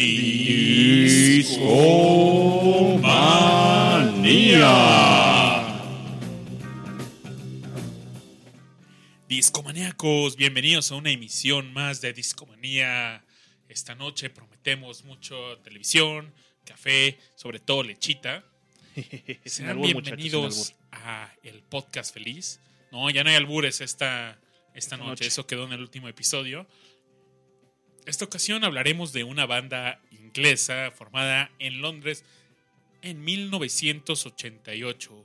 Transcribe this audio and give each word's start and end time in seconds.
Discomanía. 0.00 1.60
Discomaníacos, 9.28 10.36
bienvenidos 10.36 10.90
a 10.90 10.94
una 10.94 11.10
emisión 11.10 11.74
más 11.74 12.00
de 12.00 12.14
Discomanía. 12.14 13.22
Esta 13.68 13.94
noche 13.94 14.30
prometemos 14.30 15.04
mucho 15.04 15.58
televisión, 15.58 16.32
café, 16.64 17.18
sobre 17.34 17.58
todo 17.58 17.82
lechita. 17.82 18.42
Sean 19.44 19.82
bienvenidos 19.82 20.76
a 20.92 21.30
el 21.42 21.62
podcast 21.62 22.14
feliz. 22.14 22.58
No, 22.90 23.10
ya 23.10 23.22
no 23.22 23.28
hay 23.28 23.36
albures 23.36 23.82
esta, 23.82 24.40
esta 24.72 24.96
noche. 24.96 25.26
eso 25.26 25.46
quedó 25.46 25.66
en 25.66 25.74
el 25.74 25.82
último 25.82 26.08
episodio. 26.08 26.66
Esta 28.06 28.24
ocasión 28.24 28.64
hablaremos 28.64 29.12
de 29.12 29.24
una 29.24 29.46
banda 29.46 30.00
inglesa 30.10 30.92
formada 30.94 31.50
en 31.58 31.80
Londres 31.80 32.24
en 33.02 33.22
1988. 33.22 35.24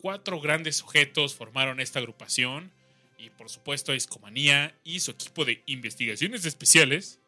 Cuatro 0.00 0.40
grandes 0.40 0.76
sujetos 0.76 1.34
formaron 1.34 1.80
esta 1.80 2.00
agrupación 2.00 2.70
y 3.18 3.30
por 3.30 3.48
supuesto 3.48 3.92
Discomanía 3.92 4.74
y 4.84 5.00
su 5.00 5.12
equipo 5.12 5.44
de 5.44 5.62
investigaciones 5.66 6.44
especiales 6.44 7.20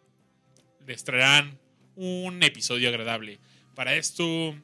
les 0.87 1.05
traerán 1.05 1.59
un 1.97 2.43
episodio 2.43 2.89
agradable. 2.89 3.39
Para 3.75 3.95
esto 3.95 4.55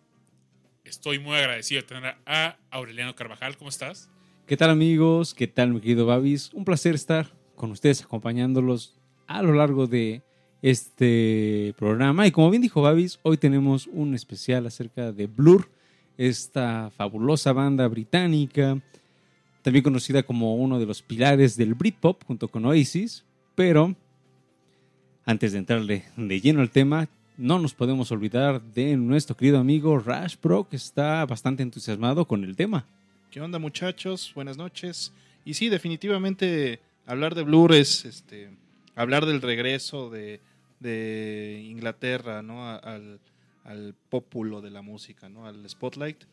estoy 0.85 1.19
muy 1.19 1.37
agradecido 1.37 1.83
de 1.83 1.89
tener 1.89 2.17
a 2.27 2.59
Aureliano 2.71 3.15
Carvajal. 3.15 3.57
¿Cómo 3.57 3.71
estás? 3.71 4.11
¿Qué 4.47 4.57
tal 4.57 4.71
amigos? 4.71 5.35
¿Qué 5.35 5.47
tal 5.47 5.73
mi 5.73 5.81
querido 5.81 6.07
Babis? 6.07 6.53
Un 6.53 6.65
placer 6.65 6.95
estar 6.95 7.33
con 7.55 7.71
ustedes 7.71 8.03
acompañándolos 8.03 9.00
a 9.31 9.43
lo 9.43 9.53
largo 9.53 9.87
de 9.87 10.23
este 10.61 11.73
programa. 11.79 12.27
Y 12.27 12.33
como 12.33 12.51
bien 12.51 12.63
dijo 12.63 12.83
Babis, 12.83 13.21
hoy 13.23 13.37
tenemos 13.37 13.87
un 13.87 14.15
especial 14.15 14.67
acerca 14.67 15.13
de 15.13 15.29
Blur, 15.29 15.71
esta 16.19 16.91
fabulosa 16.97 17.53
banda 17.53 17.87
británica, 17.87 18.79
también 19.63 19.85
conocida 19.85 20.25
como 20.25 20.57
uno 20.57 20.81
de 20.81 20.87
los 20.87 21.01
pilares 21.01 21.57
del 21.57 21.75
Britpop 21.75 22.25
junto 22.25 22.49
con 22.49 22.65
Oasis. 22.65 23.25
Pero 23.55 23.95
antes 25.25 25.53
de 25.53 25.59
entrarle 25.59 26.05
de 26.17 26.41
lleno 26.41 26.61
al 26.61 26.71
tema, 26.71 27.09
no 27.39 27.61
nos 27.61 27.73
podemos 27.73 28.11
olvidar 28.11 28.61
de 28.61 28.97
nuestro 28.97 29.37
querido 29.37 29.59
amigo 29.59 29.97
Rash 30.01 30.35
Pro, 30.37 30.69
que 30.69 30.75
está 30.77 31.25
bastante 31.25 31.63
entusiasmado 31.63 32.25
con 32.25 32.43
el 32.43 32.57
tema. 32.57 32.85
¿Qué 33.31 33.41
onda 33.41 33.61
muchachos? 33.61 34.33
Buenas 34.35 34.57
noches. 34.57 35.13
Y 35.45 35.55
sí, 35.55 35.69
definitivamente 35.69 36.81
hablar 37.07 37.37
de 37.37 37.45
Blur 37.45 37.73
es 37.73 38.05
este, 38.05 38.51
hablar 39.01 39.27
del 39.27 39.41
regreso 39.43 40.11
de, 40.11 40.41
de 40.79 41.63
Inglaterra, 41.65 42.43
¿no? 42.43 42.69
Al, 42.69 43.21
al 43.65 43.95
pópulo 44.09 44.61
de 44.61 44.71
la 44.71 44.83
música, 44.83 45.29
¿no? 45.29 45.47
Al 45.47 45.69
spotlight, 45.69 46.25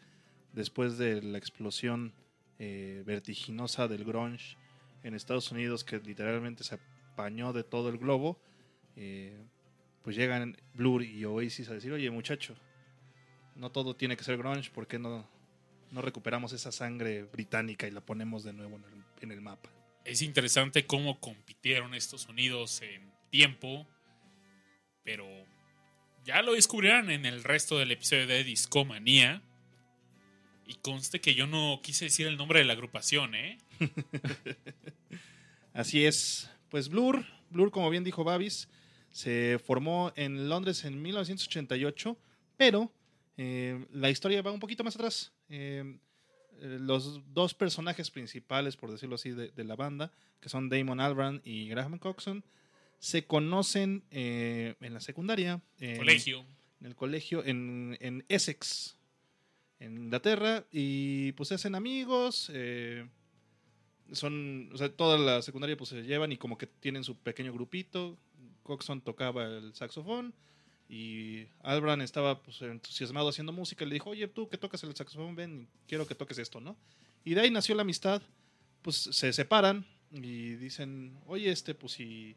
después 0.54 0.98
de 0.98 1.22
la 1.22 1.38
explosión 1.38 2.14
eh, 2.60 3.04
vertiginosa 3.06 3.88
del 3.88 4.04
grunge 4.04 4.58
en 5.04 5.14
Estados 5.14 5.52
Unidos, 5.52 5.84
que 5.84 6.00
literalmente 6.00 6.64
se 6.64 6.80
apañó 7.14 7.54
de 7.54 7.64
todo 7.64 7.90
el 7.90 7.98
globo, 7.98 8.40
eh, 8.96 9.38
pues 10.04 10.16
llegan 10.16 10.58
Blur 10.74 11.04
y 11.04 11.24
Oasis 11.26 11.70
a 11.70 11.74
decir, 11.74 11.92
oye 11.92 12.10
muchacho, 12.10 12.56
no 13.56 13.72
todo 13.72 13.96
tiene 13.96 14.18
que 14.18 14.24
ser 14.24 14.38
grunge, 14.38 14.72
¿por 14.72 14.88
qué 14.88 14.98
no, 14.98 15.28
no 15.92 16.02
recuperamos 16.02 16.54
esa 16.54 16.72
sangre 16.72 17.24
británica 17.24 17.88
y 17.88 17.92
la 17.92 18.02
ponemos 18.02 18.44
de 18.44 18.54
nuevo 18.54 18.78
en 18.78 18.84
el, 18.86 19.04
en 19.22 19.32
el 19.32 19.42
mapa? 19.42 19.77
Es 20.08 20.22
interesante 20.22 20.86
cómo 20.86 21.20
compitieron 21.20 21.94
estos 21.94 22.22
sonidos 22.22 22.82
en 22.82 23.12
tiempo, 23.30 23.86
pero 25.04 25.28
ya 26.24 26.42
lo 26.42 26.54
descubrirán 26.54 27.10
en 27.10 27.26
el 27.26 27.44
resto 27.44 27.78
del 27.78 27.92
episodio 27.92 28.26
de 28.26 28.46
Discomanía. 28.46 29.42
Y 30.66 30.76
conste 30.76 31.20
que 31.20 31.36
yo 31.36 31.46
no 31.46 31.82
quise 31.84 32.06
decir 32.06 32.26
el 32.26 32.38
nombre 32.38 32.60
de 32.60 32.66
la 32.66 32.72
agrupación, 32.72 33.36
¿eh? 33.36 33.58
Así 35.74 36.06
es. 36.06 36.50
Pues 36.70 36.88
Blur, 36.88 37.26
Blur, 37.50 37.70
como 37.70 37.90
bien 37.90 38.06
dijo 38.06 38.24
Babis, 38.24 38.70
se 39.12 39.60
formó 39.60 40.14
en 40.16 40.48
Londres 40.48 40.86
en 40.86 41.02
1988, 41.02 42.18
pero 42.56 42.94
eh, 43.36 43.86
la 43.92 44.10
historia 44.10 44.42
va 44.42 44.54
un 44.54 44.62
poquito 44.62 44.86
más 44.86 44.96
atrás. 44.96 45.34
Eh, 45.50 46.00
eh, 46.62 46.78
los 46.80 47.22
dos 47.34 47.54
personajes 47.54 48.12
principales, 48.12 48.76
por 48.76 48.92
decirlo 48.92 49.16
así, 49.16 49.32
de, 49.32 49.50
de, 49.50 49.64
la 49.64 49.76
banda, 49.76 50.12
que 50.40 50.50
son 50.50 50.70
Damon 50.70 51.00
Albarn 51.00 51.42
y 51.44 51.68
Graham 51.70 52.00
Coxon, 52.00 52.44
se 53.00 53.26
conocen 53.26 54.04
eh, 54.12 54.76
en 54.82 54.94
la 54.94 55.00
secundaria. 55.00 55.62
En, 55.80 55.98
colegio. 55.98 56.46
En 56.80 56.88
el 56.88 56.96
colegio, 56.96 57.44
en, 57.46 57.98
en, 58.02 58.26
Essex, 58.30 58.98
en 59.80 59.98
Inglaterra, 59.98 60.66
y 60.72 61.32
pues 61.34 61.50
se 61.50 61.56
hacen 61.56 61.76
amigos. 61.76 62.52
Eh, 62.54 63.08
son, 64.12 64.70
o 64.74 64.78
sea, 64.78 64.90
toda 64.90 65.18
la 65.18 65.42
secundaria 65.42 65.78
pues 65.78 65.90
se 65.90 66.04
llevan 66.04 66.32
y 66.32 66.38
como 66.38 66.58
que 66.58 66.68
tienen 66.68 67.04
su 67.04 67.18
pequeño 67.18 67.54
grupito. 67.54 68.18
Coxon 68.64 69.02
tocaba 69.02 69.46
el 69.46 69.74
saxofón 69.76 70.34
y 70.90 71.48
Albran 71.62 72.02
estaba 72.02 72.42
pues, 72.42 72.62
entusiasmado 72.62 73.30
haciendo 73.30 73.52
música. 73.52 73.86
Le 73.86 73.94
dijo, 73.94 74.10
oye, 74.10 74.28
tú 74.28 74.48
que 74.48 74.58
tocas 74.58 74.84
el 74.84 74.96
saxofón, 74.96 75.36
ven, 75.36 75.68
quiero 75.88 76.08
que 76.08 76.16
toques 76.16 76.38
esto, 76.38 76.60
¿no? 76.62 76.78
Y 77.24 77.34
de 77.34 77.42
ahí 77.42 77.52
nació 77.52 77.76
la 77.76 77.82
amistad. 77.82 78.22
Pues 78.82 78.96
se 78.96 79.34
separan 79.34 79.86
y 80.12 80.56
dicen, 80.56 81.18
oye, 81.26 81.52
este, 81.52 81.74
pues 81.74 81.94
si 81.94 82.36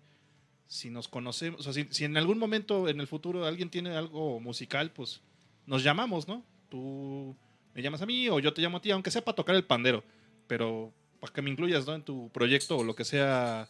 si 0.71 0.88
nos 0.88 1.09
conocemos, 1.09 1.59
o 1.59 1.62
sea, 1.65 1.72
si, 1.72 1.88
si, 1.91 2.05
en 2.05 2.16
algún 2.16 2.38
momento 2.38 2.88
en 2.88 3.00
el 3.00 3.09
futuro 3.09 3.44
alguien 3.44 3.71
tiene 3.71 3.97
algo 3.97 4.38
musical, 4.38 4.93
pues 4.93 5.21
nos 5.67 5.82
llamamos, 5.82 6.28
¿no? 6.28 6.44
Tú 6.69 7.37
me 7.75 7.82
llamas 7.82 8.03
a 8.03 8.06
mí 8.06 8.28
o 8.28 8.38
yo 8.38 8.55
te 8.55 8.62
llamo 8.62 8.77
a 8.78 8.81
ti, 8.81 8.93
aunque 8.93 9.11
sea 9.11 9.25
para 9.25 9.34
tocar 9.34 9.56
el 9.56 9.65
pandero, 9.65 10.05
pero 10.47 10.93
para 11.19 11.32
que 11.32 11.43
me 11.43 11.50
incluyas, 11.50 11.87
¿no? 11.87 11.97
En 11.97 12.05
tu 12.05 12.31
proyecto 12.31 12.78
o 12.78 12.84
lo 12.84 12.94
que 12.94 13.05
sea 13.05 13.69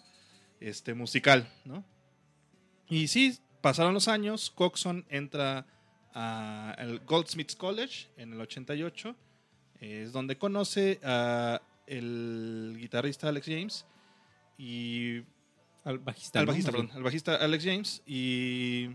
este, 0.61 0.93
musical, 0.93 1.51
¿no? 1.65 1.83
Y 2.87 3.09
sí, 3.09 3.39
pasaron 3.61 3.95
los 3.95 4.09
años, 4.09 4.51
Coxon 4.51 5.05
entra 5.09 5.67
al 6.13 7.01
Goldsmiths 7.01 7.57
College 7.57 8.09
en 8.17 8.33
el 8.33 8.41
88, 8.41 9.15
es 9.81 10.13
donde 10.13 10.37
conoce 10.37 11.01
a 11.03 11.63
el 11.87 12.77
guitarrista 12.79 13.29
Alex 13.29 13.47
James 13.47 13.87
y 14.59 15.23
al 15.85 15.99
bajista. 15.99 16.41
Al 16.41 16.47
bajista, 16.47 16.71
¿no? 16.71 16.79
perdón. 16.79 16.97
Al 16.97 17.03
bajista 17.03 17.37
Alex 17.37 17.65
James. 17.65 18.03
Y. 18.07 18.91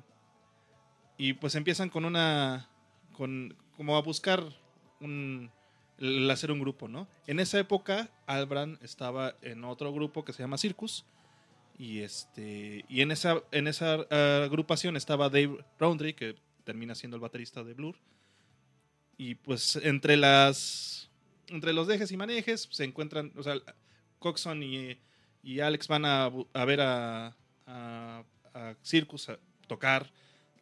Y 1.18 1.34
pues 1.34 1.56
empiezan 1.56 1.90
con 1.90 2.06
una. 2.06 2.70
con 3.14 3.56
como 3.76 3.97
a 3.97 4.02
buscar 4.02 4.44
un. 5.00 5.52
El 5.97 6.30
hacer 6.30 6.52
un 6.52 6.59
grupo, 6.59 6.90
¿no? 6.90 7.08
En 7.26 7.40
esa 7.40 7.58
época, 7.58 8.09
Albran 8.28 8.78
estaba 8.82 9.36
en 9.42 9.64
otro 9.64 9.94
grupo 9.94 10.26
que 10.26 10.34
se 10.34 10.44
llama 10.44 10.58
Circus. 10.58 11.06
Y 11.78 12.00
este. 12.00 12.86
Y 12.88 13.02
en 13.02 13.12
esa, 13.12 13.44
en 13.52 13.68
esa 13.68 13.97
uh, 14.00 14.46
agrupación 14.46 14.96
estaba 14.96 15.29
Dave 15.29 15.58
Roundtree, 15.79 16.16
que 16.16 16.35
termina 16.64 16.96
siendo 16.96 17.17
el 17.17 17.22
baterista 17.22 17.64
de 17.64 17.73
Blur. 17.73 17.96
Y 19.17 19.35
pues 19.35 19.76
entre 19.78 20.17
las. 20.17 21.09
Entre 21.47 21.73
los 21.73 21.88
dejes 21.88 22.11
y 22.11 22.17
manejes 22.17 22.67
se 22.72 22.84
encuentran. 22.84 23.32
O 23.35 23.44
sea, 23.44 23.55
Coxon 24.20 24.64
y 24.64 24.97
y 25.46 25.59
Alex 25.59 25.88
van 25.88 26.05
a, 26.05 26.32
a 26.53 26.66
ver 26.66 26.82
a, 26.82 27.38
a, 27.67 28.23
Circus 28.82 29.29
a 29.29 29.40
tocar. 29.67 30.11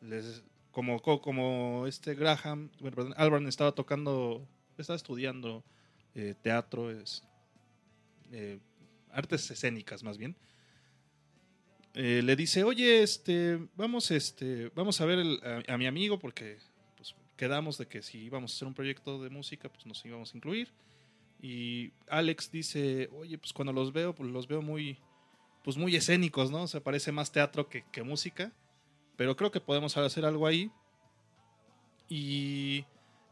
Les, 0.01 0.43
como, 0.71 1.01
como 1.01 1.87
este 1.87 2.15
Graham, 2.15 2.69
bueno, 2.81 3.47
estaba 3.47 3.71
tocando, 3.71 4.45
estaba 4.77 4.97
estudiando 4.97 5.63
eh, 6.15 6.35
teatro, 6.41 6.91
es, 6.91 7.23
eh, 8.33 8.59
artes 9.09 9.49
escénicas 9.49 10.03
más 10.03 10.17
bien. 10.17 10.35
Eh, 11.95 12.21
le 12.23 12.35
dice, 12.35 12.63
oye, 12.63 13.03
este, 13.03 13.59
vamos, 13.75 14.09
este, 14.09 14.71
vamos 14.75 14.99
a 14.99 15.05
ver 15.05 15.19
a, 15.67 15.77
mi 15.77 15.85
amigo 15.85 16.17
porque 16.17 16.57
pues, 16.95 17.15
quedamos 17.37 17.77
de 17.77 17.87
que 17.87 18.01
si 18.01 18.19
íbamos 18.19 18.51
a 18.51 18.55
hacer 18.55 18.67
un 18.67 18.73
proyecto 18.73 19.21
de 19.21 19.29
música, 19.29 19.69
pues 19.69 19.85
nos 19.85 20.03
íbamos 20.05 20.33
a 20.33 20.37
incluir. 20.37 20.69
Y 21.41 21.91
Alex 22.07 22.51
dice, 22.51 23.09
oye, 23.13 23.37
pues 23.37 23.53
cuando 23.53 23.73
los 23.73 23.93
veo, 23.93 24.15
pues 24.15 24.31
los 24.31 24.47
veo 24.47 24.61
muy, 24.61 24.97
pues 25.63 25.77
muy 25.77 25.95
escénicos, 25.95 26.49
¿no? 26.49 26.63
O 26.63 26.67
sea, 26.67 26.81
parece 26.81 27.11
más 27.11 27.31
teatro 27.31 27.67
que, 27.69 27.83
que 27.91 28.01
música. 28.01 28.51
Pero 29.15 29.35
creo 29.35 29.51
que 29.51 29.59
podemos 29.59 29.95
hacer 29.97 30.25
algo 30.25 30.47
ahí. 30.47 30.71
Y 32.09 32.85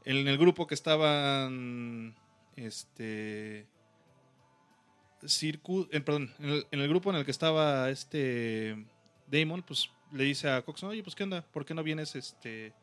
en 0.05 0.27
el 0.27 0.37
grupo 0.37 0.67
que 0.67 0.75
estaban, 0.75 2.15
este, 2.55 3.65
Circus, 5.25 5.87
eh, 5.91 6.01
perdón, 6.01 6.33
en 6.39 6.79
el, 6.79 6.87
grupo 6.89 7.09
en 7.09 7.17
el 7.17 7.25
que 7.25 7.31
estaba 7.31 7.89
este 7.89 8.85
Damon, 9.27 9.63
pues 9.63 9.89
le 10.11 10.23
dice 10.23 10.49
a 10.49 10.61
Coxon, 10.61 10.89
oye, 10.89 11.03
pues 11.03 11.15
qué 11.15 11.23
onda, 11.23 11.41
¿por 11.41 11.65
qué 11.65 11.73
no 11.73 11.83
vienes, 11.83 12.15
este, 12.15 12.73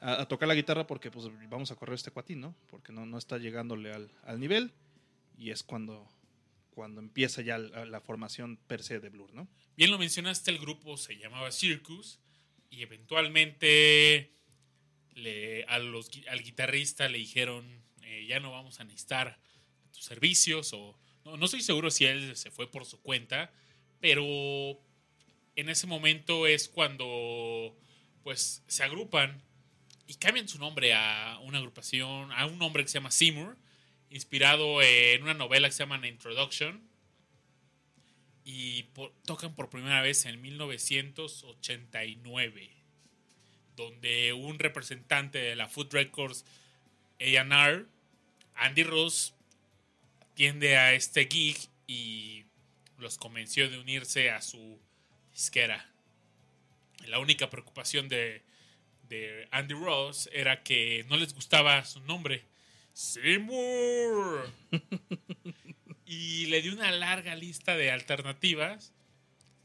a, 0.00 0.22
a, 0.22 0.28
tocar 0.28 0.48
la 0.48 0.54
guitarra 0.54 0.86
porque 0.86 1.10
pues 1.10 1.26
vamos 1.48 1.70
a 1.70 1.76
correr 1.76 1.94
este 1.94 2.10
cuatín, 2.10 2.40
¿no? 2.40 2.54
Porque 2.68 2.92
no, 2.92 3.04
no 3.06 3.18
está 3.18 3.38
llegándole 3.38 3.92
al, 3.92 4.10
al, 4.24 4.40
nivel 4.40 4.72
y 5.36 5.50
es 5.50 5.62
cuando, 5.62 6.08
cuando 6.70 7.00
empieza 7.00 7.42
ya 7.42 7.58
la, 7.58 8.00
formación 8.00 8.56
per 8.66 8.82
se 8.82 9.00
de 9.00 9.08
Blur, 9.08 9.32
¿no? 9.34 9.48
Bien 9.76 9.90
lo 9.90 9.98
mencionaste, 9.98 10.50
el 10.50 10.58
grupo 10.58 10.96
se 10.96 11.16
llamaba 11.16 11.52
Circus 11.52 12.20
y 12.70 12.82
eventualmente 12.82 14.32
le, 15.14 15.64
al 15.64 16.42
guitarrista 16.42 17.08
le 17.08 17.18
dijeron, 17.18 17.82
eh, 18.02 18.26
ya 18.26 18.40
no 18.40 18.50
vamos 18.50 18.80
a 18.80 18.84
necesitar 18.84 19.38
tus 19.92 20.04
servicios 20.04 20.72
o 20.72 20.98
no, 21.24 21.36
no 21.36 21.44
estoy 21.44 21.62
seguro 21.62 21.90
si 21.90 22.06
él 22.06 22.36
se 22.36 22.50
fue 22.50 22.70
por 22.70 22.84
su 22.84 23.00
cuenta, 23.00 23.50
pero 24.00 24.24
en 25.56 25.68
ese 25.68 25.86
momento 25.86 26.46
es 26.46 26.68
cuando 26.68 27.76
pues 28.22 28.62
se 28.66 28.82
agrupan 28.82 29.42
y 30.06 30.14
cambian 30.14 30.48
su 30.48 30.58
nombre 30.58 30.94
a 30.94 31.38
una 31.42 31.58
agrupación, 31.58 32.32
a 32.32 32.46
un 32.46 32.58
nombre 32.58 32.82
que 32.82 32.88
se 32.88 32.94
llama 32.94 33.12
Seymour, 33.12 33.56
inspirado 34.10 34.82
en 34.82 35.22
una 35.22 35.34
novela 35.34 35.68
que 35.68 35.72
se 35.72 35.84
llama 35.84 36.04
Introduction. 36.06 36.88
Y 38.44 38.84
tocan 39.24 39.54
por 39.54 39.70
primera 39.70 40.02
vez 40.02 40.26
en 40.26 40.40
1989, 40.40 42.70
donde 43.76 44.32
un 44.32 44.58
representante 44.58 45.38
de 45.38 45.54
la 45.54 45.68
Food 45.68 45.92
Records 45.92 46.44
AR, 47.20 47.86
Andy 48.54 48.82
Ross, 48.82 49.34
atiende 50.40 50.78
a 50.78 50.94
este 50.94 51.28
gig 51.30 51.58
y 51.86 52.46
los 52.96 53.18
convenció 53.18 53.68
de 53.68 53.78
unirse 53.78 54.30
a 54.30 54.40
su 54.40 54.80
disquera. 55.32 55.86
La 57.08 57.18
única 57.18 57.50
preocupación 57.50 58.08
de 58.08 58.42
de 59.10 59.48
Andy 59.50 59.74
Ross 59.74 60.30
era 60.32 60.62
que 60.62 61.04
no 61.10 61.18
les 61.18 61.34
gustaba 61.34 61.84
su 61.84 62.00
nombre. 62.00 62.44
Seymour. 62.94 64.50
y 66.06 66.46
le 66.46 66.62
dio 66.62 66.72
una 66.72 66.90
larga 66.92 67.34
lista 67.34 67.76
de 67.76 67.90
alternativas. 67.90 68.94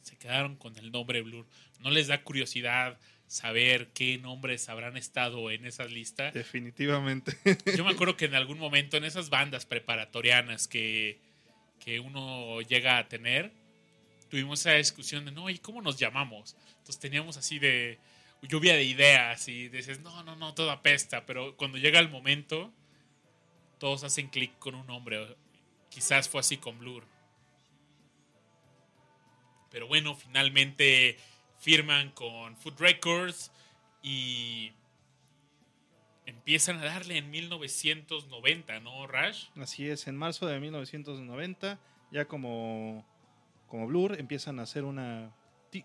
Se 0.01 0.18
quedaron 0.18 0.57
con 0.57 0.75
el 0.78 0.92
nombre 0.92 1.21
Blur. 1.21 1.48
¿No 1.80 1.89
les 1.89 2.07
da 2.07 2.24
curiosidad 2.24 3.00
saber 3.27 3.89
qué 3.94 4.18
nombres 4.18 4.69
habrán 4.69 4.98
estado 4.98 5.51
en 5.51 5.66
esa 5.66 5.86
lista? 5.86 6.31
Definitivamente. 6.31 7.38
Yo 7.75 7.83
me 7.83 7.92
acuerdo 7.92 8.18
que 8.18 8.25
en 8.25 8.36
algún 8.36 8.60
momento 8.60 8.98
en 8.98 9.04
esas 9.04 9.30
bandas 9.30 9.66
preparatorianas 9.66 10.68
que, 10.68 11.19
que 11.80 12.00
uno 12.00 12.62
llega 12.62 12.98
a 12.98 13.07
tener, 13.07 13.51
tuvimos 14.30 14.60
esa 14.62 14.74
discusión 14.74 15.25
de, 15.25 15.31
no, 15.31 15.50
¿y 15.50 15.57
cómo 15.57 15.81
nos 15.81 15.98
llamamos? 15.98 16.56
Entonces 16.77 17.00
teníamos 17.00 17.38
así 17.38 17.60
de, 17.60 18.00
lluvia 18.48 18.75
de 18.75 18.83
ideas 18.83 19.48
y 19.48 19.69
dices, 19.69 20.00
no, 20.00 20.24
no, 20.24 20.36
no, 20.36 20.54
todo 20.54 20.71
apesta, 20.71 21.25
pero 21.25 21.56
cuando 21.56 21.78
llega 21.78 22.00
el 22.00 22.10
momento, 22.10 22.71
todos 23.80 24.04
hacen 24.04 24.28
clic 24.28 24.57
con 24.60 24.75
un 24.75 24.88
nombre. 24.88 25.36
Quizás 25.89 26.30
fue 26.30 26.42
así 26.42 26.57
con 26.57 26.78
Blur. 26.80 27.06
Pero 29.71 29.88
bueno, 29.88 30.16
finalmente 30.16 31.18
firman 31.66 32.12
con 32.12 32.56
Food 32.58 32.80
Records 32.80 33.52
y 34.02 34.72
empiezan 36.26 36.78
a 36.78 36.86
darle 36.86 37.18
en 37.18 37.30
1990, 37.32 38.80
¿no, 38.80 39.08
Rash? 39.08 39.48
Así 39.56 39.88
es, 39.90 40.08
en 40.08 40.16
marzo 40.16 40.46
de 40.46 40.60
1990, 40.60 41.80
ya 42.12 42.26
como, 42.26 43.06
como 43.68 43.88
Blur, 43.88 44.20
empiezan 44.20 44.60
a 44.60 44.64
hacer 44.64 44.84
una, 44.84 45.36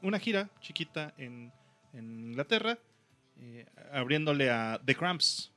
una 0.02 0.18
gira 0.18 0.50
chiquita 0.60 1.14
en 1.16 1.52
en 1.92 2.20
Inglaterra, 2.20 2.78
eh, 3.38 3.66
abriéndole 3.92 4.50
a 4.50 4.80
The 4.84 4.94
Cramps. 4.94 5.52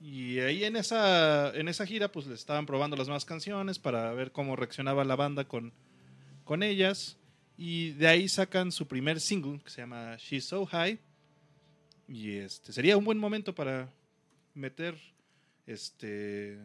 Y 0.00 0.38
ahí 0.38 0.64
en 0.64 0.76
esa, 0.76 1.50
en 1.54 1.68
esa 1.68 1.84
gira, 1.84 2.10
pues 2.10 2.26
le 2.26 2.34
estaban 2.34 2.64
probando 2.64 2.96
las 2.96 3.08
más 3.08 3.24
canciones 3.24 3.78
para 3.78 4.12
ver 4.12 4.32
cómo 4.32 4.56
reaccionaba 4.56 5.04
la 5.04 5.16
banda 5.16 5.44
con, 5.44 5.72
con 6.44 6.62
ellas. 6.62 7.18
Y 7.62 7.90
de 7.90 8.08
ahí 8.08 8.26
sacan 8.26 8.72
su 8.72 8.88
primer 8.88 9.20
single, 9.20 9.60
que 9.62 9.68
se 9.68 9.82
llama 9.82 10.16
She's 10.16 10.46
So 10.46 10.64
High. 10.64 10.98
Y 12.08 12.36
este 12.36 12.72
sería 12.72 12.96
un 12.96 13.04
buen 13.04 13.18
momento 13.18 13.54
para 13.54 13.92
meter 14.54 14.96
este 15.66 16.58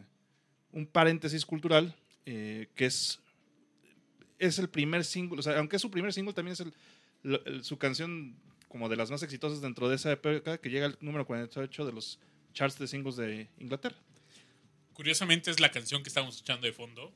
un 0.72 0.86
paréntesis 0.86 1.44
cultural, 1.44 1.94
eh, 2.24 2.68
que 2.74 2.86
es, 2.86 3.20
es 4.38 4.58
el 4.58 4.70
primer 4.70 5.04
single, 5.04 5.38
o 5.38 5.42
sea, 5.42 5.58
aunque 5.58 5.76
es 5.76 5.82
su 5.82 5.90
primer 5.90 6.14
single, 6.14 6.32
también 6.32 6.54
es 6.54 6.60
el, 6.60 7.62
su 7.62 7.76
canción 7.76 8.34
como 8.66 8.88
de 8.88 8.96
las 8.96 9.10
más 9.10 9.22
exitosas 9.22 9.60
dentro 9.60 9.90
de 9.90 9.96
esa 9.96 10.10
época, 10.12 10.56
que 10.56 10.70
llega 10.70 10.86
al 10.86 10.96
número 11.02 11.26
48 11.26 11.84
de 11.84 11.92
los 11.92 12.18
charts 12.54 12.78
de 12.78 12.86
singles 12.86 13.16
de 13.16 13.50
Inglaterra. 13.58 13.96
Curiosamente 14.94 15.50
es 15.50 15.60
la 15.60 15.70
canción 15.70 16.02
que 16.02 16.08
estamos 16.08 16.36
escuchando 16.36 16.66
de 16.66 16.72
fondo. 16.72 17.12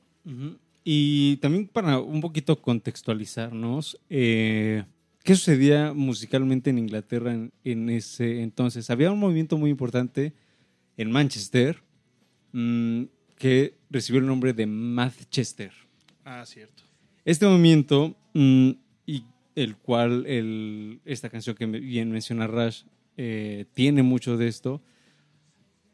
Y 0.83 1.37
también 1.37 1.67
para 1.67 1.99
un 1.99 2.21
poquito 2.21 2.59
contextualizarnos, 2.61 3.99
eh, 4.09 4.83
¿qué 5.23 5.35
sucedía 5.35 5.93
musicalmente 5.93 6.71
en 6.71 6.79
Inglaterra 6.79 7.37
en, 7.63 7.89
ese 7.89 8.41
entonces? 8.41 8.89
Había 8.89 9.11
un 9.11 9.19
movimiento 9.19 9.57
muy 9.57 9.69
importante 9.69 10.33
en 10.97 11.11
Manchester 11.11 11.83
mm, 12.51 13.03
que 13.37 13.75
recibió 13.89 14.21
el 14.21 14.27
nombre 14.27 14.53
de 14.53 14.65
Manchester. 14.65 15.71
Ah, 16.25 16.43
cierto. 16.45 16.83
Este 17.25 17.45
movimiento 17.45 18.15
mm, 18.33 18.71
el 19.55 19.75
cual 19.77 20.25
el, 20.27 21.01
esta 21.05 21.29
canción 21.29 21.55
que 21.55 21.65
bien 21.65 22.11
menciona 22.11 22.47
Rush 22.47 22.83
eh, 23.17 23.65
tiene 23.73 24.03
mucho 24.03 24.37
de 24.37 24.47
esto. 24.47 24.81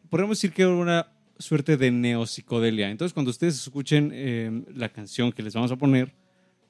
Podemos 0.10 0.38
decir 0.38 0.54
que 0.54 0.62
era 0.62 0.72
una 0.72 1.12
suerte 1.39 1.78
de 1.78 1.92
neopsicodelia. 1.92 2.89
Entonces, 2.89 3.13
cuando 3.13 3.31
ustedes 3.31 3.56
escuchen 3.56 4.12
eh, 4.13 4.63
la 4.74 4.89
canción 4.89 5.31
que 5.31 5.44
les 5.44 5.54
vamos 5.54 5.72
a 5.72 5.75
poner, 5.75 6.13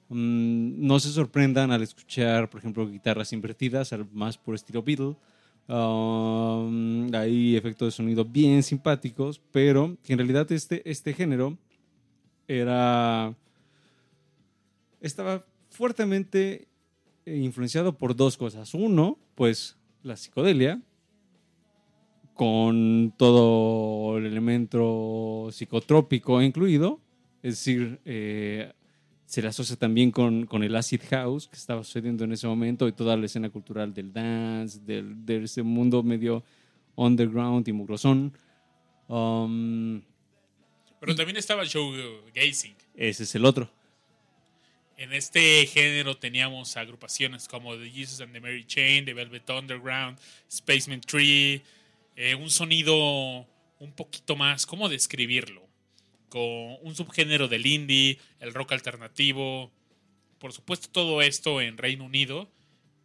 mm, 0.09 0.85
no 0.85 0.99
se 0.99 1.09
sorprendan 1.09 1.71
al 1.71 1.81
escuchar, 1.83 2.49
por 2.49 2.59
ejemplo, 2.59 2.87
guitarras 2.89 3.33
invertidas, 3.33 3.93
más 4.11 4.37
por 4.37 4.55
estilo 4.55 4.83
Beatle. 4.83 5.15
Um, 5.69 7.13
hay 7.13 7.57
efectos 7.57 7.87
de 7.87 7.91
sonido 7.91 8.23
bien 8.23 8.63
simpáticos, 8.63 9.41
pero 9.51 9.97
que 10.01 10.13
en 10.13 10.19
realidad 10.19 10.49
este, 10.51 10.89
este 10.89 11.13
género 11.13 11.57
era 12.47 13.35
estaba 15.01 15.45
fuertemente 15.69 16.67
eh, 17.25 17.35
influenciado 17.35 17.97
por 17.97 18.15
dos 18.15 18.37
cosas. 18.37 18.73
Uno, 18.73 19.19
pues 19.35 19.77
la 20.03 20.15
psicodelia, 20.15 20.81
con 22.37 23.13
todo 23.17 24.17
el 24.17 24.25
elemento 24.27 25.49
psicotrópico 25.51 26.41
incluido, 26.41 27.01
es 27.41 27.55
decir, 27.55 27.99
eh, 28.05 28.71
se 29.25 29.41
le 29.41 29.49
asocia 29.49 29.75
también 29.75 30.11
con, 30.11 30.47
el 30.63 30.75
acid 30.75 31.01
house 31.09 31.47
que 31.47 31.57
estaba 31.57 31.83
sucediendo 31.83 32.23
en 32.23 32.31
ese 32.31 32.47
momento 32.47 32.87
y 32.87 32.93
toda 32.93 33.17
la 33.17 33.25
escena 33.25 33.49
cultural 33.49 33.93
del 33.93 34.13
dance, 34.13 34.79
del, 34.79 35.25
de 35.25 35.43
ese 35.43 35.63
mundo 35.63 36.03
medio 36.03 36.43
underground 36.95 37.67
y 37.67 37.73
mugrosón. 37.73 38.31
Um, 39.07 40.01
Pero 40.99 41.15
también 41.15 41.37
estaba 41.37 41.63
el 41.63 41.69
show 41.69 41.91
Gazing. 42.33 42.75
Ese 42.95 43.23
es 43.23 43.35
el 43.35 43.45
otro. 43.45 43.69
En 44.95 45.13
este 45.13 45.65
género 45.67 46.17
teníamos 46.17 46.77
agrupaciones 46.77 47.47
como 47.47 47.75
The 47.75 47.89
Jesus 47.89 48.21
and 48.21 48.33
the 48.33 48.39
Mary 48.39 48.65
Chain, 48.65 49.05
The 49.05 49.13
Velvet 49.13 49.49
Underground, 49.49 50.17
Spaceman 50.49 51.01
Tree, 51.01 51.61
eh, 52.17 52.35
un 52.35 52.49
sonido 52.49 53.47
un 53.79 53.93
poquito 53.95 54.35
más, 54.35 54.65
¿cómo 54.65 54.89
describirlo? 54.89 55.65
Con 56.29 56.77
un 56.81 56.95
subgénero 56.95 57.47
del 57.47 57.67
indie, 57.67 58.17
el 58.39 58.55
rock 58.55 58.71
alternativo, 58.73 59.71
por 60.39 60.51
supuesto 60.51 60.89
todo 60.89 61.21
esto 61.21 61.61
en 61.61 61.77
Reino 61.77 62.05
Unido. 62.05 62.49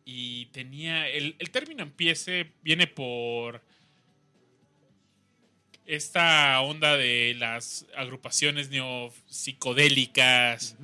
Y 0.06 0.46
tenía, 0.46 1.06
el, 1.08 1.36
término 1.52 1.82
empiece, 1.82 2.52
viene 2.62 2.86
por 2.86 3.62
esta 5.84 6.58
onda 6.62 6.96
de 6.96 7.34
las 7.38 7.86
agrupaciones 7.94 8.70
neopsicodélicas 8.70 10.78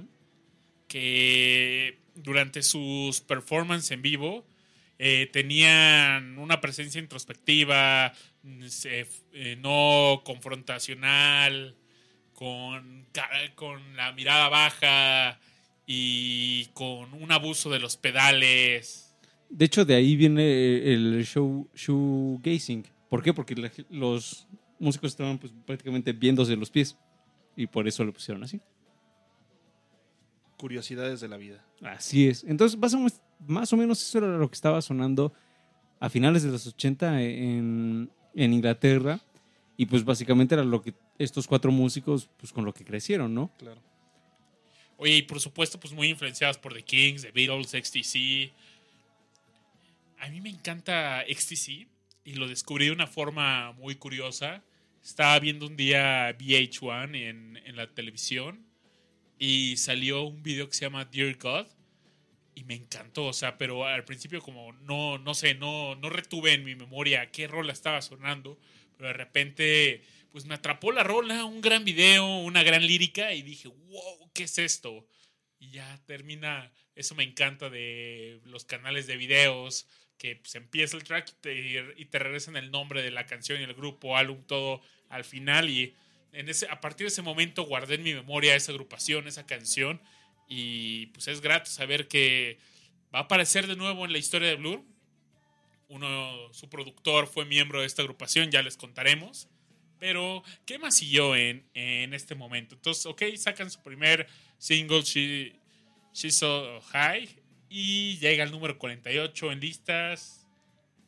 que 0.86 1.98
durante 2.14 2.62
sus 2.62 3.22
performances 3.22 3.92
en 3.92 4.02
vivo 4.02 4.44
eh, 4.98 5.28
tenían 5.32 6.38
una 6.38 6.60
presencia 6.60 7.00
introspectiva, 7.00 8.12
eh, 8.84 9.56
no 9.60 10.22
confrontacional, 10.24 11.76
con, 12.34 13.06
con 13.54 13.96
la 13.96 14.12
mirada 14.12 14.48
baja 14.48 15.40
y 15.86 16.66
con 16.74 17.14
un 17.14 17.32
abuso 17.32 17.70
de 17.70 17.78
los 17.78 17.96
pedales. 17.96 19.14
De 19.48 19.64
hecho, 19.64 19.84
de 19.84 19.94
ahí 19.94 20.16
viene 20.16 20.92
el 20.92 21.24
show 21.24 21.68
shoegazing. 21.74 22.86
¿Por 23.08 23.22
qué? 23.22 23.32
Porque 23.32 23.54
los 23.90 24.46
músicos 24.78 25.12
estaban 25.12 25.38
pues, 25.38 25.52
prácticamente 25.66 26.12
viéndose 26.12 26.54
los 26.56 26.70
pies 26.70 26.96
y 27.56 27.66
por 27.66 27.88
eso 27.88 28.04
lo 28.04 28.12
pusieron 28.12 28.44
así 28.44 28.60
curiosidades 30.58 31.20
de 31.20 31.28
la 31.28 31.38
vida. 31.38 31.64
Así 31.80 32.28
es. 32.28 32.44
Entonces, 32.44 32.78
más 33.46 33.72
o 33.72 33.76
menos 33.76 34.02
eso 34.02 34.18
era 34.18 34.36
lo 34.36 34.48
que 34.48 34.54
estaba 34.54 34.82
sonando 34.82 35.32
a 36.00 36.08
finales 36.08 36.42
de 36.42 36.50
los 36.50 36.66
80 36.66 37.22
en, 37.22 38.10
Inglaterra. 38.34 39.20
Y 39.76 39.86
pues 39.86 40.04
básicamente 40.04 40.54
era 40.54 40.64
lo 40.64 40.82
que 40.82 40.94
estos 41.18 41.46
cuatro 41.46 41.70
músicos, 41.70 42.28
pues 42.36 42.52
con 42.52 42.64
lo 42.64 42.74
que 42.74 42.84
crecieron, 42.84 43.32
¿no? 43.34 43.52
Claro. 43.58 43.80
Oye, 44.96 45.16
y 45.18 45.22
por 45.22 45.40
supuesto, 45.40 45.78
pues 45.78 45.92
muy 45.92 46.08
influenciados 46.08 46.58
por 46.58 46.74
The 46.74 46.82
Kings, 46.82 47.22
The 47.22 47.30
Beatles, 47.30 47.70
XTC. 47.70 48.52
a 50.18 50.28
mí 50.28 50.40
me 50.40 50.50
encanta 50.50 51.24
XTC 51.28 51.86
y 52.24 52.34
lo 52.34 52.48
descubrí 52.48 52.86
de 52.86 52.92
una 52.92 53.06
forma 53.06 53.72
muy 53.72 53.94
curiosa. 53.94 54.64
Estaba 55.02 55.38
viendo 55.38 55.66
un 55.66 55.76
día 55.76 56.36
VH1 56.36 57.16
en, 57.16 57.56
en 57.64 57.76
la 57.76 57.86
televisión 57.86 58.66
y 59.38 59.76
salió 59.76 60.24
un 60.24 60.42
video 60.42 60.68
que 60.68 60.74
se 60.74 60.84
llama 60.86 61.04
Dear 61.04 61.36
God 61.38 61.68
y 62.58 62.64
me 62.64 62.74
encantó, 62.74 63.26
o 63.26 63.32
sea, 63.32 63.56
pero 63.56 63.86
al 63.86 64.04
principio 64.04 64.42
como 64.42 64.72
no, 64.72 65.16
no 65.18 65.34
sé, 65.34 65.54
no, 65.54 65.94
no 65.94 66.10
retuve 66.10 66.54
en 66.54 66.64
mi 66.64 66.74
memoria 66.74 67.30
qué 67.30 67.46
rola 67.46 67.72
estaba 67.72 68.02
sonando, 68.02 68.58
pero 68.96 69.08
de 69.08 69.12
repente 69.12 70.02
pues 70.32 70.44
me 70.44 70.54
atrapó 70.54 70.90
la 70.90 71.04
rola, 71.04 71.44
un 71.44 71.60
gran 71.60 71.84
video, 71.84 72.26
una 72.38 72.64
gran 72.64 72.84
lírica 72.84 73.32
y 73.32 73.42
dije, 73.42 73.68
wow, 73.68 74.32
¿qué 74.34 74.42
es 74.42 74.58
esto? 74.58 75.06
Y 75.60 75.70
ya 75.70 76.02
termina, 76.04 76.72
eso 76.96 77.14
me 77.14 77.22
encanta 77.22 77.70
de 77.70 78.40
los 78.44 78.64
canales 78.64 79.06
de 79.06 79.16
videos, 79.16 79.86
que 80.18 80.34
pues, 80.34 80.56
empieza 80.56 80.96
el 80.96 81.04
track 81.04 81.28
y 81.28 81.40
te, 81.40 81.94
y 81.96 82.04
te 82.06 82.18
regresan 82.18 82.56
el 82.56 82.72
nombre 82.72 83.02
de 83.02 83.12
la 83.12 83.26
canción 83.26 83.60
y 83.60 83.64
el 83.64 83.74
grupo, 83.74 84.16
álbum, 84.16 84.42
todo 84.42 84.82
al 85.08 85.22
final 85.24 85.70
y 85.70 85.94
en 86.32 86.48
ese, 86.48 86.66
a 86.68 86.80
partir 86.80 87.04
de 87.04 87.08
ese 87.08 87.22
momento 87.22 87.62
guardé 87.62 87.94
en 87.94 88.02
mi 88.02 88.14
memoria 88.14 88.56
esa 88.56 88.72
agrupación, 88.72 89.28
esa 89.28 89.46
canción 89.46 90.02
y 90.48 91.06
pues 91.06 91.28
es 91.28 91.40
grato 91.40 91.70
saber 91.70 92.08
que 92.08 92.58
va 93.14 93.20
a 93.20 93.22
aparecer 93.22 93.66
de 93.66 93.76
nuevo 93.76 94.04
en 94.04 94.12
la 94.12 94.18
historia 94.18 94.48
de 94.48 94.56
Blur. 94.56 94.82
Uno, 95.88 96.52
su 96.52 96.68
productor 96.68 97.26
fue 97.26 97.44
miembro 97.44 97.80
de 97.80 97.86
esta 97.86 98.02
agrupación, 98.02 98.50
ya 98.50 98.62
les 98.62 98.76
contaremos. 98.76 99.48
Pero, 99.98 100.42
¿qué 100.64 100.78
más 100.78 100.96
siguió 100.96 101.34
en, 101.34 101.68
en 101.74 102.14
este 102.14 102.34
momento? 102.34 102.74
Entonces, 102.74 103.04
ok, 103.06 103.22
sacan 103.36 103.70
su 103.70 103.82
primer 103.82 104.28
single, 104.58 105.02
She, 105.02 105.58
She's 106.12 106.36
So 106.36 106.80
High, 106.92 107.28
y 107.68 108.16
llega 108.18 108.44
al 108.44 108.50
número 108.50 108.78
48 108.78 109.52
en 109.52 109.60
listas. 109.60 110.46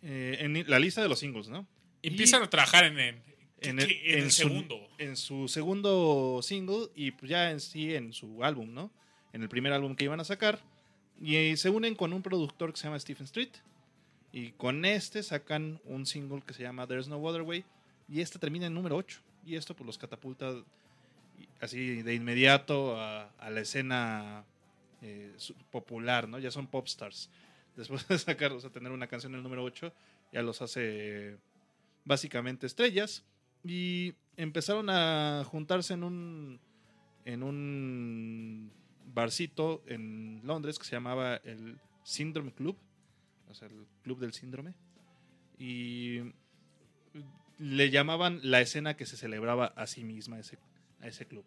Eh, 0.02 0.38
en 0.40 0.68
la 0.68 0.78
lista 0.78 1.02
de 1.02 1.09
los 1.09 1.18
singles, 1.20 1.49
¿no? 1.49 1.68
Empiezan 2.02 2.42
a 2.42 2.50
trabajar 2.50 2.85
en, 2.85 2.99
en, 2.99 3.23
en 3.61 3.78
el, 3.78 3.90
en 3.90 4.18
el 4.25 4.32
segundo. 4.32 4.88
en 4.99 5.16
su 5.16 5.47
segundo 5.49 6.40
single 6.42 6.88
y 6.94 7.11
pues 7.12 7.30
ya 7.30 7.50
en 7.50 7.61
sí 7.61 7.94
en 7.94 8.12
su 8.12 8.42
álbum, 8.42 8.73
¿no? 8.73 8.90
En 9.32 9.42
el 9.42 9.49
primer 9.49 9.72
álbum 9.72 9.94
que 9.94 10.04
iban 10.04 10.20
a 10.20 10.25
sacar. 10.25 10.58
Y 11.20 11.56
se 11.56 11.70
unen 11.70 11.94
con 11.94 12.12
un 12.12 12.22
productor 12.22 12.72
que 12.72 12.78
se 12.78 12.84
llama 12.84 12.99
Stephen 12.99 13.25
Street. 13.25 13.50
Y 14.32 14.52
con 14.52 14.84
este 14.84 15.22
sacan 15.22 15.80
un 15.84 16.06
single 16.06 16.42
que 16.42 16.54
se 16.54 16.62
llama 16.62 16.87
There's 16.87 17.08
No 17.08 17.18
Other 17.18 17.42
Way. 17.42 17.64
Y 18.08 18.20
este 18.20 18.38
termina 18.38 18.66
en 18.66 18.75
número 18.75 18.96
8. 18.96 19.20
Y 19.44 19.56
esto 19.56 19.75
pues 19.75 19.87
los 19.87 19.99
catapulta 19.99 20.54
así 21.60 22.02
de 22.02 22.14
inmediato 22.14 23.00
a, 23.00 23.30
la 23.50 23.60
escena 23.60 24.44
eh, 25.02 25.32
popular, 25.70 26.28
¿no? 26.28 26.38
Ya 26.38 26.50
son 26.50 26.66
pop 26.66 26.87
stars. 26.87 27.30
Después 27.76 28.06
de 28.08 28.18
sacar, 28.18 28.52
o 28.52 28.60
sea, 28.60 28.70
tener 28.70 28.92
una 28.92 29.06
canción 29.06 29.32
en 29.32 29.38
el 29.38 29.42
número 29.42 29.64
8, 29.64 29.92
ya 30.32 30.42
los 30.42 30.60
hace 30.62 31.37
básicamente 32.04 32.66
estrellas. 32.66 33.25
Y 33.64 34.14
empezaron 34.37 34.88
a 34.88 35.44
juntarse 35.44 35.94
en 35.94 36.04
un 36.04 36.60
en 37.26 37.42
un 37.42 38.72
barcito 39.07 39.83
en 39.87 40.40
Londres 40.45 40.78
que 40.78 40.85
se 40.85 40.92
llamaba 40.92 41.37
el 41.37 41.78
Syndrome 42.04 42.52
Club, 42.52 42.76
o 43.49 43.54
sea, 43.54 43.69
el 43.69 43.87
Club 44.02 44.19
del 44.21 44.33
Síndrome. 44.33 44.75
Y 45.59 46.21
le 47.59 47.90
llamaban 47.90 48.40
la 48.42 48.61
escena 48.61 48.97
que 48.97 49.07
se 49.07 49.16
celebraba 49.16 49.66
a 49.66 49.87
sí 49.87 50.04
misma 50.04 50.37
a 50.37 50.40
ese, 50.40 50.59
a 51.00 51.09
ese 51.09 51.26
club. 51.26 51.45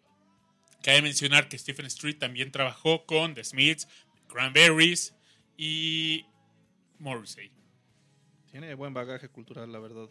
Cabe 0.82 1.02
mencionar 1.02 1.48
que 1.48 1.58
Stephen 1.58 1.86
Street 1.86 2.18
también 2.18 2.52
trabajó 2.52 3.04
con 3.06 3.34
The 3.34 3.42
Smiths, 3.42 3.88
Cranberries 4.28 5.14
y 5.56 6.24
Morrissey. 6.98 7.50
Tiene 8.50 8.74
buen 8.74 8.94
bagaje 8.94 9.28
cultural, 9.28 9.72
la 9.72 9.80
verdad. 9.80 10.08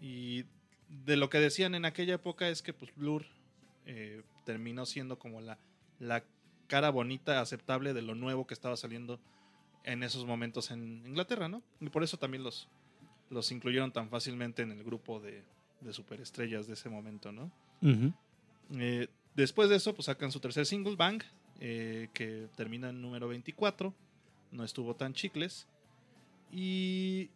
Y 0.00 0.44
de 0.88 1.16
lo 1.16 1.28
que 1.28 1.38
decían 1.38 1.74
en 1.74 1.84
aquella 1.84 2.14
época 2.14 2.48
es 2.48 2.62
que 2.62 2.72
pues 2.72 2.94
Blur 2.96 3.26
eh, 3.86 4.22
terminó 4.44 4.86
siendo 4.86 5.18
como 5.18 5.40
la, 5.40 5.58
la 5.98 6.24
cara 6.66 6.90
bonita, 6.90 7.40
aceptable 7.40 7.94
de 7.94 8.02
lo 8.02 8.14
nuevo 8.14 8.46
que 8.46 8.54
estaba 8.54 8.76
saliendo 8.76 9.18
en 9.84 10.02
esos 10.02 10.26
momentos 10.26 10.70
en 10.70 11.06
Inglaterra, 11.06 11.48
¿no? 11.48 11.62
Y 11.80 11.88
por 11.88 12.02
eso 12.02 12.18
también 12.18 12.42
los, 12.42 12.68
los 13.30 13.50
incluyeron 13.52 13.92
tan 13.92 14.10
fácilmente 14.10 14.62
en 14.62 14.72
el 14.72 14.84
grupo 14.84 15.18
de, 15.20 15.42
de 15.80 15.92
superestrellas 15.92 16.66
de 16.66 16.74
ese 16.74 16.88
momento, 16.88 17.32
¿no? 17.32 17.50
Eh, 18.78 19.08
después 19.34 19.70
de 19.70 19.76
eso, 19.76 19.94
pues 19.94 20.06
sacan 20.06 20.32
su 20.32 20.40
tercer 20.40 20.66
single, 20.66 20.96
Bang, 20.96 21.22
eh, 21.60 22.08
que 22.12 22.48
termina 22.56 22.90
en 22.90 23.00
número 23.00 23.28
24. 23.28 23.94
No 24.52 24.64
estuvo 24.64 24.94
tan 24.94 25.14
chicles. 25.14 25.66
Y 26.52 27.30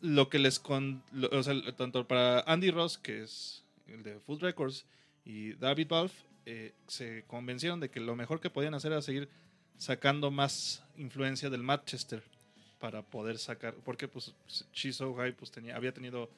lo 0.00 0.28
que 0.28 0.38
les 0.38 0.58
con, 0.58 1.02
o 1.32 1.42
sea, 1.42 1.54
tanto 1.76 2.06
para 2.06 2.40
Andy 2.40 2.70
Ross, 2.70 2.98
que 2.98 3.22
es 3.22 3.64
el 3.86 4.02
de 4.02 4.20
Food 4.20 4.40
Records, 4.40 4.86
y 5.24 5.54
David 5.54 5.88
Balfe, 5.88 6.26
eh, 6.48 6.72
se 6.86 7.24
convencieron 7.26 7.80
de 7.80 7.90
que 7.90 7.98
lo 7.98 8.14
mejor 8.14 8.40
que 8.40 8.50
podían 8.50 8.74
hacer 8.74 8.92
era 8.92 9.02
seguir 9.02 9.28
sacando 9.78 10.30
más 10.30 10.84
influencia 10.96 11.50
del 11.50 11.64
Manchester 11.64 12.22
para 12.78 13.02
poder 13.02 13.38
sacar, 13.38 13.74
porque 13.84 14.06
pues 14.06 14.32
She's 14.72 14.96
So 14.96 15.12
High 15.14 15.32
pues 15.32 15.50
tenía, 15.50 15.74
había 15.74 15.92
tenido 15.92 16.30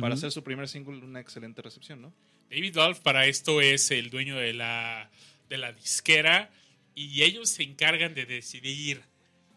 para 0.00 0.14
hacer 0.14 0.30
su 0.32 0.44
primer 0.44 0.68
single 0.68 0.98
una 1.04 1.20
excelente 1.20 1.62
recepción, 1.62 2.02
¿no? 2.02 2.12
David 2.50 2.74
Dolph 2.74 2.98
para 3.00 3.26
esto 3.26 3.62
es 3.62 3.90
el 3.90 4.10
dueño 4.10 4.36
de 4.36 4.52
la, 4.52 5.10
de 5.48 5.56
la 5.56 5.72
disquera 5.72 6.50
y 6.94 7.22
ellos 7.22 7.48
se 7.48 7.62
encargan 7.62 8.12
de 8.12 8.26
decidir 8.26 9.02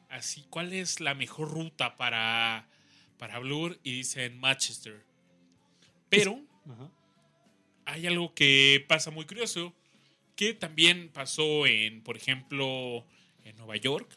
así 0.10 0.46
cuál 0.50 0.72
es 0.72 1.02
la 1.02 1.16
mejor 1.16 1.52
ruta 1.52 1.98
para, 1.98 2.68
para 3.18 3.40
Blur 3.40 3.78
y 3.84 3.92
dicen 3.92 4.40
Manchester. 4.40 5.04
Pero 6.08 6.42
hay 7.86 8.08
algo 8.08 8.34
que 8.34 8.86
pasa 8.88 9.12
muy 9.12 9.26
curioso 9.26 9.74
que 10.38 10.54
también 10.54 11.10
pasó 11.10 11.66
en, 11.66 12.02
por 12.02 12.16
ejemplo, 12.16 13.06
en 13.44 13.58
Nueva 13.58 13.76
York, 13.76 14.08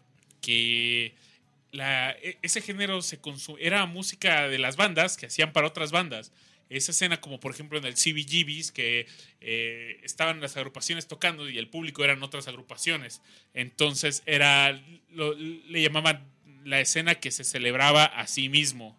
que 0.41 1.15
e, 1.73 2.39
ese 2.43 2.61
género 2.61 3.03
se 3.03 3.19
era 3.59 3.87
música 3.87 4.49
de 4.49 4.59
las 4.59 4.77
bandas 4.77 5.17
que 5.17 5.27
hacían 5.27 5.53
para 5.53 5.67
otras 5.67 5.91
bandas. 5.91 6.31
Esa 6.69 6.93
escena, 6.93 7.21
como 7.21 7.41
por 7.41 7.53
ejemplo 7.53 7.79
en 7.79 7.87
el 7.87 7.95
CBGBs, 7.95 8.71
que 8.71 9.07
eh, 9.41 9.99
estaban 10.05 10.41
las 10.41 10.57
agrupaciones 10.57 11.09
tocando 11.09 11.49
y 11.49 11.59
el 11.59 11.69
público 11.69 12.05
eran 12.05 12.23
otras 12.23 12.47
agrupaciones. 12.47 13.23
Entonces 13.55 14.23
era, 14.27 14.73
le 15.11 15.83
llamaban 15.83 16.31
la 16.65 16.81
escena 16.81 17.17
que 17.17 17.31
se 17.31 17.45
celebraba 17.45 18.05
a 18.05 18.27
sí 18.27 18.51
mismo. 18.51 18.97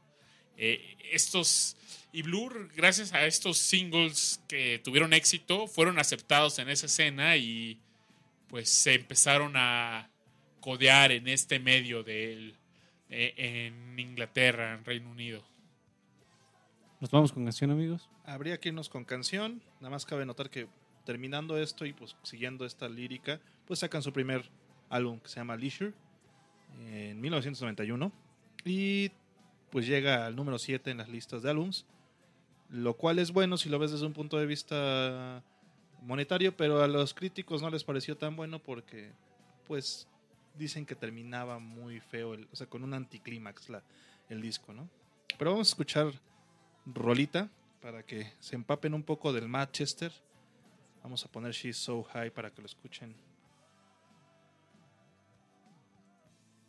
Eh, 0.57 0.97
estos 1.11 1.77
y 2.13 2.23
Blur, 2.23 2.69
gracias 2.75 3.13
a 3.13 3.25
estos 3.25 3.57
singles 3.57 4.43
que 4.47 4.79
tuvieron 4.83 5.13
éxito, 5.13 5.67
fueron 5.67 5.97
aceptados 5.97 6.59
en 6.59 6.69
esa 6.69 6.87
escena 6.87 7.37
y 7.37 7.79
pues 8.47 8.69
se 8.69 8.95
empezaron 8.95 9.53
a 9.55 10.09
codear 10.59 11.11
en 11.11 11.27
este 11.27 11.59
medio 11.59 12.03
de 12.03 12.53
e, 13.09 13.33
en 13.37 13.97
Inglaterra, 13.97 14.73
en 14.73 14.83
Reino 14.83 15.09
Unido. 15.09 15.41
¿Nos 16.99 17.09
vamos 17.11 17.31
con 17.31 17.45
canción, 17.45 17.71
amigos? 17.71 18.09
Habría 18.25 18.59
que 18.59 18.69
irnos 18.69 18.89
con 18.89 19.05
canción. 19.05 19.61
Nada 19.79 19.89
más 19.89 20.05
cabe 20.05 20.25
notar 20.25 20.49
que 20.49 20.67
terminando 21.05 21.57
esto 21.57 21.85
y 21.85 21.93
pues 21.93 22.15
siguiendo 22.23 22.65
esta 22.65 22.89
lírica, 22.89 23.39
pues 23.65 23.79
sacan 23.79 24.03
su 24.03 24.11
primer 24.11 24.49
álbum 24.89 25.19
que 25.19 25.29
se 25.29 25.37
llama 25.37 25.55
Leisure 25.55 25.93
en 26.79 27.19
1991 27.19 28.11
y 28.65 29.11
pues 29.71 29.87
llega 29.87 30.25
al 30.25 30.35
número 30.35 30.59
7 30.59 30.91
en 30.91 30.97
las 30.97 31.09
listas 31.09 31.41
de 31.41 31.49
álbums 31.49 31.85
lo 32.71 32.95
cual 32.95 33.19
es 33.19 33.31
bueno 33.31 33.57
si 33.57 33.69
lo 33.69 33.79
ves 33.79 33.91
desde 33.91 34.05
un 34.05 34.13
punto 34.13 34.37
de 34.37 34.45
vista 34.45 35.43
monetario, 36.01 36.55
pero 36.55 36.81
a 36.81 36.87
los 36.87 37.13
críticos 37.13 37.61
no 37.61 37.69
les 37.69 37.83
pareció 37.83 38.17
tan 38.17 38.35
bueno 38.35 38.59
porque, 38.59 39.11
pues, 39.67 40.07
dicen 40.57 40.85
que 40.85 40.95
terminaba 40.95 41.59
muy 41.59 41.99
feo, 41.99 42.37
o 42.51 42.55
sea, 42.55 42.67
con 42.67 42.83
un 42.83 42.93
anticlímax 42.93 43.67
el 44.29 44.41
disco, 44.41 44.73
¿no? 44.73 44.89
Pero 45.37 45.51
vamos 45.51 45.67
a 45.67 45.71
escuchar 45.71 46.13
Rolita 46.85 47.49
para 47.81 48.03
que 48.03 48.31
se 48.39 48.55
empapen 48.55 48.93
un 48.93 49.03
poco 49.03 49.33
del 49.33 49.49
Manchester. 49.49 50.11
Vamos 51.03 51.25
a 51.25 51.31
poner 51.31 51.51
She's 51.51 51.77
So 51.77 52.03
High 52.03 52.31
para 52.31 52.51
que 52.51 52.61
lo 52.61 52.67
escuchen. 52.67 53.15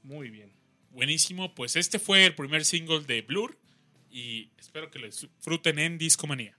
Muy 0.02 0.30
bien. 0.30 0.52
Buenísimo, 0.90 1.54
pues 1.54 1.76
este 1.76 1.98
fue 1.98 2.26
el 2.26 2.34
primer 2.34 2.64
single 2.64 3.00
de 3.04 3.22
Blur 3.22 3.61
y 4.12 4.50
espero 4.58 4.90
que 4.90 4.98
lo 4.98 5.06
disfruten 5.06 5.78
en 5.78 5.98
Discomanía. 5.98 6.56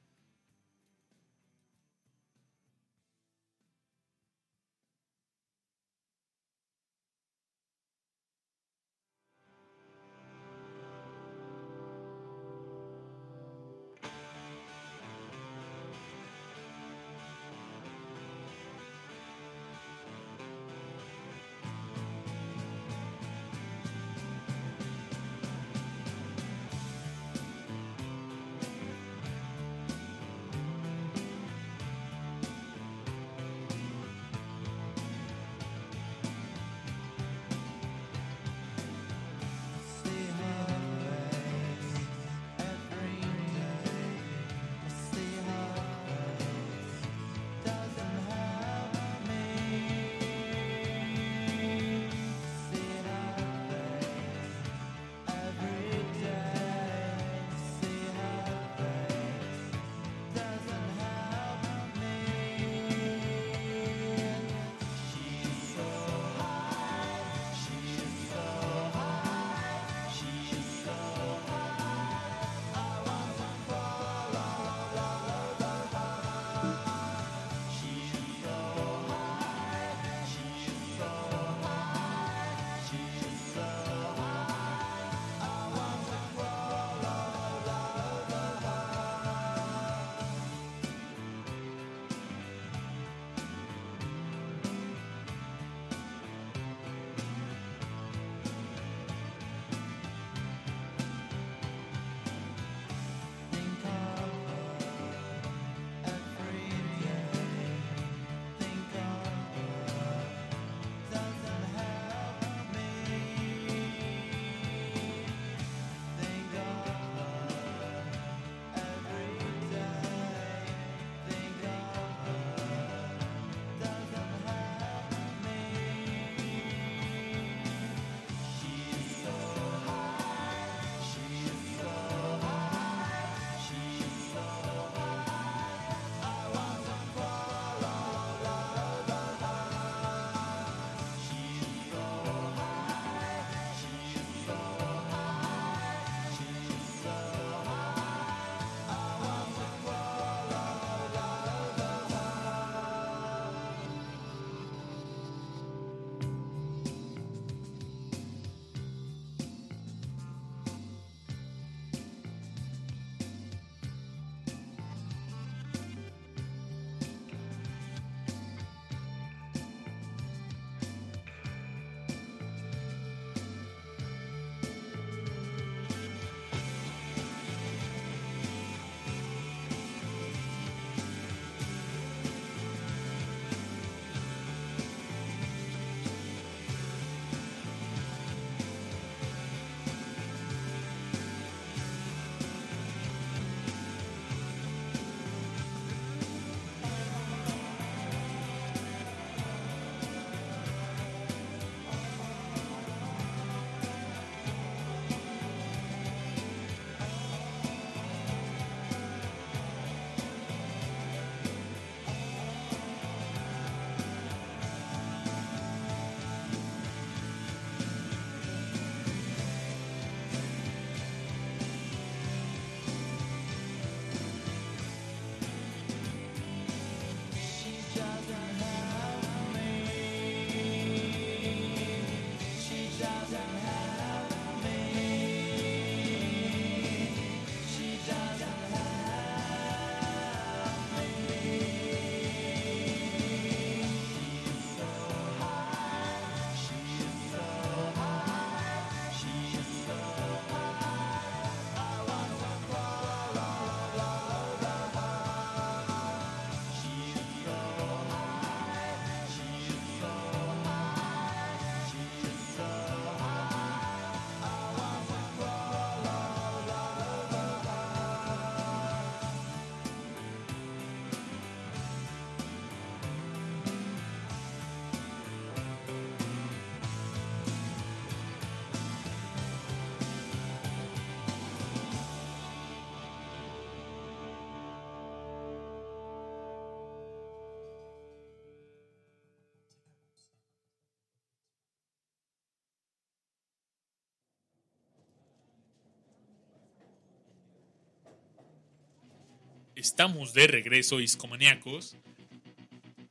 Estamos 299.83 300.33
de 300.33 300.47
regreso, 300.47 301.01
iscomaníacos. 301.01 301.97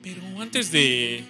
Pero 0.03 0.23
antes 0.41 0.73
de 0.73 1.23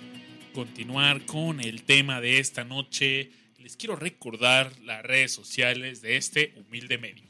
continuar 0.54 1.26
con 1.26 1.60
el 1.60 1.82
tema 1.82 2.20
de 2.20 2.38
esta 2.38 2.62
noche, 2.62 3.32
les 3.58 3.76
quiero 3.76 3.96
recordar 3.96 4.70
las 4.84 5.02
redes 5.02 5.32
sociales 5.32 6.00
de 6.00 6.16
este 6.16 6.54
humilde 6.56 6.96
medio. 6.96 7.24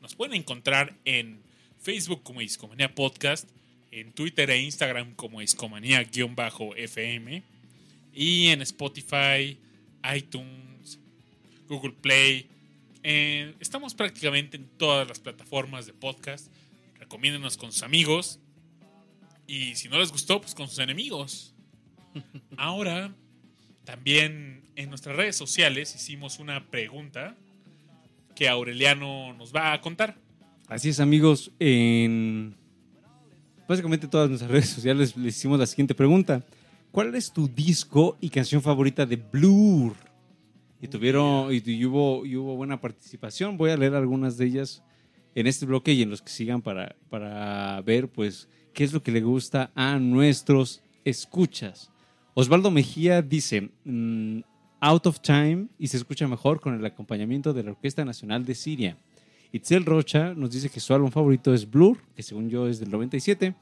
Nos 0.00 0.14
pueden 0.14 0.34
encontrar 0.34 0.96
en 1.04 1.42
Facebook 1.78 2.22
como 2.22 2.40
Iscomanía 2.40 2.94
Podcast, 2.94 3.50
en 3.90 4.12
Twitter 4.12 4.48
e 4.48 4.62
Instagram 4.62 5.14
como 5.14 5.42
Iscomanía-FM 5.42 7.42
y 8.14 8.46
en 8.46 8.62
Spotify, 8.62 9.58
iTunes, 10.16 10.98
Google 11.68 11.92
Play. 12.00 12.46
Eh, 13.02 13.54
estamos 13.60 13.94
prácticamente 13.94 14.56
en 14.56 14.66
todas 14.78 15.06
las 15.06 15.20
plataformas 15.20 15.84
de 15.84 15.92
podcast. 15.92 16.46
Recomiéndenos 17.02 17.56
con 17.56 17.72
sus 17.72 17.82
amigos. 17.82 18.38
Y 19.48 19.74
si 19.74 19.88
no 19.88 19.98
les 19.98 20.12
gustó, 20.12 20.40
pues 20.40 20.54
con 20.54 20.68
sus 20.68 20.78
enemigos. 20.78 21.52
Ahora, 22.56 23.12
también 23.82 24.70
en 24.76 24.88
nuestras 24.88 25.16
redes 25.16 25.34
sociales 25.34 25.92
hicimos 25.96 26.38
una 26.38 26.70
pregunta 26.70 27.34
que 28.36 28.48
Aureliano 28.48 29.34
nos 29.34 29.52
va 29.52 29.72
a 29.72 29.80
contar. 29.80 30.16
Así 30.68 30.90
es, 30.90 31.00
amigos. 31.00 31.50
En 31.58 32.54
básicamente 33.66 34.06
todas 34.06 34.28
nuestras 34.28 34.52
redes 34.52 34.68
sociales 34.68 35.16
les 35.16 35.36
hicimos 35.36 35.58
la 35.58 35.66
siguiente 35.66 35.96
pregunta. 35.96 36.46
¿Cuál 36.92 37.16
es 37.16 37.32
tu 37.32 37.48
disco 37.48 38.16
y 38.20 38.28
canción 38.28 38.62
favorita 38.62 39.04
de 39.04 39.16
Blur? 39.16 39.96
Y 40.80 40.86
tuvieron, 40.86 41.48
y, 41.52 41.84
hubo, 41.84 42.24
y 42.24 42.36
hubo 42.36 42.54
buena 42.54 42.80
participación. 42.80 43.56
Voy 43.56 43.72
a 43.72 43.76
leer 43.76 43.96
algunas 43.96 44.36
de 44.36 44.46
ellas 44.46 44.84
en 45.34 45.46
este 45.46 45.66
bloque 45.66 45.92
y 45.92 46.02
en 46.02 46.10
los 46.10 46.22
que 46.22 46.30
sigan 46.30 46.62
para, 46.62 46.96
para 47.08 47.80
ver, 47.82 48.08
pues, 48.08 48.48
qué 48.72 48.84
es 48.84 48.92
lo 48.92 49.02
que 49.02 49.12
le 49.12 49.20
gusta 49.20 49.70
a 49.74 49.98
nuestros 49.98 50.82
escuchas. 51.04 51.90
Osvaldo 52.34 52.70
Mejía 52.70 53.22
dice, 53.22 53.70
mm, 53.84 54.40
Out 54.80 55.06
of 55.06 55.20
Time 55.20 55.68
y 55.78 55.88
se 55.88 55.96
escucha 55.96 56.26
mejor 56.26 56.60
con 56.60 56.74
el 56.74 56.84
acompañamiento 56.84 57.52
de 57.52 57.62
la 57.62 57.70
Orquesta 57.72 58.04
Nacional 58.04 58.44
de 58.44 58.54
Siria. 58.54 58.96
Itzel 59.52 59.84
Rocha 59.84 60.34
nos 60.34 60.50
dice 60.50 60.70
que 60.70 60.80
su 60.80 60.94
álbum 60.94 61.10
favorito 61.10 61.52
es 61.52 61.70
Blur, 61.70 61.98
que 62.16 62.22
según 62.22 62.48
yo 62.48 62.66
es 62.66 62.80
del 62.80 62.90
97. 62.90 63.54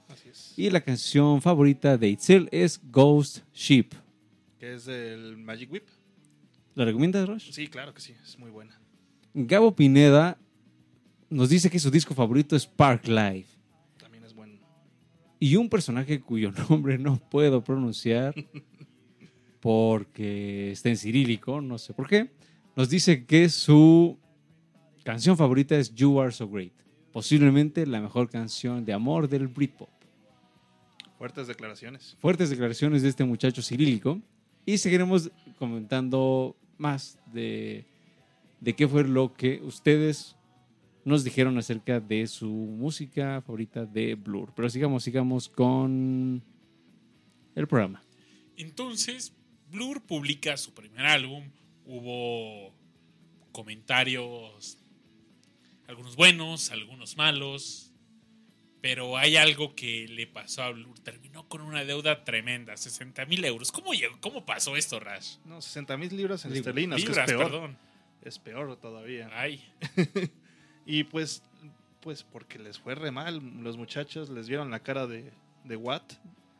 Y 0.56 0.70
la 0.70 0.80
canción 0.80 1.42
favorita 1.42 1.98
de 1.98 2.08
Itzel 2.08 2.48
es 2.52 2.80
Ghost 2.90 3.40
Ship. 3.52 3.88
Que 4.58 4.74
es 4.74 4.84
del 4.84 5.36
Magic 5.36 5.70
Whip. 5.72 5.84
¿La 6.76 6.84
recomiendas, 6.84 7.28
Roche? 7.28 7.52
Sí, 7.52 7.66
claro 7.66 7.92
que 7.92 8.00
sí, 8.00 8.14
es 8.22 8.38
muy 8.38 8.50
buena. 8.50 8.80
Gabo 9.34 9.74
Pineda 9.74 10.38
nos 11.30 11.48
dice 11.48 11.70
que 11.70 11.78
su 11.78 11.90
disco 11.90 12.12
favorito 12.12 12.56
es 12.56 12.66
Park 12.66 13.06
Life. 13.06 13.48
También 13.98 14.24
es 14.24 14.34
bueno. 14.34 14.58
Y 15.38 15.56
un 15.56 15.70
personaje 15.70 16.20
cuyo 16.20 16.52
nombre 16.68 16.98
no 16.98 17.16
puedo 17.30 17.62
pronunciar 17.62 18.34
porque 19.60 20.72
está 20.72 20.88
en 20.88 20.96
cirílico, 20.96 21.60
no 21.60 21.78
sé 21.78 21.94
por 21.94 22.08
qué, 22.08 22.30
nos 22.76 22.90
dice 22.90 23.24
que 23.24 23.48
su 23.48 24.18
canción 25.04 25.36
favorita 25.36 25.76
es 25.76 25.94
You 25.94 26.20
Are 26.20 26.32
So 26.32 26.48
Great, 26.48 26.72
posiblemente 27.12 27.86
la 27.86 28.00
mejor 28.00 28.28
canción 28.28 28.84
de 28.84 28.92
amor 28.92 29.28
del 29.28 29.48
Britpop. 29.48 29.88
Fuertes 31.16 31.46
declaraciones. 31.46 32.16
Fuertes 32.18 32.48
declaraciones 32.48 33.02
de 33.02 33.10
este 33.10 33.24
muchacho 33.24 33.60
cirílico. 33.60 34.20
Y 34.64 34.78
seguiremos 34.78 35.30
comentando 35.58 36.56
más 36.78 37.18
de, 37.32 37.84
de 38.60 38.74
qué 38.74 38.88
fue 38.88 39.04
lo 39.04 39.34
que 39.34 39.60
ustedes 39.62 40.36
nos 41.04 41.24
dijeron 41.24 41.56
acerca 41.58 42.00
de 42.00 42.26
su 42.26 42.48
música 42.48 43.40
favorita 43.42 43.84
de 43.86 44.14
Blur. 44.14 44.52
Pero 44.54 44.68
sigamos, 44.68 45.02
sigamos 45.04 45.48
con 45.48 46.42
el 47.54 47.68
programa. 47.68 48.02
Entonces, 48.56 49.32
Blur 49.70 50.02
publica 50.02 50.56
su 50.56 50.74
primer 50.74 51.06
álbum. 51.06 51.50
Hubo 51.86 52.74
comentarios 53.52 54.78
algunos 55.86 56.16
buenos, 56.16 56.70
algunos 56.70 57.16
malos. 57.16 57.92
Pero 58.80 59.18
hay 59.18 59.36
algo 59.36 59.74
que 59.74 60.08
le 60.08 60.26
pasó 60.26 60.62
a 60.62 60.70
Blur. 60.70 60.98
Terminó 61.00 61.48
con 61.48 61.60
una 61.60 61.84
deuda 61.84 62.24
tremenda, 62.24 62.76
60 62.76 63.26
mil 63.26 63.44
euros. 63.44 63.72
¿Cómo, 63.72 63.90
¿Cómo 64.20 64.46
pasó 64.46 64.76
esto, 64.76 64.98
Rash? 65.00 65.36
No, 65.44 65.60
60 65.60 65.96
mil 65.98 66.16
libras 66.16 66.44
en 66.46 66.54
esterlinas, 66.54 67.04
que 67.04 67.10
es 67.10 67.18
peor. 67.18 67.50
Perdón. 67.50 67.78
Es 68.22 68.38
peor 68.38 68.78
todavía. 68.78 69.30
Ay. 69.32 69.62
y 70.90 71.04
pues, 71.04 71.44
pues 72.00 72.24
porque 72.24 72.58
les 72.58 72.76
fue 72.80 72.96
re 72.96 73.12
mal. 73.12 73.40
Los 73.62 73.76
muchachos 73.76 74.28
les 74.28 74.48
vieron 74.48 74.72
la 74.72 74.80
cara 74.80 75.06
de, 75.06 75.32
de 75.62 75.76
what? 75.76 76.02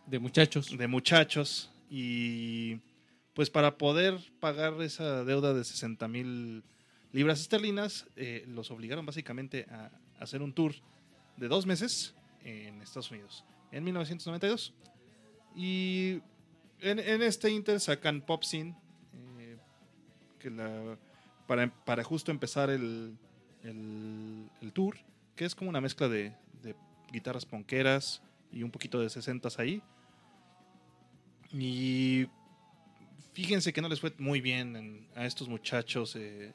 De 0.07 0.21
muchachos. 0.21 0.79
De 0.79 0.87
muchachos. 0.87 1.73
Y 1.91 2.77
pues 3.35 3.51
para 3.51 3.77
poder 3.77 4.21
pagar 4.39 4.81
esa 4.83 5.25
deuda 5.25 5.53
de 5.53 5.65
60 5.65 6.07
mil 6.07 6.63
libras 7.11 7.41
esterlinas, 7.41 8.07
eh, 8.15 8.45
los 8.47 8.71
obligaron 8.71 9.05
básicamente 9.05 9.67
a 9.69 9.91
hacer 10.21 10.43
un 10.43 10.53
tour 10.53 10.75
de 11.37 11.49
dos 11.49 11.67
meses 11.67 12.15
en 12.45 12.81
Estados 12.83 13.11
Unidos, 13.11 13.45
en 13.73 13.83
1992. 13.83 14.73
Y 15.57 16.21
en, 16.83 17.01
este 17.01 17.51
Inter 17.51 17.81
sacan 17.81 18.21
Pop 18.21 18.45
Scene, 18.45 18.77
eh, 19.41 19.57
que 20.39 20.53
para, 21.49 21.75
para, 21.85 22.05
justo 22.05 22.31
empezar 22.31 22.71
el, 22.71 23.17
el, 23.65 24.73
tour, 24.73 24.97
que 25.37 25.45
es 25.45 25.55
como 25.55 25.71
una 25.71 25.81
mezcla 25.81 26.09
de, 26.09 26.35
guitarras 27.13 27.45
ponqueras 27.45 28.23
y 28.53 28.63
un 28.63 28.71
poquito 28.71 29.01
de 29.01 29.11
60 29.11 29.49
ahí. 29.59 29.83
Y 31.53 32.27
fíjense 33.33 33.73
que 33.73 33.81
no 33.81 33.89
les 33.89 34.01
fue 34.01 34.15
muy 34.19 34.41
bien 34.41 35.09
a 35.17 35.27
estos 35.27 35.49
muchachos 35.49 36.15
eh, 36.15 36.53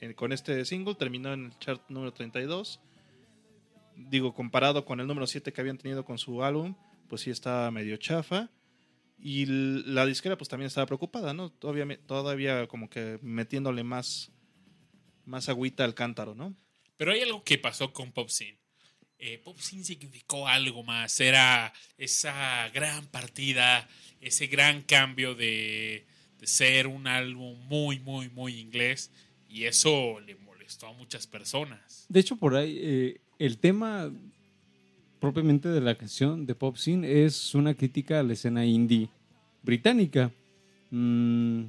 eh, 0.00 0.14
con 0.14 0.32
este 0.32 0.64
single 0.64 0.94
terminó 0.94 1.32
en 1.32 1.46
el 1.46 1.58
chart 1.58 1.82
número 1.88 2.12
32. 2.12 2.80
Digo, 3.96 4.34
comparado 4.34 4.84
con 4.84 5.00
el 5.00 5.06
número 5.06 5.26
7 5.26 5.52
que 5.52 5.60
habían 5.60 5.78
tenido 5.78 6.04
con 6.04 6.18
su 6.18 6.44
álbum, 6.44 6.74
pues 7.08 7.22
sí 7.22 7.30
estaba 7.30 7.70
medio 7.70 7.96
chafa. 7.96 8.50
Y 9.18 9.46
la 9.46 10.04
disquera 10.04 10.36
pues 10.36 10.48
también 10.48 10.66
estaba 10.66 10.86
preocupada, 10.86 11.32
¿no? 11.32 11.50
Todavía, 11.50 11.98
todavía 12.06 12.66
como 12.66 12.90
que 12.90 13.18
metiéndole 13.22 13.82
más, 13.82 14.30
más 15.26 15.48
agüita 15.48 15.84
al 15.84 15.94
cántaro, 15.94 16.34
¿no? 16.34 16.54
Pero 16.96 17.12
hay 17.12 17.20
algo 17.20 17.44
que 17.44 17.58
pasó 17.58 17.92
con 17.92 18.12
Pop 18.12 18.28
Scene. 18.30 18.58
Eh, 19.18 19.38
Pop 19.38 19.58
Scene 19.58 19.84
significó 19.84 20.48
algo 20.48 20.82
más. 20.82 21.20
Era 21.20 21.72
esa 21.98 22.68
gran 22.70 23.06
partida, 23.06 23.88
ese 24.20 24.46
gran 24.46 24.82
cambio 24.82 25.34
de, 25.34 26.06
de 26.38 26.46
ser 26.46 26.86
un 26.86 27.06
álbum 27.06 27.58
muy, 27.68 27.98
muy, 28.00 28.28
muy 28.30 28.58
inglés 28.58 29.10
y 29.48 29.64
eso 29.64 30.20
le 30.20 30.36
molestó 30.36 30.88
a 30.88 30.92
muchas 30.92 31.26
personas. 31.26 32.06
De 32.08 32.20
hecho, 32.20 32.36
por 32.36 32.56
ahí, 32.56 32.78
eh, 32.80 33.20
el 33.38 33.58
tema 33.58 34.10
propiamente 35.20 35.68
de 35.68 35.80
la 35.80 35.96
canción 35.96 36.46
de 36.46 36.54
Pop 36.54 36.76
Scene 36.76 37.24
es 37.24 37.54
una 37.54 37.74
crítica 37.74 38.20
a 38.20 38.22
la 38.22 38.34
escena 38.34 38.64
indie 38.64 39.08
británica. 39.62 40.30
Mm, 40.90 41.64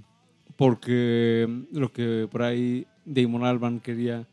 porque 0.57 1.47
lo 1.71 1.93
que 1.93 2.27
por 2.29 2.41
ahí 2.41 2.85
Damon 3.07 3.43
Alban 3.43 3.79
quería, 3.79 4.27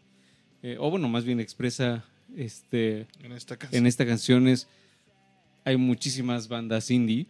eh, 0.62 0.76
o 0.78 0.90
bueno, 0.90 1.08
más 1.08 1.24
bien 1.24 1.40
expresa 1.40 2.04
este, 2.36 3.06
en, 3.22 3.32
esta 3.32 3.56
en 3.70 3.86
esta 3.86 4.04
canción 4.04 4.48
es, 4.48 4.66
hay 5.64 5.76
muchísimas 5.76 6.48
bandas 6.48 6.90
indie, 6.90 7.26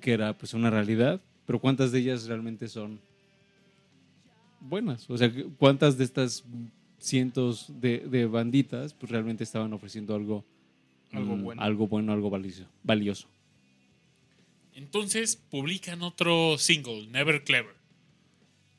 que 0.00 0.12
era 0.12 0.36
pues 0.36 0.54
una 0.54 0.70
realidad, 0.70 1.20
pero 1.46 1.60
¿cuántas 1.60 1.92
de 1.92 2.00
ellas 2.00 2.26
realmente 2.26 2.68
son 2.68 3.00
buenas. 4.60 5.08
O 5.10 5.16
sea, 5.16 5.32
¿cuántas 5.56 5.98
de 5.98 6.04
estas 6.04 6.44
cientos 6.98 7.66
de, 7.80 8.26
banditas 8.26 8.94
pues 8.94 9.10
realmente 9.10 9.44
estaban 9.44 9.72
ofreciendo 9.72 10.14
algo, 10.14 10.44
algo, 11.12 11.36
mm, 11.36 11.42
bueno. 11.42 11.62
algo 11.62 11.86
bueno, 11.86 12.12
algo 12.12 12.30
valioso? 12.82 13.28
Entonces 14.74 15.36
publican 15.36 16.02
otro 16.02 16.56
single, 16.58 17.06
Never 17.08 17.42
Clever. 17.44 17.74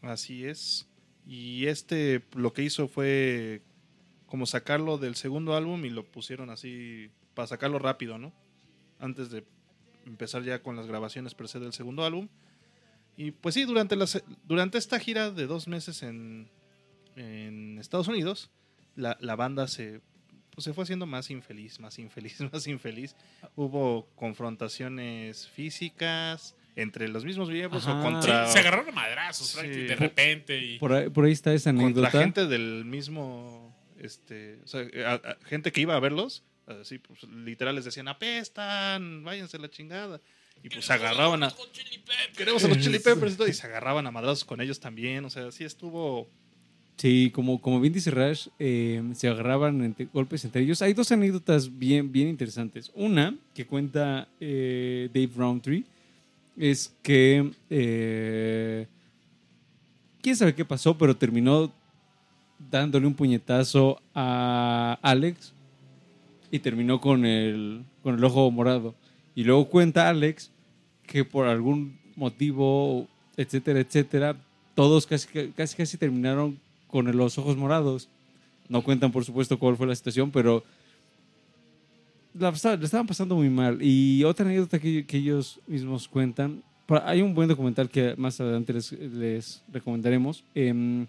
Así 0.01 0.45
es. 0.45 0.88
Y 1.29 1.67
este 1.67 2.23
lo 2.33 2.53
que 2.53 2.63
hizo 2.63 2.87
fue 2.87 3.61
como 4.25 4.47
sacarlo 4.47 4.97
del 4.97 5.13
segundo 5.13 5.55
álbum 5.55 5.85
y 5.85 5.91
lo 5.91 6.03
pusieron 6.03 6.49
así 6.49 7.11
para 7.35 7.45
sacarlo 7.47 7.77
rápido, 7.77 8.17
¿no? 8.17 8.33
Antes 8.97 9.29
de 9.29 9.45
empezar 10.07 10.41
ya 10.41 10.63
con 10.63 10.75
las 10.75 10.87
grabaciones 10.87 11.35
per 11.35 11.47
se 11.47 11.59
del 11.59 11.71
segundo 11.71 12.03
álbum. 12.03 12.29
Y 13.15 13.29
pues 13.29 13.53
sí, 13.53 13.65
durante, 13.65 13.95
durante 14.43 14.79
esta 14.79 14.99
gira 14.99 15.29
de 15.29 15.45
dos 15.45 15.67
meses 15.67 16.01
en, 16.01 16.49
Estados 17.79 18.07
Unidos, 18.07 18.49
la, 18.95 19.35
banda 19.35 19.67
se, 19.67 20.01
pues 20.49 20.63
se 20.63 20.73
fue 20.73 20.83
haciendo 20.83 21.05
más 21.05 21.29
infeliz, 21.29 21.79
más 21.79 21.99
infeliz, 21.99 22.39
más 22.51 22.65
infeliz. 22.65 23.15
Hubo 23.55 24.07
confrontaciones 24.15 25.47
físicas 25.47 26.55
entre 26.81 27.07
los 27.07 27.25
mismos 27.25 27.49
miembros 27.49 27.87
o 27.87 28.01
contra... 28.01 28.47
se 28.47 28.59
agarraron 28.59 28.89
a 28.89 28.91
madrazos 28.91 29.55
de 29.61 29.95
repente. 29.95 30.57
Y... 30.57 30.79
Por, 30.79 30.93
ahí, 30.93 31.31
está 31.31 31.53
esa 31.53 31.71
anécdota. 31.71 32.09
Contra 32.09 32.21
gente 32.21 32.47
del 32.47 32.85
mismo... 32.85 33.75
Este, 33.97 34.59
gente 35.43 35.73
que 35.73 35.81
iba 35.81 35.93
a 35.93 35.99
verlos, 35.99 36.43
así, 36.67 36.99
pues 36.99 37.23
literal 37.23 37.75
les 37.75 37.83
decían, 37.83 38.07
apestan, 38.07 39.25
váyanse 39.25 39.57
a 39.57 39.59
la 39.59 39.69
chingada. 39.69 40.21
Y 40.63 40.69
pues 40.69 40.85
se 40.85 40.93
agarraban 40.93 41.43
a. 41.43 41.53
Queremos 42.35 42.63
a 42.63 42.67
los 42.67 42.79
chili 42.79 42.99
peppers 43.03 43.37
y 43.47 43.53
se 43.53 43.67
agarraban 43.67 44.05
a 44.07 44.11
madrazos 44.11 44.45
con 44.45 44.61
ellos 44.61 44.79
también. 44.79 45.23
O 45.25 45.29
sea, 45.29 45.51
sí 45.51 45.63
estuvo. 45.63 46.29
Sí, 46.97 47.31
como, 47.33 47.61
como 47.61 47.79
bien 47.79 47.93
dice 47.93 48.11
Rash, 48.11 48.49
eh, 48.59 49.01
se 49.13 49.29
agarraban 49.29 49.95
golpes 50.11 50.43
entre 50.43 50.63
ellos. 50.63 50.81
Hay 50.81 50.93
dos 50.93 51.09
anécdotas 51.13 51.79
bien, 51.79 52.11
bien 52.11 52.27
interesantes. 52.27 52.91
Una 52.93 53.35
que 53.53 53.65
cuenta 53.65 54.27
eh, 54.41 55.09
Dave 55.13 55.31
Roundtree 55.33 55.85
es 56.59 56.93
que. 57.01 57.51
Eh, 57.69 58.85
quién 60.21 60.35
sabe 60.35 60.53
qué 60.53 60.65
pasó, 60.65 60.97
pero 60.97 61.15
terminó 61.15 61.71
dándole 62.69 63.07
un 63.07 63.13
puñetazo 63.13 64.01
a 64.13 64.99
Alex 65.01 65.53
y 66.51 66.59
terminó 66.59 66.99
con 66.99 67.25
el, 67.25 67.83
con 68.03 68.15
el 68.15 68.23
ojo 68.23 68.51
morado. 68.51 68.95
Y 69.35 69.43
luego 69.43 69.69
cuenta 69.69 70.09
Alex 70.09 70.51
que 71.03 71.23
por 71.25 71.47
algún 71.47 71.97
motivo, 72.15 73.07
etcétera, 73.37 73.79
etcétera, 73.79 74.35
todos 74.75 75.07
casi 75.07 75.51
casi, 75.53 75.75
casi 75.75 75.97
terminaron 75.97 76.59
con 76.87 77.15
los 77.15 77.37
ojos 77.37 77.55
morados. 77.57 78.09
No 78.67 78.83
cuentan, 78.83 79.11
por 79.11 79.25
supuesto, 79.25 79.57
cuál 79.57 79.77
fue 79.77 79.87
la 79.87 79.95
situación, 79.95 80.29
pero 80.29 80.63
la, 82.39 82.49
estaban 82.49 83.07
pasando 83.07 83.35
muy 83.35 83.49
mal. 83.49 83.79
Y 83.81 84.23
otra 84.23 84.45
anécdota 84.45 84.79
que, 84.79 85.05
que, 85.05 85.17
ellos 85.17 85.59
mismos 85.67 86.07
cuentan, 86.07 86.63
hay 87.05 87.21
un 87.21 87.33
buen 87.33 87.47
documental 87.47 87.89
que 87.89 88.15
más 88.17 88.39
adelante 88.39 88.73
les, 88.73 88.91
les 88.91 89.61
recomendaremos. 89.71 90.43
Em, 90.55 91.05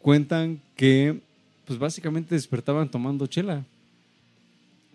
cuentan 0.00 0.60
que, 0.76 1.20
pues 1.64 1.78
básicamente 1.78 2.34
despertaban 2.34 2.90
tomando 2.90 3.26
chela 3.26 3.64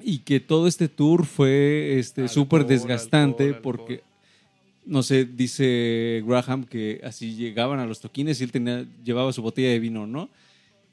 y 0.02 0.20
que 0.20 0.40
todo 0.40 0.68
este 0.68 0.88
tour 0.88 1.26
fue 1.26 1.98
este 2.00 2.28
súper 2.28 2.66
desgastante 2.66 3.54
porque 3.54 4.02
no 4.86 5.02
sé, 5.02 5.26
dice 5.26 6.24
Graham 6.26 6.66
que 6.66 7.00
así 7.04 7.36
llegaban 7.36 7.80
a 7.80 7.86
los 7.86 8.02
toquines 8.02 8.42
y 8.42 8.44
él 8.44 8.52
tenía, 8.52 8.86
llevaba 9.04 9.32
su 9.32 9.42
botella 9.42 9.70
de 9.70 9.80
vino, 9.80 10.06
¿no? 10.06 10.30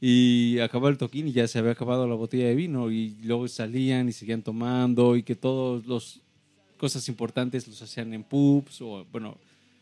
Y 0.01 0.59
acababa 0.61 0.89
el 0.89 0.97
toquín 0.97 1.29
y 1.29 1.33
ya 1.33 1.47
se 1.47 1.59
había 1.59 1.73
acabado 1.73 2.09
la 2.09 2.15
botella 2.15 2.47
de 2.47 2.55
vino 2.55 2.91
y 2.91 3.17
luego 3.23 3.47
salían 3.49 4.09
y 4.09 4.13
seguían 4.13 4.43
tomando 4.43 5.15
y 5.17 5.23
que 5.23 5.37
todas 5.37 5.87
las 5.87 6.21
cosas 6.79 7.07
importantes 7.09 7.69
los 7.69 7.83
hacían 7.83 8.15
en 8.15 8.25
pubs 8.25 8.81
o, 8.81 9.05
bueno, 9.13 9.37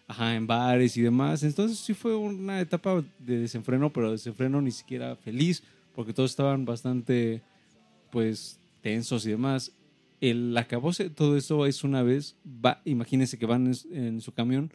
ajá, 0.09 0.35
en 0.35 0.47
bares 0.47 0.97
y 0.97 1.03
demás. 1.03 1.45
Entonces 1.45 1.79
sí 1.79 1.95
fue 1.95 2.17
una 2.17 2.61
etapa 2.61 3.05
de 3.21 3.39
desenfreno, 3.39 3.93
pero 3.93 4.11
desenfreno 4.11 4.61
ni 4.61 4.73
siquiera 4.73 5.15
feliz 5.15 5.63
porque 5.95 6.13
todos 6.13 6.31
estaban 6.31 6.65
bastante, 6.65 7.43
pues, 8.11 8.59
tensos 8.83 9.27
y 9.27 9.31
demás. 9.31 9.73
El 10.21 10.57
acabose 10.57 11.11
todo 11.11 11.37
eso 11.37 11.67
es 11.67 11.85
una 11.85 12.03
vez, 12.03 12.37
va, 12.45 12.81
imagínense 12.85 13.39
que 13.39 13.47
van 13.47 13.73
en, 13.93 14.21
su 14.21 14.33
camión 14.33 14.73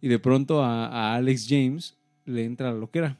y 0.00 0.08
de 0.08 0.18
pronto 0.18 0.64
a, 0.64 1.14
Alex 1.14 1.46
James 1.48 1.96
le 2.24 2.44
entra 2.44 2.72
la 2.72 2.78
loquera 2.78 3.18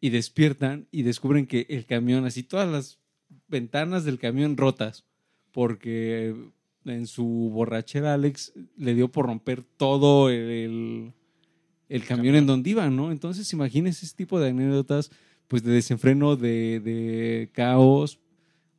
y 0.00 0.10
despiertan 0.10 0.88
y 0.90 1.02
descubren 1.02 1.46
que 1.46 1.66
el 1.68 1.86
camión, 1.86 2.24
así 2.24 2.42
todas 2.42 2.68
las 2.68 2.98
ventanas 3.48 4.04
del 4.04 4.18
camión 4.18 4.56
rotas, 4.56 5.04
porque 5.52 6.34
en 6.84 7.06
su 7.06 7.50
borrachera 7.52 8.14
Alex 8.14 8.52
le 8.76 8.94
dio 8.94 9.08
por 9.08 9.26
romper 9.26 9.62
todo 9.62 10.30
el, 10.30 11.12
el, 11.88 12.04
camión 12.04 12.34
en 12.34 12.46
donde 12.46 12.70
iba, 12.70 12.88
¿no? 12.88 13.12
Entonces 13.12 13.52
imagínense 13.52 14.06
ese 14.06 14.16
tipo 14.16 14.40
de 14.40 14.50
anécdotas, 14.50 15.10
pues 15.48 15.62
de 15.62 15.72
desenfreno, 15.72 16.36
de, 16.36 16.80
de 16.80 17.50
caos, 17.52 18.20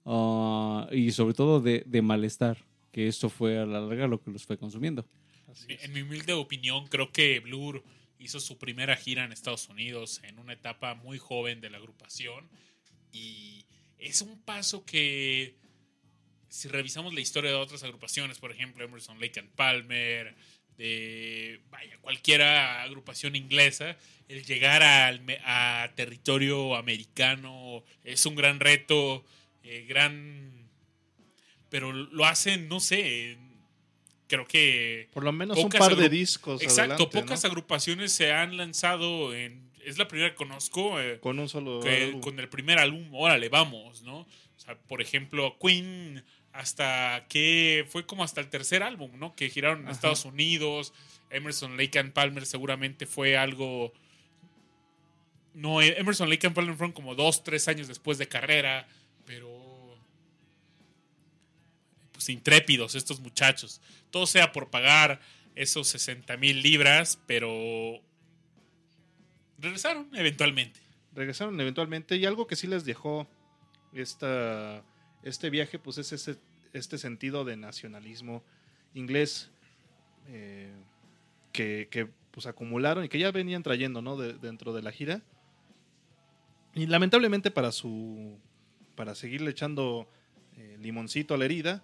Ah, 0.06 0.88
y 0.92 1.12
sobre 1.12 1.34
todo 1.34 1.62
de, 1.62 2.02
malestar, 2.02 2.58
que 2.92 3.08
eso 3.08 3.30
fue 3.30 3.60
a 3.60 3.66
la 3.66 3.80
larga 3.82 4.08
lo 4.08 4.22
que 4.22 4.32
los 4.32 4.46
fue 4.46 4.58
consumiendo. 4.58 5.06
En 5.68 5.94
mi 5.94 6.02
humilde 6.02 6.34
opinión, 6.34 6.88
creo 6.88 7.12
que 7.12 7.40
Blur 7.40 7.84
hizo 8.22 8.40
su 8.40 8.58
primera 8.58 8.96
gira 8.96 9.26
en 9.26 9.32
Estados 9.32 9.68
Unidos 9.70 10.22
en 10.24 10.40
una 10.40 10.54
etapa 10.54 10.94
muy 10.96 11.18
joven 11.18 11.60
de 11.60 11.70
la 11.70 11.78
agrupación 11.78 12.50
y 13.12 13.66
es 13.98 14.22
un 14.22 14.42
paso 14.42 14.86
que 14.86 15.56
si 16.50 16.68
revisamos 16.68 17.14
la 17.14 17.22
historia 17.22 17.52
de 17.52 17.58
otras 17.58 17.84
agrupaciones, 17.84 18.40
por 18.40 18.52
ejemplo 18.52 18.84
Emerson 18.84 19.20
Lake 19.20 19.40
and 19.40 19.50
Palmer, 19.52 20.36
de 20.78 21.62
vaya, 21.70 21.98
cualquier 22.02 22.42
agrupación 22.42 23.36
inglesa, 23.36 23.98
el 24.28 24.46
llegar 24.46 24.84
al, 24.84 25.22
a 25.44 25.92
territorio 25.96 26.76
americano 26.76 27.84
es 28.04 28.26
un 28.26 28.36
gran 28.36 28.60
reto 28.60 29.26
eh, 29.64 29.86
gran... 29.88 30.70
Pero 31.70 31.94
lo 31.94 32.26
hacen, 32.26 32.68
no 32.68 32.80
sé, 32.82 33.38
creo 34.32 34.48
que... 34.48 35.10
Por 35.14 35.26
lo 35.26 35.34
menos 35.34 35.58
un 35.58 35.70
par 35.70 35.96
de 35.98 36.08
discos. 36.08 36.62
Exacto, 36.62 37.10
pocas 37.10 37.44
agrupaciones 37.44 38.14
se 38.14 38.32
han 38.32 38.56
lanzado 38.56 39.36
en... 39.36 39.70
Es 39.84 39.98
la 39.98 40.08
primera 40.08 40.30
que 40.30 40.36
conozco. 40.36 41.02
Eh, 41.02 41.20
con 41.20 41.38
un 41.38 41.50
solo... 41.50 41.82
Con 42.22 42.40
el 42.40 42.48
primer 42.48 42.80
álbum, 42.80 43.14
órale, 43.14 43.50
vamos, 43.50 44.04
¿no? 44.04 44.20
O 44.20 44.28
sea, 44.56 44.78
por 44.78 45.02
ejemplo, 45.02 45.58
Queen 45.60 46.24
hasta 46.54 47.26
que 47.30 47.86
fue 47.90 48.06
como 48.06 48.24
hasta 48.24 48.40
el 48.40 48.48
tercer 48.48 48.84
álbum, 48.84 49.12
¿no? 49.18 49.36
Que 49.36 49.50
giraron 49.50 49.82
en 49.82 49.90
Estados 49.90 50.24
Unidos. 50.24 50.94
Emerson, 51.30 51.76
Lake 51.76 52.00
and 52.00 52.14
Palmer 52.14 52.46
seguramente 52.46 53.06
fue 53.06 53.36
algo... 53.36 53.92
No, 55.54 55.82
Emerson, 55.82 56.30
Lake 56.30 56.48
and 56.48 56.56
Palmer 56.56 56.76
fueron 56.76 56.94
como 56.94 57.16
dos, 57.16 57.44
tres 57.44 57.68
años 57.68 57.90
después 57.90 58.18
de 58.18 58.30
carrera 58.30 58.88
pero 59.26 59.61
pues 62.22 62.30
intrépidos 62.30 62.94
estos 62.94 63.20
muchachos. 63.20 63.82
Todo 64.12 64.28
sea 64.28 64.52
por 64.52 64.70
pagar 64.70 65.20
esos 65.56 65.88
60 65.88 66.38
mil 66.38 66.62
libras, 66.62 67.20
pero 67.26 68.00
regresaron 69.58 70.08
eventualmente. 70.14 70.80
Regresaron 71.16 71.60
eventualmente 71.60 72.18
y 72.18 72.26
algo 72.28 72.46
que 72.46 72.56
sí 72.56 72.68
les 72.68 72.86
dejó 72.86 73.28
esta, 73.92 74.84
este 75.24 75.50
viaje, 75.50 75.80
pues 75.80 75.98
es 75.98 76.38
este 76.74 76.98
sentido 77.00 77.44
de 77.44 77.58
nacionalismo 77.58 78.44
inglés 78.94 79.50
eh, 80.28 80.72
que, 81.52 82.08
pues 82.30 82.46
acumularon 82.46 83.04
y 83.04 83.10
que 83.10 83.18
ya 83.18 83.32
venían 83.32 83.64
trayendo 83.64 84.04
¿no? 84.04 84.16
dentro 84.16 84.74
de 84.74 84.84
la 84.84 84.92
gira. 84.92 85.24
Y 86.76 86.86
lamentablemente 86.86 87.50
para 87.50 87.72
su 87.72 88.38
para 88.96 89.16
seguirle 89.16 89.50
echando 89.50 90.08
eh, 90.58 90.78
limoncito 90.80 91.34
a 91.34 91.38
la 91.38 91.46
herida. 91.46 91.84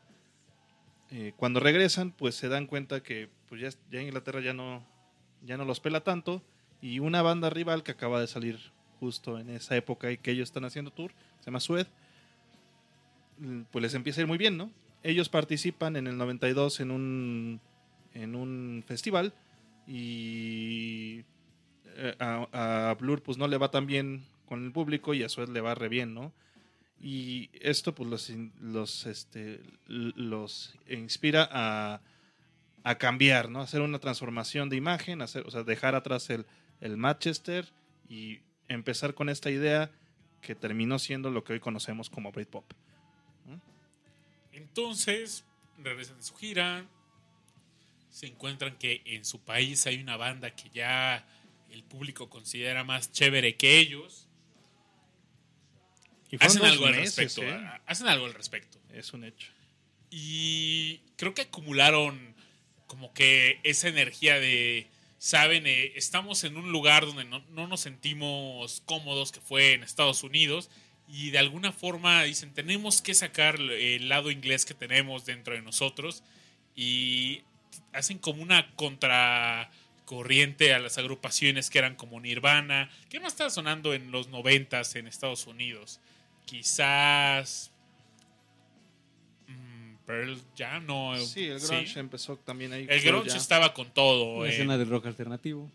Eh, 1.12 1.34
cuando 1.38 1.60
regresan, 1.60 2.12
pues 2.12 2.36
se 2.36 2.50
dan 2.50 2.68
cuenta 2.68 3.02
que 3.02 3.30
pues 3.48 3.62
ya, 3.62 3.70
ya, 3.92 4.02
Inglaterra 4.02 4.42
ya 4.42 4.54
no, 4.54 4.86
ya 5.46 5.58
no 5.58 5.66
los 5.66 5.80
pela 5.80 6.02
tanto. 6.02 6.42
Y 6.82 7.00
una 7.00 7.22
banda 7.22 7.50
rival 7.50 7.84
que 7.84 7.92
acaba 7.92 8.20
de 8.20 8.28
salir 8.28 8.60
justo 9.00 9.40
en 9.40 9.50
esa 9.50 9.76
época 9.76 10.12
y 10.12 10.18
que 10.18 10.32
ellos 10.32 10.50
están 10.50 10.66
haciendo 10.66 10.92
tour, 10.92 11.12
se 11.40 11.46
llama 11.46 11.60
Sued, 11.60 11.88
pues 13.72 13.82
les 13.82 13.94
empieza 13.94 14.22
a 14.22 14.24
ir 14.24 14.28
muy 14.28 14.38
bien, 14.38 14.58
¿no? 14.58 14.72
Ellos 15.04 15.30
participan 15.30 15.96
en 15.96 16.08
el 16.08 16.18
92 16.18 16.80
en 16.80 16.92
un, 16.92 17.62
en 18.14 18.36
un 18.36 18.84
festival 18.86 19.34
y 19.88 21.24
eh, 21.96 22.16
a 22.20 22.96
Blur 23.00 23.22
pues 23.22 23.38
no 23.38 23.48
le 23.48 23.58
va 23.58 23.72
tan 23.72 23.86
bien 23.86 24.24
con 24.48 24.66
el 24.66 24.72
público 24.72 25.14
y 25.14 25.24
a 25.24 25.30
Sued 25.30 25.50
le 25.50 25.62
va 25.62 25.76
re 25.76 25.90
bien, 25.90 26.14
¿no? 26.14 26.32
Y 27.00 27.50
esto 27.62 27.94
pues 27.94 28.10
los, 28.10 28.32
los, 28.60 29.06
este, 29.06 29.62
los 29.88 30.74
inspira 30.90 31.48
a, 31.52 32.02
a, 32.84 32.98
cambiar, 32.98 33.50
¿no? 33.50 33.62
Hacer 33.62 33.82
una 33.82 34.00
transformación 34.00 34.70
de 34.70 34.78
imagen, 34.78 35.22
hacer, 35.22 35.46
o 35.46 35.52
sea, 35.52 35.64
dejar 35.64 35.94
atrás 35.94 36.30
el, 36.30 36.46
el 36.82 36.98
Manchester 36.98 37.72
y 38.10 38.40
empezar 38.68 39.14
con 39.14 39.30
esta 39.30 39.52
idea 39.52 39.92
que 40.42 40.56
terminó 40.56 40.98
siendo 40.98 41.30
lo 41.30 41.44
que 41.44 41.54
hoy 41.54 41.60
conocemos 41.60 42.10
como 42.10 42.32
Britpop. 42.32 42.66
Entonces, 44.52 45.46
regresan 45.78 46.18
de 46.18 46.24
su 46.24 46.36
gira, 46.36 46.86
se 48.10 48.26
encuentran 48.26 48.76
que 48.78 49.04
en 49.06 49.24
su 49.24 49.40
país 49.40 49.86
hay 49.86 50.02
una 50.02 50.18
banda 50.18 50.56
que 50.56 50.70
ya 50.72 51.28
el 51.70 51.84
público 51.84 52.30
considera 52.30 52.84
más 52.84 53.12
chévere 53.12 53.56
que 53.56 53.78
ellos 53.78 54.27
hacen 56.40 56.66
algo 56.66 56.86
al 56.86 56.96
respecto. 56.96 57.42
¿eh? 57.44 57.70
Hacen 57.86 58.08
algo 58.08 58.26
al 58.26 58.34
respecto. 58.34 58.80
Es 58.94 59.14
un 59.14 59.24
hecho. 59.24 59.52
Y 60.10 61.02
creo 61.16 61.34
que 61.34 61.44
acumularon 61.44 62.36
como 62.88 63.14
que 63.14 63.60
esa 63.64 63.90
energía 63.90 64.40
de, 64.40 64.88
saben, 65.18 65.68
eh, 65.68 65.94
estamos 65.96 66.44
en 66.44 66.58
un 66.58 66.72
lugar 66.72 67.06
donde 67.06 67.26
no, 67.26 67.42
nos 67.68 67.82
sentimos 67.82 68.82
cómodos, 68.86 69.32
que 69.32 69.42
fue 69.42 69.74
en 69.74 69.84
Estados 69.84 70.24
Unidos, 70.24 70.70
y 71.08 71.30
de 71.32 71.40
alguna 71.40 71.72
forma 71.72 72.24
dicen, 72.24 72.54
tenemos 72.54 73.02
que 73.02 73.14
sacar 73.14 73.60
el 73.60 74.10
lado 74.10 74.32
inglés 74.32 74.66
que 74.66 74.74
tenemos 74.74 75.26
dentro 75.26 75.54
de 75.54 75.62
nosotros, 75.62 76.24
y 76.76 77.44
hacen 77.94 78.20
como 78.20 78.42
una 78.42 78.74
contracorriente 78.76 80.74
a 80.74 80.80
las 80.80 80.98
agrupaciones 80.98 81.70
que 81.70 81.80
eran 81.80 81.96
como 81.96 82.20
Nirvana, 82.22 82.90
que 83.10 83.20
no 83.20 83.28
estaba 83.28 83.50
sonando 83.50 83.94
en 83.94 84.12
los 84.12 84.30
noventas 84.30 84.96
en 84.96 85.08
Estados 85.08 85.48
Unidos 85.48 86.00
quizás 86.48 87.72
Pearl 90.08 90.38
ya 90.56 90.80
no. 90.80 91.16
Sí, 91.20 91.44
el 91.44 91.60
grunge 91.60 92.00
empezó 92.00 92.38
también 92.38 92.72
ahí. 92.72 92.88
El 92.90 93.02
grunge 93.02 93.38
estaba 93.38 93.74
con 93.74 93.92
todo. 93.92 94.44
La 94.44 94.50
escena 94.50 94.78
del 94.78 94.90
rock 94.90 95.06
alternativo. 95.06 95.70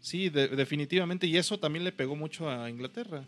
Sí, 0.00 0.30
definitivamente. 0.30 1.26
Y 1.26 1.36
eso 1.36 1.60
también 1.60 1.84
le 1.84 1.92
pegó 1.92 2.16
mucho 2.16 2.48
a 2.48 2.70
Inglaterra. 2.70 3.22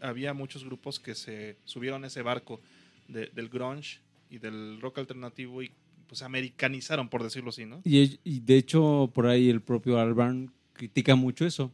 Había 0.00 0.32
muchos 0.32 0.64
grupos 0.64 1.00
que 1.00 1.16
se 1.16 1.56
subieron 1.64 2.04
a 2.04 2.06
ese 2.06 2.22
barco 2.22 2.60
del 3.08 3.48
grunge 3.48 3.98
y 4.30 4.38
del 4.38 4.80
rock 4.80 4.98
alternativo 4.98 5.62
y 5.62 5.72
pues 6.06 6.22
americanizaron, 6.22 7.08
por 7.08 7.24
decirlo 7.24 7.50
así, 7.50 7.64
¿no? 7.64 7.80
Y, 7.84 8.20
y 8.22 8.38
de 8.38 8.56
hecho, 8.58 9.10
por 9.12 9.26
ahí 9.26 9.50
el 9.50 9.60
propio 9.60 9.98
Albarn 9.98 10.52
critica 10.74 11.16
mucho 11.16 11.44
eso. 11.44 11.72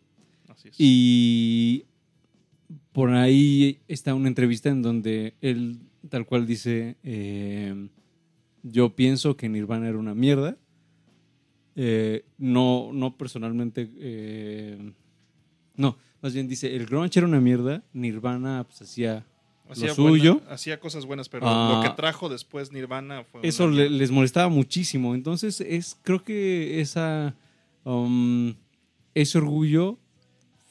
Así 0.49 0.69
es. 0.69 0.77
Y 0.79 1.85
por 2.93 3.11
ahí 3.11 3.81
está 3.89 4.15
una 4.15 4.29
entrevista 4.29 4.69
en 4.69 4.83
donde 4.83 5.35
él 5.41 5.81
tal 6.09 6.27
cual 6.27 6.47
dice, 6.47 6.97
eh, 7.03 7.89
yo 8.63 8.95
pienso 8.95 9.37
que 9.37 9.49
Nirvana 9.49 9.89
era 9.89 9.99
una 9.99 10.15
mierda. 10.15 10.57
Eh, 11.77 12.25
no, 12.39 12.91
no 12.93 13.17
personalmente, 13.17 13.89
eh, 13.99 14.93
no, 15.77 15.97
más 16.21 16.35
bien 16.35 16.49
dice, 16.49 16.75
el 16.75 16.87
grunge 16.87 17.21
era 17.21 17.29
una 17.29 17.41
mierda, 17.41 17.85
Nirvana 17.93 18.65
pues 18.65 18.83
hacía, 18.83 19.25
lo 19.69 19.95
suyo. 19.95 20.43
hacía 20.49 20.81
cosas 20.81 21.07
buenas, 21.07 21.29
pero 21.29 21.47
lo 21.47 21.81
que 21.81 21.89
ah. 21.89 21.95
trajo 21.95 22.29
después 22.29 22.73
Nirvana 22.73 23.23
fue... 23.23 23.43
Eso 23.45 23.69
les 23.69 24.11
molestaba 24.11 24.49
muchísimo. 24.49 25.15
Entonces, 25.15 25.61
es, 25.61 25.97
creo 26.03 26.25
que 26.25 26.81
esa, 26.81 27.37
um, 27.85 28.55
ese 29.15 29.39
orgullo 29.39 30.01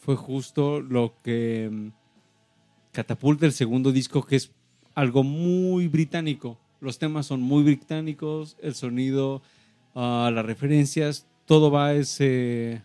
fue 0.08 0.16
justo 0.16 0.80
lo 0.80 1.22
que 1.22 1.68
um, 1.70 1.92
catapulta 2.94 3.46
el 3.46 3.52
segundo 3.52 3.92
disco, 3.92 4.26
que 4.26 4.38
es 4.38 4.54
algo 4.96 5.22
muy 5.22 5.90
británico. 5.90 6.58
Los 6.80 6.98
temas 6.98 7.26
son 7.26 7.42
muy 7.42 7.62
británicos, 7.62 8.56
el 8.62 8.74
sonido, 8.74 9.42
uh, 9.96 10.30
las 10.30 10.46
referencias, 10.46 11.28
todo 11.46 11.72
va 11.72 11.88
a 11.88 11.94
ese, 11.96 12.82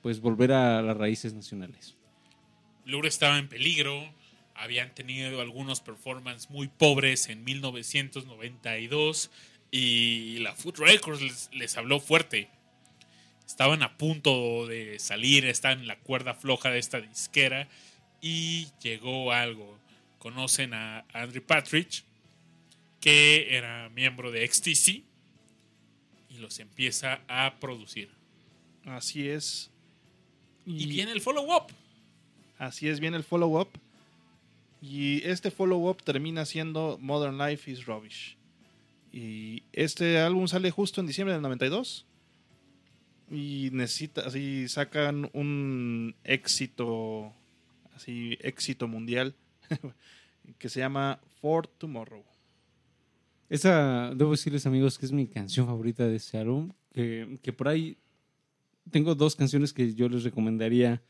pues 0.00 0.20
volver 0.20 0.52
a 0.52 0.80
las 0.80 0.96
raíces 0.96 1.34
nacionales. 1.34 1.96
Lure 2.84 3.08
estaba 3.08 3.38
en 3.38 3.48
peligro, 3.48 4.04
habían 4.54 4.94
tenido 4.94 5.40
algunos 5.40 5.80
performances 5.80 6.50
muy 6.50 6.68
pobres 6.68 7.28
en 7.30 7.42
1992 7.42 9.32
y 9.72 10.38
la 10.38 10.54
Food 10.54 10.76
Records 10.78 11.50
les, 11.52 11.76
habló 11.76 11.98
fuerte. 11.98 12.48
Estaban 13.50 13.82
a 13.82 13.98
punto 13.98 14.66
de 14.68 15.00
salir, 15.00 15.44
estaban 15.44 15.80
en 15.80 15.86
la 15.88 15.98
cuerda 15.98 16.34
floja 16.34 16.70
de 16.70 16.78
esta 16.78 17.00
disquera 17.00 17.68
y 18.20 18.68
llegó 18.80 19.32
algo 19.32 19.76
conocen 20.20 20.74
a 20.74 21.04
Andrew 21.12 21.42
Patridge, 21.42 22.04
que 23.00 23.56
era 23.56 23.88
miembro 23.88 24.30
de 24.30 24.46
XTC, 24.46 25.02
y 26.28 26.38
los 26.38 26.60
empieza 26.60 27.22
a 27.26 27.58
producir. 27.58 28.10
Así 28.84 29.28
es. 29.28 29.70
Y, 30.64 30.86
viene 30.86 31.10
el 31.10 31.20
follow-up. 31.20 31.72
Así 32.58 32.88
es, 32.88 33.00
viene 33.00 33.16
el 33.16 33.24
follow-up. 33.24 33.70
Y 34.82 35.26
este 35.26 35.50
follow-up 35.50 36.02
termina 36.04 36.44
siendo 36.44 36.98
Modern 37.00 37.38
Life 37.38 37.68
is 37.68 37.86
Rubbish. 37.86 38.36
Y 39.12 39.64
este 39.72 40.18
álbum 40.18 40.46
sale 40.46 40.70
justo 40.70 41.00
en 41.00 41.06
diciembre 41.08 41.32
del 41.32 41.42
92. 41.42 42.04
Y 43.30 43.70
necesita, 43.72 44.22
así 44.22 44.68
sacan 44.68 45.30
un 45.32 46.16
éxito, 46.24 47.32
así 47.94 48.36
éxito 48.40 48.88
mundial. 48.88 49.34
que 50.58 50.68
se 50.68 50.80
llama 50.80 51.20
For 51.40 51.66
Tomorrow. 51.66 52.24
Esa, 53.48 54.12
debo 54.14 54.32
decirles 54.32 54.66
amigos 54.66 54.98
que 54.98 55.06
es 55.06 55.12
mi 55.12 55.26
canción 55.26 55.66
favorita 55.66 56.06
de 56.06 56.16
ese 56.16 56.38
álbum, 56.38 56.72
que, 56.92 57.38
que 57.42 57.52
por 57.52 57.68
ahí 57.68 57.96
tengo 58.90 59.14
dos 59.14 59.34
canciones 59.34 59.72
que 59.72 59.94
yo 59.94 60.08
les 60.08 60.22
recomendaría 60.22 61.02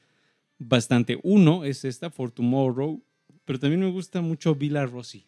bastante. 0.59 1.19
Uno 1.23 1.65
es 1.65 1.85
esta, 1.85 2.11
For 2.11 2.31
Tomorrow, 2.31 3.03
pero 3.45 3.59
también 3.59 3.81
me 3.81 3.91
gusta 3.91 4.21
mucho 4.21 4.55
Villa 4.55 4.87
Rossi. 4.87 5.27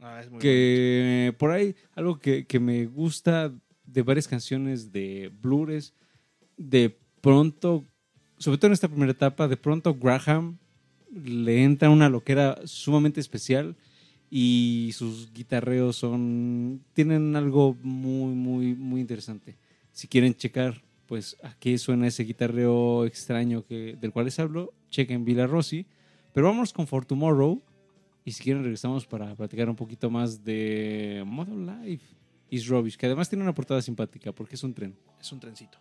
Ah, 0.00 0.20
es 0.20 0.30
muy 0.30 0.38
que 0.38 1.34
por 1.38 1.50
ahí 1.50 1.74
algo 1.94 2.18
que, 2.18 2.46
que, 2.46 2.60
me 2.60 2.86
gusta 2.86 3.52
de 3.92 4.02
varias 4.02 4.28
canciones 4.28 4.92
de 4.92 5.32
Blues, 5.40 5.94
de 6.56 6.96
pronto, 7.20 7.84
sobre 8.38 8.58
todo 8.58 8.68
en 8.68 8.72
esta 8.74 8.88
primera 8.88 9.12
etapa, 9.12 9.48
de 9.48 9.56
pronto 9.56 9.94
Graham 9.94 10.58
le 11.12 11.64
entra 11.64 11.90
una 11.90 12.08
loquera 12.08 12.58
sumamente 12.64 13.20
especial 13.20 13.76
y 14.30 14.90
sus 14.94 15.32
guitarreos 15.32 15.96
son 15.96 16.84
tienen 16.92 17.34
algo 17.34 17.76
muy 17.82 18.34
muy 18.34 18.74
muy 18.74 19.00
interesante. 19.00 19.56
Si 19.92 20.06
quieren 20.06 20.34
checar 20.34 20.82
pues 21.06 21.36
a 21.42 21.54
qué 21.58 21.78
suena 21.78 22.06
ese 22.06 22.24
guitarreo 22.24 23.06
extraño 23.06 23.64
que 23.64 23.96
del 23.98 24.12
cual 24.12 24.26
les 24.26 24.38
hablo, 24.38 24.74
chequen 24.90 25.24
Villa 25.24 25.46
Rossi, 25.46 25.86
pero 26.34 26.46
vamos 26.46 26.74
con 26.74 26.86
For 26.86 27.06
Tomorrow 27.06 27.62
y 28.24 28.32
si 28.32 28.42
quieren 28.44 28.62
regresamos 28.62 29.06
para 29.06 29.34
platicar 29.34 29.70
un 29.70 29.76
poquito 29.76 30.10
más 30.10 30.44
de 30.44 31.22
Model 31.26 31.64
Life 31.64 32.17
is 32.50 32.66
Rubbish, 32.68 32.96
que 32.96 33.06
además 33.06 33.28
tiene 33.28 33.44
una 33.44 33.54
portada 33.54 33.82
simpática 33.82 34.32
porque 34.32 34.54
es 34.56 34.62
un 34.62 34.74
tren. 34.74 34.96
Es 35.20 35.32
un 35.32 35.40
trencito. 35.40 35.78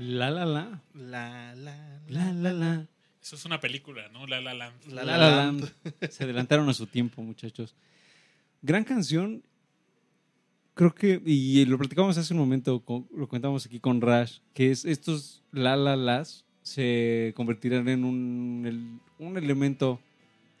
La 0.00 0.30
La 0.30 0.46
La. 0.46 0.80
La 0.94 1.54
La 1.54 2.00
La 2.08 2.32
La 2.32 2.52
La. 2.54 2.86
Eso 3.22 3.36
es 3.36 3.44
una 3.44 3.60
película, 3.60 4.08
¿no? 4.08 4.26
La 4.26 4.40
La 4.40 4.54
Land. 4.54 4.86
La 4.86 5.04
La, 5.04 5.18
Land. 5.18 5.70
Se 6.08 6.24
adelantaron 6.24 6.66
a 6.70 6.72
su 6.72 6.86
tiempo, 6.86 7.22
muchachos. 7.22 7.74
Gran 8.62 8.82
canción. 8.82 9.42
Creo 10.72 10.94
que, 10.94 11.20
y 11.26 11.66
lo 11.66 11.76
platicamos 11.76 12.16
hace 12.16 12.32
un 12.32 12.40
momento, 12.40 12.82
lo 13.14 13.28
comentamos 13.28 13.66
aquí 13.66 13.78
con 13.78 14.00
Rash, 14.00 14.38
que 14.54 14.70
es 14.70 14.86
estos 14.86 15.42
La 15.52 15.76
La 15.76 15.96
Las 15.96 16.46
se 16.62 17.34
convertirán 17.36 17.86
en 17.88 18.04
un, 18.04 19.00
un 19.18 19.36
elemento 19.36 20.00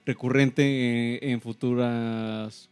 recurrente 0.04 1.30
en, 1.30 1.40
futuras 1.40 2.68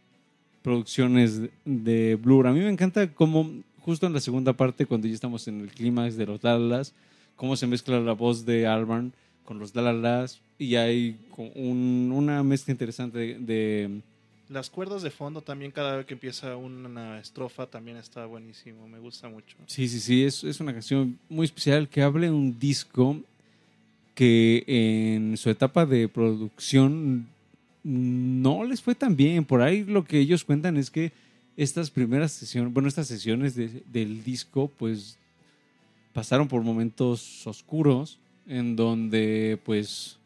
producciones 0.61 1.41
de 1.65 2.15
Blur. 2.15 2.45
A 2.45 2.51
mí 2.51 2.59
me 2.59 2.69
encanta 2.69 3.11
cómo 3.13 3.63
justo 3.89 4.05
en 4.05 4.13
la 4.13 4.19
segunda 4.19 4.53
parte, 4.53 4.85
cuando 4.85 5.07
ya 5.07 5.15
estamos 5.15 5.47
en 5.47 5.61
el 5.61 5.71
clímax 5.71 6.15
de 6.15 6.27
los 6.27 6.39
Dallas, 6.39 6.93
cómo 7.35 7.55
se 7.55 7.65
mezcla 7.65 7.99
la 7.99 8.13
voz 8.13 8.45
de 8.45 8.67
Alban 8.67 9.13
con 9.43 9.57
los 9.57 9.73
Dallas 9.73 10.39
y 10.59 10.75
hay 10.75 11.17
una 11.55 12.43
mezcla 12.43 12.71
interesante 12.71 13.39
de, 13.39 14.01
Las 14.47 14.69
cuerdas 14.69 15.01
de 15.01 15.09
fondo 15.09 15.41
también, 15.41 15.71
cada 15.71 15.97
vez 15.97 16.05
que 16.05 16.13
empieza 16.13 16.55
una 16.55 17.19
estrofa, 17.19 17.65
también 17.65 17.97
está 17.97 18.27
buenísimo. 18.27 18.87
Me 18.87 18.99
gusta 18.99 19.27
mucho. 19.27 19.57
Sí, 19.65 19.87
sí, 19.87 19.99
sí. 19.99 20.23
Es, 20.23 20.43
es 20.43 20.59
una 20.59 20.71
canción 20.71 21.17
muy 21.27 21.45
especial 21.45 21.89
que 21.89 22.03
habla 22.03 22.27
de 22.27 22.31
un 22.31 22.59
disco 22.59 23.17
que 24.13 24.65
en 24.67 25.35
su 25.35 25.49
etapa 25.49 25.87
de 25.87 26.07
producción 26.07 27.27
no 27.83 28.63
les 28.65 28.83
fue 28.83 28.93
tan 28.93 29.15
bien. 29.15 29.45
Por 29.45 29.63
ahí 29.63 29.83
lo 29.83 30.05
que 30.05 30.19
ellos 30.19 30.43
cuentan 30.43 30.77
es 30.77 30.91
que 30.91 31.11
estas 31.59 31.91
primeras 31.91 32.31
sesiones, 32.31 32.73
bueno, 32.73 32.87
estas 32.87 33.07
sesiones 33.07 33.53
del 33.53 34.23
disco, 34.23 34.71
pues 34.77 35.17
pasaron 36.13 36.47
por 36.47 36.61
momentos 36.61 37.45
oscuros 37.45 38.17
en 38.47 38.77
donde 38.77 39.59
pues 39.65 40.17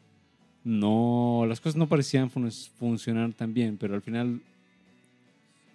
no, 0.62 1.44
las 1.48 1.60
cosas 1.60 1.74
no 1.74 1.88
parecían 1.88 2.30
funcionar 2.30 3.32
tan 3.32 3.52
bien, 3.52 3.76
pero 3.78 3.96
al 3.96 4.02
final 4.02 4.40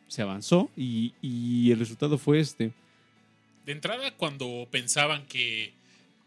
se 0.08 0.22
avanzó 0.22 0.70
y, 0.78 1.14
y 1.22 1.72
el 1.72 1.80
resultado 1.80 2.18
fue 2.18 2.40
este. 2.40 2.72
De 3.66 3.74
entrada, 3.74 4.16
cuando 4.16 4.66
pensaban 4.72 5.26
que 5.26 5.74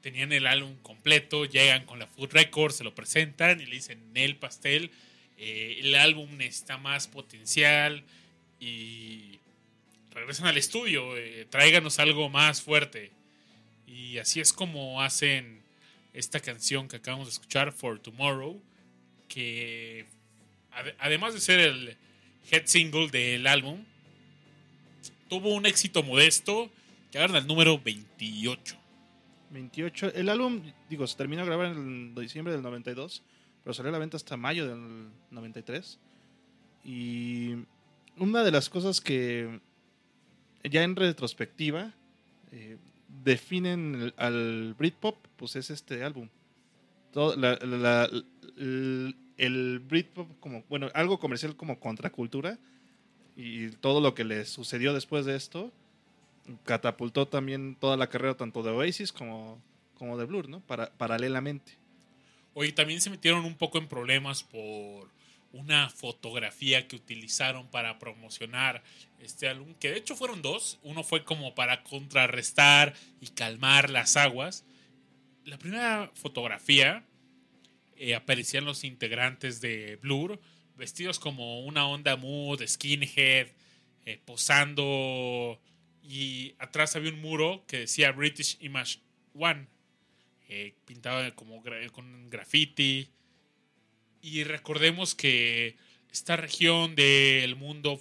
tenían 0.02 0.34
el 0.34 0.46
álbum 0.46 0.74
completo, 0.82 1.46
llegan 1.46 1.86
con 1.86 1.98
la 1.98 2.06
Food 2.06 2.32
Records, 2.32 2.76
se 2.76 2.84
lo 2.84 2.94
presentan 2.94 3.62
y 3.62 3.64
le 3.64 3.76
dicen, 3.76 3.98
el 4.14 4.36
pastel, 4.36 4.90
eh, 5.38 5.78
el 5.80 5.94
álbum 5.94 6.36
necesita 6.36 6.76
más 6.76 7.08
potencial 7.08 8.04
y 8.62 9.40
regresan 10.12 10.46
al 10.46 10.56
estudio, 10.56 11.16
eh, 11.16 11.48
algo 11.98 12.28
más 12.28 12.62
fuerte. 12.62 13.10
Y 13.88 14.18
así 14.18 14.38
es 14.38 14.52
como 14.52 15.02
hacen 15.02 15.62
esta 16.12 16.38
canción 16.38 16.86
que 16.86 16.96
acabamos 16.96 17.26
de 17.26 17.32
escuchar, 17.32 17.72
For 17.72 17.98
Tomorrow, 17.98 18.62
que 19.26 20.06
además 21.00 21.34
de 21.34 21.40
ser 21.40 21.58
el 21.58 21.96
head 22.52 22.66
single 22.66 23.08
del 23.08 23.48
álbum, 23.48 23.84
tuvo 25.28 25.54
un 25.54 25.66
éxito 25.66 26.04
modesto, 26.04 26.70
agarra 27.12 27.38
el 27.38 27.48
número 27.48 27.80
28. 27.80 28.76
28. 29.50 30.14
El 30.14 30.28
álbum, 30.28 30.62
digo, 30.88 31.04
se 31.08 31.16
terminó 31.16 31.42
de 31.42 31.48
grabar 31.48 31.66
en 31.72 32.14
diciembre 32.14 32.52
del 32.52 32.62
92, 32.62 33.24
pero 33.64 33.74
salió 33.74 33.88
a 33.88 33.92
la 33.92 33.98
venta 33.98 34.16
hasta 34.16 34.36
mayo 34.36 34.68
del 34.68 35.08
93. 35.32 35.98
Y 36.84 37.56
una 38.16 38.44
de 38.44 38.50
las 38.50 38.68
cosas 38.68 39.00
que 39.00 39.60
ya 40.64 40.82
en 40.82 40.96
retrospectiva 40.96 41.92
eh, 42.52 42.76
definen 43.08 44.12
al 44.16 44.74
Britpop, 44.78 45.16
pues 45.36 45.56
es 45.56 45.70
este 45.70 46.04
álbum. 46.04 46.28
Todo, 47.12 47.34
el, 48.56 49.78
Britpop 49.80 50.28
como, 50.40 50.64
bueno, 50.68 50.88
algo 50.94 51.18
comercial 51.18 51.56
como 51.56 51.78
contracultura 51.78 52.58
y 53.36 53.70
todo 53.70 54.00
lo 54.00 54.14
que 54.14 54.24
le 54.24 54.44
sucedió 54.44 54.94
después 54.94 55.24
de 55.24 55.36
esto 55.36 55.72
catapultó 56.64 57.26
también 57.28 57.76
toda 57.76 57.96
la 57.96 58.08
carrera 58.08 58.36
tanto 58.36 58.62
de 58.62 58.70
Oasis 58.70 59.12
como, 59.12 59.60
como 59.94 60.18
de 60.18 60.24
Blur, 60.24 60.48
¿no? 60.48 60.60
Para, 60.60 60.90
paralelamente. 60.92 61.72
Oye, 62.54 62.72
también 62.72 63.00
se 63.00 63.10
metieron 63.10 63.44
un 63.44 63.56
poco 63.56 63.78
en 63.78 63.88
problemas 63.88 64.42
por 64.42 65.08
una 65.52 65.90
fotografía 65.90 66.88
que 66.88 66.96
utilizaron 66.96 67.68
para 67.68 67.98
promocionar 67.98 68.82
este 69.18 69.48
álbum, 69.48 69.74
que 69.74 69.90
de 69.90 69.98
hecho 69.98 70.16
fueron 70.16 70.42
dos. 70.42 70.78
Uno 70.82 71.04
fue 71.04 71.24
como 71.24 71.54
para 71.54 71.82
contrarrestar 71.82 72.94
y 73.20 73.28
calmar 73.28 73.90
las 73.90 74.16
aguas. 74.16 74.64
La 75.44 75.58
primera 75.58 76.10
fotografía 76.14 77.04
eh, 77.96 78.14
aparecían 78.14 78.64
los 78.64 78.84
integrantes 78.84 79.60
de 79.60 79.96
Blur 79.96 80.40
vestidos 80.76 81.18
como 81.18 81.60
una 81.60 81.86
onda 81.86 82.16
mood, 82.16 82.62
skinhead, 82.66 83.48
eh, 84.04 84.20
posando 84.24 85.60
y 86.02 86.54
atrás 86.58 86.96
había 86.96 87.12
un 87.12 87.20
muro 87.20 87.64
que 87.68 87.80
decía 87.80 88.10
British 88.10 88.56
Image 88.60 88.98
One, 89.34 89.68
eh, 90.48 90.74
pintado 90.84 91.34
como 91.36 91.62
con 91.92 92.28
graffiti. 92.28 93.08
Y 94.22 94.44
recordemos 94.44 95.14
que 95.14 95.76
esta 96.10 96.36
región 96.36 96.94
del 96.94 97.56
mundo 97.56 98.00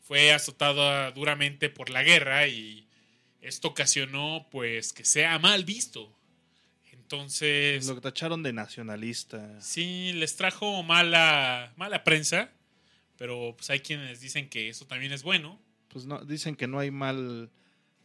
fue 0.00 0.32
azotada 0.32 1.10
duramente 1.12 1.68
por 1.68 1.90
la 1.90 2.02
guerra 2.02 2.48
y 2.48 2.88
esto 3.40 3.68
ocasionó 3.68 4.48
pues 4.50 4.92
que 4.92 5.04
sea 5.04 5.38
mal 5.38 5.64
visto. 5.64 6.12
Entonces... 6.92 7.86
Lo 7.86 7.94
que 7.94 8.00
tacharon 8.00 8.42
de 8.42 8.52
nacionalista. 8.52 9.60
Sí, 9.60 10.12
les 10.14 10.34
trajo 10.34 10.82
mala, 10.82 11.72
mala 11.76 12.02
prensa, 12.02 12.50
pero 13.16 13.54
pues 13.56 13.70
hay 13.70 13.80
quienes 13.80 14.20
dicen 14.20 14.48
que 14.48 14.68
eso 14.68 14.86
también 14.86 15.12
es 15.12 15.22
bueno 15.22 15.60
pues 15.96 16.04
no, 16.04 16.22
dicen 16.26 16.56
que 16.56 16.66
no 16.66 16.78
hay 16.78 16.90
mal, 16.90 17.50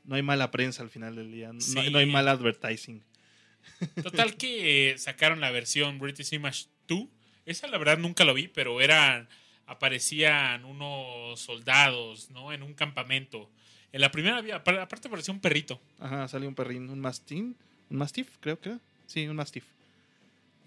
no 0.05 0.15
hay 0.15 0.21
mala 0.21 0.49
prensa 0.49 0.81
al 0.81 0.89
final 0.89 1.13
del 1.13 1.29
día, 1.29 1.51
no, 1.51 1.97
hay 1.97 2.05
mal 2.05 2.25
advertising. 2.29 3.03
Total 4.01 4.37
que 4.37 4.95
sacaron 4.97 5.41
la 5.41 5.51
versión 5.51 5.99
British 5.99 6.31
Image 6.31 6.67
2. 6.87 7.09
Esa 7.45 7.67
la 7.67 7.77
verdad 7.77 7.97
nunca 7.97 8.25
lo 8.25 8.33
vi, 8.33 8.47
pero 8.47 8.81
eran 8.81 9.27
aparecían 9.65 10.65
unos 10.65 11.39
soldados, 11.39 12.29
¿no? 12.31 12.51
En 12.51 12.63
un 12.63 12.73
campamento. 12.73 13.49
En 13.93 14.01
la 14.01 14.11
primera 14.11 14.37
había, 14.37 14.57
aparte 14.57 15.07
apareció 15.07 15.33
un 15.33 15.39
perrito. 15.39 15.79
Ajá, 15.99 16.27
salió 16.27 16.47
un 16.47 16.55
perrín, 16.55 16.89
un 16.89 16.99
mastín, 16.99 17.55
un 17.89 17.97
mastiff, 17.97 18.29
creo 18.39 18.59
que. 18.59 18.77
Sí, 19.07 19.27
un 19.27 19.35
mastiff. 19.35 19.65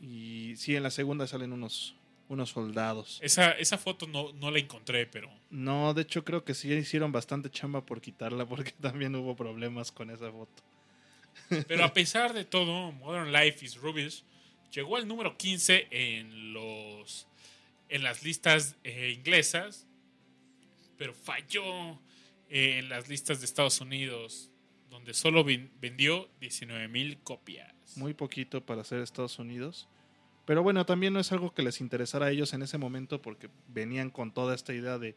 Y 0.01 0.55
sí, 0.57 0.77
en 0.77 0.83
la 0.83 0.91
segunda 0.91 1.27
salen 1.27 1.53
unos 1.53 1.95
unos 2.29 2.51
soldados. 2.51 3.19
Esa, 3.23 3.53
esa 3.53 3.79
foto 3.79 4.07
no, 4.07 4.33
no 4.33 4.51
la 4.51 4.59
encontré, 4.59 5.07
pero... 5.07 5.31
No, 5.51 5.95
de 5.95 6.03
hecho 6.03 6.25
creo 6.25 6.45
que 6.45 6.55
sí 6.55 6.73
hicieron 6.73 7.13
bastante 7.13 7.51
chamba 7.51 7.83
por 7.83 8.01
quitarla 8.01 8.47
porque 8.49 8.73
también 8.73 9.15
hubo 9.15 9.37
problemas 9.37 9.93
con 9.93 10.11
esa 10.11 10.31
foto. 10.31 10.63
Pero 11.69 11.85
a 11.85 11.93
pesar 11.93 12.33
de 12.33 12.45
todo, 12.45 12.93
Modern 12.93 13.33
Life 13.33 13.65
is 13.65 13.77
Rubbish 13.77 14.23
llegó 14.75 14.97
al 14.97 15.07
número 15.07 15.37
15 15.37 15.89
en 15.91 16.53
los 16.53 17.29
en 17.89 18.03
las 18.03 18.25
listas 18.25 18.77
eh, 18.83 19.15
inglesas, 19.17 19.87
pero 20.97 21.15
falló 21.15 21.99
en 22.49 22.89
las 22.89 23.09
listas 23.09 23.41
de 23.41 23.45
Estados 23.45 23.81
Unidos, 23.81 24.51
donde 24.91 25.15
solo 25.15 25.45
vendió 25.45 26.29
19 26.41 26.89
mil 26.89 27.19
copias. 27.19 27.73
Muy 27.97 28.15
poquito 28.15 28.65
para 28.65 28.83
ser 28.85 29.01
Estados 29.01 29.39
Unidos. 29.39 29.87
Pero 30.45 30.63
bueno, 30.63 30.85
también 30.85 31.13
no 31.13 31.21
es 31.21 31.31
algo 31.31 31.55
que 31.55 31.63
les 31.63 31.81
interesara 31.81 32.27
a 32.27 32.31
ellos 32.31 32.53
en 32.53 32.63
ese 32.63 32.79
momento 32.79 33.23
porque 33.23 33.49
venían 33.69 34.11
con 34.11 34.33
toda 34.33 34.55
esta 34.55 34.75
idea 34.75 34.99
de 34.99 35.15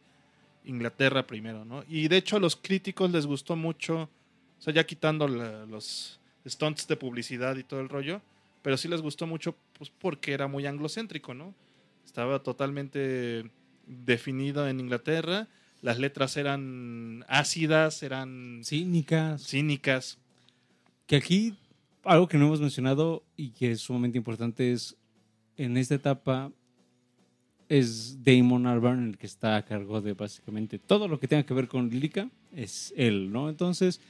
Inglaterra 0.64 1.26
primero, 1.26 1.66
¿no? 1.66 1.84
Y 1.88 2.08
de 2.10 2.18
hecho 2.18 2.38
a 2.38 2.40
los 2.40 2.56
críticos 2.56 3.12
les 3.12 3.26
gustó 3.26 3.56
mucho, 3.56 4.04
o 4.60 4.62
sea, 4.62 4.74
ya 4.74 4.86
quitando 4.86 5.28
los 5.28 6.20
stunts 6.46 6.88
de 6.88 6.96
publicidad 6.96 7.56
y 7.58 7.64
todo 7.64 7.80
el 7.80 7.90
rollo, 7.90 8.22
pero 8.68 8.76
sí 8.76 8.90
les 8.90 9.02
gustó 9.02 9.26
mucho 9.26 9.56
pues, 9.78 9.90
porque 9.98 10.34
era 10.34 10.48
muy 10.48 10.66
anglocéntrico, 10.66 11.34
¿no? 11.34 11.56
Estaba 12.06 12.44
totalmente 12.44 13.50
definido 13.86 14.68
en 14.68 14.82
Inglaterra, 14.82 15.48
las 15.82 16.00
letras 16.00 16.36
eran 16.36 17.24
ácidas, 17.30 18.04
eran 18.04 18.60
cínicas. 18.66 19.48
Cínicas. 19.48 20.18
Que 21.06 21.16
aquí 21.16 21.56
algo 22.04 22.28
que 22.28 22.38
no 22.38 22.48
hemos 22.48 22.60
mencionado 22.60 23.24
y 23.38 23.52
que 23.52 23.72
es 23.72 23.80
sumamente 23.80 24.18
importante 24.18 24.74
es 24.74 24.98
en 25.56 25.78
esta 25.78 25.96
etapa 25.96 26.52
es 27.70 28.22
Damon 28.22 28.68
Albarn 28.68 29.08
el 29.08 29.18
que 29.18 29.28
está 29.28 29.56
a 29.56 29.64
cargo 29.64 30.02
de 30.02 30.12
básicamente 30.12 30.78
todo 30.78 31.08
lo 31.08 31.22
que 31.22 31.30
tenga 31.30 31.46
que 31.46 31.54
ver 31.54 31.70
con 31.70 31.90
lírica, 31.90 32.30
es 32.54 32.94
él, 32.98 33.32
¿no? 33.32 33.48
Entonces, 33.50 34.02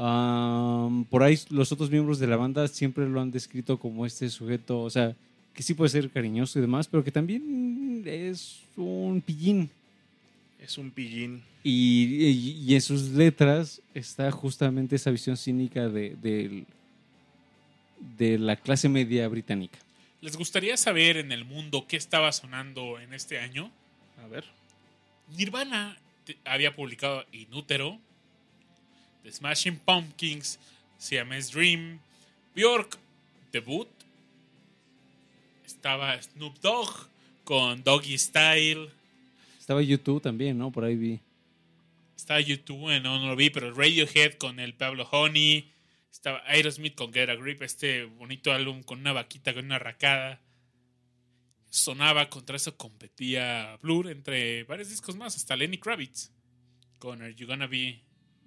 por 0.00 1.22
ahí 1.22 1.38
los 1.50 1.72
otros 1.72 1.90
miembros 1.90 2.18
de 2.18 2.26
la 2.26 2.36
banda 2.36 2.66
siempre 2.68 3.06
lo 3.08 3.20
han 3.20 3.30
descrito 3.30 3.78
como 3.78 4.06
este 4.06 4.30
sujeto, 4.30 4.80
o 4.80 4.90
sea, 4.90 5.14
que 5.52 5.62
sí 5.62 5.74
puede 5.74 5.90
ser 5.90 6.10
cariñoso 6.10 6.58
y 6.58 6.62
demás, 6.62 6.88
pero 6.88 7.04
que 7.04 7.12
también 7.12 8.02
es 8.06 8.62
un 8.76 9.20
pillín. 9.20 9.68
Es 10.58 10.78
un 10.78 10.90
pillín. 10.90 11.42
Y, 11.62 12.74
en 12.74 12.80
sus 12.80 13.10
letras 13.10 13.82
está 13.92 14.30
justamente 14.30 14.96
esa 14.96 15.10
visión 15.10 15.36
cínica 15.36 15.88
de, 15.88 16.64
de 18.16 18.38
la 18.38 18.56
clase 18.56 18.88
media 18.88 19.28
británica. 19.28 19.78
¿Les 20.22 20.36
gustaría 20.36 20.76
saber 20.76 21.16
en 21.16 21.32
el 21.32 21.44
mundo 21.44 21.86
qué 21.86 21.96
estaba 21.96 22.32
sonando 22.32 22.98
en 23.00 23.12
este 23.12 23.38
año? 23.38 23.70
A 24.22 24.26
ver. 24.28 24.44
Nirvana 25.36 25.98
había 26.44 26.74
publicado 26.74 27.24
Inútero, 27.32 27.98
The 29.22 29.32
Smashing 29.32 29.78
Pumpkins, 29.78 30.58
Siamese 30.98 31.50
Dream, 31.52 32.00
Bjork, 32.54 32.98
Debut, 33.52 33.88
estaba 35.80 36.20
Snoop 36.20 36.60
Dogg 36.60 37.08
con 37.44 37.82
Doggy 37.82 38.18
Style. 38.18 38.90
Estaba 39.58 39.80
YouTube 39.80 40.20
también, 40.20 40.58
¿no? 40.58 40.70
Por 40.70 40.84
ahí 40.84 40.94
vi. 40.94 41.20
Estaba 42.16 42.40
YouTube, 42.40 43.00
no, 43.00 43.18
no 43.18 43.28
lo 43.28 43.34
vi, 43.34 43.50
pero 43.50 43.72
Radiohead 43.72 44.34
con 44.34 44.60
el 44.60 44.74
Pablo 44.74 45.08
Honey. 45.10 45.72
Estaba 46.12 46.42
Aerosmith 46.46 46.94
con 46.94 47.12
Get 47.12 47.30
a 47.30 47.34
Grip, 47.34 47.62
este 47.62 48.04
bonito 48.04 48.52
álbum 48.52 48.82
con 48.82 49.00
una 49.00 49.12
vaquita, 49.12 49.54
con 49.54 49.64
una 49.64 49.78
racada. 49.78 50.38
Sonaba, 51.70 52.28
contra 52.28 52.56
eso 52.56 52.76
competía 52.76 53.78
Blur 53.80 54.10
entre 54.10 54.64
varios 54.64 54.90
discos 54.90 55.16
más, 55.16 55.34
hasta 55.34 55.56
Lenny 55.56 55.78
Kravitz 55.78 56.30
con 56.98 57.22
Are 57.22 57.34
You 57.34 57.46
Gonna 57.46 57.66
Be. 57.66 58.00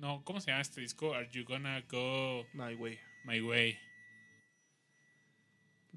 No, 0.03 0.21
¿cómo 0.25 0.41
se 0.41 0.51
llama 0.51 0.61
este 0.61 0.81
disco? 0.81 1.13
Are 1.13 1.29
You 1.31 1.45
Gonna 1.45 1.81
Go 1.89 2.45
My 2.51 2.75
Way. 2.75 2.97
My 3.23 3.39
Way. 3.39 3.77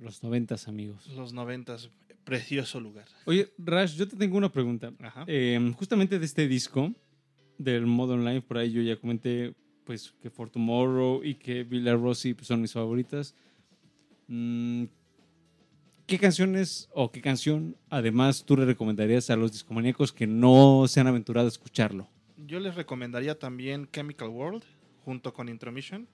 Los 0.01 0.23
noventas, 0.23 0.69
amigos. 0.69 1.09
Los 1.09 1.33
noventas, 1.33 1.91
precioso 2.23 2.79
lugar. 2.79 3.07
Oye, 3.25 3.53
Rash, 3.59 3.97
yo 3.97 4.07
te 4.07 4.15
tengo 4.15 4.37
una 4.37 4.53
pregunta. 4.53 4.93
Eh, 5.27 5.59
justamente 5.77 6.21
de 6.21 6.25
este 6.25 6.47
disco, 6.47 6.95
del 7.59 7.87
modo 7.87 8.15
online, 8.15 8.43
por 8.43 8.59
ahí 8.59 8.71
yo 8.71 8.81
ya 8.81 8.95
comenté 8.95 9.55
pues 9.83 10.15
que 10.23 10.31
For 10.31 10.51
Tomorrow 10.51 11.25
y 11.25 11.35
que 11.35 11.65
Villa 11.65 11.97
Rossi 11.97 12.33
pues, 12.33 12.47
son 12.47 12.61
mis 12.61 12.75
favoritas. 12.75 13.35
Mm, 14.29 14.85
¿Qué 16.07 16.21
canciones 16.21 16.89
o 16.95 17.11
qué 17.11 17.21
canción 17.21 17.77
además 17.91 18.45
tú 18.45 18.57
le 18.57 18.67
recomendarías 18.67 19.31
a 19.31 19.37
los 19.37 19.51
discomaníacos 19.51 20.13
que 20.13 20.29
no 20.29 20.85
se 20.87 21.01
han 21.01 21.09
aventurado 21.09 21.49
a 21.49 21.51
escucharlo? 21.51 22.07
Yo 22.37 22.61
les 22.61 22.75
recomendaría 22.75 23.39
también 23.39 23.89
Chemical 23.91 24.29
World 24.29 24.65
junto 25.05 25.33
con 25.33 25.49
Intromission 25.49 26.09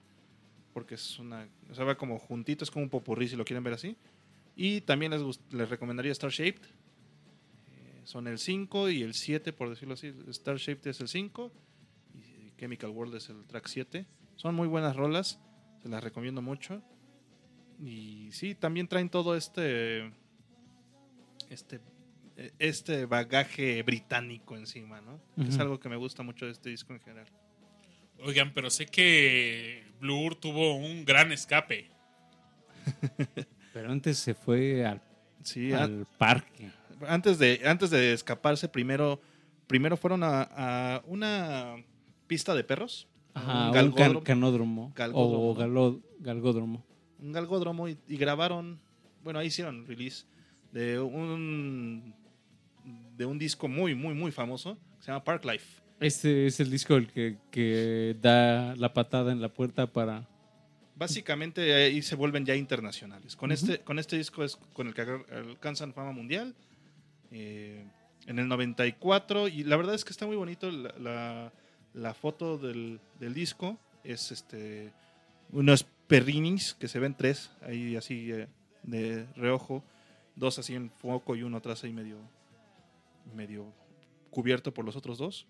porque 0.73 0.95
es 0.95 1.19
una, 1.19 1.47
o 1.69 1.75
sea, 1.75 1.85
va 1.85 1.95
como 1.95 2.17
juntito, 2.17 2.63
es 2.63 2.71
como 2.71 2.83
un 2.83 2.89
popurrí 2.89 3.27
si 3.27 3.35
lo 3.35 3.45
quieren 3.45 3.63
ver 3.63 3.73
así. 3.73 3.95
Y 4.55 4.81
también 4.81 5.11
les, 5.11 5.39
les 5.51 5.69
recomendaría 5.69 6.11
Star 6.11 6.31
Shaped. 6.31 6.63
Eh, 6.63 8.01
son 8.03 8.27
el 8.27 8.39
5 8.39 8.89
y 8.89 9.03
el 9.03 9.13
7, 9.13 9.53
por 9.53 9.69
decirlo 9.69 9.93
así. 9.93 10.13
Star 10.29 10.57
Shaped 10.57 10.87
es 10.87 10.99
el 10.99 11.07
5 11.07 11.51
y 12.15 12.51
Chemical 12.57 12.89
World 12.89 13.15
es 13.15 13.29
el 13.29 13.45
track 13.45 13.67
7. 13.67 14.05
Son 14.35 14.55
muy 14.55 14.67
buenas 14.67 14.95
rolas, 14.95 15.39
se 15.81 15.89
las 15.89 16.03
recomiendo 16.03 16.41
mucho. 16.41 16.81
Y 17.79 18.29
sí, 18.31 18.55
también 18.55 18.87
traen 18.87 19.09
todo 19.09 19.35
este 19.35 20.11
este 21.49 21.79
este 22.59 23.05
bagaje 23.05 23.81
británico 23.83 24.57
encima, 24.57 25.01
¿no? 25.01 25.19
Es 25.45 25.59
algo 25.59 25.79
que 25.79 25.89
me 25.89 25.95
gusta 25.95 26.23
mucho 26.23 26.45
de 26.45 26.51
este 26.51 26.69
disco 26.69 26.93
en 26.93 26.99
general. 26.99 27.27
Oigan, 28.21 28.53
pero 28.53 28.69
sé 28.69 28.85
que 28.85 29.83
Blur 29.99 30.35
tuvo 30.35 30.75
un 30.75 31.05
gran 31.05 31.31
escape. 31.31 31.89
pero 33.73 33.91
antes 33.91 34.17
se 34.17 34.33
fue 34.33 34.85
al, 34.85 35.01
al 35.75 36.07
parque. 36.17 36.71
Antes 37.07 37.37
de, 37.37 37.61
antes 37.65 37.89
de 37.89 38.13
escaparse, 38.13 38.69
primero, 38.69 39.19
primero 39.67 39.97
fueron 39.97 40.21
a, 40.23 41.01
una 41.05 41.75
pista 42.27 42.55
de 42.55 42.63
perros. 42.63 43.07
un, 43.35 44.21
canódromo. 44.23 44.93
O 45.13 45.55
galgódromo. 46.19 46.85
Un 47.19 47.31
galgódromo 47.31 47.87
y, 47.89 47.97
grabaron, 48.07 48.79
bueno, 49.23 49.39
ahí 49.39 49.47
hicieron 49.47 49.85
release 49.85 50.25
de 50.71 50.99
un, 50.99 52.15
de 53.15 53.25
un 53.25 53.37
disco 53.37 53.67
muy, 53.67 53.95
muy, 53.95 54.13
muy 54.13 54.31
famoso 54.31 54.77
que 54.97 55.05
se 55.05 55.11
llama 55.11 55.23
Park 55.23 55.45
Life. 55.45 55.81
Este 55.99 56.47
es 56.47 56.59
el 56.59 56.69
disco 56.69 56.95
el 56.95 57.07
que, 57.07 58.17
da 58.21 58.75
la 58.75 58.93
patada 58.93 59.31
en 59.31 59.41
la 59.41 59.49
puerta 59.49 59.87
para... 59.87 60.27
Básicamente 60.95 61.73
ahí 61.73 62.01
se 62.01 62.15
vuelven 62.15 62.45
ya 62.45 62.55
internacionales. 62.55 63.35
Con, 63.35 63.51
este, 63.51 63.79
con 63.79 63.99
este 63.99 64.17
disco 64.17 64.43
es 64.43 64.57
con 64.73 64.87
el 64.87 64.93
que 64.93 65.01
alcanzan 65.01 65.93
fama 65.93 66.11
mundial. 66.11 66.55
Eh, 67.31 67.83
en 68.27 68.39
el 68.39 68.47
94. 68.47 69.47
Y 69.47 69.63
la 69.63 69.77
verdad 69.77 69.95
es 69.95 70.05
que 70.05 70.11
está 70.11 70.25
muy 70.25 70.35
bonito 70.35 70.71
la, 70.71 71.51
foto 72.13 72.57
del, 72.57 72.99
disco. 73.19 73.77
Es 74.03 74.31
este 74.31 74.91
unos 75.51 75.85
perrinis 76.07 76.73
que 76.73 76.87
se 76.87 76.99
ven 76.99 77.15
tres 77.15 77.51
ahí 77.61 77.95
así 77.95 78.31
eh, 78.31 78.47
de 78.83 79.25
reojo. 79.35 79.83
Dos 80.35 80.59
así 80.59 80.75
en 80.75 80.89
foco 80.89 81.35
y 81.35 81.43
uno 81.43 81.57
atrás 81.57 81.83
ahí 81.83 81.93
medio, 81.93 82.17
medio 83.33 83.73
cubierto 84.29 84.73
por 84.73 84.85
los 84.85 84.95
otros 84.95 85.17
dos. 85.17 85.47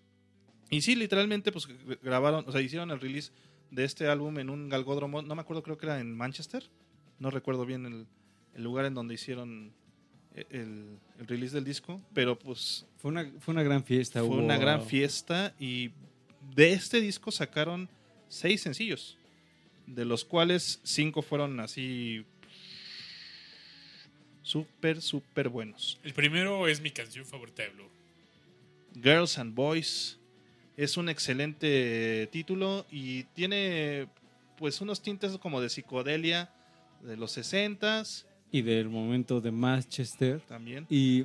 Y 0.70 0.82
sí, 0.82 0.94
literalmente, 0.94 1.52
pues 1.52 1.68
grabaron, 2.02 2.44
o 2.46 2.52
sea, 2.52 2.60
hicieron 2.60 2.90
el 2.90 3.00
release 3.00 3.32
de 3.70 3.84
este 3.84 4.08
álbum 4.08 4.38
en 4.38 4.50
un 4.50 4.68
galgódromo, 4.68 5.22
no 5.22 5.34
me 5.34 5.40
acuerdo, 5.40 5.62
creo 5.62 5.76
que 5.76 5.86
era 5.86 6.00
en 6.00 6.14
Manchester, 6.16 6.70
no 7.18 7.30
recuerdo 7.30 7.66
bien 7.66 8.06
el, 8.54 8.62
lugar 8.62 8.86
en 8.86 8.94
donde 8.94 9.14
hicieron 9.14 9.72
e, 10.34 10.46
el, 10.50 10.98
release 11.26 11.54
del 11.54 11.64
disco, 11.64 12.00
pero 12.12 12.38
pues... 12.38 12.86
Fue 12.98 13.10
una, 13.10 13.30
fue 13.40 13.52
una 13.52 13.62
gran 13.62 13.84
fiesta. 13.84 14.20
Fue 14.20 14.36
una 14.36 14.56
gran 14.56 14.82
fiesta 14.86 15.54
y 15.58 15.90
de 16.54 16.72
este 16.72 17.00
disco 17.00 17.30
sacaron 17.30 17.88
seis 18.28 18.62
sencillos, 18.62 19.18
de 19.86 20.04
los 20.04 20.24
cuales 20.24 20.80
cinco 20.82 21.22
fueron 21.22 21.60
así 21.60 22.24
súper, 24.44 25.00
súper 25.02 25.48
buenos. 25.48 25.98
El 26.04 26.12
primero 26.12 26.68
es 26.68 26.80
mi 26.80 26.90
canción 26.90 27.24
favorita 27.26 27.64
de 27.64 27.70
Blue. 27.70 27.88
Girls 29.02 29.38
and 29.38 29.54
Boys, 29.56 30.20
es 30.76 30.96
un 30.96 31.08
excelente 31.08 32.28
título 32.30 32.86
y 32.92 33.24
tiene 33.34 34.06
pues 34.56 34.80
unos 34.80 35.02
tintes 35.02 35.36
como 35.38 35.60
de 35.60 35.68
psicodelia 35.68 36.50
de 37.02 37.16
los 37.16 37.36
60s. 37.36 38.26
Y 38.52 38.62
del 38.62 38.88
momento 38.88 39.40
de 39.40 39.50
Manchester. 39.50 40.40
También. 40.42 40.86
Y 40.88 41.24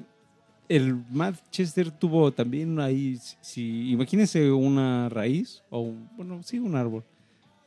el 0.67 0.95
Manchester 1.11 1.91
tuvo 1.91 2.31
también 2.31 2.79
ahí, 2.79 3.19
si, 3.41 3.91
imagínense 3.91 4.51
una 4.51 5.09
raíz, 5.09 5.63
o 5.69 5.93
bueno, 6.15 6.41
sí, 6.41 6.57
un 6.57 6.75
árbol, 6.75 7.03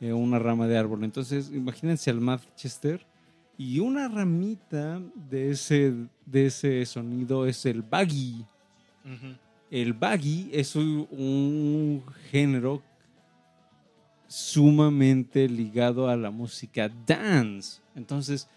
eh, 0.01 0.11
una 0.11 0.39
rama 0.39 0.67
de 0.67 0.77
árbol. 0.77 1.03
Entonces, 1.05 1.49
imagínense 1.53 2.09
al 2.09 2.19
Manchester 2.19 3.05
y 3.57 3.79
una 3.79 4.07
ramita 4.07 5.01
de 5.29 5.51
ese, 5.51 5.93
de 6.25 6.47
ese 6.47 6.85
sonido 6.85 7.45
es 7.45 7.65
el 7.65 7.81
baggy. 7.81 8.45
El 9.69 9.93
baggy 9.93 10.49
es 10.51 10.75
un, 10.75 12.03
género 12.31 12.81
sumamente 14.27 15.47
ligado 15.47 16.09
a 16.09 16.15
la 16.15 16.31
música 16.31 16.89
dance. 17.05 17.81
Entonces, 17.95 18.47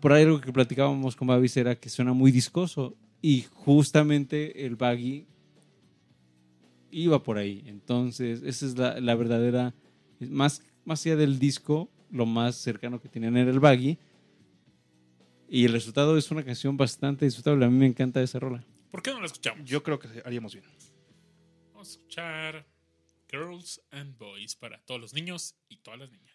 por 0.00 0.12
ahí 0.12 0.24
lo 0.24 0.40
que 0.40 0.52
platicábamos 0.52 1.16
con 1.16 1.28
Babis 1.28 1.56
era 1.56 1.74
que 1.74 1.88
suena 1.88 2.12
muy 2.12 2.30
discoso 2.30 2.94
y 3.20 3.46
justamente 3.52 4.64
el 4.66 4.76
baggy 4.76 5.26
iba 6.90 7.22
por 7.22 7.38
ahí. 7.38 7.64
Entonces, 7.66 8.42
esa 8.44 8.66
es 8.66 8.76
la, 8.76 9.14
verdadera, 9.16 9.74
más, 10.20 10.62
más 10.84 11.04
allá 11.04 11.16
del 11.16 11.38
disco, 11.38 11.88
lo 12.14 12.26
más 12.26 12.54
cercano 12.54 13.00
que 13.00 13.08
tienen 13.08 13.36
era 13.36 13.50
el 13.50 13.58
baggy. 13.58 13.98
Y 15.48 15.64
el 15.64 15.72
resultado 15.72 16.16
es 16.16 16.30
una 16.30 16.44
canción 16.44 16.76
bastante 16.76 17.24
disfrutable. 17.24 17.64
A 17.66 17.68
mí 17.68 17.76
me 17.76 17.86
encanta 17.86 18.22
esa 18.22 18.38
rola. 18.38 18.64
¿Por 18.90 19.02
qué 19.02 19.10
no 19.10 19.20
la 19.20 19.26
escuchamos? 19.26 19.68
Yo 19.68 19.82
creo 19.82 19.98
que 19.98 20.08
haríamos 20.24 20.54
bien. 20.54 20.64
Vamos 21.72 21.88
a 21.88 21.90
escuchar 21.90 22.66
Girls 23.28 23.80
and 23.90 24.16
Boys 24.16 24.54
para 24.54 24.80
todos 24.84 25.00
los 25.00 25.12
niños 25.12 25.56
y 25.68 25.78
todas 25.78 25.98
las 25.98 26.10
niñas. 26.10 26.33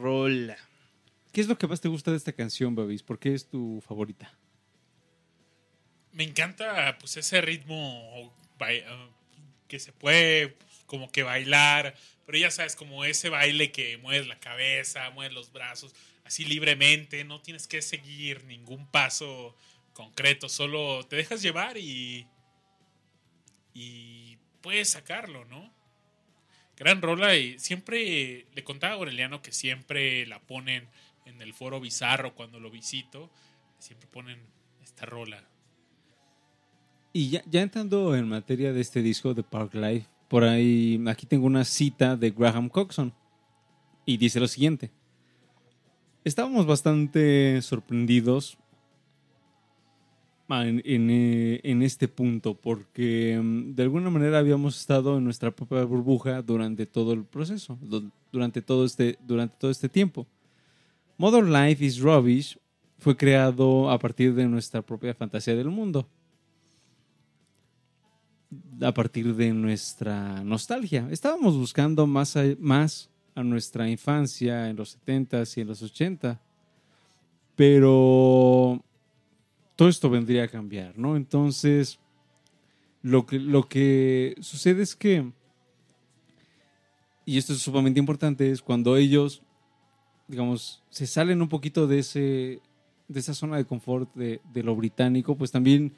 Rola. 0.00 0.56
¿Qué 1.32 1.40
es 1.40 1.48
lo 1.48 1.58
que 1.58 1.66
más 1.66 1.80
te 1.80 1.88
gusta 1.88 2.10
de 2.10 2.16
esta 2.16 2.32
canción, 2.32 2.74
Babis? 2.74 3.02
¿Por 3.02 3.18
qué 3.18 3.34
es 3.34 3.48
tu 3.48 3.82
favorita? 3.86 4.32
Me 6.12 6.24
encanta 6.24 6.96
pues 6.98 7.16
ese 7.18 7.42
ritmo 7.42 8.22
uh, 8.22 8.30
que 9.68 9.78
se 9.78 9.92
puede 9.92 10.48
pues, 10.48 10.84
como 10.86 11.10
que 11.10 11.22
bailar, 11.22 11.94
pero 12.24 12.38
ya 12.38 12.50
sabes, 12.50 12.74
como 12.74 13.04
ese 13.04 13.28
baile 13.28 13.70
que 13.70 13.98
mueves 13.98 14.26
la 14.26 14.40
cabeza, 14.40 15.10
mueves 15.10 15.34
los 15.34 15.52
brazos, 15.52 15.94
así 16.24 16.44
libremente, 16.46 17.22
no 17.24 17.42
tienes 17.42 17.68
que 17.68 17.82
seguir 17.82 18.44
ningún 18.44 18.86
paso 18.86 19.54
concreto, 19.92 20.48
solo 20.48 21.04
te 21.06 21.16
dejas 21.16 21.42
llevar 21.42 21.76
y, 21.76 22.26
y 23.74 24.38
puedes 24.62 24.88
sacarlo, 24.88 25.44
¿no? 25.44 25.75
Gran 26.76 27.00
rola 27.00 27.36
y 27.36 27.58
siempre 27.58 28.46
le 28.54 28.64
contaba 28.64 28.94
a 28.94 28.96
Aureliano 28.96 29.40
que 29.42 29.52
siempre 29.52 30.26
la 30.26 30.40
ponen 30.40 30.88
en 31.24 31.40
el 31.40 31.54
foro 31.54 31.80
bizarro 31.80 32.34
cuando 32.34 32.60
lo 32.60 32.70
visito, 32.70 33.30
siempre 33.78 34.08
ponen 34.08 34.38
esta 34.82 35.06
rola. 35.06 35.42
Y 37.12 37.30
ya, 37.30 37.42
ya 37.46 37.62
entrando 37.62 38.14
en 38.14 38.28
materia 38.28 38.72
de 38.72 38.80
este 38.80 39.02
disco 39.02 39.32
de 39.32 39.42
Park 39.42 39.74
Life, 39.74 40.06
por 40.28 40.44
ahí, 40.44 41.02
aquí 41.06 41.26
tengo 41.26 41.46
una 41.46 41.64
cita 41.64 42.16
de 42.16 42.30
Graham 42.30 42.68
Coxon 42.68 43.14
y 44.04 44.16
dice 44.16 44.40
lo 44.40 44.48
siguiente. 44.48 44.90
Estábamos 46.24 46.66
bastante 46.66 47.62
sorprendidos 47.62 48.58
en, 50.48 50.82
eh, 50.84 51.60
en, 51.64 51.82
este 51.82 52.06
punto 52.08 52.54
porque 52.54 53.40
mm, 53.42 53.74
de 53.74 53.82
alguna 53.82 54.10
manera 54.10 54.38
habíamos 54.38 54.78
estado 54.78 55.18
en 55.18 55.24
nuestra 55.24 55.50
propia 55.50 55.84
burbuja 55.84 56.42
durante 56.42 56.86
todo 56.86 57.12
el 57.12 57.24
proceso, 57.24 57.78
durante 58.30 58.62
todo 58.62 58.84
este, 58.84 59.18
durante 59.26 59.56
todo 59.58 59.70
este 59.70 59.88
tiempo. 59.88 60.26
Modern 61.18 61.52
Life 61.52 61.84
is 61.84 61.98
Rubbish 61.98 62.58
fue 62.98 63.16
creado 63.16 63.90
a 63.90 63.98
partir 63.98 64.34
de 64.34 64.46
nuestra 64.46 64.82
propia 64.82 65.14
fantasía 65.14 65.54
del 65.56 65.68
mundo, 65.68 66.08
a 68.80 68.92
partir 68.92 69.34
de 69.34 69.52
nuestra 69.52 70.44
nostalgia. 70.44 71.08
Estábamos 71.10 71.56
buscando 71.56 72.06
más 72.06 72.36
más 72.58 73.10
a 73.36 73.42
nuestra 73.42 73.88
infancia 73.88 74.68
en 74.68 74.76
los 74.76 74.98
70s 74.98 75.58
y 75.58 75.60
en 75.60 75.68
los 75.68 75.82
80. 75.82 76.40
Pero 77.54 78.82
todo 79.76 79.88
esto 79.88 80.08
vendría 80.08 80.44
a 80.44 80.48
cambiar, 80.48 80.98
¿no? 80.98 81.16
Entonces, 81.16 82.00
lo 83.02 83.26
que, 83.26 83.38
lo 83.38 83.68
que 83.68 84.34
sucede 84.40 84.82
es 84.82 84.96
que, 84.96 85.30
y 87.26 87.38
esto 87.38 87.52
es 87.52 87.60
sumamente 87.60 88.00
importante, 88.00 88.50
es 88.50 88.62
cuando 88.62 88.96
ellos, 88.96 89.42
digamos, 90.28 90.82
se 90.88 91.06
salen 91.06 91.42
un 91.42 91.48
poquito 91.48 91.86
de, 91.86 91.98
ese, 91.98 92.60
de 93.06 93.20
esa 93.20 93.34
zona 93.34 93.58
de 93.58 93.66
confort 93.66 94.12
de, 94.14 94.40
lo 94.54 94.74
británico, 94.74 95.36
pues 95.36 95.52
también 95.52 95.92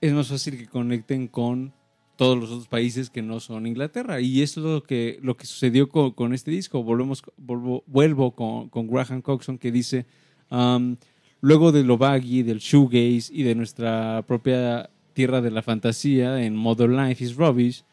es 0.00 0.12
más 0.12 0.28
fácil 0.28 0.58
que 0.58 0.66
conecten 0.66 1.28
con 1.28 1.72
todos 2.16 2.36
los 2.36 2.50
otros 2.50 2.68
países 2.68 3.08
que 3.08 3.22
no 3.22 3.40
son 3.40 3.66
Inglaterra. 3.66 4.20
Y 4.20 4.42
eso 4.42 4.60
es 4.60 4.66
lo 4.66 4.82
que, 4.82 5.18
lo 5.22 5.36
que 5.36 5.46
sucedió 5.46 5.88
con, 5.88 6.34
este 6.34 6.50
disco. 6.50 6.82
Volvemos, 6.82 7.22
vuelvo 7.38 8.32
con, 8.32 8.68
con, 8.68 8.86
Graham 8.88 9.22
Coxon 9.22 9.56
que 9.56 9.72
dice, 9.72 10.04
um, 10.50 10.96
luego 11.40 11.72
de 11.72 11.84
lo 11.84 11.98
baggy, 11.98 12.42
del 12.42 12.58
shoegaze 12.58 13.32
y 13.32 13.42
de 13.42 13.54
nuestra 13.54 14.24
propia 14.26 14.90
tierra 15.12 15.40
de 15.40 15.50
la 15.50 15.62
fantasía 15.62 16.42
en 16.42 16.56
Modern 16.56 16.96
Life 16.96 17.24
is 17.24 17.36
Rubbish, 17.36 17.84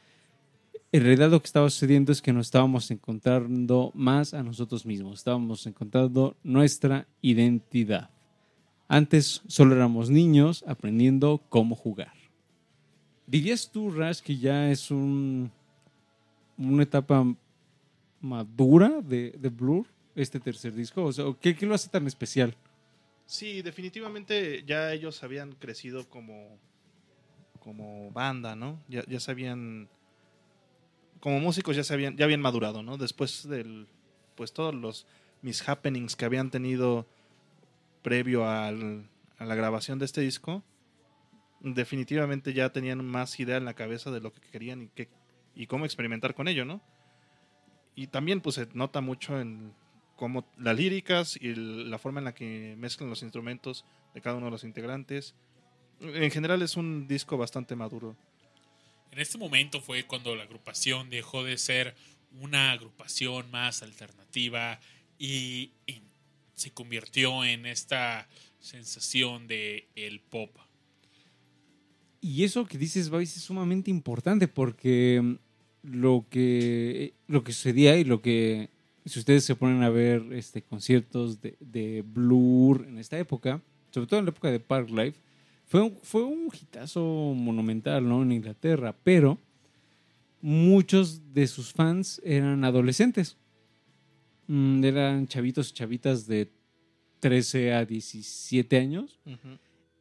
en 0.92 1.04
realidad 1.04 1.32
lo 1.32 1.42
que 1.42 1.48
estaba 1.48 1.70
sucediendo 1.70 2.12
es 2.12 2.22
que 2.22 2.32
nos 2.32 2.48
estábamos 2.48 2.90
encontrando 2.92 3.92
más 3.94 4.34
a 4.34 4.42
nosotros 4.42 4.86
mismos, 4.86 5.20
estábamos 5.20 5.66
encontrando 5.68 6.38
nuestra 6.44 7.08
identidad. 7.22 8.10
Antes 8.88 9.42
solo 9.48 9.76
éramos 9.76 10.10
niños 10.10 10.64
aprendiendo 10.66 11.42
cómo 11.50 11.76
jugar. 11.76 12.14
¿Dirías 13.26 13.70
tú, 13.70 13.92
Rash, 13.92 14.22
que 14.22 14.38
ya 14.38 14.72
es 14.72 14.90
un, 14.90 15.52
una 16.58 16.84
etapa 16.84 17.26
madura 18.22 19.02
de, 19.02 19.52
Blur, 19.54 19.86
este 20.16 20.40
tercer 20.40 20.74
disco? 20.74 21.04
O 21.04 21.12
sea, 21.12 21.26
¿qué, 21.42 21.54
¿qué, 21.54 21.66
lo 21.66 21.76
hace 21.76 21.90
tan 21.90 22.08
especial? 22.08 22.56
Sí, 23.28 23.62
definitivamente 23.62 24.64
ya 24.66 24.94
ellos 24.94 25.22
habían 25.22 25.52
crecido 25.52 26.08
como, 26.08 26.58
como 27.60 28.10
banda, 28.12 28.56
¿no? 28.56 28.82
Ya, 28.88 29.04
ya 29.06 29.20
sabían, 29.20 29.90
como 31.20 31.42
músicos 31.42 31.76
ya, 31.76 31.84
se 31.84 32.16
ya 32.16 32.24
habían 32.24 32.40
madurado, 32.40 32.84
¿no? 32.84 32.98
Después 32.98 33.48
del, 33.50 33.90
pues 34.36 34.54
todos 34.54 34.74
los 34.74 35.06
mis 35.42 35.68
happenings 35.68 36.16
que 36.16 36.24
habían 36.24 36.50
tenido 36.50 37.06
previo 38.02 38.48
al, 38.50 39.10
a 39.38 39.44
la 39.44 39.56
grabación 39.56 40.00
de 40.00 40.06
este 40.06 40.22
disco, 40.22 40.64
definitivamente 41.60 42.54
ya 42.54 42.72
tenían 42.72 43.04
más 43.04 43.38
idea 43.42 43.58
en 43.58 43.66
la 43.66 43.74
cabeza 43.74 44.10
de 44.10 44.22
lo 44.22 44.32
que 44.32 44.40
querían 44.40 44.84
y, 44.84 44.88
que, 44.88 45.10
y 45.54 45.68
cómo 45.68 45.84
experimentar 45.84 46.34
con 46.34 46.48
ello, 46.48 46.64
¿no? 46.64 46.82
Y 47.94 48.08
también 48.08 48.40
pues 48.40 48.56
se 48.56 48.70
nota 48.74 49.02
mucho 49.02 49.38
en 49.38 49.74
cómo 50.18 50.46
las 50.58 50.76
líricas 50.76 51.38
y 51.40 51.56
la 51.56 51.98
forma 51.98 52.20
en 52.20 52.26
la 52.26 52.34
que 52.34 52.76
mezclan 52.78 53.10
los 53.10 53.24
instrumentos 53.24 53.86
de 54.14 54.20
cada 54.20 54.36
uno 54.36 54.48
de 54.48 54.52
los 54.52 54.66
integrantes. 54.66 55.36
En 56.02 56.30
general 56.30 56.62
es 56.62 56.76
un 56.76 57.08
disco 57.08 57.38
bastante 57.38 57.78
maduro. 57.78 58.18
En 59.12 59.20
este 59.20 59.38
momento 59.38 59.80
fue 59.80 60.04
cuando 60.04 60.36
la 60.36 60.44
agrupación 60.44 61.10
dejó 61.10 61.46
de 61.46 61.58
ser 61.58 61.96
una 62.42 62.74
agrupación 62.74 63.50
más 63.50 63.82
alternativa 63.82 64.82
y, 65.18 65.72
y 65.86 66.02
se 66.56 66.72
convirtió 66.72 67.46
en 67.46 67.66
esta 67.66 68.28
sensación 68.60 69.48
de 69.48 69.88
el 69.96 70.20
pop 70.20 70.52
y 72.22 72.44
eso 72.44 72.66
que 72.66 72.78
dices, 72.78 73.10
Vice, 73.10 73.40
es 73.40 73.46
sumamente 73.46 73.92
importante 73.92 74.48
porque 74.48 75.38
lo 75.84 76.26
que, 76.30 77.14
lo 77.28 77.44
que 77.44 77.54
sucedía 77.54 77.98
y 77.98 78.04
lo 78.04 78.22
que, 78.22 78.70
si 79.08 79.20
ustedes 79.20 79.44
se 79.44 79.56
ponen 79.56 79.84
a 79.84 79.90
ver 79.90 80.22
este, 80.34 80.62
conciertos 80.62 81.42
de, 81.42 81.58
de 81.60 82.04
Blur 82.06 82.86
en 82.88 82.98
esta 83.00 83.18
época, 83.18 83.62
sobre 83.92 84.08
todo 84.08 84.20
en 84.20 84.26
la 84.26 84.32
época 84.32 84.52
de 84.52 84.60
Park 84.60 84.90
Life, 84.90 85.20
fue 85.68 85.82
un, 85.82 85.98
fue 86.02 86.24
un 86.24 86.50
hitazo 86.54 87.34
monumental 87.36 88.08
¿no? 88.08 88.24
en 88.24 88.32
Inglaterra, 88.32 88.96
pero 89.04 89.38
muchos 90.42 91.34
de 91.34 91.48
sus 91.48 91.74
fans 91.74 92.22
eran 92.24 92.64
adolescentes. 92.64 93.38
Mm, 94.48 94.84
eran 94.84 95.28
chavitos 95.28 95.70
y 95.70 95.74
chavitas 95.74 96.26
de 96.26 96.50
13 97.20 97.74
a 97.74 97.86
17 97.86 98.78
años. 98.78 99.20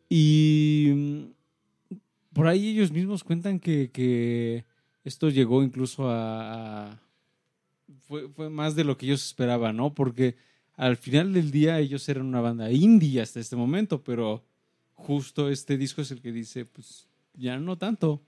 Y 0.08 0.92
mm, 0.94 1.96
por 2.32 2.46
ahí 2.46 2.68
ellos 2.68 2.92
mismos 2.92 3.24
cuentan 3.24 3.58
que, 3.58 4.64
esto 5.04 5.28
llegó 5.30 5.62
incluso 5.62 6.08
a... 6.10 7.00
fue, 8.06 8.50
más 8.50 8.74
de 8.74 8.84
lo 8.84 8.96
que 8.96 9.06
ellos 9.06 9.24
esperaban, 9.24 9.76
¿no? 9.76 9.94
Porque 9.94 10.36
al 10.74 10.96
final 10.96 11.32
del 11.32 11.50
día 11.50 11.78
ellos 11.78 12.08
eran 12.08 12.26
una 12.26 12.40
banda 12.40 12.70
indie 12.70 13.20
hasta 13.20 13.40
este 13.40 13.56
momento, 13.56 14.02
pero 14.02 14.44
justo 14.94 15.50
este 15.50 15.76
disco 15.76 16.02
es 16.02 16.10
el 16.10 16.20
que 16.20 16.32
dice, 16.32 16.64
pues 16.64 17.08
ya 17.34 17.58
no 17.58 17.76
tanto. 17.78 18.22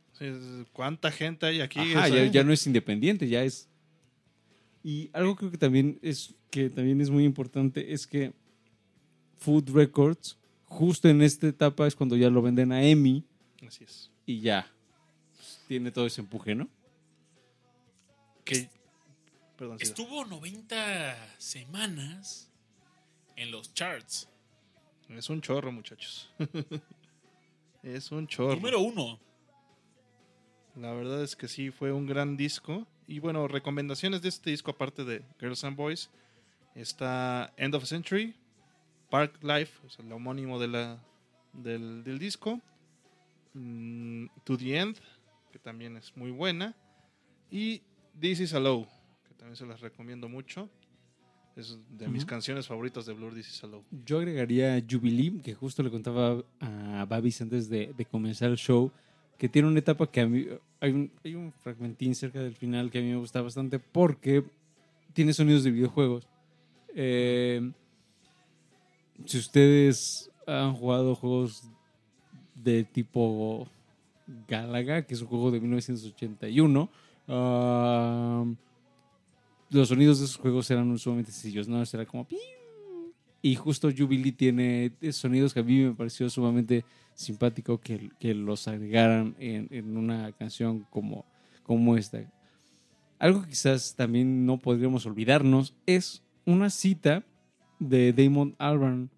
¿Cuánta 0.72 1.10
gente 1.10 1.46
hay 1.46 1.60
aquí? 1.60 1.80
ya, 2.32 2.44
no 2.44 2.52
es 2.52 2.66
independiente, 2.66 3.28
ya 3.28 3.44
es... 3.44 3.68
Y 4.82 5.10
algo 5.12 5.36
creo 5.36 5.50
que 5.50 5.58
también 5.58 5.98
es, 6.02 6.34
que 6.50 6.70
también 6.70 7.00
es 7.00 7.10
muy 7.10 7.24
importante 7.24 7.92
es 7.92 8.06
que 8.06 8.32
Food 9.36 9.70
Records, 9.70 10.38
justo 10.64 11.08
en 11.08 11.22
esta 11.22 11.46
etapa 11.46 11.86
es 11.86 11.94
cuando 11.94 12.16
ya 12.16 12.30
lo 12.30 12.42
venden 12.42 12.72
a 12.72 12.82
EMI, 12.82 13.24
Así 13.66 13.84
es. 13.84 14.10
Y 14.26 14.40
ya. 14.40 14.70
Tiene 15.66 15.90
todo 15.90 16.06
ese 16.06 16.20
empuje, 16.20 16.54
¿no? 16.54 16.68
Que 18.44 18.68
estuvo 19.78 20.24
90 20.24 21.36
semanas 21.38 22.50
en 23.36 23.50
los 23.50 23.72
charts. 23.74 24.28
Es 25.08 25.30
un 25.30 25.40
chorro, 25.40 25.72
muchachos. 25.72 26.30
es 27.82 28.12
un 28.12 28.26
chorro. 28.26 28.56
Número 28.56 28.80
uno. 28.80 29.18
La 30.76 30.92
verdad 30.92 31.22
es 31.22 31.34
que 31.34 31.48
sí, 31.48 31.70
fue 31.70 31.92
un 31.92 32.06
gran 32.06 32.36
disco. 32.36 32.86
Y 33.06 33.20
bueno, 33.20 33.48
recomendaciones 33.48 34.22
de 34.22 34.28
este 34.28 34.50
disco, 34.50 34.70
aparte 34.70 35.04
de 35.04 35.24
Girls 35.40 35.64
and 35.64 35.76
Boys, 35.76 36.10
está 36.74 37.52
End 37.56 37.74
of 37.74 37.82
a 37.82 37.86
Century, 37.86 38.34
Park 39.10 39.42
Life, 39.42 39.80
o 39.86 39.90
sea, 39.90 40.04
el 40.04 40.12
homónimo 40.12 40.58
de 40.58 40.68
la, 40.68 41.02
del, 41.54 42.04
del 42.04 42.18
disco, 42.18 42.60
Mm, 43.54 44.26
to 44.44 44.56
the 44.56 44.76
End, 44.76 44.96
que 45.50 45.58
también 45.58 45.96
es 45.96 46.16
muy 46.16 46.30
buena. 46.30 46.74
Y 47.50 47.82
This 48.20 48.40
is 48.40 48.54
a 48.54 48.60
Low, 48.60 48.86
también 49.38 49.56
se 49.56 49.66
las 49.66 49.80
recomiendo 49.80 50.28
mucho. 50.28 50.68
Es 51.56 51.76
de 51.90 52.06
mis 52.06 52.24
canciones 52.24 52.68
favoritas 52.68 53.04
de 53.06 53.14
Blur, 53.14 53.34
This 53.34 53.48
is. 53.48 53.62
Yo 54.04 54.18
agregaría 54.18 54.80
Jubilee, 54.88 55.40
que 55.42 55.54
justo 55.54 55.82
le 55.82 55.90
contaba 55.90 56.44
a 56.60 57.04
Babis 57.08 57.40
antes 57.40 57.68
de, 57.68 57.92
comenzar 58.08 58.50
el 58.50 58.56
show, 58.56 58.92
que 59.36 59.48
tiene 59.48 59.66
una 59.66 59.80
etapa 59.80 60.08
que 60.08 60.20
a 60.20 60.26
mí. 60.28 60.46
Hay 60.80 60.92
un, 60.92 61.10
hay 61.24 61.34
un 61.34 61.52
fragmentín 61.52 62.14
cerca 62.14 62.40
del 62.40 62.54
final 62.54 62.90
que 62.90 62.98
a 62.98 63.02
mí 63.02 63.08
me 63.08 63.16
gusta 63.16 63.42
bastante 63.42 63.80
porque 63.80 64.44
tiene 65.12 65.32
sonidos 65.32 65.64
de 65.64 65.72
videojuegos. 65.72 66.28
Eh, 66.94 67.72
si 69.24 69.38
ustedes 69.38 70.30
han 70.46 70.74
jugado 70.74 71.16
juegos 71.16 71.68
de 72.54 72.84
tipo 72.84 73.68
Galaga, 74.46 75.02
que 75.02 75.14
es 75.14 75.22
un 75.22 75.28
juego 75.28 75.50
de 75.50 75.60
1981, 75.60 76.88
ah, 77.28 78.44
los 79.70 79.88
sonidos 79.88 80.18
de 80.18 80.24
esos 80.26 80.36
juegos 80.36 80.70
eran 80.70 80.96
sumamente 80.98 81.32
sencillos, 81.32 81.68
¿no? 81.68 81.82
Era 81.82 82.06
como... 82.06 82.26
Y 83.40 83.54
justo 83.54 83.88
Jubilee 83.96 84.32
tiene 84.32 84.92
sonidos 85.12 85.54
que 85.54 85.60
a 85.60 85.62
mí 85.62 85.80
me 85.80 85.94
pareció 85.94 86.28
sumamente 86.28 86.84
simpático 87.14 87.78
que, 87.80 88.10
que 88.18 88.34
los 88.34 88.66
agregaran 88.66 89.36
en, 89.38 89.68
en, 89.70 89.96
una 89.96 90.32
canción 90.32 90.86
como, 90.90 91.24
como 91.62 91.96
esta. 91.96 92.20
Algo 93.18 93.42
que 93.42 93.50
quizás 93.50 93.94
también 93.94 94.44
no 94.44 94.58
podríamos 94.58 95.06
olvidarnos 95.06 95.74
es 95.86 96.22
una 96.46 96.68
cita 96.70 97.24
de 97.78 98.12
Damon 98.12 98.56
Albarn 98.58 99.10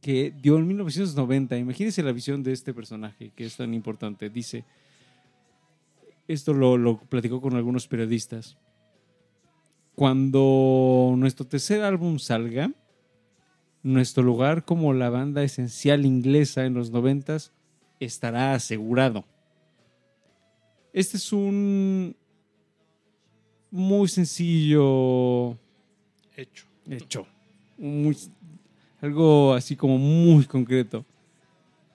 que 0.00 0.34
dio 0.42 0.58
en 0.58 0.66
1990. 0.66 1.56
Imagínense 1.58 2.02
la 2.02 2.12
visión 2.12 2.42
de 2.42 2.52
este 2.52 2.74
personaje 2.74 3.30
que 3.36 3.44
es 3.44 3.56
tan 3.56 3.72
importante. 3.74 4.30
Dice, 4.30 4.64
esto 6.28 6.54
lo, 6.54 6.76
lo 6.76 6.98
platicó 6.98 7.40
con 7.40 7.56
algunos 7.56 7.86
periodistas. 7.86 8.58
Cuando 9.94 11.14
nuestro 11.16 11.46
tercer 11.46 11.82
álbum 11.82 12.18
salga, 12.18 12.72
nuestro 13.82 14.22
lugar 14.22 14.64
como 14.64 14.92
la 14.92 15.10
banda 15.10 15.42
esencial 15.42 16.06
inglesa 16.06 16.64
en 16.64 16.74
los 16.74 16.90
noventas 16.90 17.52
estará 18.00 18.54
asegurado. 18.54 19.24
Este 20.92 21.16
es 21.16 21.32
un 21.32 22.16
muy 23.70 24.08
sencillo 24.08 25.58
hecho. 26.36 26.66
Hecho. 26.88 27.26
Muy, 27.78 28.16
algo 29.00 29.54
así 29.54 29.76
como 29.76 29.98
muy 29.98 30.44
concreto. 30.44 31.04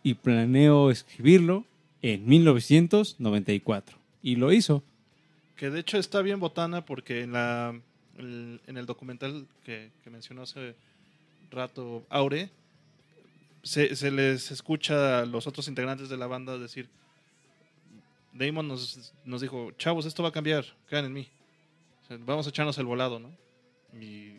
Y 0.04 0.16
planeo 0.16 0.90
escribirlo 0.90 1.66
en 2.02 2.26
1994. 2.26 3.98
Y 4.22 4.36
lo 4.36 4.52
hizo. 4.52 4.84
Que 5.56 5.70
de 5.70 5.80
hecho 5.80 5.98
está 5.98 6.22
bien 6.22 6.40
botana 6.40 6.86
porque 6.86 7.22
en, 7.22 7.34
la, 7.34 7.80
en 8.18 8.78
el 8.78 8.86
documental 8.86 9.48
que, 9.64 9.92
mencionó 10.06 10.44
hace 10.44 10.76
rato 11.52 12.06
Aure, 12.10 12.50
se, 13.64 13.96
se, 13.96 14.12
les 14.12 14.52
escucha 14.52 15.20
a 15.20 15.26
los 15.26 15.48
otros 15.48 15.68
integrantes 15.68 16.10
de 16.10 16.18
la 16.18 16.28
banda 16.28 16.58
decir, 16.58 16.90
Damon 18.38 18.68
nos, 18.68 19.14
nos 19.26 19.42
dijo, 19.42 19.72
chavos, 19.78 20.06
esto 20.06 20.24
va 20.24 20.30
a 20.30 20.32
cambiar, 20.32 20.66
crean 20.88 21.06
en 21.06 21.14
mí. 21.14 21.28
vamos 22.20 22.46
a 22.46 22.50
echarnos 22.50 22.78
el 22.78 22.86
volado, 22.86 23.20
¿no? 23.20 23.32
Y, 24.00 24.34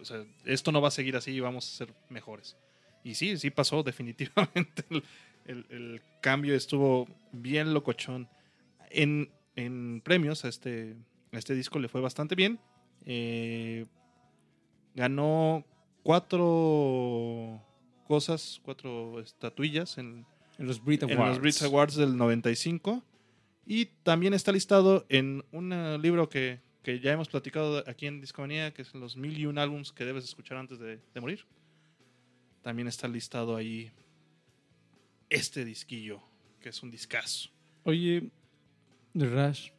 o 0.00 0.04
sea, 0.04 0.24
esto 0.44 0.72
no 0.72 0.80
va 0.80 0.88
a 0.88 0.92
seguir 0.92 1.16
así 1.16 1.32
y 1.32 1.40
vamos 1.40 1.66
a 1.66 1.76
ser 1.76 1.94
mejores. 2.08 2.56
Y 3.02 3.14
sí, 3.14 3.36
sí 3.36 3.50
pasó, 3.50 3.82
definitivamente. 3.84 4.84
El, 5.46 6.00
cambio 6.20 6.54
estuvo 6.54 7.06
bien 7.32 7.74
locochón. 7.74 8.28
En, 8.90 9.30
en 9.56 10.00
premios 10.02 10.44
a 10.44 10.48
este, 10.48 10.94
a 11.32 11.38
este 11.38 11.54
disco 11.54 11.78
le 11.78 11.88
fue 11.88 12.00
bastante 12.00 12.34
bien. 12.34 12.58
Eh, 13.06 13.86
ganó 14.94 15.64
cuatro 16.02 17.60
cosas, 18.06 18.60
cuatro 18.62 19.20
estatuillas 19.20 19.98
en, 19.98 20.26
los 20.58 20.82
Brit 20.82 21.02
Awards. 21.02 21.20
En 21.20 21.28
los 21.28 21.40
Brit 21.40 21.62
Awards 21.62 21.96
del 21.96 22.16
95. 22.16 23.02
Y 23.66 23.86
también 24.02 24.34
está 24.34 24.52
listado 24.52 25.06
en 25.08 25.44
un 25.52 25.70
libro 26.00 26.28
que, 26.28 26.60
que 26.82 27.00
ya 27.00 27.12
hemos 27.12 27.28
platicado 27.28 27.82
aquí 27.86 28.06
en 28.06 28.20
Discomanía, 28.20 28.72
que 28.72 28.84
son 28.84 29.00
los 29.00 29.16
mil 29.16 29.36
y 29.38 29.46
un 29.46 29.58
álbums 29.58 29.90
que 29.90 30.04
debes 30.04 30.24
escuchar 30.24 30.58
antes 30.58 30.78
de, 30.78 31.00
morir. 31.20 31.46
También 32.62 32.88
está 32.88 33.08
listado 33.08 33.56
ahí 33.56 33.90
este 35.30 35.64
disquillo, 35.64 36.22
que 36.60 36.68
es 36.68 36.82
un 36.82 36.90
discazo. 36.90 37.50
Oye, 37.84 38.30
Rash, 39.14 39.70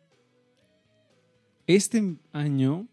este 1.67 2.17
año 2.31 2.87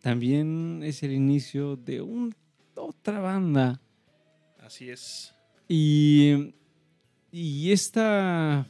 también 0.00 0.82
es 0.82 1.02
el 1.02 1.12
inicio 1.12 1.76
de 1.76 2.00
un, 2.00 2.34
otra 2.74 3.20
banda. 3.20 3.80
Así 4.58 4.90
es. 4.90 5.34
Y, 5.68 6.54
y 7.30 7.72
esta, 7.72 8.66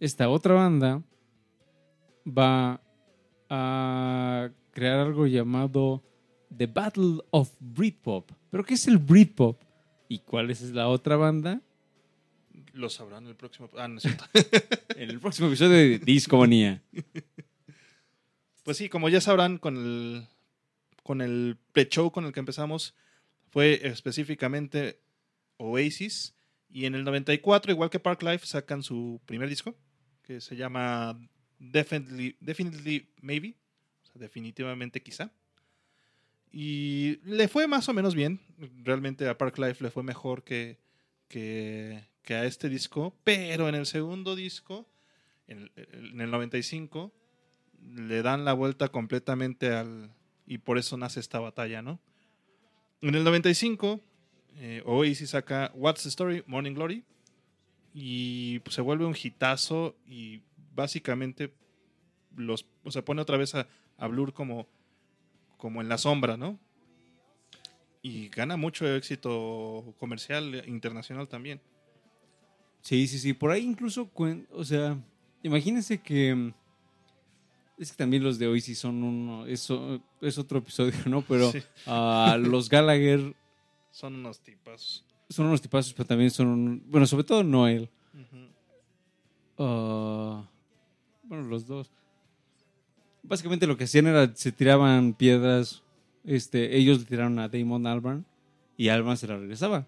esta 0.00 0.28
otra 0.28 0.54
banda 0.54 1.02
va 2.26 2.80
a 3.48 4.50
crear 4.70 4.98
algo 5.00 5.26
llamado 5.26 6.02
The 6.56 6.66
Battle 6.66 7.20
of 7.30 7.50
Britpop. 7.60 8.30
¿Pero 8.50 8.64
qué 8.64 8.74
es 8.74 8.86
el 8.86 8.98
Britpop? 8.98 9.62
¿Y 10.08 10.20
cuál 10.20 10.50
es 10.50 10.62
la 10.70 10.88
otra 10.88 11.16
banda? 11.16 11.60
Lo 12.72 12.90
sabrán 12.90 13.24
en 13.24 13.30
el 13.30 13.36
próximo. 13.36 13.70
Ah, 13.76 13.86
en 13.86 13.98
el 15.10 15.20
próximo 15.20 15.48
episodio 15.48 15.72
de 15.72 15.98
Discomanía. 15.98 16.82
Pues 18.64 18.78
sí, 18.78 18.88
como 18.88 19.08
ya 19.08 19.20
sabrán, 19.20 19.58
con 19.58 19.76
el, 19.76 20.26
con 21.04 21.20
el 21.20 21.56
pre-show 21.72 22.10
con 22.10 22.24
el 22.24 22.32
que 22.32 22.40
empezamos, 22.40 22.94
fue 23.50 23.86
específicamente 23.86 24.98
Oasis. 25.58 26.34
Y 26.70 26.86
en 26.86 26.96
el 26.96 27.04
94, 27.04 27.70
igual 27.70 27.90
que 27.90 28.00
Park 28.00 28.22
Life, 28.22 28.46
sacan 28.46 28.82
su 28.82 29.20
primer 29.26 29.48
disco, 29.48 29.76
que 30.22 30.40
se 30.40 30.56
llama 30.56 31.16
Definitely, 31.58 33.08
maybe. 33.20 33.54
definitivamente 34.14 35.02
quizá. 35.02 35.30
Y 36.50 37.18
le 37.24 37.48
fue 37.48 37.66
más 37.66 37.88
o 37.88 37.92
menos 37.92 38.14
bien. 38.14 38.40
Realmente 38.82 39.28
a 39.28 39.36
Park 39.36 39.58
Life 39.58 39.82
le 39.82 39.90
fue 39.90 40.02
mejor 40.02 40.44
que, 40.44 40.78
que, 41.28 42.02
a 42.28 42.44
este 42.44 42.68
disco. 42.68 43.16
Pero 43.24 43.68
en 43.68 43.74
el 43.74 43.86
segundo 43.86 44.36
disco, 44.36 44.88
en 45.48 45.70
el, 45.76 46.30
95, 46.30 47.12
le 47.92 48.22
dan 48.22 48.44
la 48.44 48.52
vuelta 48.52 48.88
completamente 48.88 49.72
al... 49.72 50.10
Y 50.46 50.58
por 50.58 50.78
eso 50.78 50.96
nace 50.96 51.20
esta 51.20 51.40
batalla, 51.40 51.80
¿no? 51.80 51.98
En 53.00 53.14
el 53.14 53.24
95, 53.24 54.00
eh, 54.56 54.82
Oasis 54.86 55.30
saca 55.30 55.70
What's 55.74 56.02
the 56.02 56.08
Story? 56.08 56.42
Morning 56.46 56.74
Glory. 56.74 57.04
Y 57.92 58.58
pues, 58.60 58.74
se 58.74 58.80
vuelve 58.80 59.04
un 59.04 59.16
hitazo 59.20 59.96
y 60.06 60.42
básicamente 60.74 61.52
los, 62.36 62.66
o 62.82 63.04
pone 63.04 63.22
otra 63.22 63.36
vez 63.36 63.54
a, 63.54 63.66
Blur 64.08 64.32
como, 64.32 64.66
como 65.56 65.80
en 65.80 65.88
la 65.88 65.98
sombra, 65.98 66.36
¿no? 66.36 66.58
Y 68.02 68.28
gana 68.28 68.56
mucho 68.56 68.86
éxito 68.94 69.94
comercial 69.98 70.62
internacional 70.66 71.28
también. 71.28 71.60
Sí, 72.82 73.06
sí, 73.06 73.18
sí. 73.18 73.32
Por 73.32 73.50
ahí 73.50 73.64
incluso, 73.64 74.10
o 74.50 74.64
sea, 74.64 74.98
imagínense 75.42 75.98
que... 75.98 76.52
Es 77.78 77.90
que 77.90 77.96
también 77.96 78.22
los 78.22 78.38
de 78.38 78.46
hoy 78.46 78.60
sí 78.60 78.74
son 78.74 79.02
uno... 79.02 79.46
Eso 79.46 80.00
es 80.20 80.38
otro 80.38 80.58
episodio, 80.58 80.94
¿no? 81.06 81.22
Pero 81.22 81.50
uh, 81.86 82.38
los 82.38 82.68
Gallagher... 82.68 83.34
Son 83.90 84.14
unos 84.14 84.40
tipazos. 84.40 85.04
Son 85.28 85.46
unos 85.46 85.60
tipazos, 85.60 85.92
pero 85.92 86.06
también 86.06 86.30
son... 86.30 86.82
bueno, 86.86 87.06
sobre 87.06 87.24
todo 87.24 87.42
Noel. 87.42 87.88
Uh, 89.56 90.42
bueno, 91.24 91.44
los 91.48 91.66
dos. 91.66 91.90
Básicamente 93.22 93.66
lo 93.66 93.76
que 93.76 93.84
hacían 93.84 94.06
era, 94.06 94.34
se 94.34 94.52
tiraban 94.52 95.14
piedras, 95.14 95.82
este, 96.24 96.76
ellos 96.76 96.98
le 96.98 97.04
tiraron 97.06 97.38
a 97.38 97.48
Damon 97.48 97.86
Albarn 97.86 98.26
y 98.76 98.88
Albarn 98.88 99.16
se 99.16 99.26
la 99.26 99.38
regresaba. 99.38 99.86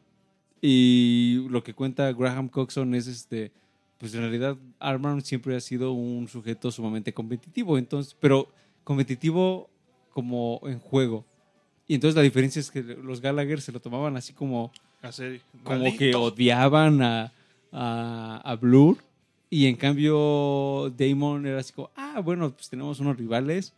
Y 0.62 1.47
lo 1.51 1.62
que 1.62 1.74
cuenta 1.74 2.12
Graham 2.12 2.49
Coxon 2.49 2.95
es, 2.95 3.07
este, 3.07 3.53
pues 3.99 4.15
en 4.15 4.21
realidad 4.21 4.57
Albarn 4.79 5.23
siempre 5.23 5.57
ha 5.57 5.61
sido 5.61 5.93
un 5.93 6.29
sujeto 6.29 6.71
sumamente 6.71 7.13
competitivo, 7.13 7.79
entonces, 7.79 8.17
pero 8.19 8.49
competitivo 8.85 9.71
como 10.11 10.61
en 10.65 10.79
juego. 10.79 11.25
Y 11.89 11.95
entonces 11.95 12.17
la 12.17 12.23
diferencia 12.23 12.61
es 12.61 12.71
que 12.71 12.83
los 12.83 13.21
Gallagher 13.21 13.61
se 13.61 13.73
lo 13.73 13.81
tomaban 13.81 14.17
así 14.17 14.33
como, 14.33 14.73
como 15.63 15.97
que 15.97 16.15
odiaban 16.15 17.03
a, 17.03 17.33
a, 17.73 18.41
a 18.45 18.57
Blur 18.57 18.99
y 19.49 19.67
en 19.67 19.77
cambio, 19.77 20.93
Damon 20.97 21.47
era 21.47 21.61
así 21.61 21.73
como, 21.73 21.91
ah, 21.95 22.21
bueno, 22.21 22.53
pues 22.53 22.69
tenemos 22.69 22.99
unos 23.01 23.17
rivales. 23.17 23.73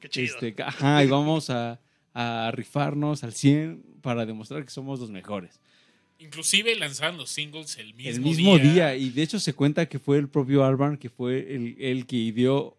Qué 0.00 0.08
chido. 0.08 0.38
Este, 0.38 0.62
ajá, 0.62 1.04
y 1.04 1.08
vamos 1.08 1.50
a, 1.50 1.78
a, 2.14 2.50
rifarnos 2.52 3.22
al 3.22 3.32
100 3.32 3.82
para 4.00 4.24
demostrar 4.24 4.64
que 4.64 4.70
somos 4.70 5.00
los 5.00 5.10
mejores. 5.10 5.60
Inclusive 6.18 6.74
lanzaron 6.76 7.16
los 7.16 7.30
singles 7.30 7.76
el 7.76 7.94
mismo 7.94 8.02
día. 8.02 8.10
El 8.10 8.20
mismo 8.20 8.58
día. 8.58 8.96
Y 8.96 9.10
de 9.10 9.22
hecho 9.22 9.40
se 9.40 9.52
cuenta 9.52 9.86
que 9.86 9.98
fue 9.98 10.18
el 10.18 10.28
propio 10.28 10.64
Albarn 10.64 10.96
que 10.96 11.10
fue 11.10 11.54
el, 11.54 11.76
el 11.78 12.06
que 12.06 12.32
dio 12.32 12.76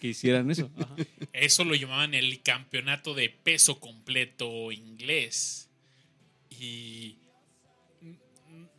que, 0.00 0.08
hicieran 0.08 0.50
eso. 0.50 0.70
Eso 1.32 1.64
lo 1.64 1.74
llamaban 1.74 2.14
el 2.14 2.42
campeonato 2.42 3.14
de 3.14 3.30
peso 3.30 3.78
completo 3.78 4.72
inglés. 4.72 5.68
Y 6.50 7.16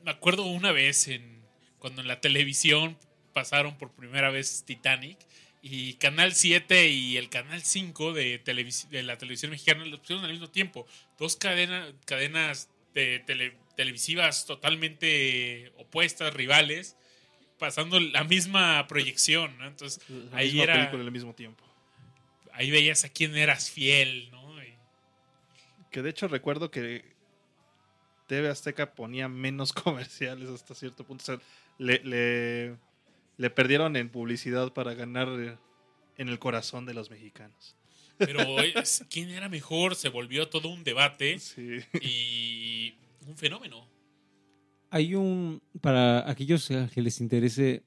me 0.04 0.12
acuerdo 0.12 0.46
una 0.46 0.72
vez 0.72 1.08
en 1.08 1.42
cuando 1.80 2.02
en 2.02 2.08
la 2.08 2.20
televisión 2.20 2.98
pasaron 3.34 3.78
por 3.78 3.92
primera 3.92 4.30
vez 4.30 4.64
Titanic 4.66 5.18
y 5.62 5.94
Canal 5.96 6.34
7 6.34 6.90
y 6.90 7.18
el 7.18 7.30
Canal 7.30 7.62
5 7.62 8.14
de, 8.14 8.42
de 8.90 9.04
la 9.04 9.18
televisión 9.18 9.52
mexicana 9.52 9.86
los 9.86 10.00
pusieron 10.00 10.26
al 10.26 10.32
mismo 10.32 10.50
tiempo. 10.50 10.86
Dos 11.18 11.36
cadenas 11.38 12.70
de 12.96 13.54
televisivas 13.76 14.46
totalmente 14.46 15.72
opuestas, 15.78 16.34
rivales, 16.34 16.98
pasando 17.60 18.00
la 18.00 18.24
misma 18.24 18.88
proyección, 18.88 19.56
Entonces, 19.62 20.04
ahí 20.32 20.60
era... 20.60 20.90
al 20.90 21.12
mismo 21.12 21.36
tiempo. 21.36 21.64
Ahí 22.54 22.72
veías 22.72 23.04
a 23.04 23.10
quién 23.10 23.36
eras 23.36 23.70
fiel, 23.70 24.32
¿no? 24.32 24.46
Que 25.92 26.02
de 26.02 26.10
hecho 26.10 26.28
recuerdo 26.28 26.72
que 26.72 27.06
TV 28.28 28.50
Azteca 28.50 28.96
ponía 28.96 29.30
menos 29.30 29.72
comerciales 29.74 30.50
hasta 30.50 30.76
cierto 30.76 31.06
punto. 31.06 31.22
O 31.22 31.26
sea, 31.26 31.40
le, 31.78 32.78
le, 33.38 33.50
perdieron 33.50 33.96
en 33.96 34.10
publicidad 34.10 34.74
para 34.74 34.94
ganar 34.94 35.58
en 36.18 36.30
el 36.30 36.40
corazón 36.40 36.86
de 36.86 36.94
los 36.94 37.10
mexicanos. 37.10 37.78
Pero 38.18 38.40
quién 39.10 39.30
era 39.30 39.50
mejor 39.50 39.96
se 39.96 40.10
volvió 40.10 40.48
todo 40.48 40.70
un 40.70 40.84
debate 40.84 41.38
y 42.02 42.94
un 43.28 43.36
fenómeno. 43.36 43.88
Hay 44.90 45.16
un, 45.16 45.62
para 45.82 46.30
aquellos 46.30 46.68
que 46.94 47.02
les 47.02 47.20
interese 47.20 47.84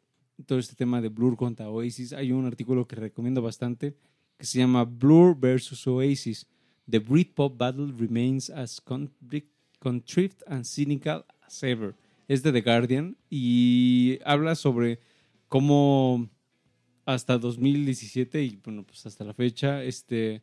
todo 0.46 0.58
este 0.58 0.74
tema 0.74 1.00
de 1.00 1.08
Blur 1.08 1.36
contra 1.36 1.68
Oasis, 1.68 2.12
hay 2.12 2.32
un 2.32 2.46
artículo 2.46 2.86
que 2.86 2.96
recomiendo 2.96 3.42
bastante 3.42 3.94
que 4.36 4.46
se 4.46 4.58
llama 4.58 4.84
Blur 4.84 5.36
versus 5.38 5.86
Oasis. 5.86 6.46
The 6.88 7.00
Britpop 7.00 7.58
battle 7.58 7.92
remains 7.98 8.48
as 8.48 8.80
contrived 8.80 10.42
and 10.46 10.64
cynical 10.64 11.24
as 11.46 11.62
ever. 11.62 11.94
Es 12.28 12.42
de 12.42 12.52
The 12.52 12.60
Guardian 12.60 13.16
y 13.28 14.18
habla 14.24 14.54
sobre 14.54 15.00
cómo 15.48 16.28
hasta 17.08 17.38
2017 17.38 18.42
y 18.42 18.60
bueno, 18.62 18.84
pues 18.84 19.06
hasta 19.06 19.24
la 19.24 19.32
fecha, 19.32 19.82
este 19.82 20.42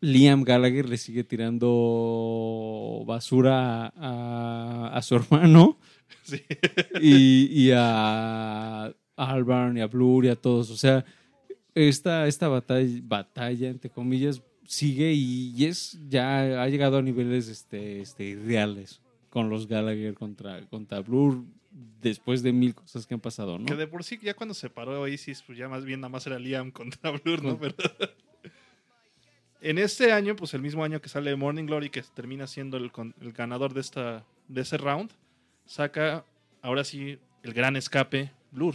Liam 0.00 0.42
Gallagher 0.42 0.88
le 0.88 0.96
sigue 0.96 1.22
tirando 1.22 3.04
basura 3.06 3.92
a, 3.96 5.00
su 5.02 5.14
hermano. 5.14 5.78
Y, 7.00 7.70
a, 7.70 8.86
a 8.86 8.92
Albarn 9.16 9.78
y 9.78 9.82
a 9.82 9.86
Blur 9.86 10.24
y 10.24 10.30
a 10.30 10.36
todos. 10.36 10.68
O 10.70 10.76
sea, 10.76 11.04
esta, 11.76 12.26
esta 12.26 12.48
batalla, 12.48 13.00
batalla, 13.04 13.68
entre 13.68 13.90
comillas, 13.90 14.42
sigue 14.66 15.12
y, 15.12 15.64
es 15.64 15.96
ya 16.08 16.60
ha 16.60 16.68
llegado 16.68 16.98
a 16.98 17.02
niveles 17.02 17.46
este, 17.46 18.00
este, 18.00 18.24
irreales 18.24 19.00
con 19.30 19.48
los 19.48 19.68
Gallagher 19.68 20.14
contra, 20.14 20.60
contra 20.66 21.00
Blur 21.02 21.44
después 22.00 22.42
de 22.42 22.52
mil 22.52 22.74
cosas 22.74 23.06
que 23.06 23.14
han 23.14 23.20
pasado, 23.20 23.58
¿no? 23.58 23.66
Que 23.66 23.74
de 23.74 23.86
por 23.86 24.02
sí 24.04 24.18
ya 24.20 24.34
cuando 24.34 24.54
se 24.54 24.70
paró 24.70 25.00
Oasis, 25.00 25.42
pues 25.42 25.58
ya 25.58 25.68
más 25.68 25.84
bien 25.84 26.00
nada 26.00 26.08
más 26.08 26.26
era 26.26 26.38
Liam 26.38 26.70
contra 26.70 27.10
Blur, 27.24 27.42
¿no? 27.42 27.58
Pero 27.58 27.74
en 29.60 29.78
este 29.78 30.12
año, 30.12 30.34
pues 30.36 30.54
el 30.54 30.62
mismo 30.62 30.84
año 30.84 31.00
que 31.00 31.08
sale 31.08 31.34
Morning 31.36 31.66
Glory, 31.66 31.90
que 31.90 32.02
termina 32.02 32.46
siendo 32.46 32.76
el, 32.76 32.90
el 33.20 33.32
ganador 33.32 33.74
de, 33.74 33.80
esta, 33.80 34.24
de 34.48 34.62
ese 34.62 34.76
round, 34.76 35.10
saca 35.66 36.24
ahora 36.62 36.84
sí 36.84 37.18
el 37.42 37.54
gran 37.54 37.76
escape 37.76 38.32
Blur. 38.50 38.74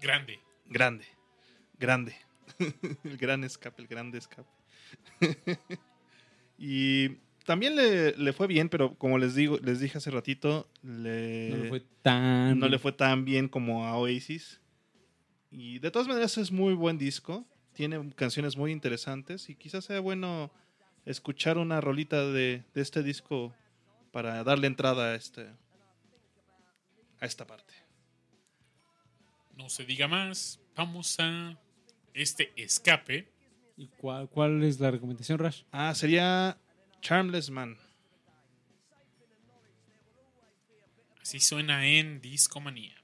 Grande. 0.00 0.40
Grande. 0.66 1.06
Grande. 1.78 2.14
el 3.04 3.16
gran 3.16 3.42
escape, 3.44 3.82
el 3.82 3.88
grande 3.88 4.18
escape. 4.18 4.48
y 6.58 7.16
también 7.44 7.76
le, 7.76 8.32
fue 8.32 8.46
bien, 8.46 8.68
pero 8.68 8.94
como 8.96 9.18
les 9.18 9.34
digo, 9.34 9.58
les 9.62 9.80
dije 9.80 9.98
hace 9.98 10.10
ratito, 10.10 10.68
le, 10.82 11.50
no 11.50 11.56
le 11.56 11.68
fue 11.68 11.82
tan 12.02 12.58
no 12.58 12.68
le 12.68 12.78
fue 12.78 12.92
tan 12.92 13.24
bien 13.24 13.48
como 13.48 13.86
a 13.86 13.96
Oasis. 13.96 14.60
Y 15.50 15.78
de 15.78 15.90
todas 15.90 16.08
maneras 16.08 16.36
es 16.38 16.50
muy 16.50 16.74
buen 16.74 16.98
disco. 16.98 17.46
Tiene 17.74 18.12
canciones 18.14 18.56
muy 18.56 18.72
interesantes 18.72 19.48
y 19.50 19.54
quizás 19.54 19.84
sea 19.84 20.00
bueno 20.00 20.50
escuchar 21.04 21.58
una 21.58 21.80
rolita 21.80 22.26
de, 22.26 22.62
de 22.74 22.80
este 22.80 23.02
disco 23.02 23.54
para 24.10 24.42
darle 24.42 24.66
entrada 24.66 25.12
a 25.12 25.14
este 25.14 25.48
a 27.20 27.26
esta 27.26 27.46
parte. 27.46 27.74
No 29.56 29.68
se 29.68 29.84
diga 29.84 30.08
más. 30.08 30.60
Vamos 30.74 31.16
a 31.20 31.58
este 32.14 32.52
escape. 32.56 33.28
¿Y 33.76 33.88
cuál, 33.88 34.28
cuál 34.28 34.62
es 34.62 34.80
la 34.80 34.90
recomendación, 34.90 35.38
Rash? 35.38 35.62
Ah, 35.72 35.94
sería 35.94 36.58
Charmless 37.04 37.50
Man. 37.50 37.76
Así 41.20 41.38
suena 41.38 41.86
en 41.86 42.22
Discomanía. 42.22 42.96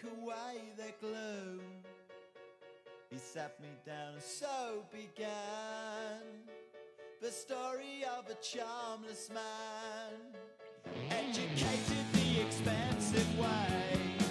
Drink 0.00 0.16
away 0.22 0.72
their 0.76 0.92
gloom. 1.00 1.60
He 3.10 3.18
sat 3.18 3.58
me 3.60 3.68
down, 3.84 4.14
and 4.14 4.22
so 4.22 4.84
began 4.92 6.22
the 7.20 7.30
story 7.30 8.04
of 8.18 8.30
a 8.30 8.34
charmless 8.34 9.30
man, 9.30 10.14
educated 11.10 12.04
the 12.12 12.40
expensive 12.46 13.38
way. 13.38 14.29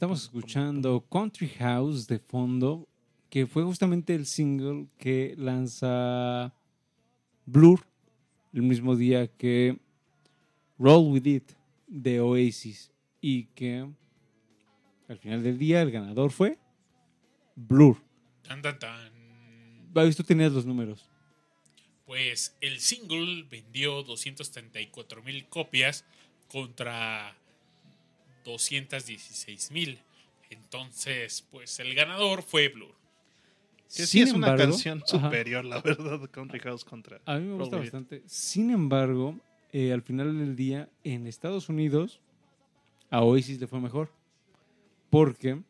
Estamos 0.00 0.22
escuchando 0.22 1.06
Country 1.10 1.46
House 1.58 2.06
de 2.06 2.18
fondo, 2.18 2.88
que 3.28 3.46
fue 3.46 3.64
justamente 3.64 4.14
el 4.14 4.24
single 4.24 4.86
que 4.96 5.34
lanza 5.36 6.54
Blur 7.44 7.86
el 8.54 8.62
mismo 8.62 8.96
día 8.96 9.26
que 9.26 9.78
Roll 10.78 11.12
With 11.12 11.26
It 11.26 11.52
de 11.86 12.18
Oasis 12.18 12.90
y 13.20 13.44
que 13.48 13.90
al 15.06 15.18
final 15.18 15.42
del 15.42 15.58
día 15.58 15.82
el 15.82 15.90
ganador 15.90 16.30
fue 16.30 16.58
Blur. 17.54 18.02
Tan, 18.48 18.62
tan, 18.62 18.78
tan. 18.78 19.12
Babis, 19.92 20.16
tú 20.16 20.24
tenías 20.24 20.50
los 20.50 20.64
números. 20.64 21.10
Pues 22.06 22.56
el 22.62 22.80
single 22.80 23.46
vendió 23.50 24.02
234 24.02 25.22
mil 25.22 25.46
copias 25.50 26.06
contra 26.48 27.36
216 28.44 29.70
mil. 29.70 29.98
Entonces, 30.50 31.46
pues 31.50 31.78
el 31.80 31.94
ganador 31.94 32.42
fue 32.42 32.68
Blur. 32.68 32.94
Que 33.88 34.06
sí 34.06 34.18
Sin 34.18 34.22
es 34.28 34.34
una 34.34 34.48
embargo- 34.48 34.72
canción 34.72 34.98
Ajá. 34.98 35.06
superior, 35.26 35.64
la 35.64 35.80
verdad, 35.80 36.20
Country 36.30 36.60
House 36.60 36.84
contra. 36.84 37.20
A 37.24 37.38
mí 37.38 37.46
me 37.46 37.54
gusta 37.56 37.76
bastante. 37.78 38.22
Sin 38.26 38.70
embargo, 38.70 39.38
eh, 39.72 39.92
al 39.92 40.02
final 40.02 40.38
del 40.38 40.54
día, 40.56 40.88
en 41.04 41.26
Estados 41.26 41.68
Unidos, 41.68 42.20
a 43.10 43.22
Oasis 43.22 43.60
le 43.60 43.66
fue 43.66 43.80
mejor. 43.80 44.12
Porque 45.10 45.60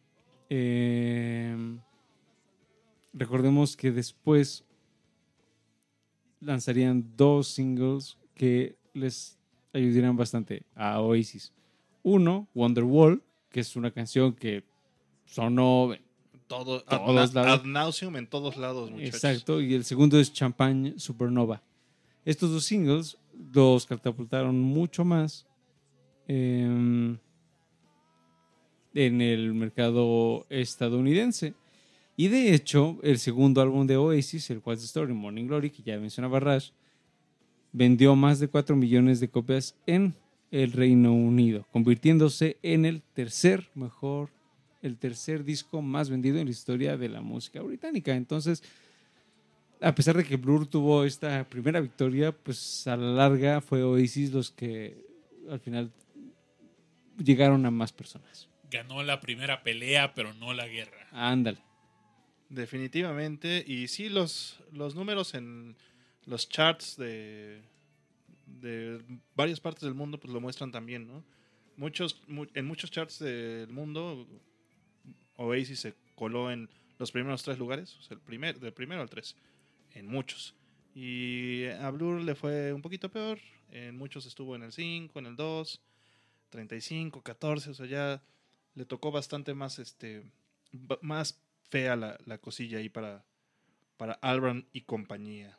eh, 0.51 1.57
recordemos 3.15 3.75
que 3.77 3.91
después 3.91 4.65
lanzarían 6.41 7.05
dos 7.17 7.49
singles 7.49 8.17
que 8.35 8.77
les 8.95 9.39
ayudarían 9.73 10.17
bastante 10.17 10.65
a 10.75 11.01
Oasis. 11.01 11.53
Uno, 12.03 12.49
Wonderwall, 12.55 13.23
que 13.51 13.61
es 13.61 13.77
una 13.77 13.91
canción 13.91 14.33
que 14.35 14.65
sonó 15.27 15.95
Todo, 16.47 16.83
Todos 16.83 17.31
ad, 17.31 17.35
lados. 17.35 17.61
ad 17.61 17.65
nauseum 17.65 18.17
en 18.17 18.27
todos 18.27 18.57
lados, 18.57 18.91
muchachos. 18.91 19.15
Exacto, 19.15 19.61
y 19.61 19.75
el 19.75 19.85
segundo 19.85 20.19
es 20.19 20.33
Champagne 20.33 20.95
Supernova. 20.99 21.63
Estos 22.25 22.51
dos 22.51 22.65
singles 22.65 23.17
los 23.53 23.87
catapultaron 23.87 24.61
mucho 24.61 25.05
más 25.05 25.47
em, 26.27 27.19
en 28.95 29.21
el 29.21 29.55
mercado 29.55 30.47
estadounidense. 30.51 31.55
Y 32.17 32.29
de 32.29 32.55
hecho, 32.55 32.99
el 33.03 33.19
segundo 33.19 33.63
álbum 33.63 33.87
de 33.87 33.97
Oasis, 33.97 34.51
el 34.51 34.61
What's 34.65 34.81
the 34.81 34.87
Story, 34.87 35.15
Morning 35.15 35.47
Glory, 35.47 35.71
que 35.71 35.83
ya 35.83 35.99
mencionaba 35.99 36.41
Rash, 36.41 36.71
vendió 37.73 38.15
más 38.17 38.41
de 38.41 38.49
4 38.49 38.77
millones 38.77 39.21
de 39.21 39.31
copias 39.31 39.77
en 39.87 40.15
el 40.51 40.73
Reino 40.73 41.13
Unido, 41.13 41.67
convirtiéndose 41.71 42.59
en 42.63 42.85
el 42.85 43.03
tercer 43.03 43.69
mejor 43.75 44.31
el 44.83 44.97
tercer 44.97 45.45
disco 45.45 45.83
más 45.83 46.09
vendido 46.09 46.39
en 46.39 46.47
la 46.47 46.51
historia 46.51 46.97
de 46.97 47.09
la 47.09 47.21
música 47.21 47.61
británica. 47.61 48.15
Entonces, 48.15 48.63
a 49.81 49.95
pesar 49.95 50.17
de 50.17 50.25
que 50.25 50.37
Blur 50.37 50.67
tuvo 50.67 51.05
esta 51.05 51.45
primera 51.45 51.81
victoria, 51.81 52.33
pues 52.33 52.87
a 52.87 52.97
la 52.97 53.13
larga 53.13 53.61
fue 53.61 53.83
Oasis 53.83 54.33
los 54.33 54.51
que 54.51 54.97
al 55.51 55.61
final 55.61 55.93
llegaron 57.19 57.67
a 57.67 57.71
más 57.71 57.93
personas. 57.93 58.49
Ganó 58.71 59.03
la 59.03 59.21
primera 59.21 59.63
pelea, 59.63 60.15
pero 60.15 60.33
no 60.35 60.55
la 60.55 60.67
guerra. 60.67 61.09
Ándale. 61.13 61.59
Definitivamente. 62.49 63.65
Y 63.67 63.89
sí, 63.89 64.09
los, 64.09 64.61
los 64.73 64.95
números 64.95 65.35
en 65.35 65.77
los 66.25 66.49
charts 66.49 66.97
de, 66.97 67.61
de 68.61 69.03
varias 69.35 69.61
partes 69.61 69.83
del 69.83 69.95
mundo 69.95 70.19
pues 70.19 70.33
lo 70.33 70.41
muestran 70.41 70.73
también, 70.73 71.07
¿no? 71.07 71.25
Muchos, 71.77 72.23
mu- 72.29 72.47
en 72.55 72.67
muchos 72.67 72.91
charts 72.91 73.19
del 73.21 73.69
mundo, 73.69 74.27
Oasis 75.37 75.81
se 75.81 75.95
coló 76.15 76.51
en 76.51 76.69
los 76.99 77.13
primeros 77.13 77.43
tres 77.43 77.59
lugares, 77.59 77.99
el 78.11 78.21
primer, 78.21 78.59
del 78.61 78.73
primero 78.73 79.01
al 79.01 79.09
tres, 79.09 79.37
en 79.93 80.07
muchos. 80.07 80.55
Y 80.95 81.67
a 81.67 81.89
Blur 81.91 82.21
le 82.21 82.35
fue 82.35 82.73
un 82.73 82.83
poquito 82.83 83.11
peor, 83.11 83.39
en 83.71 83.97
muchos 83.97 84.27
estuvo 84.27 84.57
en 84.57 84.63
el 84.65 84.73
5, 84.73 85.19
en 85.21 85.27
el 85.27 85.37
2, 85.37 85.81
35, 86.51 87.23
14, 87.23 87.71
o 87.71 87.75
sea, 87.75 87.87
ya 87.87 88.23
le 88.75 88.85
tocó 88.85 89.11
bastante 89.13 89.55
más, 89.55 89.79
este, 89.79 90.25
más 91.01 91.41
fea 91.71 91.95
la, 91.97 92.19
la 92.27 92.39
cosilla 92.39 92.79
ahí 92.79 92.89
para, 92.89 93.25
para 93.97 94.15
Albran 94.15 94.67
y 94.73 94.83
compañía. 94.83 95.59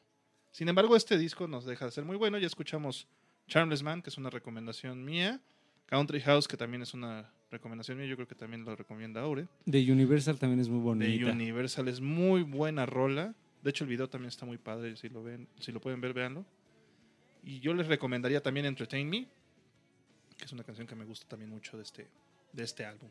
Sin 0.51 0.67
embargo, 0.67 0.95
este 0.95 1.17
disco 1.17 1.47
nos 1.47 1.65
deja 1.65 1.85
de 1.85 1.91
ser 1.91 2.03
muy 2.03 2.17
bueno. 2.17 2.37
Ya 2.37 2.47
escuchamos 2.47 3.07
Charmless 3.47 3.83
Man, 3.83 4.01
que 4.01 4.09
es 4.09 4.17
una 4.17 4.29
recomendación 4.29 5.03
mía. 5.03 5.39
Country 5.85 6.21
House, 6.21 6.47
que 6.47 6.57
también 6.57 6.81
es 6.81 6.93
una 6.93 7.29
recomendación 7.49 7.97
mía. 7.97 8.07
Yo 8.07 8.15
creo 8.15 8.27
que 8.27 8.35
también 8.35 8.63
lo 8.63 8.75
recomienda 8.75 9.21
Aure. 9.21 9.47
De 9.65 9.79
Universal 9.91 10.39
también 10.39 10.59
es 10.59 10.69
muy 10.69 10.79
De 10.79 10.83
bonita. 10.83 11.31
Universal 11.31 11.87
es 11.87 12.01
muy 12.01 12.43
buena 12.43 12.85
rola. 12.85 13.33
De 13.61 13.69
hecho, 13.69 13.83
el 13.83 13.89
video 13.89 14.09
también 14.09 14.29
está 14.29 14.45
muy 14.45 14.57
padre. 14.57 14.95
Si 14.97 15.09
lo, 15.09 15.23
ven, 15.23 15.47
si 15.59 15.71
lo 15.71 15.79
pueden 15.79 16.01
ver, 16.01 16.13
véanlo. 16.13 16.45
Y 17.43 17.59
yo 17.59 17.73
les 17.73 17.87
recomendaría 17.87 18.41
también 18.41 18.65
Entertain 18.65 19.09
Me, 19.09 19.27
que 20.37 20.45
es 20.45 20.51
una 20.51 20.63
canción 20.63 20.85
que 20.85 20.95
me 20.95 21.05
gusta 21.05 21.27
también 21.27 21.49
mucho 21.49 21.77
de 21.77 21.83
este, 21.83 22.07
de 22.51 22.63
este 22.63 22.85
álbum. 22.85 23.09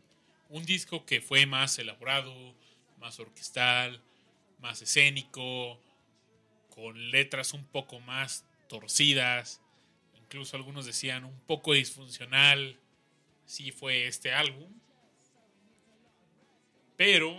Un 0.49 0.65
disco 0.65 1.05
que 1.05 1.21
fue 1.21 1.47
más 1.47 1.79
elaborado, 1.79 2.33
más 2.99 3.19
orquestal, 3.19 4.01
más 4.61 4.83
escénico, 4.83 5.79
con 6.81 7.11
letras 7.11 7.53
un 7.53 7.65
poco 7.67 8.01
más 8.01 8.47
torcidas, 8.69 9.61
incluso 10.23 10.57
algunos 10.57 10.87
decían 10.87 11.25
un 11.25 11.39
poco 11.41 11.75
disfuncional. 11.75 12.79
Sí 13.45 13.71
fue 13.73 14.07
este 14.07 14.33
álbum. 14.33 14.73
Pero 16.97 17.39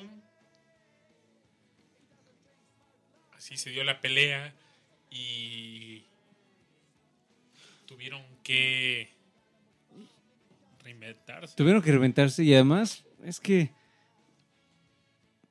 así 3.34 3.58
se 3.58 3.70
dio 3.72 3.84
la 3.84 4.00
pelea 4.02 4.54
y 5.10 6.04
tuvieron 7.86 8.24
que 8.44 9.10
reinventarse. 10.84 11.56
Tuvieron 11.56 11.82
que 11.82 11.92
reventarse 11.92 12.44
y 12.44 12.54
además 12.54 13.06
es 13.24 13.40
que 13.40 13.72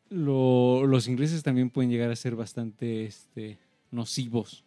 lo- 0.09 0.87
los 0.87 1.07
ingleses 1.09 1.43
también 1.43 1.71
pueden 1.71 1.91
llegar 1.91 2.11
a 2.11 2.17
ser 2.17 2.35
bastante 2.37 3.05
este, 3.05 3.59
nocivos 3.91 4.65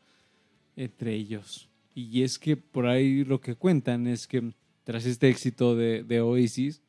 entre 0.76 1.14
ellos. 1.14 1.70
Y 1.95 2.24
es 2.24 2.40
que 2.40 2.58
por 2.58 2.88
ahí 2.88 3.24
lo 3.24 3.40
que 3.41 3.56
cuentan 3.56 4.08
es 4.08 4.28
que 4.28 4.52
tras 4.84 5.06
este 5.06 5.30
éxito 5.30 5.76
de, 5.76 6.04
de 6.04 6.22
Oasis, 6.22 6.82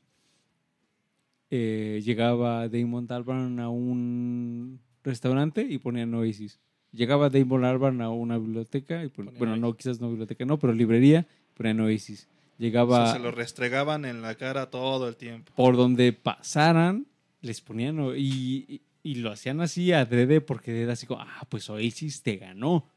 eh, 1.51 2.01
llegaba 2.05 2.69
Damon 2.69 3.07
Albarn 3.11 3.61
a 3.61 3.69
un 3.69 4.81
restaurante 5.03 5.63
y 5.69 5.79
ponían 5.79 6.15
Oasis. 6.15 6.59
Llegaba 6.93 7.29
Damon 7.29 7.65
Albarn 7.65 8.01
a 8.01 8.11
una 8.11 8.39
biblioteca, 8.39 9.05
y 9.05 9.09
pon- 9.09 9.27
bueno, 9.39 9.53
Oasis. 9.53 9.61
no, 9.61 9.77
quizás 9.77 10.01
no 10.01 10.09
biblioteca, 10.09 10.45
no, 10.45 10.59
pero 10.59 10.73
librería, 10.73 11.27
ponían 11.55 11.81
Oasis. 11.81 12.29
O 12.31 12.63
Llegaba 12.63 13.07
sea, 13.07 13.15
se 13.17 13.19
lo 13.21 13.31
restregaban 13.33 14.05
en 14.05 14.23
la 14.23 14.37
cara 14.37 14.71
todo 14.71 15.09
el 15.09 15.17
tiempo. 15.17 15.53
por 15.57 15.77
donde 15.77 16.13
pasaran, 16.13 17.07
les 17.41 17.61
ponían 17.61 17.99
o- 17.99 18.15
y, 18.15 18.65
y- 18.69 18.81
y 19.05 19.17
lo 19.17 19.31
hacían 19.31 19.61
así 19.61 19.93
adrede 19.93 20.41
porque 20.41 20.83
era 20.83 20.95
así 20.95 21.07
como, 21.07 21.21
ah, 21.23 21.47
pues 21.49 21.71
Oasis 21.71 22.23
te 22.23 22.37
ganó. 22.39 22.91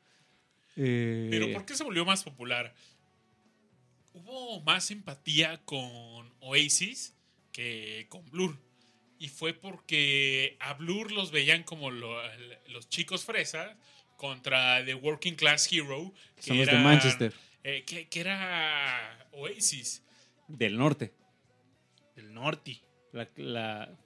Eh, 0.76 1.28
Pero 1.30 1.52
¿por 1.54 1.66
qué 1.66 1.76
se 1.76 1.84
volvió 1.84 2.04
más 2.06 2.24
popular? 2.24 2.74
Hubo 4.14 4.62
más 4.62 4.90
empatía 4.90 5.62
con 5.66 6.34
Oasis 6.40 7.14
que 7.52 8.08
con 8.10 8.28
Blur. 8.32 8.58
Y 9.20 9.30
fue 9.30 9.54
porque 9.54 10.58
a 10.60 10.74
Blur 10.76 11.12
los 11.12 11.32
veían 11.32 11.64
como 11.64 11.92
lo- 11.92 12.16
los 12.70 12.88
chicos 12.90 13.26
fresas 13.26 13.76
contra 14.16 14.84
The 14.86 14.94
Working 14.96 15.36
Class 15.36 15.72
Hero, 15.72 16.14
que 16.36 16.42
son 16.44 16.58
los 16.58 16.68
de 16.68 16.72
era- 16.74 16.82
Manchester, 16.82 17.34
eh, 17.64 17.84
que, 17.86 18.08
que 18.08 18.20
era 18.20 19.28
Oasis. 19.34 20.04
del 20.48 20.78
norte. 20.78 21.14
El 22.16 22.34
norte. 22.34 22.82
La, 23.12 23.28
la- 23.36 23.98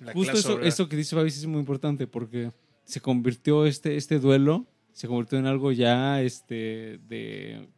La 0.00 0.12
justo 0.12 0.32
eso, 0.32 0.54
obrera. 0.54 0.88
que 0.88 0.96
dice 0.96 1.14
Babis 1.14 1.36
es 1.36 1.46
muy 1.46 1.60
importante 1.60 2.06
porque 2.06 2.52
se 2.84 3.00
convirtió 3.00 3.66
este, 3.66 3.96
este 3.96 4.18
duelo, 4.18 4.66
se 4.92 5.06
convirtió 5.06 5.38
en 5.38 5.46
algo 5.46 5.72
ya 5.72 6.20
este, 6.22 6.98
de, 7.08 7.68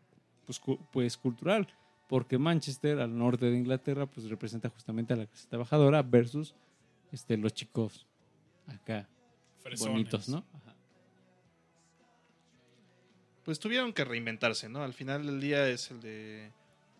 pues, 0.46 0.58
cu- 0.60 0.78
pues 0.92 1.16
cultural. 1.16 1.66
Porque 2.08 2.36
Manchester, 2.38 3.00
al 3.00 3.16
norte 3.16 3.46
de 3.50 3.56
Inglaterra, 3.56 4.06
pues 4.06 4.28
representa 4.28 4.68
justamente 4.68 5.14
a 5.14 5.16
la 5.16 5.26
clase 5.26 5.48
trabajadora 5.48 6.02
versus 6.02 6.54
este, 7.10 7.36
los 7.38 7.54
chicos 7.54 8.06
acá 8.66 9.08
fresones. 9.62 9.92
bonitos, 9.92 10.28
¿no? 10.28 10.44
Ajá. 10.54 10.74
Pues 13.44 13.58
tuvieron 13.58 13.92
que 13.92 14.04
reinventarse, 14.04 14.68
¿no? 14.68 14.82
Al 14.82 14.92
final 14.94 15.26
del 15.26 15.40
día 15.40 15.68
es 15.68 15.90
el 15.90 16.00
de. 16.00 16.52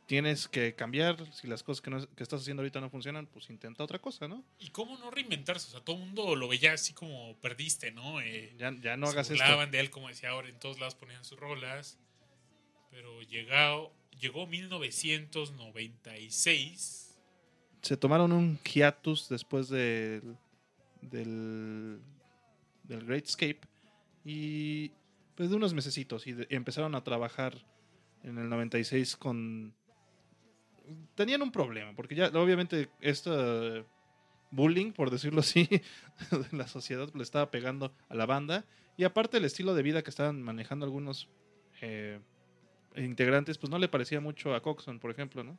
Tienes 0.07 0.49
que 0.49 0.75
cambiar. 0.75 1.33
Si 1.33 1.47
las 1.47 1.63
cosas 1.63 1.81
que, 1.81 1.91
no- 1.91 2.07
que 2.15 2.23
estás 2.23 2.41
haciendo 2.43 2.63
ahorita 2.63 2.81
no 2.81 2.91
funcionan, 2.91 3.27
pues 3.27 3.49
intenta 3.51 3.83
otra 3.85 3.99
cosa, 4.01 4.27
¿no? 4.29 4.45
¿Y 4.59 4.69
cómo 4.71 4.99
no 4.99 5.11
reinventarse? 5.11 5.69
O 5.69 5.71
sea, 5.71 5.81
todo 5.81 5.97
el 5.97 6.03
mundo 6.03 6.35
lo 6.37 6.49
veía 6.49 6.73
así 6.73 6.93
como 6.93 7.37
perdiste, 7.41 7.93
¿no? 7.93 8.21
Eh, 8.21 8.55
Ya, 8.59 8.73
ya 8.83 8.97
no 8.97 9.07
se 9.07 9.13
hagas 9.13 9.31
esto. 9.31 9.43
burlaban 9.45 9.71
de 9.71 9.81
él, 9.81 9.91
como 9.91 10.09
decía 10.09 10.31
ahora, 10.31 10.49
en 10.49 10.59
todos 10.59 10.79
lados 10.81 10.95
ponían 10.97 11.25
sus 11.25 11.39
rolas. 11.39 11.99
Pero 12.91 13.23
llegó, 13.23 13.93
llegó 14.21 14.47
1996 14.47 16.99
se 17.83 17.97
tomaron 17.97 18.31
un 18.33 18.59
hiatus 18.63 19.29
después 19.29 19.69
del, 19.69 20.37
del, 21.01 22.01
del 22.85 23.05
Great 23.07 23.27
Escape 23.27 23.59
y 24.25 24.93
pues 25.35 25.51
de 25.51 25.57
unos 25.57 25.75
mesecitos 25.75 26.29
y, 26.29 26.33
de- 26.33 26.47
y 26.49 26.55
empezaron 26.55 26.95
a 26.95 27.03
trabajar 27.03 27.57
en 28.23 28.39
el 28.39 28.49
96 28.49 29.17
con... 29.17 29.75
Tenían 31.15 31.43
un 31.43 31.53
problema, 31.53 31.95
porque 31.95 32.15
ya 32.15 32.29
obviamente 32.29 32.89
esto 33.01 33.87
bullying, 34.51 34.93
por 34.93 35.11
decirlo 35.11 35.41
así, 35.41 35.69
la 36.53 36.69
sociedad 36.69 37.09
le 37.15 37.23
estaba 37.23 37.51
pegando 37.51 37.93
a 38.09 38.15
la 38.15 38.27
banda 38.27 38.65
y 38.97 39.05
aparte 39.05 39.39
el 39.39 39.45
estilo 39.45 39.75
de 39.75 39.83
vida 39.83 40.03
que 40.03 40.11
estaban 40.11 40.43
manejando 40.43 40.85
algunos 40.85 41.29
eh, 41.81 42.21
integrantes, 42.97 43.59
pues 43.59 43.71
no 43.71 43.79
le 43.79 43.89
parecía 43.89 44.21
mucho 44.21 44.55
a 44.55 44.63
Coxon, 44.63 44.99
por 44.99 45.11
ejemplo, 45.11 45.43
¿no? 45.43 45.59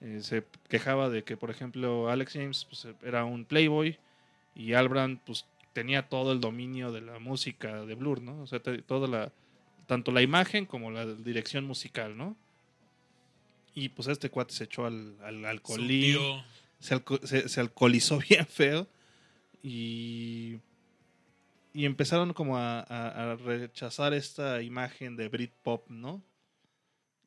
Eh, 0.00 0.20
se 0.22 0.44
quejaba 0.68 1.08
de 1.08 1.22
que, 1.22 1.36
por 1.36 1.50
ejemplo, 1.50 2.10
Alex 2.10 2.32
James 2.32 2.64
pues, 2.64 2.88
era 3.02 3.24
un 3.24 3.44
playboy 3.44 3.98
y 4.54 4.72
Albrand 4.72 5.20
pues 5.24 5.46
tenía 5.72 6.08
todo 6.08 6.32
el 6.32 6.40
dominio 6.40 6.92
de 6.92 7.02
la 7.02 7.18
música 7.18 7.84
de 7.84 7.94
Blur, 7.94 8.22
¿no? 8.22 8.42
O 8.42 8.46
sea, 8.46 8.60
toda 8.60 9.08
la 9.08 9.32
tanto 9.86 10.12
la 10.12 10.22
imagen 10.22 10.64
como 10.64 10.90
la 10.90 11.04
dirección 11.06 11.64
musical, 11.64 12.16
¿no? 12.16 12.36
Y 13.74 13.88
pues 13.90 14.08
este 14.08 14.30
cuate 14.30 14.54
se 14.54 14.64
echó 14.64 14.86
al, 14.86 15.16
al 15.22 15.44
alcoholín, 15.44 16.14
Surtió- 16.16 16.44
se, 16.78 16.94
alco- 16.94 17.26
se- 17.26 17.48
se 17.48 17.60
alcoholizó 17.60 18.18
bien 18.28 18.46
feo 18.46 18.86
y, 19.62 20.58
y 21.72 21.84
empezaron 21.84 22.32
como 22.32 22.56
a, 22.56 22.80
a- 22.80 23.32
a 23.32 23.36
rechazar 23.36 24.14
esta 24.14 24.62
imagen 24.62 25.16
de 25.16 25.28
Britpop, 25.28 25.90
¿no? 25.90 26.22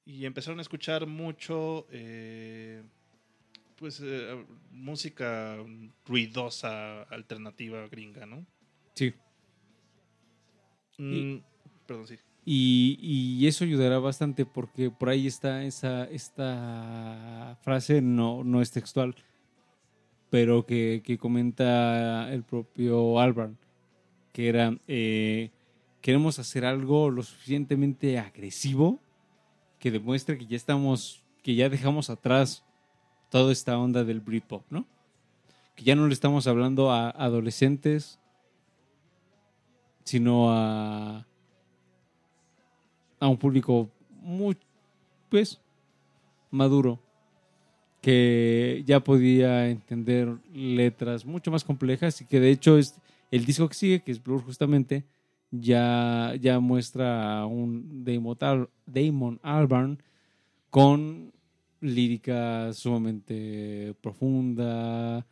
Y 0.06 0.26
empezaron 0.26 0.60
a 0.60 0.62
escuchar 0.62 1.06
mucho, 1.06 1.86
eh, 1.92 2.82
pues, 3.76 4.00
eh, 4.02 4.46
música 4.72 5.58
ruidosa, 6.06 7.02
alternativa, 7.04 7.86
gringa, 7.90 8.26
¿no? 8.26 8.46
Sí. 8.96 9.14
Mm, 10.98 11.40
perdón, 11.86 12.08
sí. 12.08 12.18
Y, 12.50 13.46
eso 13.46 13.66
ayudará 13.66 14.00
bastante 14.00 14.46
porque 14.46 14.90
por 14.90 15.10
ahí 15.10 15.28
está 15.28 15.66
esa 15.66 16.06
esta 16.06 17.58
frase, 17.62 18.02
no, 18.02 18.46
no 18.46 18.62
es 18.62 18.72
textual, 18.72 19.16
pero 20.30 20.66
que, 20.66 21.02
que 21.04 21.18
comenta 21.18 22.32
el 22.32 22.44
propio 22.44 23.20
Albarn, 23.20 23.58
que 24.32 24.48
era, 24.48 24.78
eh, 24.88 25.52
queremos 26.00 26.40
hacer 26.40 26.64
algo 26.64 27.10
lo 27.10 27.22
suficientemente 27.22 28.18
agresivo 28.18 29.02
que 29.78 29.92
demuestre 29.92 30.38
que 30.38 30.46
ya 30.46 30.56
estamos, 30.56 31.26
que 31.44 31.54
ya 31.54 31.68
dejamos 31.68 32.10
atrás 32.10 32.64
toda 33.30 33.52
esta 33.52 33.78
onda 33.78 34.06
del 34.06 34.22
Britpop, 34.22 34.64
¿no? 34.70 34.88
Que 35.76 35.84
ya 35.84 35.98
no 35.98 36.08
le 36.08 36.14
estamos 36.14 36.48
hablando 36.48 36.92
a 36.92 37.10
adolescentes, 37.10 38.22
sino 40.06 40.50
a 40.50 41.28
a 43.20 43.28
un 43.28 43.38
público 43.38 43.90
muy, 44.22 44.58
pues, 45.30 45.60
maduro, 46.52 47.00
que 48.02 48.84
ya 48.86 49.00
podía 49.04 49.70
entender 49.70 50.38
letras 50.54 51.26
mucho 51.26 51.52
más 51.52 51.64
complejas 51.64 52.22
y 52.22 52.26
que 52.26 52.40
de 52.40 52.52
hecho 52.52 52.78
es 52.78 52.96
el 53.32 53.46
disco 53.46 53.68
que 53.68 53.74
sigue, 53.76 54.02
que 54.04 54.12
es 54.12 54.24
Blur 54.24 54.42
justamente, 54.44 55.04
ya, 55.52 56.34
ya 56.40 56.60
muestra 56.60 57.40
a 57.40 57.46
un 57.46 58.04
Damon, 58.06 58.38
Al- 58.42 58.70
Damon 58.86 59.40
Albarn 59.42 60.02
con 60.70 61.34
lírica 61.82 62.72
sumamente 62.74 63.96
profunda, 64.02 65.26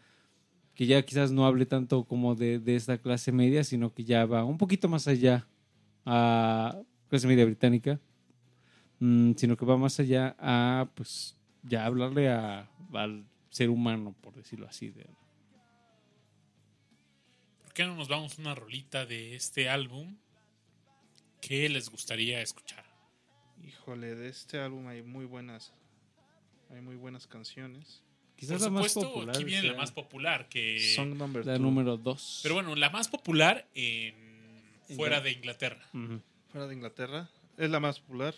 que 0.74 0.86
ya 0.86 1.02
quizás 1.04 1.32
no 1.32 1.46
hable 1.46 1.66
tanto 1.66 2.04
como 2.06 2.36
de, 2.36 2.60
de 2.60 2.76
esta 2.76 2.98
clase 2.98 3.32
media, 3.32 3.64
sino 3.64 3.94
que 3.94 4.04
ya 4.04 4.26
va 4.26 4.44
un 4.44 4.58
poquito 4.58 4.90
más 4.90 5.08
allá 5.08 5.48
a 6.06 6.78
clase 7.10 7.28
media 7.28 7.46
británica, 7.46 8.00
mm, 9.00 9.34
sino 9.36 9.56
que 9.58 9.66
va 9.66 9.78
más 9.78 10.00
allá 10.00 10.36
a, 10.40 10.90
pues, 10.96 11.36
ya 11.64 11.86
hablarle 11.86 12.30
a, 12.30 12.70
al 12.94 13.26
ser 13.50 13.70
humano, 13.70 14.16
por 14.22 14.34
decirlo 14.36 14.68
así. 14.68 14.90
de- 14.90 15.08
¿Por 17.64 17.74
qué 17.74 17.84
no 17.86 17.96
nos 17.96 18.08
vamos 18.08 18.38
una 18.38 18.56
rolita 18.56 19.06
de 19.06 19.36
este 19.36 19.70
álbum? 19.70 20.18
¿Qué 21.42 21.70
les 21.70 21.90
gustaría 21.90 22.42
escuchar? 22.42 22.86
Híjole, 23.64 24.16
de 24.16 24.30
este 24.30 24.60
álbum 24.60 24.88
hay 24.88 25.02
muy 25.02 25.26
buenas, 25.26 25.74
hay 26.72 26.82
muy 26.82 26.96
buenas 26.96 27.28
canciones. 27.28 28.02
Quizás 28.36 28.62
Por 28.64 28.72
la 28.72 28.80
más 28.82 28.92
supuesto, 28.92 29.14
popular. 29.14 29.36
aquí 29.36 29.44
viene 29.46 29.68
la 29.70 29.78
más 29.78 29.92
popular 29.92 30.50
que... 30.50 30.94
Song 30.96 31.16
number 31.16 31.46
la 31.46 31.56
two. 31.56 31.62
número 31.64 31.96
2. 31.98 32.42
Pero 32.44 32.56
bueno, 32.56 32.76
la 32.76 32.90
más 32.90 33.08
popular 33.08 33.66
en 33.74 34.14
fuera 34.96 35.22
de 35.22 35.32
Inglaterra. 35.32 35.88
Fuera 36.56 36.70
de 36.70 36.74
Inglaterra. 36.76 37.30
Es 37.58 37.70
la 37.70 37.82
más 37.82 38.00
popular. 38.00 38.34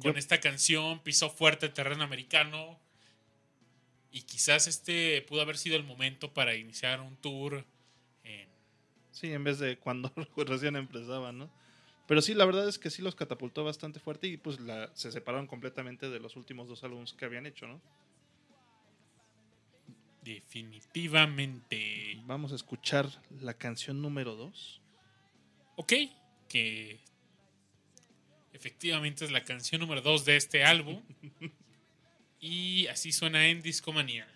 Con 0.00 0.12
Yo- 0.14 0.18
esta 0.18 0.40
canción 0.40 1.00
pisó 1.00 1.28
fuerte 1.28 1.66
el 1.66 1.74
terreno 1.74 2.02
americano 2.04 2.80
y 4.10 4.22
quizás 4.22 4.66
este 4.66 5.20
pudo 5.28 5.42
haber 5.42 5.58
sido 5.58 5.76
el 5.76 5.84
momento 5.84 6.32
para 6.32 6.54
iniciar 6.54 7.02
un 7.02 7.18
tour 7.18 7.66
en 8.24 8.48
Sí, 9.10 9.30
en 9.30 9.44
vez 9.44 9.58
de 9.58 9.76
cuando 9.78 10.10
recién 10.38 10.74
empezaban, 10.74 11.36
¿no? 11.36 11.50
Pero 12.08 12.22
sí, 12.22 12.32
la 12.32 12.46
verdad 12.46 12.66
es 12.66 12.78
que 12.78 12.88
sí 12.88 13.02
los 13.02 13.14
catapultó 13.14 13.62
bastante 13.62 14.00
fuerte 14.00 14.28
y 14.28 14.38
pues 14.38 14.58
la, 14.58 14.90
se 14.96 15.12
separaron 15.12 15.46
completamente 15.46 16.08
de 16.08 16.18
los 16.18 16.36
últimos 16.36 16.66
dos 16.66 16.82
álbumes 16.82 17.12
que 17.12 17.26
habían 17.26 17.44
hecho, 17.44 17.66
¿no? 17.66 17.78
definitivamente. 20.22 22.16
Vamos 22.24 22.52
a 22.52 22.54
escuchar 22.54 23.06
la 23.40 23.52
canción 23.54 24.00
número 24.00 24.34
dos. 24.36 24.80
Ok, 25.76 25.92
que 26.52 27.00
efectivamente 28.52 29.24
es 29.24 29.30
la 29.30 29.42
canción 29.42 29.80
número 29.80 30.02
2 30.02 30.26
de 30.26 30.36
este 30.36 30.64
álbum. 30.64 31.02
y 32.40 32.86
así 32.88 33.10
suena 33.10 33.48
en 33.48 33.62
Discomanía. 33.62 34.28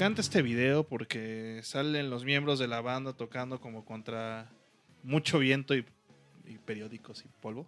Encanta 0.00 0.22
este 0.22 0.40
video 0.40 0.82
porque 0.84 1.60
salen 1.62 2.08
los 2.08 2.24
miembros 2.24 2.58
de 2.58 2.66
la 2.66 2.80
banda 2.80 3.12
tocando 3.12 3.60
como 3.60 3.84
contra 3.84 4.50
mucho 5.02 5.38
viento 5.38 5.74
y, 5.74 5.84
periódicos 6.64 7.22
y 7.26 7.28
polvo 7.42 7.66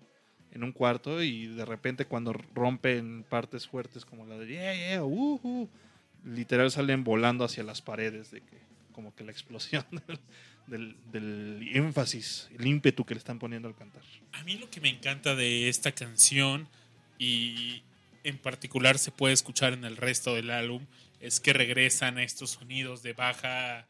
en 0.51 0.65
un 0.65 0.73
cuarto 0.73 1.23
y 1.23 1.49
de 1.49 1.67
repente 1.67 2.07
cuando 2.07 2.33
rompen 2.55 3.23
partes 3.29 3.67
fuertes 3.67 4.07
como 4.07 4.25
la 4.25 4.39
de 4.39 4.47
yeah, 4.47 4.75
yeah, 4.75 5.05
uh, 5.05 5.41
uh", 5.43 5.69
literal 6.25 6.71
salen 6.71 7.05
volando 7.05 7.45
hacia 7.45 7.65
las 7.65 7.83
paredes 7.83 8.31
de 8.31 8.41
que 8.41 8.57
como 8.93 9.15
que 9.15 9.25
la 9.25 9.33
explosión 9.33 9.85
del 10.67 11.69
énfasis, 11.75 12.49
el 12.59 12.67
ímpetu 12.67 13.05
que 13.05 13.13
le 13.13 13.19
están 13.19 13.39
poniendo 13.39 13.69
al 13.69 13.75
cantar. 13.75 14.03
A 14.33 14.43
mí 14.45 14.57
lo 14.57 14.71
que 14.71 14.81
me 14.81 14.89
encanta 14.89 15.35
de 15.35 15.69
esta 15.69 15.93
canción 15.93 16.67
y 17.19 17.83
en 18.25 18.39
particular 18.39 18.97
se 18.97 19.11
puede 19.11 19.35
escuchar 19.35 19.75
en 19.75 19.85
el 19.85 19.99
resto 19.99 20.35
del 20.35 20.49
álbum 20.49 20.87
es 21.23 21.41
que 21.41 21.53
regresan 21.53 22.19
a 22.19 22.25
estos 22.25 22.51
sonidos 22.51 23.03
de 23.03 23.15
baja 23.15 23.87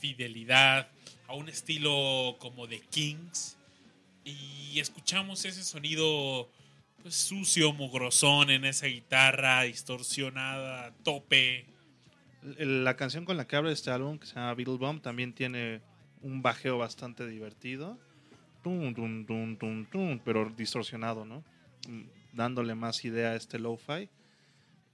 fidelidad, 0.00 0.88
a 1.28 1.34
un 1.34 1.48
estilo 1.48 2.36
como 2.40 2.66
de 2.66 2.80
Kings 2.80 3.56
y 4.24 4.78
escuchamos 4.80 5.44
ese 5.44 5.62
sonido 5.62 6.50
pues, 7.02 7.14
sucio, 7.14 7.72
mugrosón 7.72 8.50
en 8.50 8.64
esa 8.64 8.86
guitarra 8.86 9.62
distorsionada, 9.62 10.92
tope. 11.04 11.66
La 12.58 12.96
canción 12.96 13.24
con 13.24 13.36
la 13.36 13.46
que 13.46 13.56
abre 13.56 13.72
este 13.72 13.90
álbum, 13.90 14.18
que 14.18 14.26
se 14.26 14.34
llama 14.34 14.54
Beetle 14.54 14.76
Bomb, 14.76 15.00
también 15.00 15.32
tiene 15.32 15.80
un 16.20 16.42
bajeo 16.42 16.78
bastante 16.78 17.26
divertido. 17.26 17.98
Pero 20.24 20.50
distorsionado, 20.56 21.24
¿no? 21.24 21.44
Mm, 21.88 22.02
Dándole 22.32 22.74
más 22.74 23.04
idea 23.04 23.30
a 23.30 23.36
este 23.36 23.58
lo-fi. 23.58 24.08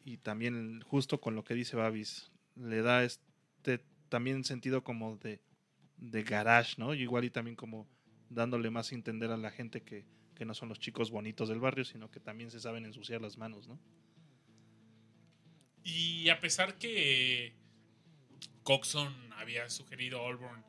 Y 0.09 0.17
también, 0.17 0.81
justo 0.81 1.21
con 1.21 1.35
lo 1.35 1.45
que 1.45 1.53
dice 1.53 1.77
Babis, 1.77 2.33
le 2.57 2.81
da 2.81 3.05
este 3.05 3.85
también 4.09 4.43
sentido 4.43 4.83
como 4.83 5.19
de, 5.19 5.43
de 5.99 6.23
garage, 6.23 6.77
¿no? 6.79 6.95
Igual 6.95 7.27
y 7.27 7.31
también 7.31 7.57
como 7.57 7.87
dándole 8.31 8.71
más 8.71 8.91
a 8.91 8.95
entender 8.95 9.31
a 9.31 9.37
la 9.37 9.51
gente 9.51 9.83
que, 9.83 10.07
que 10.35 10.47
no 10.47 10.55
son 10.55 10.71
los 10.71 10.81
chicos 10.81 11.11
bonitos 11.11 11.51
del 11.51 11.61
barrio, 11.61 11.85
sino 11.85 12.11
que 12.11 12.21
también 12.21 12.51
se 12.51 12.59
saben 12.59 12.87
ensuciar 12.87 13.21
las 13.21 13.37
manos, 13.37 13.69
¿no? 13.69 13.79
Y 15.85 16.31
a 16.31 16.41
pesar 16.41 16.79
que 16.79 17.53
Coxon 18.63 19.15
había 19.35 19.69
sugerido 19.69 20.25
a 20.25 20.31
Allborn 20.31 20.65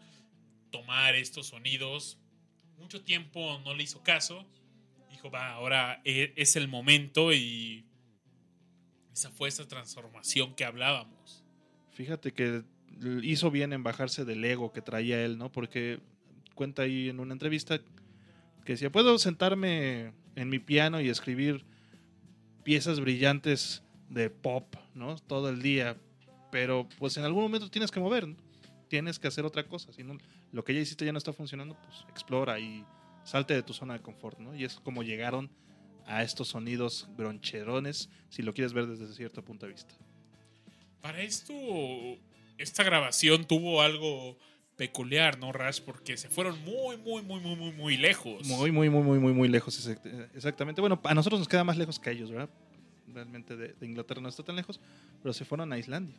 tomar 0.70 1.16
estos 1.16 1.48
sonidos, 1.48 2.20
mucho 2.78 3.06
tiempo 3.06 3.62
no 3.64 3.74
le 3.74 3.84
hizo 3.84 4.04
caso. 4.04 4.46
Dijo, 5.10 5.32
va, 5.32 5.52
ahora 5.52 6.02
e- 6.04 6.34
es 6.36 6.58
el 6.58 6.68
momento 6.68 7.32
y 7.32 7.86
esa 9.20 9.32
fue 9.32 9.50
esa 9.50 9.68
transformación 9.68 10.56
que 10.56 10.64
hablábamos. 10.64 11.44
Fíjate 11.92 12.32
que 12.32 12.64
hizo 13.22 13.52
bien 13.52 13.74
en 13.74 13.84
bajarse 13.84 14.24
del 14.24 14.46
ego 14.46 14.72
que 14.72 14.82
traía 14.82 15.26
él, 15.26 15.38
¿no? 15.38 15.52
Porque 15.52 16.00
cuenta 16.56 16.84
ahí 16.84 17.10
en 17.10 17.20
una 17.20 17.34
entrevista 17.34 17.80
que 18.64 18.74
decía, 18.74 18.90
puedo 18.90 19.18
sentarme 19.20 20.14
en 20.36 20.50
mi 20.50 20.60
piano 20.60 21.02
y 21.02 21.10
escribir 21.10 21.66
piezas 22.64 23.02
brillantes 23.02 23.84
de 24.10 24.30
pop, 24.30 24.74
¿no? 24.96 25.18
Todo 25.18 25.50
el 25.50 25.62
día, 25.62 25.98
pero 26.50 26.88
pues 26.98 27.18
en 27.18 27.26
algún 27.26 27.44
momento 27.44 27.70
tienes 27.70 27.92
que 27.92 28.00
mover, 28.00 28.26
tienes 28.88 29.20
que 29.20 29.28
hacer 29.28 29.44
otra 29.44 29.68
cosa, 29.68 29.92
si 29.92 30.02
no, 30.02 30.18
lo 30.54 30.64
que 30.64 30.74
ya 30.74 30.80
hiciste 30.80 31.04
ya 31.04 31.12
no 31.12 31.18
está 31.18 31.34
funcionando, 31.34 31.76
pues 31.84 32.06
explora 32.10 32.58
y 32.58 32.86
salte 33.26 33.54
de 33.54 33.64
tu 33.64 33.74
zona 33.74 33.96
de 33.96 34.02
confort, 34.02 34.40
¿no? 34.40 34.56
Y 34.56 34.64
es 34.64 34.80
como 34.80 35.04
llegaron 35.04 35.50
a 36.06 36.24
estos 36.24 36.50
sonidos 36.50 37.08
broncherones, 37.16 38.10
si 38.30 38.42
lo 38.42 38.54
quieres 38.54 38.74
ver 38.74 38.88
desde 38.88 39.14
cierto 39.14 39.44
punto 39.44 39.66
de 39.66 39.74
vista. 39.74 39.94
Para 41.02 41.22
esto, 41.22 41.54
esta 42.58 42.84
grabación 42.84 43.46
tuvo 43.46 43.82
algo 43.82 44.38
peculiar, 44.76 45.38
¿no, 45.40 45.52
Rash? 45.52 45.82
Porque 45.82 46.18
se 46.18 46.30
fueron 46.30 46.58
muy, 46.64 46.98
muy, 46.98 47.22
muy, 47.22 47.40
muy, 47.42 47.56
muy, 47.56 47.72
muy 47.72 47.98
lejos. 47.98 48.48
Muy, 48.48 48.72
muy, 48.72 48.90
muy, 48.90 49.04
muy, 49.04 49.20
muy, 49.20 49.34
muy 49.34 49.48
lejos, 49.48 49.78
exact- 49.78 50.30
exactamente. 50.36 50.82
Bueno, 50.82 51.00
a 51.04 51.14
nosotros 51.14 51.40
nos 51.40 51.48
queda 51.48 51.64
más 51.64 51.78
lejos 51.78 52.00
que 52.00 52.10
a 52.10 52.14
ellos, 52.14 52.32
¿verdad? 52.32 52.50
Realmente 53.08 53.56
de, 53.56 53.74
de 53.74 53.86
Inglaterra 53.86 54.22
no 54.22 54.30
está 54.30 54.44
tan 54.44 54.56
lejos, 54.56 54.80
pero 55.22 55.34
se 55.34 55.44
fueron 55.46 55.74
a 55.74 55.78
Islandia. 55.78 56.16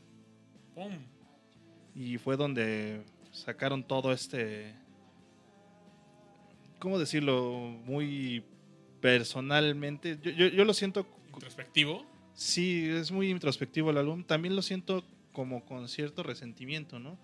Pum. 0.75 0.93
Y 1.95 2.19
fue 2.19 2.37
donde 2.37 3.03
sacaron 3.33 3.83
todo 3.83 4.13
este. 4.13 4.75
¿Cómo 6.79 6.99
decirlo? 6.99 7.77
Muy 7.85 8.45
personalmente. 9.01 10.19
Yo, 10.23 10.31
yo, 10.31 10.49
yo 10.49 10.65
lo 10.65 10.75
siento. 10.75 11.07
Introspectivo. 11.35 12.07
Sí, 12.35 12.89
es 12.89 13.11
muy 13.11 13.31
introspectivo 13.31 13.91
el 13.91 13.99
álbum. 13.99 14.25
También 14.25 14.57
lo 14.57 14.63
siento 14.63 15.05
como 15.33 15.65
con 15.65 15.89
cierto 15.89 16.23
resentimiento, 16.23 16.99
¿no? 16.99 17.19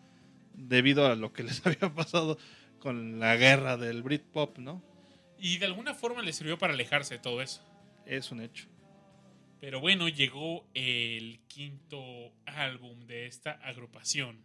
Debido 0.55 1.07
a 1.07 1.15
lo 1.16 1.32
que 1.32 1.43
les 1.44 1.65
había 1.66 1.93
pasado 1.94 2.39
con 2.78 3.19
la 3.19 3.36
guerra 3.36 3.77
del 3.77 4.03
Britpop, 4.03 4.59
¿no? 4.59 4.82
Y 5.39 5.59
de 5.59 5.66
alguna 5.66 5.94
forma 5.94 6.23
le 6.23 6.32
sirvió 6.32 6.59
para 6.59 6.73
alejarse 6.73 7.15
de 7.15 7.20
todo 7.20 7.43
eso. 7.43 7.62
Es 8.07 8.31
un 8.31 8.40
hecho. 8.40 8.66
Pero 9.61 9.81
bueno, 9.81 10.09
llegó 10.09 10.66
el 10.74 11.40
quinto 11.48 12.32
álbum 12.44 13.07
de 13.07 13.27
esta 13.27 13.53
agrupación. 13.53 14.44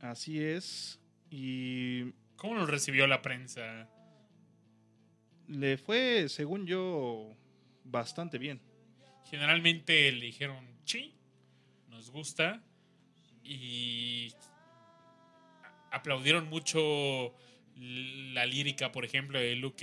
Así 0.00 0.40
es. 0.42 1.00
Y 1.30 2.12
¿Cómo 2.38 2.54
lo 2.54 2.66
recibió 2.66 3.08
la 3.08 3.20
prensa? 3.20 3.88
Le 5.48 5.78
fue, 5.78 6.28
según 6.28 6.66
yo, 6.66 7.34
bastante 7.84 8.38
bien. 8.38 8.60
Generalmente 9.24 10.12
le 10.12 10.26
dijeron, 10.26 10.64
sí, 10.84 11.14
nos 11.88 12.10
gusta. 12.10 12.62
Y 13.42 14.32
aplaudieron 15.90 16.48
mucho 16.48 17.34
la 17.76 18.44
lírica, 18.46 18.92
por 18.92 19.04
ejemplo, 19.04 19.38
de 19.38 19.56
Look 19.56 19.76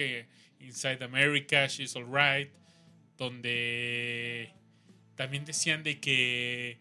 Inside 0.60 1.04
America, 1.04 1.68
She's 1.68 1.96
Alright, 1.96 2.52
donde 3.18 4.54
también 5.16 5.46
decían 5.46 5.84
de 5.84 6.00
que 6.00 6.78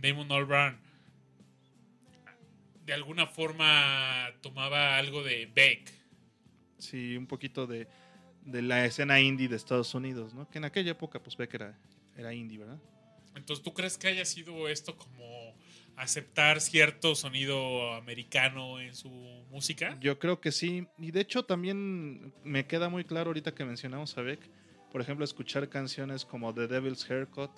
Damon 0.00 0.30
Albarn 0.30 0.78
de 2.84 2.92
alguna 2.92 3.26
forma 3.26 4.30
tomaba 4.42 4.98
algo 4.98 5.22
de 5.22 5.46
Beck. 5.46 5.90
Sí, 6.78 7.16
un 7.16 7.26
poquito 7.26 7.66
de, 7.66 7.88
de 8.44 8.62
la 8.62 8.84
escena 8.84 9.20
indie 9.20 9.48
de 9.48 9.56
Estados 9.56 9.94
Unidos, 9.94 10.34
¿no? 10.34 10.48
Que 10.48 10.58
en 10.58 10.64
aquella 10.64 10.92
época, 10.92 11.22
pues 11.22 11.36
Beck 11.36 11.54
era, 11.54 11.78
era 12.16 12.34
indie, 12.34 12.58
¿verdad? 12.58 12.78
Entonces, 13.34 13.64
¿tú 13.64 13.72
crees 13.72 13.98
que 13.98 14.08
haya 14.08 14.24
sido 14.24 14.68
esto 14.68 14.96
como 14.96 15.54
aceptar 15.96 16.60
cierto 16.60 17.14
sonido 17.14 17.92
americano 17.94 18.80
en 18.80 18.94
su 18.94 19.10
música? 19.50 19.98
Yo 20.00 20.18
creo 20.18 20.40
que 20.40 20.52
sí. 20.52 20.86
Y 20.98 21.10
de 21.10 21.20
hecho 21.20 21.44
también 21.44 22.32
me 22.44 22.66
queda 22.66 22.88
muy 22.88 23.04
claro 23.04 23.30
ahorita 23.30 23.54
que 23.54 23.64
mencionamos 23.64 24.16
a 24.16 24.22
Beck. 24.22 24.40
Por 24.92 25.00
ejemplo, 25.00 25.24
escuchar 25.24 25.68
canciones 25.68 26.24
como 26.24 26.54
The 26.54 26.68
Devil's 26.68 27.08
Haircut 27.10 27.50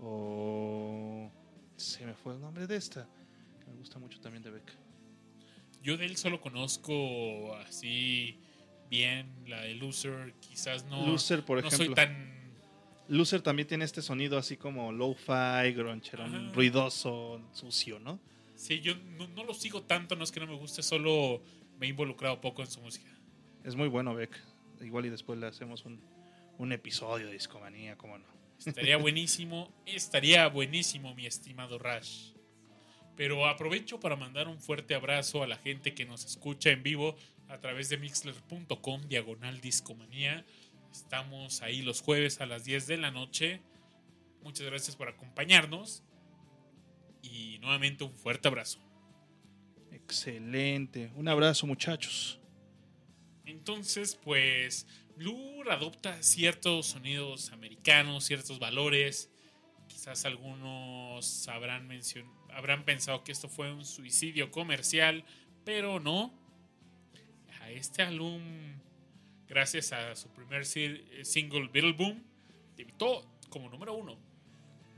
o... 0.00 1.30
Se 1.76 2.06
me 2.06 2.14
fue 2.14 2.34
el 2.34 2.40
nombre 2.40 2.66
de 2.66 2.76
esta. 2.76 3.08
que 3.60 3.70
Me 3.70 3.76
gusta 3.76 3.98
mucho 3.98 4.18
también 4.20 4.42
de 4.42 4.50
Beck. 4.50 4.72
Yo 5.82 5.96
de 5.96 6.06
él 6.06 6.16
solo 6.16 6.40
conozco 6.40 7.54
así 7.56 8.40
bien 8.88 9.28
la 9.46 9.60
de 9.62 9.74
Loser, 9.74 10.34
quizás 10.40 10.84
no, 10.86 11.06
Loser, 11.06 11.44
por 11.44 11.60
no 11.60 11.66
ejemplo. 11.66 11.86
soy 11.86 11.94
tan... 11.94 12.36
Loser 13.08 13.40
también 13.40 13.68
tiene 13.68 13.84
este 13.84 14.02
sonido 14.02 14.36
así 14.36 14.56
como 14.56 14.90
lo-fi, 14.92 15.72
groncherón, 15.74 16.34
Ajá. 16.34 16.52
ruidoso, 16.52 17.40
sucio, 17.52 17.98
¿no? 18.00 18.18
Sí, 18.56 18.80
yo 18.80 18.94
no, 18.96 19.28
no 19.28 19.44
lo 19.44 19.54
sigo 19.54 19.82
tanto, 19.82 20.16
no 20.16 20.24
es 20.24 20.32
que 20.32 20.40
no 20.40 20.46
me 20.46 20.54
guste, 20.56 20.82
solo 20.82 21.42
me 21.78 21.86
he 21.86 21.90
involucrado 21.90 22.40
poco 22.40 22.62
en 22.62 22.68
su 22.70 22.80
música. 22.80 23.10
Es 23.64 23.76
muy 23.76 23.88
bueno 23.88 24.14
Beck. 24.14 24.36
Igual 24.80 25.06
y 25.06 25.10
después 25.10 25.38
le 25.38 25.46
hacemos 25.46 25.84
un, 25.84 26.00
un 26.58 26.72
episodio 26.72 27.26
de 27.26 27.32
discomanía, 27.32 27.96
cómo 27.96 28.18
no. 28.18 28.24
Estaría 28.64 28.96
buenísimo, 28.98 29.72
estaría 29.84 30.48
buenísimo, 30.48 31.14
mi 31.14 31.26
estimado 31.26 31.78
Rash. 31.78 32.32
Pero 33.16 33.46
aprovecho 33.46 33.98
para 34.00 34.16
mandar 34.16 34.48
un 34.48 34.60
fuerte 34.60 34.94
abrazo 34.94 35.42
a 35.42 35.46
la 35.46 35.56
gente 35.56 35.94
que 35.94 36.04
nos 36.04 36.24
escucha 36.24 36.70
en 36.70 36.82
vivo 36.82 37.16
a 37.48 37.58
través 37.60 37.88
de 37.88 37.98
mixler.com 37.98 39.02
diagonal 39.08 39.60
discomanía. 39.60 40.44
Estamos 40.90 41.62
ahí 41.62 41.82
los 41.82 42.00
jueves 42.00 42.40
a 42.40 42.46
las 42.46 42.64
10 42.64 42.86
de 42.86 42.96
la 42.96 43.10
noche. 43.10 43.60
Muchas 44.42 44.66
gracias 44.66 44.96
por 44.96 45.08
acompañarnos. 45.08 46.02
Y 47.22 47.58
nuevamente 47.58 48.04
un 48.04 48.14
fuerte 48.14 48.48
abrazo. 48.48 48.78
Excelente. 49.90 51.10
Un 51.16 51.28
abrazo, 51.28 51.66
muchachos. 51.66 52.40
Entonces, 53.44 54.14
pues, 54.16 54.86
Blur 55.16 55.70
adopta 55.70 56.22
ciertos 56.22 56.86
sonidos 56.86 57.52
americanos, 57.52 58.24
ciertos 58.24 58.58
valores. 58.58 59.30
Quizás 59.88 60.24
algunos 60.24 61.48
habrán, 61.48 61.88
habrán 62.50 62.84
pensado 62.84 63.24
que 63.24 63.32
esto 63.32 63.48
fue 63.48 63.72
un 63.72 63.84
suicidio 63.84 64.50
comercial, 64.50 65.24
pero 65.64 66.00
no. 66.00 66.45
A 67.66 67.70
este 67.72 68.02
álbum, 68.02 68.40
gracias 69.48 69.92
a 69.92 70.14
su 70.14 70.28
primer 70.28 70.64
si- 70.64 71.02
single 71.24 71.68
Beetle 71.72 71.94
Boom, 71.94 72.22
debutó 72.76 73.26
como 73.50 73.68
número 73.68 73.92
uno. 73.94 74.16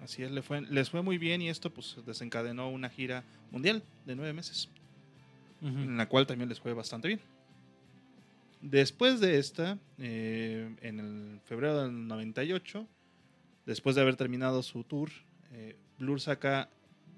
Así 0.03 0.23
es, 0.23 0.31
le 0.31 0.43
fue, 0.43 0.61
les 0.61 0.91
fue 0.91 1.01
muy 1.03 1.17
bien 1.17 1.41
y 1.41 1.49
esto 1.49 1.71
pues 1.73 1.97
desencadenó 2.05 2.69
una 2.69 2.91
gira 2.91 3.25
mundial 3.51 3.83
de 4.05 4.15
nueve 4.17 4.35
meses, 4.35 4.69
en 5.63 5.97
la 5.97 6.07
cual 6.09 6.27
también 6.27 6.49
les 6.51 6.61
fue 6.61 6.75
bastante 6.75 7.09
bien. 7.09 7.21
Después 8.61 9.19
de 9.21 9.39
esta, 9.39 9.79
eh, 9.99 10.77
en 10.83 11.01
el 11.01 11.41
febrero 11.47 11.83
del 11.85 12.07
98, 12.07 12.87
después 13.65 13.97
de 13.97 14.03
haber 14.03 14.17
terminado 14.17 14.63
su 14.63 14.85
tour, 14.85 15.11
eh, 15.53 15.75
Blur 15.99 16.21
saca 16.21 16.69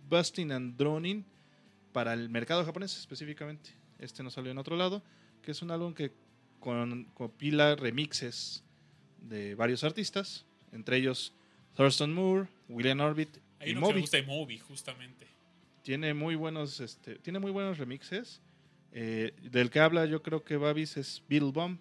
Busting 0.09 0.53
and 0.53 0.77
Droning 0.77 1.25
para 1.93 2.15
el 2.15 2.29
mercado 2.29 2.65
japonés 2.65 2.97
específicamente. 2.97 3.71
Este 3.99 4.23
no 4.23 4.31
salió 4.31 4.53
en 4.53 4.59
otro 4.59 4.77
lado, 4.77 5.03
que 5.43 5.53
es 5.53 5.63
un 5.63 5.71
álbum 5.71 5.95
que 5.95 6.13
con, 6.59 7.05
compila 7.15 7.75
remixes 7.77 8.63
de 9.23 9.55
varios 9.55 9.85
artistas, 9.85 10.45
entre 10.73 10.97
ellos 10.97 11.33
Thurston 11.75 12.13
Moore, 12.13 12.49
William 12.69 13.01
Orbit 13.01 13.39
y 13.65 13.75
Moby. 13.75 14.01
gusta 14.01 14.23
Moby, 14.23 14.59
justamente. 14.59 15.27
Tiene 15.83 16.15
muy 16.15 16.35
buenos, 16.35 16.81
este, 16.81 17.17
tiene 17.17 17.39
muy 17.39 17.51
buenos 17.51 17.79
remixes. 17.79 18.41
Eh, 18.93 19.33
del 19.43 19.71
que 19.71 19.81
habla 19.81 20.05
yo 20.07 20.23
creo 20.23 20.43
que 20.43 20.57
Babis 20.57 20.97
es 20.97 21.23
Beetle 21.29 21.53
Bomb. 21.53 21.79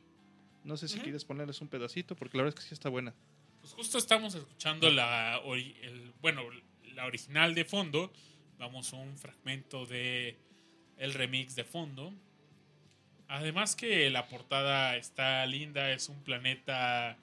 No 0.64 0.78
sé 0.78 0.88
si 0.88 1.00
quieres 1.00 1.26
ponerles 1.26 1.62
un 1.62 1.68
pedacito, 1.68 2.16
porque 2.16 2.38
la 2.38 2.44
verdad 2.44 2.60
es 2.60 2.64
que 2.64 2.68
sí 2.68 2.74
está 2.74 2.90
buena. 2.90 3.14
Pues 3.62 3.74
justo 3.74 3.98
estamos 3.98 4.36
escuchando 4.36 4.90
la, 4.90 5.42
bueno, 6.22 6.44
la 6.94 7.06
original 7.06 7.56
de 7.56 7.66
fondo. 7.66 8.12
Vamos 8.58 8.94
a 8.94 8.98
un 8.98 9.18
fragmento 9.18 9.86
de 9.86 10.38
el 10.98 11.14
remix 11.14 11.56
de 11.56 11.64
fondo. 11.64 12.14
Además 13.30 13.76
que 13.76 14.10
la 14.10 14.28
portada 14.28 14.98
está 14.98 15.46
linda, 15.46 15.92
es 15.92 16.10
un 16.10 16.20
planeta 16.24 17.16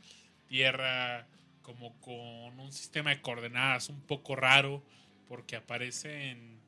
Tierra 0.47 1.27
como 1.62 2.01
con 2.01 2.61
un 2.61 2.73
sistema 2.73 3.11
de 3.11 3.20
coordenadas 3.20 3.89
un 3.89 4.01
poco 4.03 4.37
raro 4.37 4.85
porque 5.27 5.57
aparece 5.57 6.31
en... 6.31 6.61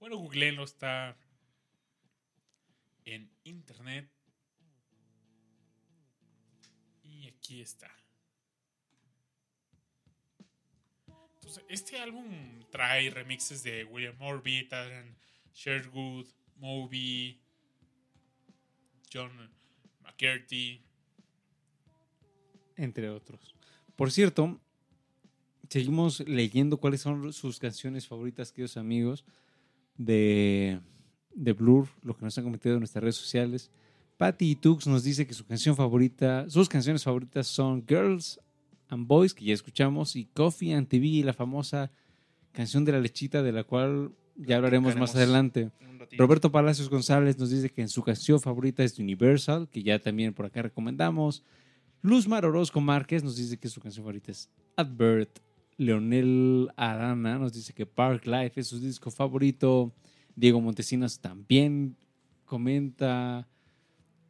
Bueno, 0.00 0.16
no 0.56 0.64
está 0.64 1.16
en 3.04 3.30
internet. 3.44 4.10
Y 7.04 7.28
aquí 7.28 7.60
está. 7.60 7.94
Entonces, 11.34 11.64
este 11.68 12.00
álbum 12.00 12.64
trae 12.72 13.08
remixes 13.10 13.62
de 13.62 13.84
William 13.84 14.20
Orbit, 14.20 14.72
Adrian 14.72 15.16
Sherwood, 15.54 16.26
Moby, 16.56 17.41
John 19.12 19.30
McCarthy. 20.02 20.80
Entre 22.76 23.08
otros. 23.10 23.54
Por 23.96 24.10
cierto, 24.10 24.60
seguimos 25.68 26.20
leyendo 26.20 26.78
cuáles 26.78 27.02
son 27.02 27.32
sus 27.32 27.58
canciones 27.58 28.06
favoritas, 28.06 28.52
queridos 28.52 28.76
amigos, 28.76 29.24
de, 29.96 30.80
de 31.34 31.52
Blur, 31.52 31.88
lo 32.02 32.16
que 32.16 32.24
nos 32.24 32.36
han 32.38 32.44
cometido 32.44 32.74
en 32.74 32.80
nuestras 32.80 33.02
redes 33.02 33.16
sociales. 33.16 33.70
Patty 34.16 34.56
Tux 34.56 34.86
nos 34.86 35.04
dice 35.04 35.26
que 35.26 35.34
su 35.34 35.44
canción 35.44 35.76
favorita, 35.76 36.48
sus 36.48 36.68
canciones 36.68 37.04
favoritas 37.04 37.46
son 37.46 37.84
Girls 37.86 38.40
and 38.88 39.06
Boys, 39.06 39.34
que 39.34 39.44
ya 39.44 39.54
escuchamos, 39.54 40.16
y 40.16 40.26
Coffee 40.26 40.74
and 40.74 40.88
TV, 40.88 41.22
la 41.24 41.32
famosa 41.32 41.90
canción 42.52 42.84
de 42.84 42.92
la 42.92 43.00
lechita, 43.00 43.42
de 43.42 43.52
la 43.52 43.64
cual 43.64 44.12
ya 44.36 44.56
hablaremos 44.56 44.96
más 44.96 45.14
adelante. 45.14 45.70
Roberto 46.18 46.52
Palacios 46.52 46.90
González 46.90 47.38
nos 47.38 47.50
dice 47.50 47.70
que 47.70 47.82
en 47.82 47.88
su 47.88 48.02
canción 48.02 48.40
favorita 48.40 48.82
es 48.84 48.98
Universal, 48.98 49.68
que 49.68 49.82
ya 49.82 49.98
también 49.98 50.34
por 50.34 50.46
acá 50.46 50.62
recomendamos. 50.62 51.42
Luz 52.02 52.26
Mar 52.28 52.44
Orozco 52.44 52.80
Márquez 52.80 53.22
nos 53.22 53.36
dice 53.36 53.58
que 53.58 53.68
su 53.68 53.80
canción 53.80 54.04
favorita 54.04 54.32
es 54.32 54.50
Advert. 54.76 55.38
Leonel 55.76 56.70
Arana 56.76 57.38
nos 57.38 57.52
dice 57.52 57.72
que 57.72 57.86
Park 57.86 58.26
Life 58.26 58.60
es 58.60 58.66
su 58.68 58.78
disco 58.78 59.10
favorito. 59.10 59.94
Diego 60.34 60.60
Montesinos 60.60 61.20
también 61.20 61.96
comenta 62.44 63.48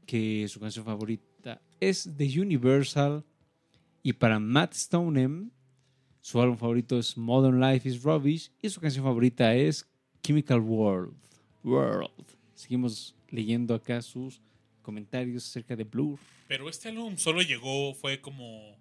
que 0.07 0.47
su 0.49 0.61
canción 0.61 0.85
favorita 0.85 1.61
es 1.81 2.11
The 2.17 2.41
Universal. 2.41 3.25
Y 4.03 4.13
para 4.13 4.39
Matt 4.39 4.75
Stonem, 4.75 5.51
su 6.21 6.41
álbum 6.41 6.57
favorito 6.57 6.99
es 6.99 7.17
Modern 7.17 7.61
Life 7.61 7.89
is 7.89 8.03
Rubbish. 8.03 8.53
Y 8.61 8.69
su 8.69 8.81
canción 8.81 9.05
favorita 9.05 9.55
es 9.55 9.92
Chemical 10.23 10.61
World. 10.61 11.15
World. 11.65 12.11
Seguimos 12.55 13.15
leyendo 13.29 13.75
acá 13.75 14.01
sus 14.03 14.41
comentarios 14.83 15.47
acerca 15.47 15.75
de 15.75 15.85
Blur. 15.85 16.19
Pero 16.49 16.69
este 16.69 16.91
álbum 16.91 17.17
solo 17.17 17.43
llegó, 17.43 17.95
fue 17.95 18.21
como 18.21 18.77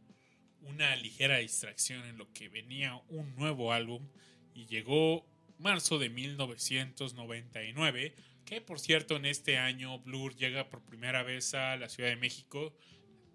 una 0.62 0.96
ligera 0.96 1.38
distracción 1.38 2.06
en 2.06 2.18
lo 2.18 2.32
que 2.34 2.50
venía 2.50 3.02
un 3.10 3.36
nuevo 3.36 3.74
álbum 3.74 4.08
y 4.54 4.66
llegó 4.66 5.26
marzo 5.58 6.00
de 6.00 6.10
1999, 6.10 8.16
que 8.46 8.62
por 8.62 8.80
cierto 8.80 9.16
en 9.16 9.26
este 9.26 9.58
año 9.58 10.00
Blur 10.00 10.36
llega 10.36 10.70
por 10.70 10.82
primera 10.82 11.24
vez 11.24 11.54
a 11.54 11.76
la 11.78 11.90
Ciudad 11.90 12.10
de 12.10 12.18
México, 12.18 12.76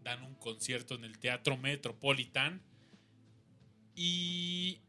dan 0.03 0.23
un 0.23 0.35
concierto 0.35 0.95
en 0.95 1.05
el 1.05 1.19
Teatro 1.19 1.57
Metropolitan 1.57 2.62
y 3.95 4.81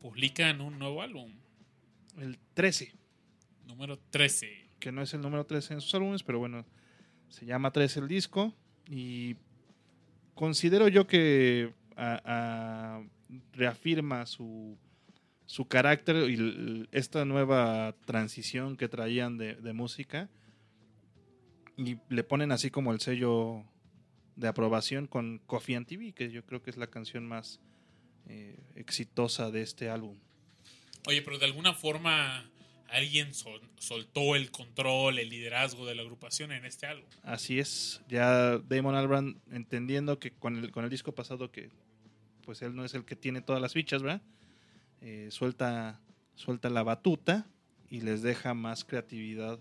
publican 0.00 0.60
un 0.60 0.78
nuevo 0.78 1.02
álbum. 1.02 1.32
El 2.18 2.38
13. 2.54 2.92
Número 3.66 3.98
13. 4.10 4.70
Que 4.80 4.92
no 4.92 5.02
es 5.02 5.14
el 5.14 5.20
número 5.20 5.46
13 5.46 5.74
en 5.74 5.80
sus 5.80 5.94
álbumes, 5.94 6.22
pero 6.22 6.38
bueno, 6.38 6.64
se 7.28 7.46
llama 7.46 7.70
13 7.70 8.00
el 8.00 8.08
disco 8.08 8.54
y 8.88 9.36
considero 10.34 10.88
yo 10.88 11.06
que 11.06 11.72
reafirma 13.52 14.26
su, 14.26 14.76
su 15.46 15.66
carácter 15.66 16.30
y 16.30 16.88
esta 16.92 17.24
nueva 17.24 17.94
transición 18.04 18.76
que 18.76 18.88
traían 18.88 19.38
de, 19.38 19.72
música 19.72 20.28
y 21.76 21.98
le 22.08 22.24
ponen 22.24 22.52
así 22.52 22.70
como 22.70 22.92
el 22.92 23.00
sello 23.00 23.64
de 24.36 24.48
aprobación 24.48 25.06
con 25.06 25.38
Coffee 25.46 25.76
and 25.76 25.86
TV, 25.86 26.12
que 26.12 26.30
yo 26.30 26.44
creo 26.44 26.62
que 26.62 26.70
es 26.70 26.76
la 26.76 26.88
canción 26.88 27.26
más 27.26 27.60
eh, 28.26 28.58
exitosa 28.74 29.50
de 29.50 29.62
este 29.62 29.90
álbum. 29.90 30.18
Oye, 31.08 31.22
pero 31.22 31.38
de 31.38 31.46
alguna 31.46 31.72
forma 31.72 32.44
alguien 32.90 33.32
soltó 33.32 34.36
el 34.36 34.50
control, 34.50 35.18
el 35.18 35.30
liderazgo 35.30 35.86
de 35.86 35.94
la 35.94 36.02
agrupación 36.02 36.52
en 36.52 36.66
este 36.66 36.84
álbum. 36.84 37.08
Así 37.22 37.58
es, 37.58 38.02
ya 38.10 38.58
Damon 38.58 38.94
Albarn 38.94 39.40
entendiendo 39.50 40.18
que 40.18 40.32
con 40.32 40.58
el, 40.58 40.70
con 40.70 40.84
el 40.84 40.90
disco 40.90 41.12
pasado 41.12 41.50
que 41.50 41.70
pues 42.44 42.60
él 42.60 42.76
no 42.76 42.84
es 42.84 42.92
el 42.92 43.06
que 43.06 43.16
tiene 43.16 43.40
todas 43.40 43.62
las 43.62 43.72
fichas, 43.72 44.02
¿verdad? 44.02 44.20
Eh, 45.00 45.28
suelta, 45.30 45.98
suelta 46.34 46.68
la 46.68 46.82
batuta 46.82 47.46
y 47.88 48.02
les 48.02 48.20
deja 48.20 48.52
más 48.52 48.84
creatividad 48.84 49.58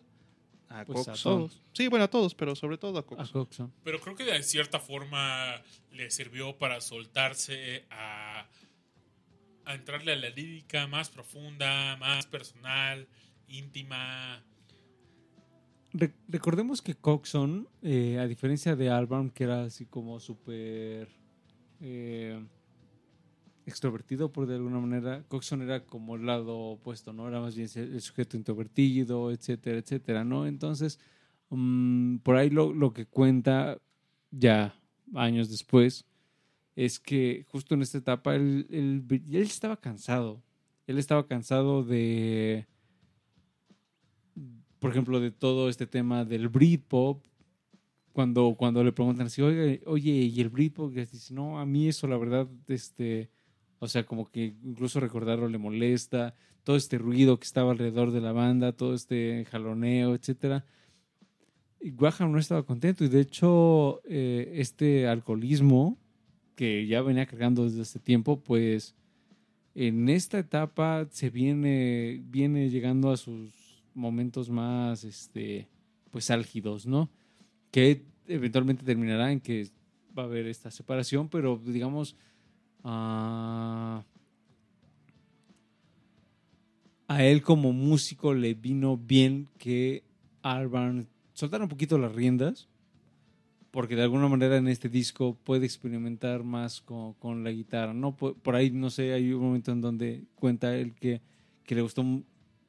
a 0.67 0.83
pues 0.83 1.05
Coxon. 1.05 1.49
Sí, 1.71 1.87
bueno, 1.87 2.03
a 2.03 2.09
todos, 2.09 2.35
pero 2.35 2.57
sobre 2.57 2.77
todo 2.77 2.99
a 2.99 3.05
Coxon. 3.05 3.71
Pero 3.85 4.01
creo 4.01 4.17
que 4.17 4.25
de 4.25 4.43
cierta 4.43 4.81
forma 4.81 5.61
le 5.93 6.11
sirvió 6.11 6.57
para 6.57 6.81
soltarse 6.81 7.85
a 7.89 8.47
a 9.67 9.75
entrarle 9.75 10.13
a 10.13 10.15
la 10.15 10.29
lírica 10.29 10.87
más 10.87 11.09
profunda, 11.09 11.97
más 11.97 12.25
personal, 12.25 13.07
íntima. 13.47 14.41
recordemos 16.27 16.81
que 16.81 16.95
Coxon, 16.95 17.67
eh, 17.81 18.17
a 18.17 18.27
diferencia 18.27 18.75
de 18.75 18.89
Albarn, 18.89 19.29
que 19.29 19.43
era 19.43 19.63
así 19.63 19.85
como 19.85 20.19
súper 20.21 21.09
eh, 21.81 22.41
extrovertido 23.65 24.31
por 24.31 24.47
de 24.47 24.55
alguna 24.55 24.79
manera, 24.79 25.23
Coxon 25.27 25.61
era 25.61 25.85
como 25.85 26.15
el 26.15 26.25
lado 26.25 26.57
opuesto, 26.57 27.11
¿no? 27.11 27.27
Era 27.27 27.41
más 27.41 27.55
bien 27.55 27.69
el 27.75 28.01
sujeto 28.01 28.37
introvertido, 28.37 29.31
etcétera, 29.31 29.79
etcétera, 29.79 30.23
¿no? 30.23 30.47
Entonces, 30.47 30.97
mm, 31.49 32.17
por 32.19 32.37
ahí 32.37 32.49
lo, 32.49 32.73
lo 32.73 32.93
que 32.93 33.05
cuenta 33.05 33.81
ya 34.31 34.79
años 35.13 35.49
después 35.49 36.06
es 36.77 36.99
que 36.99 37.43
justo 37.49 37.73
en 37.73 37.81
esta 37.81 37.97
etapa 37.97 38.35
él, 38.35 38.67
él, 38.69 39.41
estaba 39.41 39.77
cansado. 39.77 40.43
Él 40.85 40.99
estaba 40.99 41.25
cansado 41.25 41.83
de, 41.83 42.67
por 44.77 44.91
ejemplo, 44.91 45.19
de 45.19 45.31
todo 45.31 45.69
este 45.69 45.87
tema 45.87 46.23
del 46.23 46.49
Britpop. 46.49 47.25
Cuando, 48.13 48.53
cuando 48.55 48.83
le 48.83 48.91
preguntan 48.91 49.25
así, 49.25 49.41
oye, 49.41 49.81
oye, 49.87 50.11
¿y 50.11 50.39
el 50.39 50.49
Britpop? 50.49 50.95
Y 50.95 50.99
dice, 50.99 51.33
no, 51.33 51.59
a 51.59 51.65
mí 51.65 51.87
eso 51.87 52.05
la 52.05 52.17
verdad, 52.17 52.47
este, 52.67 53.31
o 53.79 53.87
sea, 53.87 54.05
como 54.05 54.29
que 54.29 54.55
incluso 54.63 54.99
recordarlo 54.99 55.49
le 55.49 55.57
molesta, 55.57 56.35
todo 56.63 56.75
este 56.75 56.99
ruido 56.99 57.39
que 57.39 57.45
estaba 57.45 57.71
alrededor 57.71 58.11
de 58.11 58.21
la 58.21 58.33
banda, 58.33 58.71
todo 58.71 58.93
este 58.93 59.45
jaloneo, 59.49 60.13
etcétera. 60.13 60.63
Y 61.81 61.89
Graham 61.89 62.33
no 62.33 62.37
estaba 62.37 62.61
contento 62.63 63.03
y 63.03 63.07
de 63.07 63.21
hecho 63.21 64.01
eh, 64.05 64.51
este 64.57 65.07
alcoholismo 65.07 65.97
que 66.57 66.87
ya 66.87 67.03
venía 67.03 67.27
cargando 67.27 67.65
desde 67.65 67.83
hace 67.83 67.99
tiempo, 67.99 68.39
pues 68.39 68.95
en 69.75 70.09
esta 70.09 70.39
etapa 70.39 71.07
se 71.11 71.29
viene, 71.29 72.23
viene 72.25 72.71
llegando 72.71 73.11
a 73.11 73.17
sus 73.17 73.51
momentos 73.93 74.49
más, 74.49 75.03
este, 75.03 75.67
pues 76.09 76.31
álgidos, 76.31 76.87
¿no? 76.87 77.11
Que 77.69 78.01
eventualmente 78.27 78.83
terminará 78.83 79.31
en 79.31 79.39
que 79.39 79.69
va 80.17 80.23
a 80.23 80.25
haber 80.25 80.47
esta 80.47 80.71
separación, 80.71 81.29
pero 81.29 81.61
digamos, 81.63 82.15
ah, 82.83 84.03
a 87.07 87.23
él 87.23 87.43
como 87.43 87.71
músico 87.71 88.33
le 88.33 88.55
vino 88.55 88.97
bien 88.97 89.47
que 89.59 90.03
Albarn 90.41 91.07
soltara 91.33 91.65
un 91.65 91.69
poquito 91.69 91.99
las 91.99 92.15
riendas, 92.15 92.67
porque 93.71 93.95
de 93.95 94.03
alguna 94.03 94.27
manera 94.27 94.57
en 94.57 94.67
este 94.67 94.89
disco 94.89 95.37
puede 95.43 95.65
experimentar 95.65 96.43
más 96.43 96.81
con, 96.81 97.13
con 97.13 97.43
la 97.43 97.51
guitarra. 97.51 97.93
¿no? 97.93 98.15
Por, 98.15 98.35
por, 98.35 98.55
ahí, 98.55 98.71
no 98.71 98.89
sé, 98.89 99.13
hay 99.13 99.31
un 99.33 99.41
momento 99.41 99.71
en 99.71 99.81
donde 99.81 100.23
cuenta 100.35 100.75
él 100.75 100.93
que, 100.93 101.21
que 101.63 101.75
le 101.75 101.81
gustó 101.81 102.03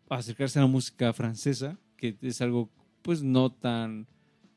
acercarse 0.09 0.59
a 0.59 0.63
la 0.63 0.69
música 0.69 1.13
francesa, 1.13 1.79
que 1.97 2.17
es 2.21 2.41
algo 2.41 2.71
pues 3.03 3.23
no 3.23 3.51
tan 3.51 4.07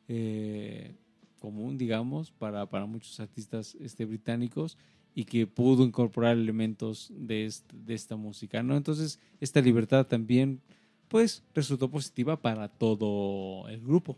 eh, 0.08 0.96
común, 1.40 1.78
digamos, 1.78 2.32
para, 2.32 2.70
para 2.70 2.86
muchos 2.86 3.20
artistas 3.20 3.76
este, 3.80 4.06
británicos 4.06 4.78
y 5.14 5.26
que 5.26 5.48
pudo 5.48 5.84
incorporar 5.84 6.38
elementos 6.38 7.12
de, 7.16 7.46
este, 7.46 7.76
de 7.78 7.94
esta 7.94 8.16
música, 8.16 8.64
¿no? 8.64 8.78
Entonces, 8.78 9.20
esta 9.40 9.60
libertad 9.62 10.06
también, 10.06 10.62
pues, 11.08 11.44
resultó 11.54 11.90
positiva 11.90 12.42
para 12.42 12.70
todo 12.70 13.68
el 13.68 13.82
grupo. 13.82 14.18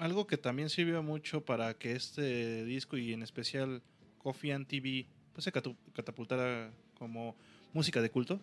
Algo 0.00 0.26
que 0.26 0.38
también 0.38 0.70
sirvió 0.70 1.02
mucho 1.02 1.44
para 1.44 1.74
que 1.74 1.92
este 1.92 2.64
disco 2.64 2.96
y 2.96 3.12
en 3.12 3.22
especial 3.22 3.82
Coffee 4.16 4.50
and 4.50 4.66
TV 4.66 5.06
pues, 5.34 5.44
se 5.44 5.52
catapultara 5.52 6.72
como 6.94 7.36
música 7.74 8.00
de 8.00 8.10
culto 8.10 8.40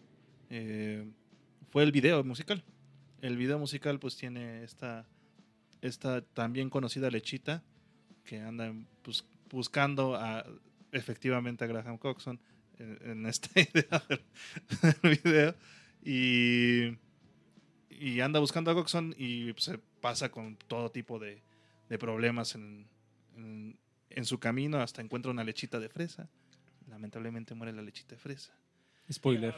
eh, 0.52 1.04
fue 1.72 1.82
el 1.82 1.92
video 1.92 2.24
musical. 2.24 2.64
El 3.22 3.38
video 3.38 3.58
musical 3.58 3.98
pues 3.98 4.16
tiene 4.16 4.64
esta, 4.64 5.08
esta 5.82 6.22
también 6.22 6.70
conocida 6.70 7.10
lechita 7.10 7.64
que 8.24 8.40
anda 8.40 8.72
pues, 9.02 9.26
buscando 9.50 10.14
a, 10.16 10.46
efectivamente 10.92 11.64
a 11.64 11.68
Graham 11.68 11.98
Coxon 11.98 12.40
en, 12.78 13.26
esta 13.26 13.60
idea 13.60 14.04
del, 14.08 15.20
video 15.24 15.56
y, 16.06 16.98
y, 17.90 18.20
anda 18.20 18.40
buscando 18.40 18.70
a 18.70 18.76
Coxon 18.76 19.16
y 19.18 19.56
se 19.58 19.80
pasa 20.00 20.30
con 20.30 20.56
todo 20.68 20.92
tipo 20.92 21.18
de, 21.18 21.42
de 21.90 21.98
problemas 21.98 22.56
en, 22.56 22.88
en, 23.36 23.78
en, 24.10 24.26
su 24.26 24.40
camino 24.40 24.80
hasta 24.80 25.02
encuentra 25.02 25.32
una 25.32 25.44
lechita 25.44 25.80
de 25.80 25.90
fresa. 25.90 26.30
Lamentablemente 26.90 27.54
muere 27.54 27.74
la 27.74 27.82
lechita 27.82 28.16
de 28.16 28.22
fresa. 28.22 28.54
Spoiler. 29.12 29.56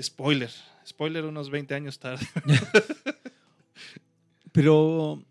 Spoiler. 0.00 0.50
Spoiler 0.86 1.24
unos 1.24 1.50
20 1.50 1.74
años 1.74 1.98
tarde. 1.98 2.26
Pero 4.52 5.24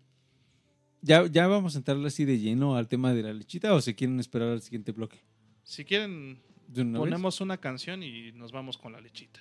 ¿ya, 1.00 1.26
¿ya 1.26 1.46
vamos 1.46 1.74
a 1.74 1.78
entrarle 1.78 2.08
así 2.08 2.24
de 2.24 2.38
lleno 2.38 2.76
al 2.76 2.88
tema 2.88 3.14
de 3.14 3.22
la 3.22 3.32
lechita 3.32 3.72
o 3.74 3.80
se 3.80 3.94
quieren 3.94 4.20
esperar 4.20 4.48
al 4.48 4.62
siguiente 4.62 4.92
bloque? 4.92 5.20
Si 5.62 5.84
quieren, 5.84 6.42
ponemos 6.74 7.40
una 7.40 7.56
canción 7.56 8.02
y 8.02 8.32
nos 8.32 8.52
vamos 8.52 8.76
con 8.76 8.92
la 8.92 9.00
lechita. 9.00 9.40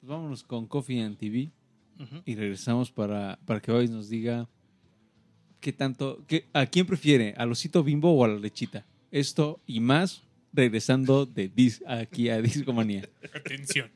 Pues 0.00 0.10
vámonos 0.10 0.42
con 0.42 0.66
Coffee 0.66 1.02
and 1.02 1.18
TV 1.18 1.52
y 2.24 2.34
regresamos 2.34 2.90
para, 2.90 3.38
para 3.44 3.60
que 3.60 3.70
hoy 3.70 3.86
nos 3.88 4.08
diga 4.08 4.48
qué 5.60 5.72
tanto, 5.72 6.24
qué, 6.26 6.46
a 6.52 6.66
quién 6.66 6.86
prefiere, 6.86 7.34
al 7.36 7.52
osito 7.52 7.84
bimbo 7.84 8.12
o 8.12 8.24
a 8.24 8.28
la 8.28 8.38
lechita. 8.38 8.84
Esto 9.10 9.60
y 9.66 9.80
más 9.80 10.22
regresando 10.52 11.26
de 11.26 11.48
dis, 11.48 11.82
aquí 11.86 12.28
a 12.28 12.40
Discomanía. 12.40 13.08
Atención. 13.34 13.90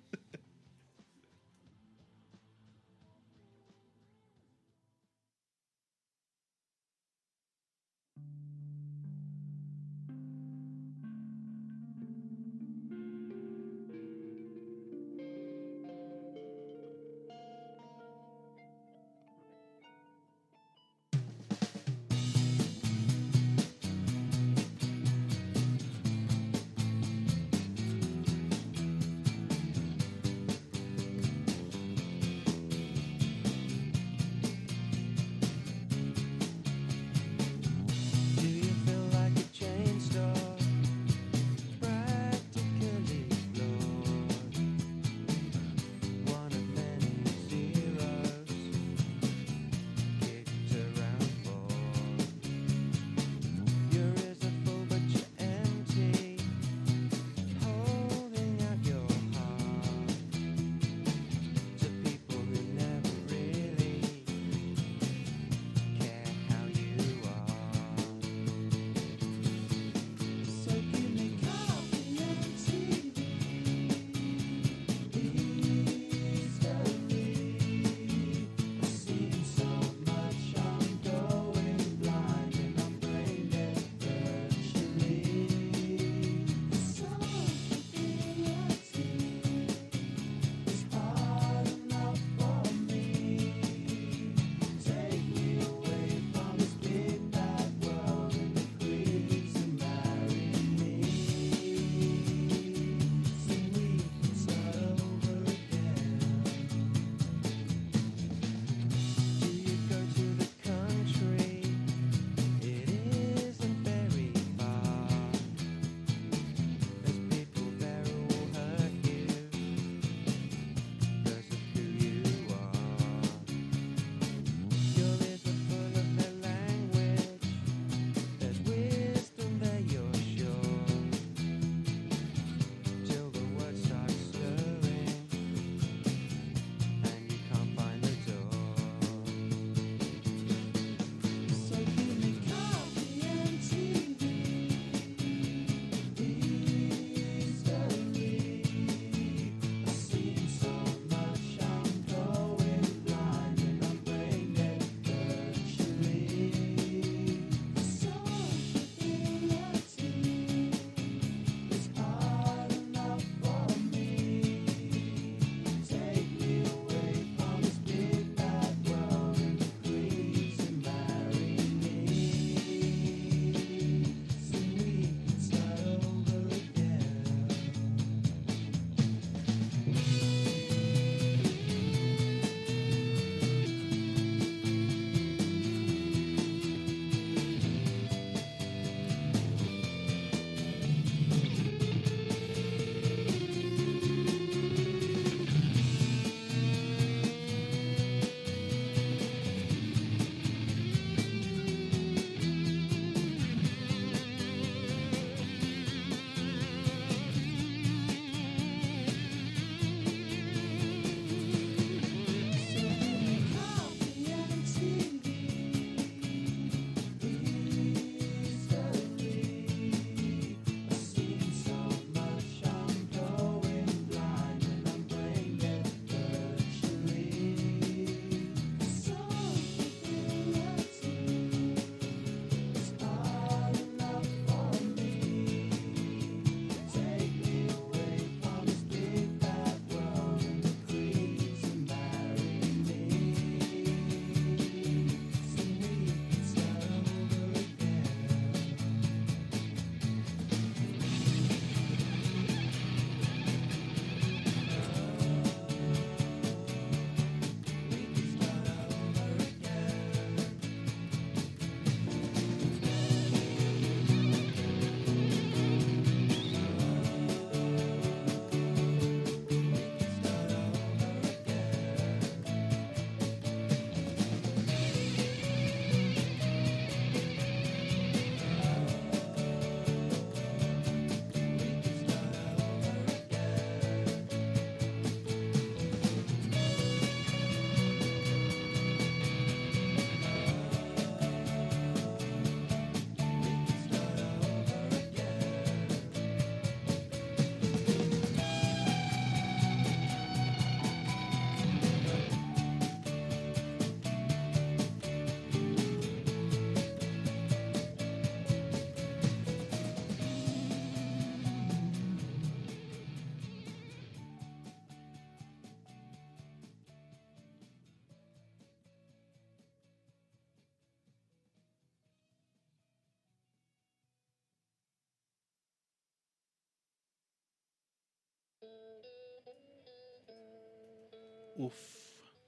Uf. 331.56 331.74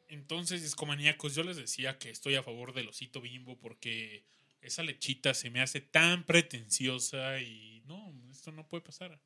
Entonces, 0.09 0.63
discomaníacos, 0.63 1.35
yo 1.35 1.43
les 1.43 1.57
decía 1.57 1.99
que 1.99 2.11
estoy 2.11 2.37
a 2.37 2.43
favor 2.43 2.73
del 2.73 2.89
osito 2.89 3.21
bimbo 3.21 3.59
porque 3.59 4.25
esa 4.61 4.83
lechita 4.83 5.35
se 5.35 5.51
me 5.51 5.61
hace 5.61 5.81
tan 5.81 6.25
pretenciosa 6.25 7.41
y 7.41 7.83
no, 7.87 8.13
esto 8.31 8.53
no 8.53 8.67
puede 8.69 8.83
pasar. 8.83 9.21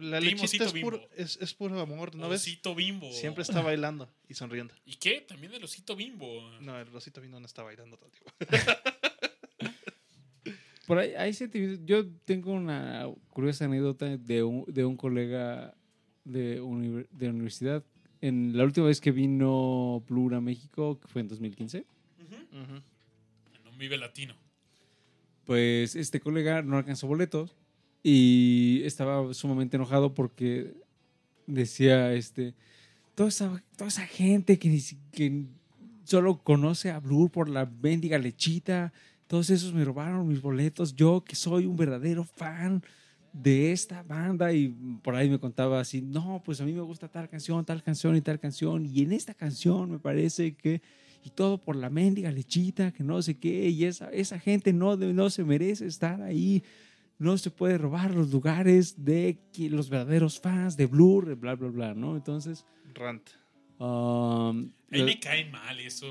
La 0.00 0.18
lechita 0.18 0.44
Osito 0.44 0.64
es 0.64 0.72
puro, 0.72 0.98
Bimbo. 0.98 1.14
es, 1.14 1.36
es 1.42 1.52
puro 1.54 1.78
amor, 1.80 2.14
¿no 2.14 2.28
ves? 2.30 2.40
osito 2.40 2.74
bimbo. 2.74 3.12
Siempre 3.12 3.42
está 3.42 3.60
bailando 3.60 4.10
y 4.26 4.32
sonriendo. 4.34 4.72
¿Y 4.86 4.96
qué? 4.96 5.20
También 5.20 5.52
el 5.52 5.62
osito 5.62 5.94
bimbo. 5.94 6.50
No, 6.60 6.78
el 6.80 6.86
Rosito 6.86 7.20
Vino 7.20 7.38
no 7.38 7.44
está 7.44 7.62
bailando 7.62 7.98
todo 7.98 8.08
el 8.08 8.12
tiempo. 8.12 8.32
Por 10.86 10.98
ahí 10.98 11.14
hay 11.14 11.32
sentimientos. 11.32 11.80
Yo 11.86 12.06
tengo 12.24 12.52
una 12.52 13.06
curiosa 13.30 13.64
anécdota 13.66 14.16
de 14.16 14.42
un, 14.42 14.64
de 14.68 14.84
un 14.84 14.96
colega 14.96 15.74
de, 16.24 16.60
uni- 16.60 17.06
de 17.10 17.28
universidad. 17.28 17.82
En 18.26 18.56
la 18.56 18.64
última 18.64 18.86
vez 18.86 19.00
que 19.02 19.10
vino 19.10 20.02
Blur 20.08 20.34
a 20.34 20.40
México, 20.40 20.98
que 20.98 21.08
fue 21.08 21.20
en 21.20 21.28
2015, 21.28 21.84
Ujú. 22.20 22.34
Ujú. 22.62 22.76
En 22.76 23.72
un 23.72 23.78
Vive 23.78 23.98
Latino. 23.98 24.34
pues 25.44 25.94
este 25.94 26.20
colega 26.20 26.62
no 26.62 26.78
alcanzó 26.78 27.06
boletos 27.06 27.54
y 28.02 28.80
estaba 28.84 29.34
sumamente 29.34 29.76
enojado 29.76 30.14
porque 30.14 30.72
decía 31.46 32.14
este 32.14 32.54
toda 33.14 33.28
esa, 33.28 33.62
toda 33.76 33.88
esa 33.88 34.06
gente 34.06 34.58
que, 34.58 34.80
que 35.12 35.44
solo 36.04 36.38
conoce 36.42 36.90
a 36.90 37.00
Blur 37.00 37.30
por 37.30 37.48
la 37.50 37.66
bendiga 37.66 38.16
lechita 38.18 38.92
todos 39.26 39.50
esos 39.50 39.74
me 39.74 39.84
robaron 39.84 40.26
mis 40.28 40.40
boletos 40.40 40.94
yo 40.96 41.22
que 41.24 41.36
soy 41.36 41.66
un 41.66 41.76
verdadero 41.76 42.24
fan 42.24 42.82
de 43.34 43.72
esta 43.72 44.02
banda 44.04 44.52
y 44.52 44.68
por 45.02 45.14
ahí 45.16 45.28
me 45.28 45.38
contaba 45.40 45.80
así 45.80 46.00
no 46.00 46.40
pues 46.44 46.60
a 46.60 46.64
mí 46.64 46.72
me 46.72 46.80
gusta 46.82 47.08
tal 47.08 47.28
canción 47.28 47.64
tal 47.64 47.82
canción 47.82 48.14
y 48.16 48.20
tal 48.20 48.38
canción 48.38 48.86
y 48.86 49.02
en 49.02 49.12
esta 49.12 49.34
canción 49.34 49.90
me 49.90 49.98
parece 49.98 50.54
que 50.54 50.80
y 51.26 51.30
todo 51.30 51.58
por 51.58 51.74
la 51.74 51.88
mendiga 51.90 52.30
lechita, 52.30 52.92
que 52.92 53.02
no 53.02 53.22
sé 53.22 53.38
qué, 53.38 53.70
y 53.70 53.84
esa, 53.86 54.10
esa 54.10 54.38
gente 54.38 54.74
no, 54.74 54.98
de- 54.98 55.14
no 55.14 55.30
se 55.30 55.42
merece 55.42 55.86
estar 55.86 56.20
ahí, 56.20 56.62
no 57.18 57.38
se 57.38 57.50
puede 57.50 57.78
robar 57.78 58.10
los 58.14 58.30
lugares 58.30 59.02
de 59.06 59.38
que- 59.50 59.70
los 59.70 59.88
verdaderos 59.88 60.38
fans 60.38 60.76
de 60.76 60.84
Blur, 60.84 61.34
bla, 61.36 61.54
bla, 61.54 61.70
bla, 61.70 61.94
¿no? 61.94 62.14
Entonces, 62.14 62.66
Rant. 62.92 63.26
um, 63.78 63.86
A 63.86 64.52
mí 64.90 65.02
me 65.02 65.18
cae 65.18 65.46
mal 65.50 65.80
eso. 65.80 66.06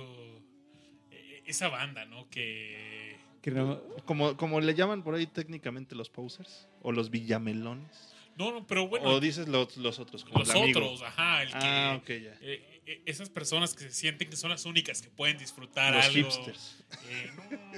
eh, 1.12 1.44
Esa 1.45 1.68
banda, 1.70 2.06
¿no? 2.06 2.28
Que. 2.32 3.12
Que 3.44 3.52
no- 3.52 3.80
Como, 4.06 4.36
como 4.38 4.60
le 4.60 4.74
llaman 4.74 5.03
por 5.03 5.14
ahí 5.14 5.28
técnicamente 5.28 5.94
los 5.94 6.10
posers 6.10 6.68
o 6.82 6.91
los 6.91 7.11
villamelones. 7.11 8.10
No, 8.36 8.52
no, 8.52 8.65
pero 8.65 8.88
bueno. 8.88 9.07
o 9.10 9.20
dices 9.20 9.48
los, 9.48 9.78
los 9.78 9.99
otros, 9.99 10.24
como 10.26 10.40
los 10.40 10.49
el 10.49 10.57
amigo. 10.64 10.80
otros, 10.80 11.03
ajá. 11.03 11.44
El 11.44 11.49
que, 11.49 11.57
Ah, 11.61 11.99
ok, 12.02 12.07
ya. 12.07 12.36
eh, 12.41 12.82
eh, 12.88 13.02
esas 13.06 13.30
personas 13.30 13.76
que 13.76 13.84
se 13.84 13.91
sienten 13.91 14.28
que 14.30 14.36
son 14.36 14.49
las 14.49 14.65
únicas 14.65 15.03
que 15.03 15.10
pueden 15.11 15.38
disfrutar 15.38 15.94
Los 15.94 16.06
algo. 16.06 16.15
hipsters. 16.18 16.84
Eh, 17.10 17.30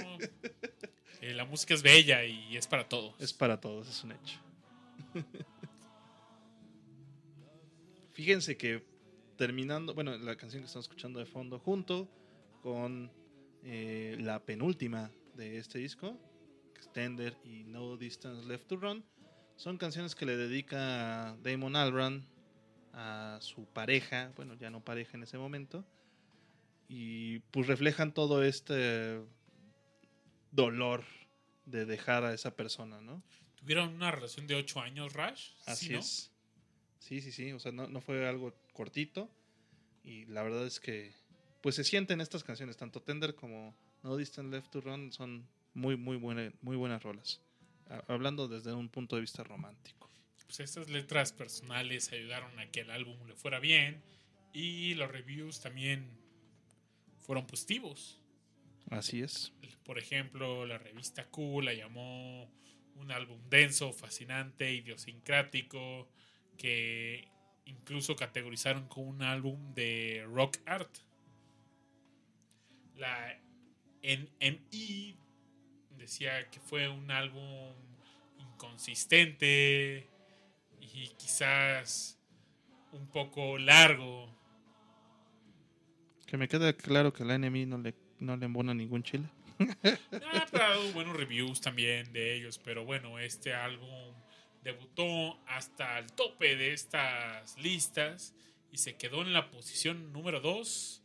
no. 0.02 0.18
Eh, 1.22 1.34
la 1.34 1.44
música 1.44 1.74
es 1.74 1.82
bella 1.84 2.24
y 2.24 2.56
es 2.56 2.68
para 2.68 2.88
todos. 2.88 3.20
Es 3.20 3.34
para 3.34 3.60
todos, 3.60 3.90
es 3.90 4.02
un 4.06 4.14
hecho. 4.14 4.40
Fíjense 8.14 8.56
que 8.56 8.82
terminando, 9.38 9.94
bueno, 9.94 10.18
la 10.18 10.36
canción 10.38 10.62
que 10.64 10.68
estamos 10.68 10.86
escuchando 10.86 11.20
de 11.20 11.26
fondo, 11.26 11.60
junto 11.60 12.08
con 12.62 13.12
eh, 13.64 14.16
la 14.22 14.40
penúltima 14.46 15.12
de 15.36 15.57
este 15.57 15.80
disco, 15.80 16.20
Extender 16.76 17.38
y 17.44 17.64
No 17.64 17.98
Distance 17.98 18.48
Left 18.48 18.68
to 18.68 18.78
Run, 18.78 19.06
son 19.56 19.78
canciones 19.78 20.16
que 20.16 20.26
le 20.26 20.36
dedica 20.38 21.38
Damon 21.41 21.76
Albarn 21.76 22.26
a 22.94 23.38
su 23.41 23.66
pareja, 23.66 24.32
bueno, 24.36 24.56
ya 24.56 24.70
no 24.70 24.84
pareja 24.84 25.18
en 25.18 25.24
ese 25.24 25.38
momento, 25.38 25.86
y 26.88 27.40
pues 27.52 27.68
reflejan 27.68 28.14
todo 28.14 28.44
este 28.44 29.22
dolor 30.52 31.03
de 31.66 31.86
dejar 31.86 32.24
a 32.24 32.34
esa 32.34 32.56
persona, 32.56 33.02
¿no? 33.02 33.24
¿Tuvieron 33.56 33.95
una 33.95 34.12
relación 34.12 34.45
de 34.48 34.56
8 34.56 34.80
años, 34.82 35.14
Rush? 35.14 35.52
Así 35.66 35.88
Sí, 35.88 35.94
¿no? 35.94 35.99
es. 35.99 36.32
Sí, 36.99 37.22
sí, 37.22 37.32
sí. 37.32 37.52
O 37.52 37.60
sea, 37.60 37.72
no, 37.72 37.88
no 37.88 38.02
fue 38.02 38.28
algo 38.28 38.53
cortito. 38.74 39.30
Y 40.03 40.26
la 40.26 40.44
verdad 40.44 40.68
es 40.68 40.80
que, 40.80 41.14
pues 41.62 41.76
se 41.76 41.84
sienten 41.84 42.22
estas 42.22 42.44
canciones, 42.44 42.78
tanto 42.78 43.02
Tender 43.02 43.34
como 43.34 43.76
No 44.06 44.15
Distant 44.18 44.52
Left 44.53 44.69
to 44.72 44.82
Run, 44.82 45.11
son 45.11 45.48
muy, 45.73 45.98
muy, 45.98 46.15
buena- 46.18 46.53
muy 46.61 46.77
buenas 46.77 47.02
rolas. 47.02 47.41
Ha- 47.90 48.03
Hablando 48.07 48.48
desde 48.48 48.72
un 48.72 48.88
punto 48.88 49.15
de 49.15 49.22
vista 49.22 49.44
romántico. 49.44 50.11
Pues 50.45 50.60
estas 50.60 50.90
letras 50.91 51.34
personales 51.34 52.11
ayudaron 52.14 52.57
a 52.60 52.69
que 52.69 52.82
el 52.82 52.91
álbum 52.91 53.18
le 53.27 53.34
fuera 53.36 53.60
bien 53.60 54.03
y 54.53 54.94
los 54.94 55.10
reviews 55.11 55.60
también 55.60 56.07
fueron 57.19 57.48
positivos. 57.48 58.22
Así 58.91 59.23
es. 59.23 59.52
Por 59.84 59.98
ejemplo, 59.98 60.68
la 60.68 60.77
revista 60.77 61.27
Q 61.27 61.64
la 61.64 61.73
llamó 61.73 62.48
un 62.98 63.11
álbum 63.11 63.40
denso, 63.49 63.91
fascinante, 63.91 64.72
idiosincrático, 64.72 66.07
que 66.60 67.27
incluso 67.65 68.15
categorizaron 68.15 68.88
como 68.88 69.07
un 69.10 69.23
álbum 69.23 69.73
de 69.73 70.23
rock 70.32 70.57
art. 70.68 70.95
La 72.95 73.41
NME 74.06 75.18
decía 75.98 76.49
que 76.52 76.60
fue 76.60 76.88
un 76.88 77.10
álbum 77.10 77.73
inconsistente 78.38 80.07
y 80.80 81.07
quizás 81.18 82.19
un 82.91 83.07
poco 83.07 83.57
largo. 83.57 84.30
Que 86.27 86.38
me 86.38 86.48
queda 86.48 86.73
claro 86.73 87.11
que 87.14 87.26
la 87.26 87.38
NMI 87.38 87.65
no 87.65 87.77
le, 87.77 87.95
no 88.19 88.38
le 88.38 88.45
embona 88.45 88.73
ningún 88.73 89.03
chile. 89.03 89.30
Ah, 90.11 90.45
ha 90.52 90.57
dado 90.57 90.91
buenos 90.91 91.15
reviews 91.15 91.61
también 91.61 92.11
de 92.11 92.36
ellos, 92.36 92.60
pero 92.64 92.84
bueno, 92.84 93.19
este 93.19 93.53
álbum 93.53 94.14
debutó 94.64 95.40
hasta 95.48 95.98
el 95.99 96.11
tope 96.11 96.56
de 96.56 96.73
estas 96.73 97.57
listas 97.57 98.36
y 98.72 98.77
se 98.77 98.98
quedó 98.98 99.22
en 99.22 99.32
la 99.32 99.52
posición 99.52 100.11
número 100.11 100.41
2 100.41 101.03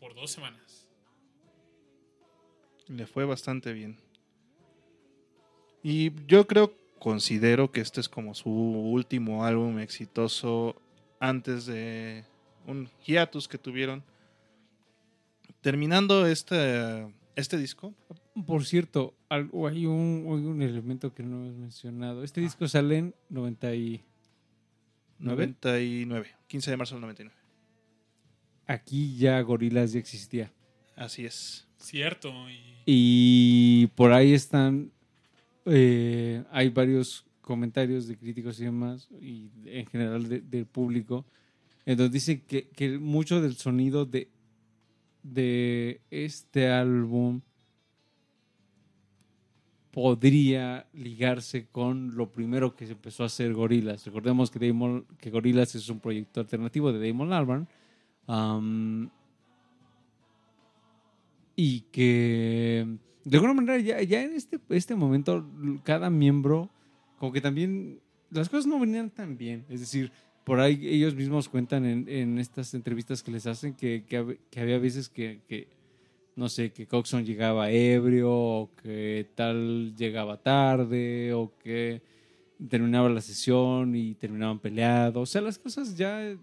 por 0.00 0.14
dos 0.14 0.30
semanas. 0.30 0.79
Le 2.90 3.06
fue 3.06 3.24
bastante 3.24 3.72
bien. 3.72 3.98
Y 5.82 6.12
yo 6.26 6.46
creo, 6.48 6.74
considero 6.98 7.70
que 7.70 7.80
este 7.80 8.00
es 8.00 8.08
como 8.08 8.34
su 8.34 8.50
último 8.50 9.44
álbum 9.44 9.78
exitoso 9.78 10.74
antes 11.20 11.66
de 11.66 12.24
un 12.66 12.88
hiatus 13.06 13.46
que 13.46 13.58
tuvieron. 13.58 14.02
Terminando 15.60 16.26
este, 16.26 17.06
este 17.36 17.58
disco, 17.58 17.94
Por 18.44 18.64
cierto, 18.64 19.14
hay, 19.28 19.86
un, 19.86 20.24
hay 20.26 20.46
un 20.46 20.60
elemento 20.60 21.14
que 21.14 21.22
no 21.22 21.44
hemos 21.44 21.56
mencionado. 21.56 22.24
Este 22.24 22.40
disco 22.40 22.66
sale 22.66 22.98
en 22.98 23.14
90 23.28 23.74
y... 23.74 24.04
99, 25.18 26.34
15 26.46 26.70
de 26.70 26.76
marzo 26.78 26.94
del 26.94 27.02
99. 27.02 27.36
Aquí 28.66 29.16
ya 29.16 29.40
Gorilas 29.42 29.92
ya 29.92 30.00
existía. 30.00 30.50
Así 30.96 31.26
es. 31.26 31.69
Cierto, 31.80 32.32
y 32.86 33.86
por 33.96 34.12
ahí 34.12 34.32
están, 34.32 34.90
eh, 35.64 36.44
hay 36.50 36.68
varios 36.68 37.24
comentarios 37.40 38.06
de 38.06 38.16
críticos 38.16 38.60
y 38.60 38.64
demás, 38.64 39.08
y 39.20 39.50
en 39.64 39.86
general 39.86 40.28
de- 40.28 40.40
del 40.40 40.66
público, 40.66 41.24
en 41.86 41.96
donde 41.96 42.12
dicen 42.12 42.42
que, 42.46 42.68
que 42.68 42.98
mucho 42.98 43.40
del 43.40 43.56
sonido 43.56 44.04
de, 44.04 44.28
de 45.22 46.00
este 46.10 46.68
álbum 46.68 47.40
podría 49.90 50.86
ligarse 50.92 51.66
con 51.66 52.14
lo 52.14 52.30
primero 52.30 52.76
que 52.76 52.86
se 52.86 52.92
empezó 52.92 53.24
a 53.24 53.26
hacer 53.26 53.52
Gorillaz. 53.54 54.04
Recordemos 54.06 54.50
que, 54.50 54.58
Damon, 54.64 55.04
que 55.18 55.30
Gorillaz 55.30 55.74
es 55.74 55.88
un 55.88 55.98
proyecto 55.98 56.40
alternativo 56.40 56.92
de 56.92 57.08
Damon 57.08 57.32
Albarn. 57.32 57.66
Y 61.62 61.82
que 61.92 62.86
de 63.22 63.36
alguna 63.36 63.52
manera 63.52 63.78
ya, 63.78 64.22
en 64.22 64.32
este, 64.32 64.58
este 64.70 64.94
momento 64.94 65.46
cada 65.84 66.08
miembro 66.08 66.70
como 67.18 67.32
que 67.32 67.42
también 67.42 68.00
las 68.30 68.48
cosas 68.48 68.66
no 68.66 68.80
venían 68.80 69.10
tan 69.10 69.36
bien. 69.36 69.66
Es 69.68 69.80
decir, 69.80 70.10
por 70.44 70.58
ahí 70.58 70.80
ellos 70.88 71.14
mismos 71.14 71.50
cuentan 71.50 71.84
en, 71.84 72.38
estas 72.38 72.72
entrevistas 72.72 73.22
que 73.22 73.30
les 73.30 73.46
hacen 73.46 73.74
que, 73.74 74.04
que, 74.08 74.18
hab- 74.18 74.38
que 74.50 74.60
había 74.60 74.78
veces 74.78 75.10
que, 75.10 75.42
que, 75.46 75.68
no 76.34 76.48
sé, 76.48 76.72
que 76.72 76.86
Coxon 76.86 77.26
llegaba 77.26 77.70
ebrio 77.70 78.32
o 78.32 78.70
que 78.82 79.28
tal 79.34 79.94
llegaba 79.94 80.38
tarde 80.42 81.34
o 81.34 81.52
que 81.58 82.00
terminaba 82.70 83.10
la 83.10 83.20
sesión 83.20 83.94
y 83.94 84.14
terminaban 84.14 84.60
peleados. 84.60 85.28
O 85.28 85.30
sea, 85.30 85.42
las 85.42 85.58
cosas 85.58 85.94
ya, 85.94 86.34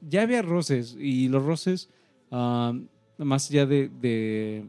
ya 0.00 0.22
había 0.22 0.42
roces 0.42 0.96
y 0.98 1.28
los 1.28 1.44
roces, 1.44 1.90
ah, 2.32 2.72
más 3.18 3.50
allá 3.50 3.66
de, 3.66 3.88
de, 3.88 4.64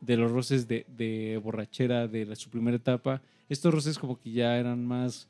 de 0.00 0.16
los 0.16 0.30
roces 0.32 0.68
de, 0.68 0.86
de 0.96 1.40
borrachera 1.42 2.08
de 2.08 2.26
la- 2.26 2.36
su 2.36 2.50
primera 2.50 2.76
etapa, 2.76 3.22
estos 3.48 3.72
roces 3.74 3.98
como 3.98 4.18
que 4.18 4.32
ya 4.32 4.58
eran 4.58 4.84
más 4.86 5.28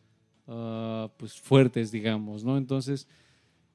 ah, 0.48 1.10
pues 1.18 1.40
fuertes, 1.40 1.90
digamos, 1.92 2.44
¿no? 2.44 2.56
Entonces, 2.58 3.08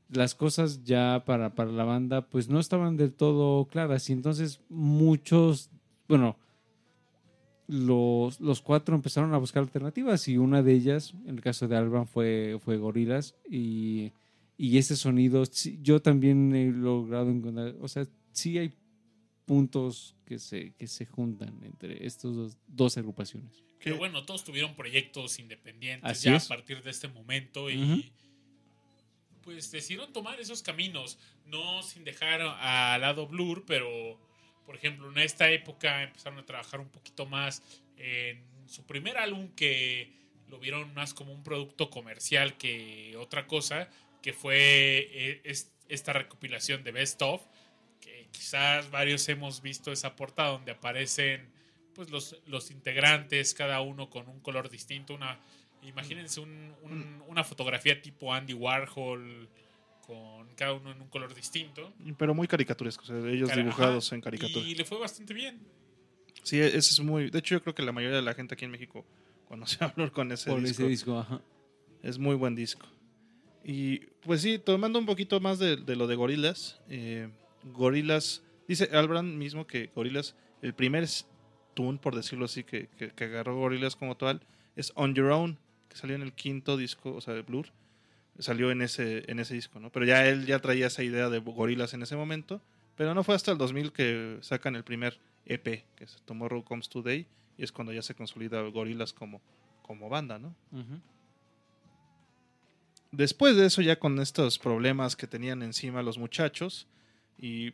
las 0.09 0.35
cosas 0.35 0.83
ya 0.83 1.23
para, 1.25 1.55
para 1.55 1.71
la 1.71 1.83
banda 1.85 2.27
pues 2.29 2.49
no 2.49 2.59
estaban 2.59 2.97
del 2.97 3.13
todo 3.13 3.65
claras 3.67 4.09
y 4.09 4.13
entonces 4.13 4.61
muchos, 4.69 5.69
bueno, 6.07 6.37
los, 7.67 8.39
los 8.39 8.61
cuatro 8.61 8.95
empezaron 8.95 9.33
a 9.33 9.37
buscar 9.37 9.63
alternativas 9.63 10.27
y 10.27 10.37
una 10.37 10.61
de 10.61 10.73
ellas, 10.73 11.13
en 11.25 11.35
el 11.35 11.41
caso 11.41 11.67
de 11.67 11.75
Alban, 11.75 12.07
fue, 12.07 12.57
fue 12.63 12.77
Gorilas 12.77 13.35
y, 13.49 14.11
y 14.57 14.77
ese 14.77 14.95
sonido 14.95 15.43
yo 15.81 16.01
también 16.01 16.53
he 16.55 16.67
logrado 16.71 17.29
encontrar, 17.31 17.75
o 17.81 17.87
sea, 17.87 18.05
sí 18.35 18.57
hay 18.59 18.71
puntos 19.45 20.15
que 20.25 20.37
se, 20.39 20.73
que 20.73 20.87
se 20.87 21.05
juntan 21.05 21.63
entre 21.63 22.05
estas 22.05 22.35
dos, 22.35 22.57
dos 22.67 22.97
agrupaciones. 22.97 23.63
Pero 23.83 23.97
bueno, 23.97 24.25
todos 24.25 24.43
tuvieron 24.43 24.75
proyectos 24.75 25.37
independientes 25.39 26.09
Así 26.09 26.25
ya 26.29 26.35
es. 26.37 26.45
a 26.45 26.55
partir 26.55 26.81
de 26.83 26.89
este 26.91 27.07
momento 27.07 27.69
y 27.69 28.11
pues 29.41 29.69
decidieron 29.71 30.11
tomar 30.11 30.39
esos 30.39 30.63
caminos, 30.63 31.19
no 31.45 31.83
sin 31.83 32.03
dejar 32.03 32.41
al 32.41 33.01
lado 33.01 33.27
Blur, 33.27 33.63
pero 33.67 34.19
por 34.65 34.75
ejemplo 34.75 35.11
en 35.11 35.19
esta 35.19 35.51
época 35.51 36.01
empezaron 36.03 36.39
a 36.39 36.45
trabajar 36.45 36.79
un 36.79 36.89
poquito 36.89 37.27
más 37.27 37.61
en 37.97 38.43
su 38.67 38.83
primer 38.87 39.17
álbum 39.17 39.49
que 39.55 40.11
lo 40.49 40.57
vieron 40.59 40.91
más 40.95 41.13
como 41.13 41.31
un 41.31 41.43
producto 41.43 41.91
comercial 41.91 42.57
que 42.57 43.15
otra 43.17 43.45
cosa, 43.45 43.87
que 44.23 44.33
fue 44.33 45.07
eh, 45.11 45.41
es- 45.43 45.71
esta 45.89 46.13
recopilación 46.13 46.83
de 46.83 46.91
Best 46.91 47.21
Of, 47.21 47.43
que 47.43 47.49
quizás 48.35 48.89
varios 48.91 49.27
hemos 49.29 49.61
visto 49.61 49.91
esa 49.91 50.15
portada 50.15 50.49
donde 50.51 50.71
aparecen 50.71 51.47
pues 51.93 52.09
los, 52.09 52.35
los 52.47 52.71
integrantes, 52.71 53.53
cada 53.53 53.79
uno 53.81 54.09
con 54.09 54.27
un 54.27 54.39
color 54.41 54.69
distinto, 54.69 55.13
una 55.13 55.39
imagínense 55.81 56.39
un- 56.41 56.73
un- 56.83 57.23
una 57.27 57.43
fotografía 57.43 58.01
tipo 58.01 58.33
Andy 58.33 58.53
Warhol 58.53 59.47
con 60.01 60.47
cada 60.55 60.73
uno 60.73 60.91
en 60.91 61.01
un 61.01 61.07
color 61.09 61.33
distinto. 61.33 61.93
Pero 62.17 62.33
muy 62.33 62.47
caricaturesco, 62.47 63.03
o 63.03 63.05
sea, 63.05 63.17
ellos 63.31 63.49
Cara- 63.49 63.61
dibujados 63.63 64.07
ajá, 64.07 64.15
en 64.15 64.21
caricatura. 64.21 64.65
Y 64.65 64.75
le 64.75 64.83
fue 64.85 64.99
bastante 64.99 65.33
bien. 65.33 65.59
Sí, 66.43 66.59
ese 66.59 66.77
es 66.77 66.99
muy. 66.99 67.29
De 67.29 67.39
hecho, 67.39 67.55
yo 67.55 67.61
creo 67.63 67.73
que 67.73 67.81
la 67.81 67.91
mayoría 67.91 68.17
de 68.17 68.21
la 68.21 68.33
gente 68.33 68.53
aquí 68.55 68.65
en 68.65 68.71
México 68.71 69.05
conoce 69.47 69.77
a 69.83 69.87
Blur 69.87 70.11
con 70.11 70.31
ese 70.31 70.49
Por 70.49 70.61
disco. 70.61 70.81
ese 70.83 70.89
disco, 70.89 71.17
ajá. 71.19 71.41
Es 72.03 72.17
muy 72.19 72.35
buen 72.35 72.55
disco. 72.55 72.85
Y 73.63 73.99
pues 74.21 74.41
sí, 74.41 74.59
tomando 74.59 74.99
un 74.99 75.05
poquito 75.07 75.39
más 75.39 75.57
de, 75.59 75.75
de 75.77 75.95
lo 75.95 76.05
de 76.07 76.15
Gorilas. 76.15 76.79
Gorilas, 77.65 78.43
dice 78.67 78.89
Albran 78.93 79.37
mismo 79.37 79.67
que 79.67 79.91
Gorilas, 79.93 80.35
el 80.61 80.73
primer 80.73 81.05
tune, 81.73 81.99
por 81.99 82.15
decirlo 82.15 82.45
así, 82.45 82.63
que, 82.63 82.87
que, 82.97 83.11
que 83.11 83.23
agarró 83.25 83.55
Gorilas 83.55 83.95
como 83.95 84.15
tal, 84.15 84.41
es 84.75 84.91
On 84.95 85.13
Your 85.13 85.31
Own, 85.31 85.57
que 85.89 85.97
salió 85.97 86.15
en 86.15 86.21
el 86.21 86.33
quinto 86.33 86.77
disco, 86.77 87.13
o 87.13 87.21
sea, 87.21 87.33
de 87.33 87.41
Blur. 87.41 87.67
Salió 88.37 88.69
en 88.69 88.81
ese, 88.81 89.23
en 89.31 89.39
ese 89.39 89.53
disco, 89.53 89.79
¿no? 89.79 89.91
Pero 89.91 90.05
ya 90.05 90.27
él 90.27 90.45
ya 90.45 90.59
traía 90.59 90.87
esa 90.87 91.03
idea 91.03 91.29
de 91.29 91.39
Gorilas 91.39 91.93
en 91.93 92.01
ese 92.01 92.17
momento. 92.17 92.61
Pero 92.97 93.13
no 93.13 93.23
fue 93.23 93.35
hasta 93.35 93.51
el 93.51 93.57
2000 93.57 93.93
que 93.93 94.37
sacan 94.41 94.75
el 94.75 94.83
primer 94.83 95.19
EP, 95.45 95.85
que 95.95 96.03
es 96.03 96.21
Tomorrow 96.25 96.63
Comes 96.63 96.89
Today, 96.89 97.27
y 97.57 97.63
es 97.63 97.71
cuando 97.71 97.93
ya 97.93 98.01
se 98.01 98.13
consolida 98.13 98.61
Gorilas 98.61 99.13
como, 99.13 99.41
como 99.81 100.09
banda, 100.09 100.37
¿no? 100.37 100.53
Después 103.11 103.55
de 103.55 103.65
eso, 103.65 103.81
ya 103.81 103.97
con 103.97 104.19
estos 104.19 104.59
problemas 104.59 105.15
que 105.15 105.27
tenían 105.27 105.63
encima 105.63 106.01
los 106.01 106.17
muchachos, 106.17 106.87
y 107.37 107.73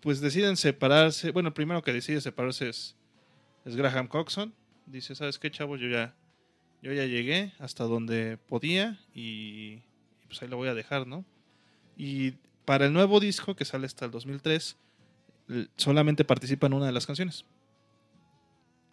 pues 0.00 0.20
deciden 0.20 0.56
separarse. 0.56 1.30
Bueno, 1.30 1.48
el 1.48 1.54
primero 1.54 1.82
que 1.82 1.92
decide 1.92 2.20
separarse 2.20 2.68
es, 2.68 2.96
Graham 3.64 4.08
Coxon. 4.08 4.54
Dice, 4.86 5.14
¿sabes 5.14 5.38
qué, 5.38 5.50
chavos? 5.50 5.78
Yo 5.80 5.88
ya, 5.88 6.14
yo 6.82 6.92
ya 6.92 7.04
llegué 7.06 7.52
hasta 7.58 7.84
donde 7.84 8.38
podía 8.38 8.98
y, 9.14 9.82
y 10.22 10.26
pues 10.26 10.42
ahí 10.42 10.48
lo 10.48 10.56
voy 10.56 10.68
a 10.68 10.74
dejar, 10.74 11.06
¿no? 11.06 11.24
Y 11.96 12.32
para 12.64 12.86
el 12.86 12.92
nuevo 12.92 13.20
disco 13.20 13.54
que 13.54 13.64
sale 13.64 13.86
hasta 13.86 14.06
el 14.06 14.10
2003, 14.10 14.76
l- 15.48 15.68
solamente 15.76 16.24
participa 16.24 16.66
en 16.66 16.72
una 16.72 16.86
de 16.86 16.92
las 16.92 17.06
canciones. 17.06 17.44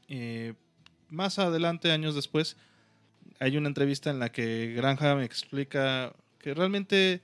Eh, 0.09 0.53
más 1.09 1.39
adelante, 1.39 1.91
años 1.91 2.15
después, 2.15 2.57
hay 3.39 3.57
una 3.57 3.67
entrevista 3.69 4.09
en 4.09 4.19
la 4.19 4.31
que 4.31 4.73
Graham 4.75 5.21
explica 5.21 6.13
que 6.39 6.53
realmente, 6.53 7.21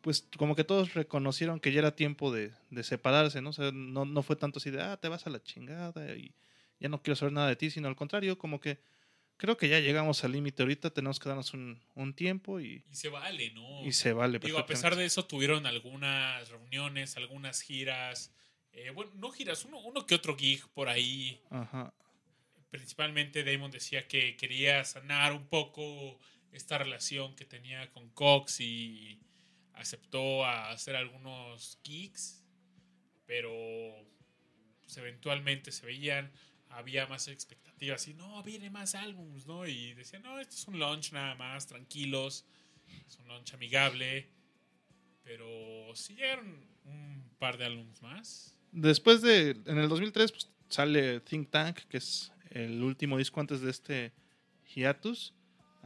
pues 0.00 0.26
como 0.36 0.54
que 0.56 0.64
todos 0.64 0.94
reconocieron 0.94 1.60
que 1.60 1.72
ya 1.72 1.80
era 1.80 1.96
tiempo 1.96 2.32
de, 2.32 2.52
de 2.70 2.82
separarse, 2.82 3.40
¿no? 3.42 3.50
O 3.50 3.52
sea, 3.52 3.70
no, 3.72 4.04
no 4.04 4.22
fue 4.22 4.36
tanto 4.36 4.58
así 4.58 4.70
de, 4.70 4.80
ah, 4.82 4.96
te 4.96 5.08
vas 5.08 5.26
a 5.26 5.30
la 5.30 5.42
chingada 5.42 6.14
y 6.16 6.32
ya 6.80 6.88
no 6.88 7.02
quiero 7.02 7.16
saber 7.16 7.32
nada 7.32 7.48
de 7.48 7.56
ti, 7.56 7.70
sino 7.70 7.88
al 7.88 7.96
contrario, 7.96 8.38
como 8.38 8.60
que 8.60 8.78
creo 9.36 9.56
que 9.56 9.68
ya 9.68 9.80
llegamos 9.80 10.22
al 10.24 10.32
límite 10.32 10.62
ahorita, 10.62 10.90
tenemos 10.90 11.18
que 11.18 11.28
darnos 11.28 11.52
un, 11.54 11.80
un 11.94 12.14
tiempo 12.14 12.60
y, 12.60 12.84
Y 12.90 12.94
se 12.94 13.08
vale, 13.08 13.50
¿no? 13.52 13.84
y 13.84 13.92
se 13.92 14.12
vale. 14.12 14.38
Digo, 14.38 14.58
a 14.58 14.66
pesar 14.66 14.96
de 14.96 15.04
eso, 15.04 15.24
tuvieron 15.26 15.66
algunas 15.66 16.48
reuniones, 16.48 17.16
algunas 17.16 17.60
giras. 17.62 18.32
eh, 18.72 18.90
bueno, 18.90 19.10
no 19.16 19.30
giras, 19.30 19.64
uno, 19.64 19.78
uno 19.80 20.06
que 20.06 20.14
otro 20.14 20.36
gig 20.36 20.66
por 20.74 20.88
ahí. 20.88 21.40
Ajá. 21.50 21.92
Principalmente 22.70 23.44
Damon 23.44 23.70
decía 23.70 24.06
que 24.06 24.36
quería 24.36 24.84
sanar 24.84 25.32
un 25.32 25.46
poco 25.46 26.18
esta 26.52 26.76
relación 26.78 27.34
que 27.34 27.44
tenía 27.44 27.90
con 27.92 28.08
Cox 28.10 28.60
y 28.60 29.18
aceptó 29.78 30.44
a 30.44 30.70
hacer 30.70 30.96
algunos 30.96 31.78
gigs, 31.82 32.44
pero 33.26 33.52
pues, 34.80 34.96
eventualmente 34.96 35.72
se 35.72 35.86
veían, 35.86 36.30
había 36.68 37.06
más 37.06 37.28
expectativas 37.28 38.06
y 38.08 38.14
no, 38.14 38.42
viene 38.42 38.70
más 38.70 38.94
álbums, 38.94 39.46
¿no? 39.46 39.66
Y 39.66 39.94
decían, 39.94 40.22
no, 40.22 40.38
esto 40.40 40.54
es 40.56 40.66
un 40.66 40.78
launch 40.78 41.12
nada 41.12 41.34
más, 41.36 41.66
tranquilos, 41.66 42.44
es 43.06 43.18
un 43.18 43.28
launch 43.28 43.54
amigable, 43.54 44.28
pero 45.22 45.94
sí 45.94 46.14
llegaron 46.14 46.66
un 46.84 47.30
par 47.38 47.56
de 47.56 47.66
álbums 47.66 48.02
más. 48.02 48.58
Después 48.72 49.22
de, 49.22 49.50
en 49.66 49.78
el 49.78 49.88
2003, 49.88 50.32
pues, 50.32 50.50
sale 50.68 51.20
Think 51.20 51.50
Tank, 51.50 51.78
que 51.88 51.98
es 51.98 52.32
el 52.50 52.82
último 52.82 53.16
disco 53.16 53.40
antes 53.40 53.60
de 53.60 53.70
este 53.70 54.12
hiatus, 54.74 55.34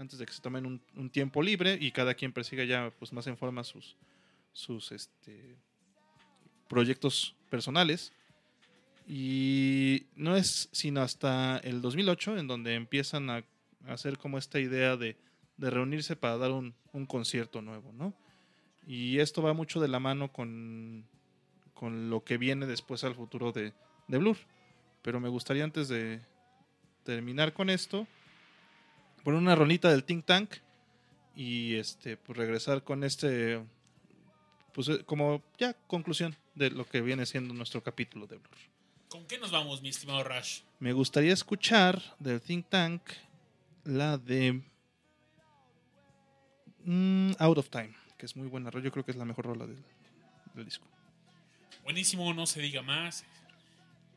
antes 0.02 0.18
de 0.18 0.26
que 0.26 0.32
se 0.32 0.42
tomen 0.42 0.66
un, 0.66 0.82
un 0.96 1.10
tiempo 1.10 1.42
libre 1.42 1.78
y 1.80 1.90
cada 1.90 2.14
quien 2.14 2.32
persiga 2.32 2.64
ya 2.64 2.92
pues, 2.98 3.12
más 3.12 3.26
en 3.26 3.36
forma 3.36 3.64
sus, 3.64 3.96
sus 4.52 4.92
este, 4.92 5.56
proyectos 6.68 7.34
personales. 7.48 8.12
Y 9.08 10.06
no 10.14 10.36
es 10.36 10.68
sino 10.72 11.00
hasta 11.00 11.58
el 11.58 11.80
2008 11.80 12.38
en 12.38 12.46
donde 12.46 12.74
empiezan 12.74 13.30
a, 13.30 13.44
hacer 13.88 14.16
como 14.16 14.38
esta 14.38 14.60
idea 14.60 14.96
de, 14.96 15.16
de 15.56 15.70
reunirse 15.70 16.14
para 16.14 16.36
dar 16.36 16.52
un, 16.52 16.72
un 16.92 17.04
concierto 17.06 17.62
nuevo, 17.62 17.92
¿no? 17.92 18.14
Y 18.86 19.18
esto 19.18 19.42
va 19.42 19.54
mucho 19.54 19.80
de 19.80 19.88
la 19.88 19.98
mano 19.98 20.32
con, 20.32 21.04
con 21.74 22.10
lo 22.10 22.22
que 22.22 22.38
viene 22.38 22.66
después 22.66 23.02
al 23.02 23.14
futuro 23.14 23.50
de, 23.50 23.72
de 24.08 24.18
Blur. 24.18 24.36
Pero 25.02 25.18
me 25.18 25.28
gustaría 25.28 25.64
antes 25.64 25.88
de 25.88 26.20
terminar 27.04 27.52
con 27.52 27.70
esto, 27.70 28.06
poner 29.22 29.40
una 29.40 29.54
rolita 29.54 29.90
del 29.90 30.04
Think 30.04 30.24
Tank 30.24 30.54
y 31.34 31.76
este 31.76 32.16
pues 32.16 32.36
regresar 32.36 32.84
con 32.84 33.04
este 33.04 33.62
pues 34.72 34.88
eh, 34.88 35.04
como 35.04 35.42
ya 35.58 35.74
conclusión 35.86 36.36
de 36.54 36.70
lo 36.70 36.84
que 36.84 37.00
viene 37.00 37.26
siendo 37.26 37.54
nuestro 37.54 37.82
capítulo 37.82 38.26
de 38.26 38.36
Blur. 38.36 38.58
¿Con 39.08 39.26
qué 39.26 39.38
nos 39.38 39.50
vamos, 39.50 39.82
mi 39.82 39.90
estimado 39.90 40.24
Rush? 40.24 40.60
Me 40.80 40.92
gustaría 40.92 41.32
escuchar 41.32 42.02
del 42.18 42.40
Think 42.40 42.68
Tank 42.68 43.02
la 43.84 44.16
de 44.16 44.62
mm, 46.84 47.32
Out 47.38 47.58
of 47.58 47.68
Time, 47.68 47.94
que 48.16 48.26
es 48.26 48.36
muy 48.36 48.48
buena. 48.48 48.70
Yo 48.70 48.90
creo 48.90 49.04
que 49.04 49.10
es 49.10 49.16
la 49.16 49.24
mejor 49.24 49.46
rola 49.46 49.66
del, 49.66 49.82
del 50.54 50.64
disco. 50.64 50.86
Buenísimo, 51.84 52.32
no 52.32 52.46
se 52.46 52.60
diga 52.60 52.80
más. 52.80 53.24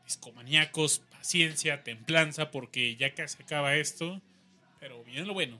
Discomaníacos, 0.04 1.00
paciencia, 1.10 1.82
templanza, 1.82 2.50
porque 2.50 2.96
ya 2.96 3.14
casi 3.14 3.42
acaba 3.42 3.74
esto. 3.74 4.22
Pero 4.80 5.02
viene 5.04 5.26
lo 5.26 5.34
bueno. 5.34 5.58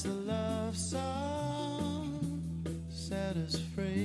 The 0.00 0.10
love 0.10 0.76
song 0.76 2.20
set 2.88 3.36
us 3.36 3.58
free? 3.74 3.97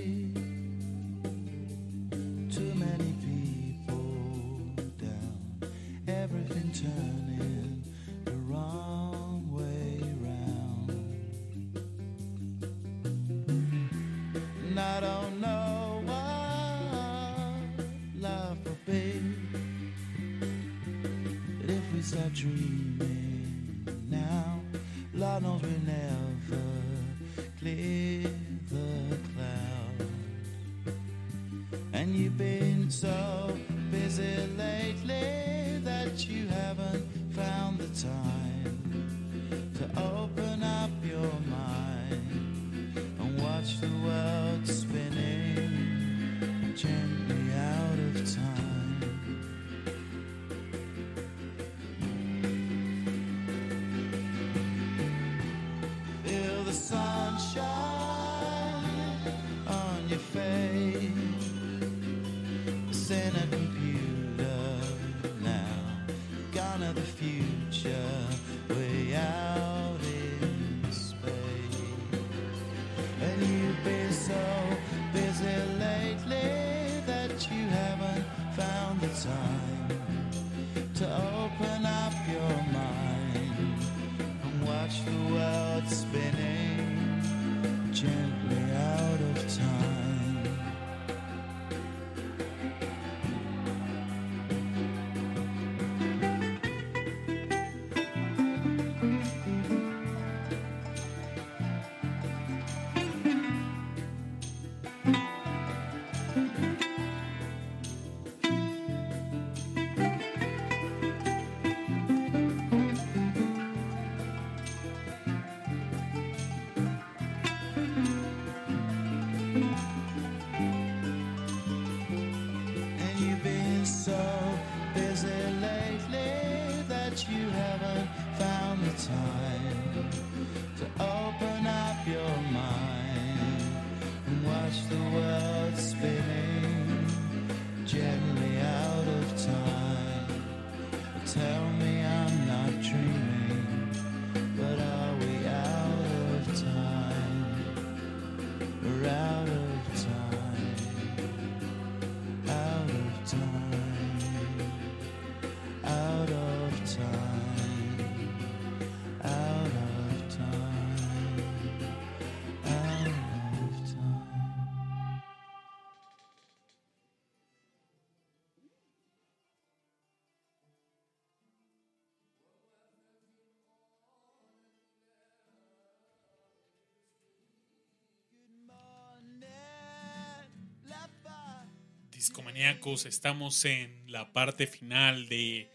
Discomaníacos, 182.54 183.08
estamos 183.08 183.66
en 183.66 184.12
la 184.12 184.32
parte 184.32 184.68
final 184.68 185.28
de 185.28 185.72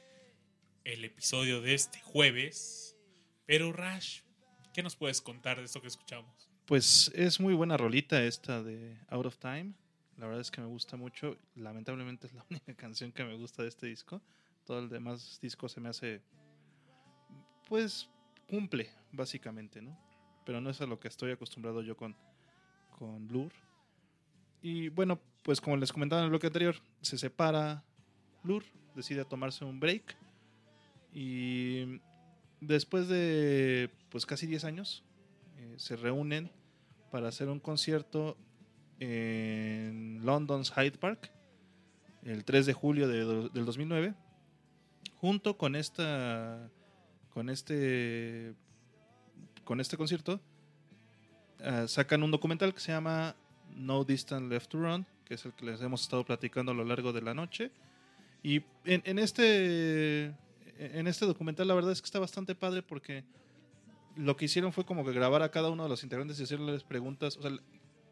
el 0.85 1.05
episodio 1.05 1.61
de 1.61 1.75
este 1.75 2.01
jueves. 2.03 2.97
Pero 3.47 3.73
Rash, 3.73 4.21
¿qué 4.73 4.85
nos 4.85 4.95
puedes 4.95 5.21
contar 5.21 5.59
de 5.59 5.65
esto 5.65 5.83
que 5.83 5.89
escuchamos? 5.89 6.49
Pues 6.67 7.11
es 7.17 7.41
muy 7.41 7.53
buena 7.55 7.77
rolita 7.77 8.23
esta 8.23 8.63
de 8.63 8.97
Out 9.09 9.27
of 9.27 9.39
Time. 9.39 9.73
La 10.19 10.27
verdad 10.27 10.41
es 10.41 10.53
que 10.53 10.61
me 10.61 10.69
gusta 10.69 10.97
mucho. 10.97 11.37
Lamentablemente 11.57 12.29
es 12.29 12.33
la 12.35 12.47
única 12.51 12.73
canción 12.75 13.11
que 13.11 13.25
me 13.25 13.35
gusta 13.35 13.63
de 13.63 13.71
este 13.71 13.89
disco. 13.89 14.23
Todo 14.65 14.79
el 14.79 14.89
demás 14.89 15.41
disco 15.43 15.69
se 15.69 15.81
me 15.81 15.89
hace. 15.89 16.21
Pues 17.69 18.09
cumple, 18.49 18.89
básicamente, 19.11 19.83
¿no? 19.83 19.99
Pero 20.47 20.61
no 20.61 20.71
es 20.71 20.81
a 20.81 20.87
lo 20.87 21.01
que 21.01 21.09
estoy 21.09 21.33
acostumbrado 21.33 21.83
yo 21.83 21.97
con, 21.97 22.15
con 22.97 23.27
Blur. 23.27 23.53
Y 24.63 24.91
bueno, 24.91 25.21
pues 25.43 25.61
como 25.61 25.77
les 25.77 25.93
comentaba 25.93 26.21
en 26.21 26.25
el 26.25 26.31
bloque 26.31 26.49
anterior, 26.49 26.77
se 27.01 27.19
separa 27.19 27.85
Blur, 28.43 28.65
decide 28.95 29.25
tomarse 29.25 29.65
un 29.65 29.81
break. 29.81 30.17
Y 31.13 32.01
después 32.61 33.09
de 33.09 33.91
pues 34.11 34.27
casi 34.27 34.47
10 34.47 34.65
años, 34.65 35.05
eh, 35.59 35.75
se 35.77 35.97
reúnen 35.97 36.51
para 37.11 37.29
hacer 37.29 37.49
un 37.49 37.61
concierto 37.61 38.37
en 39.01 40.25
London's 40.25 40.73
Hyde 40.73 40.99
Park 40.99 41.33
el 42.25 42.45
3 42.45 42.67
de 42.67 42.73
julio 42.73 43.09
de 43.09 43.49
del 43.51 43.65
2009 43.65 44.15
junto 45.21 45.57
con 45.57 45.77
esta 45.77 46.71
con 47.31 47.49
este 47.49 48.55
con 49.65 49.81
este 49.81 49.97
concierto 49.97 50.41
ah, 51.61 51.87
sacan 51.87 52.23
un 52.23 52.31
documental 52.31 52.75
que 52.75 52.81
se 52.81 52.93
llama 52.93 53.37
No 53.75 54.05
Distance 54.05 54.49
Left 54.49 54.69
to 54.69 54.79
Run 54.79 55.07
que 55.29 55.35
es 55.35 55.45
el 55.45 55.53
que 55.53 55.67
les 55.67 55.81
hemos 55.83 56.03
estado 56.03 56.25
platicando 56.25 56.73
a 56.73 56.75
lo 56.75 56.85
largo 56.85 57.13
de 57.13 57.23
la 57.23 57.35
noche 57.35 57.71
y 58.43 58.63
en, 58.85 59.03
en 59.05 59.19
este 59.19 60.35
en 60.79 61.07
este 61.07 61.27
documental 61.27 61.69
la 61.69 61.75
verdad 61.75 61.93
es 61.93 62.01
que 62.01 62.07
está 62.07 62.19
bastante 62.19 62.55
padre 62.55 62.83
porque 62.83 63.25
lo 64.19 64.37
que 64.37 64.47
hicieron 64.47 64.73
fue 64.73 64.85
como 64.85 65.05
que 65.05 65.13
grabar 65.13 65.43
a 65.43 65.51
cada 65.51 65.71
uno 65.71 65.85
de 65.85 65.89
los 65.89 66.03
integrantes 66.03 66.39
y 66.41 66.43
hacerles 66.43 66.83
preguntas, 66.83 67.37
o 67.37 67.43
sea, 67.43 67.53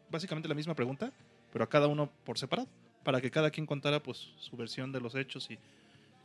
básicamente 0.09 0.47
la 0.47 0.55
misma 0.55 0.73
pregunta, 0.73 1.11
pero 1.51 1.65
a 1.65 1.69
cada 1.69 1.87
uno 1.87 2.09
por 2.23 2.37
separado, 2.37 2.67
para 3.03 3.19
que 3.19 3.29
cada 3.29 3.51
quien 3.51 3.65
contara 3.65 4.01
pues 4.01 4.31
su 4.37 4.55
versión 4.55 4.91
de 4.91 5.01
los 5.01 5.15
hechos 5.15 5.51
y 5.51 5.59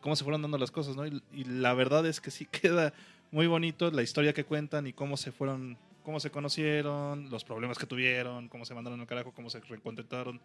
cómo 0.00 0.14
se 0.14 0.24
fueron 0.24 0.42
dando 0.42 0.56
las 0.56 0.70
cosas, 0.70 0.94
¿no? 0.94 1.06
Y, 1.06 1.22
y 1.32 1.44
la 1.44 1.74
verdad 1.74 2.06
es 2.06 2.20
que 2.20 2.30
sí 2.30 2.46
queda 2.50 2.92
muy 3.32 3.46
bonito 3.46 3.90
la 3.90 4.02
historia 4.02 4.32
que 4.32 4.44
cuentan 4.44 4.86
y 4.86 4.92
cómo 4.92 5.16
se 5.16 5.32
fueron, 5.32 5.76
cómo 6.04 6.20
se 6.20 6.30
conocieron, 6.30 7.28
los 7.28 7.44
problemas 7.44 7.76
que 7.76 7.86
tuvieron, 7.86 8.48
cómo 8.48 8.64
se 8.64 8.74
mandaron 8.74 9.00
al 9.00 9.06
carajo, 9.06 9.32
cómo 9.32 9.50
se 9.50 9.60
reencontraron, 9.60 10.40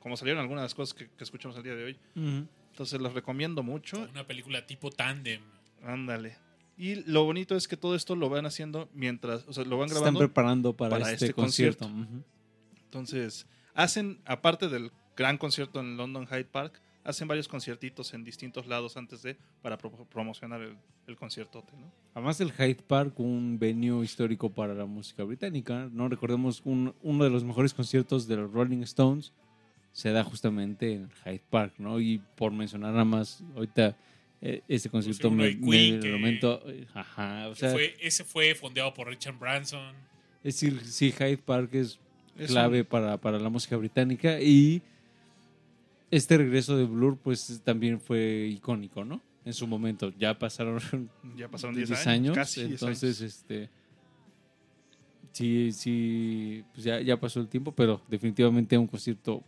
cómo 0.00 0.16
salieron 0.16 0.40
algunas 0.40 0.62
de 0.62 0.64
las 0.64 0.74
cosas 0.74 0.94
que, 0.94 1.08
que 1.08 1.24
escuchamos 1.24 1.56
el 1.56 1.62
día 1.62 1.74
de 1.74 1.84
hoy. 1.84 1.96
Entonces 2.70 3.00
los 3.00 3.12
recomiendo 3.14 3.62
mucho. 3.62 4.08
Una 4.10 4.26
película 4.26 4.66
tipo 4.66 4.90
Tandem. 4.90 5.42
Ándale. 5.84 6.36
Y 6.76 6.96
lo 7.10 7.24
bonito 7.24 7.56
es 7.56 7.68
que 7.68 7.76
todo 7.76 7.94
esto 7.94 8.16
lo 8.16 8.28
van 8.30 8.46
haciendo 8.46 8.88
mientras, 8.94 9.46
o 9.46 9.52
sea, 9.52 9.64
lo 9.64 9.76
van 9.76 9.86
Están 9.88 9.98
grabando. 10.02 10.18
preparando 10.20 10.72
para, 10.76 10.90
para 10.98 11.12
este, 11.12 11.26
este 11.26 11.34
concierto. 11.34 11.90
Entonces, 12.84 13.46
hacen, 13.74 14.20
aparte 14.24 14.68
del 14.68 14.90
gran 15.16 15.38
concierto 15.38 15.80
en 15.80 15.96
London 15.96 16.26
Hyde 16.26 16.44
Park, 16.44 16.80
hacen 17.04 17.28
varios 17.28 17.48
conciertitos 17.48 18.14
en 18.14 18.24
distintos 18.24 18.66
lados 18.66 18.96
antes 18.96 19.22
de, 19.22 19.36
para 19.62 19.78
pro- 19.78 20.06
promocionar 20.10 20.60
el, 20.62 20.76
el 21.06 21.16
conciertote, 21.16 21.72
¿no? 21.76 21.90
Además 22.14 22.40
el 22.40 22.52
Hyde 22.52 22.82
Park, 22.86 23.18
un 23.20 23.58
venue 23.58 24.04
histórico 24.04 24.50
para 24.50 24.74
la 24.74 24.86
música 24.86 25.24
británica, 25.24 25.88
¿no? 25.92 26.08
Recordemos 26.08 26.60
un- 26.64 26.94
uno 27.02 27.24
de 27.24 27.30
los 27.30 27.44
mejores 27.44 27.74
conciertos 27.74 28.26
de 28.26 28.36
los 28.36 28.52
Rolling 28.52 28.82
Stones 28.82 29.32
se 29.92 30.10
da 30.12 30.22
justamente 30.24 30.92
en 30.94 31.10
Hyde 31.24 31.42
Park, 31.50 31.74
¿no? 31.78 32.00
Y 32.00 32.20
por 32.36 32.52
mencionar 32.52 32.92
nada 32.92 33.04
más, 33.04 33.42
ahorita 33.54 33.96
eh, 34.42 34.62
ese 34.68 34.88
concierto 34.88 35.28
uno 35.28 35.42
me, 35.42 35.58
Queen 35.60 36.00
me 36.00 36.10
momento, 36.12 36.62
eh, 36.66 36.86
ajá, 36.94 37.48
o 37.48 37.52
Que 37.54 37.60
sea, 37.60 37.70
fue- 37.72 37.96
ese 38.00 38.24
fue 38.24 38.54
fondeado 38.54 38.94
por 38.94 39.08
Richard 39.08 39.38
Branson. 39.38 39.94
es 40.42 40.54
decir, 40.60 40.80
sí, 40.84 41.12
Hyde 41.12 41.38
Park 41.38 41.74
es 41.74 41.98
Es 42.38 42.50
clave 42.50 42.80
un- 42.80 42.86
para, 42.86 43.16
para 43.18 43.38
la 43.38 43.48
música 43.50 43.76
británica 43.76 44.40
y 44.40 44.80
este 46.10 46.38
regreso 46.38 46.76
de 46.76 46.84
Blur 46.84 47.18
pues 47.18 47.60
también 47.64 48.00
fue 48.00 48.46
icónico, 48.50 49.04
¿no? 49.04 49.20
En 49.44 49.52
su 49.54 49.66
momento, 49.66 50.12
ya 50.18 50.38
pasaron 50.38 50.78
ya 51.36 51.48
pasaron 51.48 51.74
de 51.74 51.80
10 51.80 51.88
10 51.90 52.06
años, 52.06 52.14
años, 52.30 52.34
casi 52.36 52.60
10 52.60 52.72
entonces 52.82 53.20
años. 53.20 53.34
este 53.34 53.70
sí 55.32 55.72
sí 55.72 56.64
pues 56.72 56.84
ya, 56.84 57.00
ya 57.00 57.18
pasó 57.18 57.40
el 57.40 57.48
tiempo 57.48 57.72
pero 57.72 58.00
definitivamente 58.08 58.76
un 58.76 58.86
concierto 58.86 59.42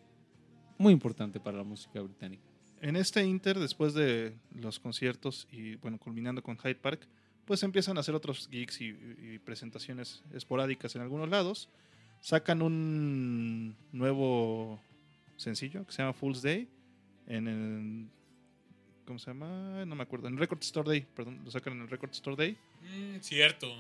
muy 0.79 0.93
importante 0.93 1.39
para 1.41 1.59
la 1.59 1.65
música 1.65 2.01
británica 2.01 2.43
En 2.81 2.97
este 2.97 3.25
Inter, 3.25 3.59
después 3.59 3.95
de 3.95 4.35
los 4.55 4.79
conciertos 4.81 5.47
y 5.53 5.77
bueno, 5.77 5.99
culminando 5.99 6.43
con 6.43 6.57
Hyde 6.59 6.75
Park, 6.77 7.07
pues 7.45 7.63
empiezan 7.63 7.97
a 7.97 8.01
hacer 8.01 8.15
otros 8.15 8.49
gigs 8.51 8.81
y, 8.81 8.87
y 8.89 9.39
presentaciones 9.45 10.23
esporádicas 10.33 10.95
en 10.97 11.03
algunos 11.03 11.29
lados. 11.29 11.69
Sacan 12.21 12.63
un 12.63 13.75
nuevo 13.93 14.81
sencillo 15.37 15.85
que 15.87 15.93
se 15.93 16.03
llama 16.03 16.13
Fool's 16.13 16.41
Day 16.43 16.69
en 17.27 17.49
el 17.49 18.07
¿cómo 19.05 19.19
se 19.19 19.27
llama? 19.31 19.85
No 19.85 19.95
me 19.97 20.03
acuerdo, 20.05 20.29
en 20.29 20.37
Record 20.37 20.63
Store 20.63 20.89
Day, 20.89 21.05
perdón, 21.15 21.41
lo 21.45 21.51
sacan 21.51 21.73
en 21.75 21.83
el 21.83 21.89
Record 21.89 22.11
Store 22.13 22.37
Day 22.37 22.57
Mm, 22.83 23.19
cierto. 23.21 23.73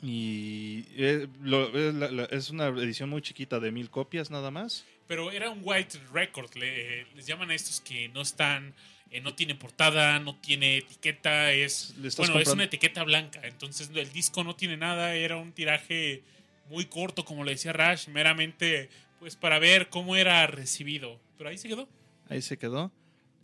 y 0.00 0.84
eh, 0.90 1.28
lo- 1.42 1.68
es, 1.76 1.94
la- 1.94 2.10
la- 2.10 2.24
es 2.24 2.50
una 2.50 2.66
edición 2.68 3.08
muy 3.10 3.22
chiquita 3.22 3.60
de 3.60 3.70
mil 3.72 3.90
copias 3.90 4.30
nada 4.30 4.50
más. 4.50 4.84
Pero 5.08 5.30
era 5.30 5.50
un 5.50 5.60
white 5.62 5.98
record. 6.12 6.54
le- 6.54 7.06
les 7.14 7.26
llaman 7.26 7.50
a 7.50 7.54
estos 7.54 7.80
que 7.80 8.08
no 8.08 8.20
están. 8.22 8.74
eh, 9.10 9.20
no 9.20 9.34
tiene 9.34 9.54
portada, 9.54 10.18
no 10.20 10.36
tiene 10.36 10.78
etiqueta. 10.78 11.52
Es, 11.52 11.94
bueno, 12.16 12.38
es 12.38 12.48
una 12.48 12.64
etiqueta 12.64 13.04
blanca. 13.04 13.40
Entonces 13.44 13.90
el 13.94 14.10
disco 14.10 14.42
no 14.42 14.56
tiene 14.56 14.78
nada. 14.78 15.14
Era 15.14 15.36
un 15.36 15.52
tiraje 15.52 16.22
muy 16.70 16.86
corto, 16.86 17.22
como 17.24 17.44
le 17.44 17.50
decía 17.52 17.74
Rash. 17.74 18.08
Meramente 18.08 18.88
pues 19.18 19.36
para 19.36 19.58
ver 19.58 19.90
cómo 19.90 20.16
era 20.16 20.46
recibido. 20.46 21.20
Pero 21.36 21.50
ahí 21.50 21.58
se 21.58 21.68
quedó. 21.68 21.86
Ahí 22.30 22.40
se 22.40 22.56
quedó. 22.56 22.90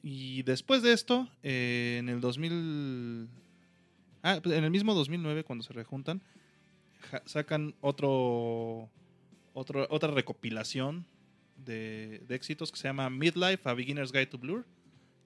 Y 0.03 0.43
después 0.45 0.81
de 0.83 0.93
esto, 0.95 1.29
eh, 1.43 1.97
en 2.01 2.09
el 2.09 2.21
2000... 2.23 3.29
Ah, 4.23 4.41
pues 4.43 4.57
en 4.57 4.65
el 4.65 4.71
mismo 4.71 4.95
2009, 4.95 5.45
cuando 5.45 5.63
se 5.65 5.73
rejuntan, 5.75 6.23
sacan 7.27 7.75
otro, 7.81 8.89
otro 9.53 9.87
otra 9.91 10.11
recopilación 10.11 11.07
de, 11.59 12.23
de 12.27 12.35
éxitos 12.35 12.73
que 12.73 12.79
se 12.79 12.89
llama 12.89 13.11
Midlife, 13.11 13.69
A 13.69 13.75
Beginner's 13.75 14.13
Guide 14.13 14.27
to 14.27 14.39
Blur, 14.39 14.65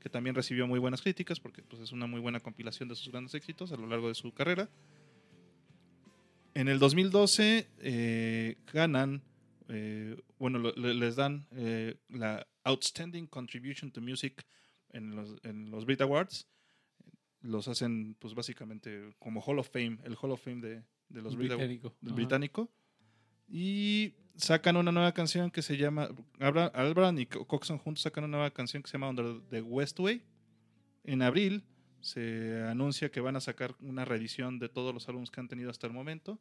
que 0.00 0.08
también 0.08 0.34
recibió 0.34 0.66
muy 0.66 0.78
buenas 0.80 1.00
críticas 1.02 1.38
porque 1.38 1.62
pues, 1.62 1.80
es 1.82 1.92
una 1.92 2.06
muy 2.06 2.20
buena 2.20 2.40
compilación 2.40 2.88
de 2.88 2.96
sus 2.96 3.08
grandes 3.10 3.34
éxitos 3.34 3.70
a 3.72 3.76
lo 3.76 3.86
largo 3.86 4.08
de 4.08 4.14
su 4.14 4.32
carrera. 4.32 4.68
En 6.54 6.68
el 6.68 6.78
2012 6.78 7.68
eh, 7.78 8.56
ganan, 8.72 9.22
eh, 9.68 10.16
bueno, 10.38 10.58
lo- 10.58 10.72
les 10.74 11.16
dan 11.16 11.46
eh, 11.52 11.96
la 12.08 12.46
Outstanding 12.64 13.26
Contribution 13.26 13.90
to 13.90 14.00
Music 14.00 14.44
en 14.90 15.14
los, 15.16 15.38
en 15.44 15.70
los 15.70 15.86
Brit 15.86 16.00
Awards. 16.02 16.46
Los 17.40 17.68
hacen, 17.68 18.14
pues 18.18 18.34
básicamente 18.34 19.14
como 19.18 19.40
Hall 19.40 19.58
of 19.58 19.68
Fame, 19.70 19.98
el 20.04 20.16
Hall 20.20 20.30
of 20.32 20.42
Fame 20.44 20.60
de, 20.60 20.82
de 21.08 21.22
los 21.22 21.36
Brit 21.36 21.48
británico 21.52 21.96
del 22.00 22.10
Ajá. 22.12 22.16
británico. 22.16 22.70
Y 23.48 24.14
sacan 24.36 24.76
una 24.76 24.92
nueva 24.92 25.12
canción 25.12 25.50
que 25.50 25.62
se 25.62 25.76
llama. 25.76 26.08
Albra- 26.38 26.70
Albran 26.74 27.18
y 27.18 27.26
Co- 27.26 27.46
Coxon 27.46 27.78
juntos 27.78 28.02
sacan 28.02 28.24
una 28.24 28.36
nueva 28.38 28.50
canción 28.50 28.82
que 28.82 28.88
se 28.88 28.94
llama 28.94 29.10
Under 29.10 29.40
the 29.50 29.62
Westway. 29.62 30.22
En 31.04 31.22
abril 31.22 31.64
se 32.00 32.62
anuncia 32.68 33.10
que 33.10 33.20
van 33.20 33.36
a 33.36 33.40
sacar 33.40 33.74
una 33.80 34.04
reedición 34.04 34.58
de 34.58 34.68
todos 34.68 34.92
los 34.94 35.08
álbumes 35.08 35.30
que 35.30 35.40
han 35.40 35.48
tenido 35.48 35.70
hasta 35.70 35.86
el 35.86 35.92
momento. 35.92 36.38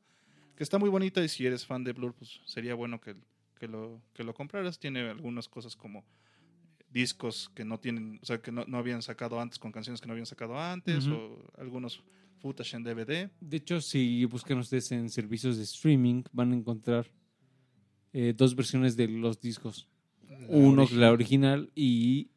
Que 0.56 0.64
está 0.64 0.78
muy 0.78 0.90
bonita 0.90 1.24
y 1.24 1.30
si 1.30 1.46
eres 1.46 1.66
fan 1.66 1.84
de 1.84 1.94
Blur, 1.94 2.14
pues 2.14 2.42
sería 2.46 2.76
bueno 2.76 3.00
que, 3.02 3.16
que, 3.60 3.68
lo, 3.68 4.02
que 4.14 4.24
lo 4.24 4.34
compraras. 4.34 4.80
Tiene 4.80 5.02
algunas 5.10 5.48
cosas 5.48 5.76
como 5.76 6.04
discos 6.90 7.50
que 7.56 7.64
no 7.64 7.80
tienen, 7.80 8.20
o 8.22 8.26
sea, 8.26 8.42
que 8.42 8.52
no, 8.52 8.66
no 8.68 8.78
habían 8.78 9.02
sacado 9.02 9.40
antes 9.40 9.58
con 9.60 9.72
canciones 9.72 10.02
que 10.02 10.08
no 10.08 10.14
habían 10.14 10.26
sacado 10.26 10.60
antes, 10.60 11.08
Ujú. 11.08 11.16
o 11.16 11.52
algunos 11.58 12.04
footage 12.40 12.76
en 12.76 12.84
DVD. 12.84 13.30
de 13.40 13.58
hecho 13.58 13.80
si 13.82 14.26
buscan 14.26 14.58
ustedes 14.58 14.92
en 14.92 15.10
servicios 15.12 15.58
de 15.58 15.64
streaming 15.64 16.24
van 16.34 16.52
a 16.52 16.56
encontrar 16.56 17.06
eh, 18.14 18.34
dos 18.36 18.56
versiones 18.56 18.96
de 18.98 19.08
los 19.08 19.40
discos 19.40 19.88
uno 20.48 20.86
origi- 20.86 20.96
la 20.96 21.12
original 21.12 21.72
y 21.76 22.30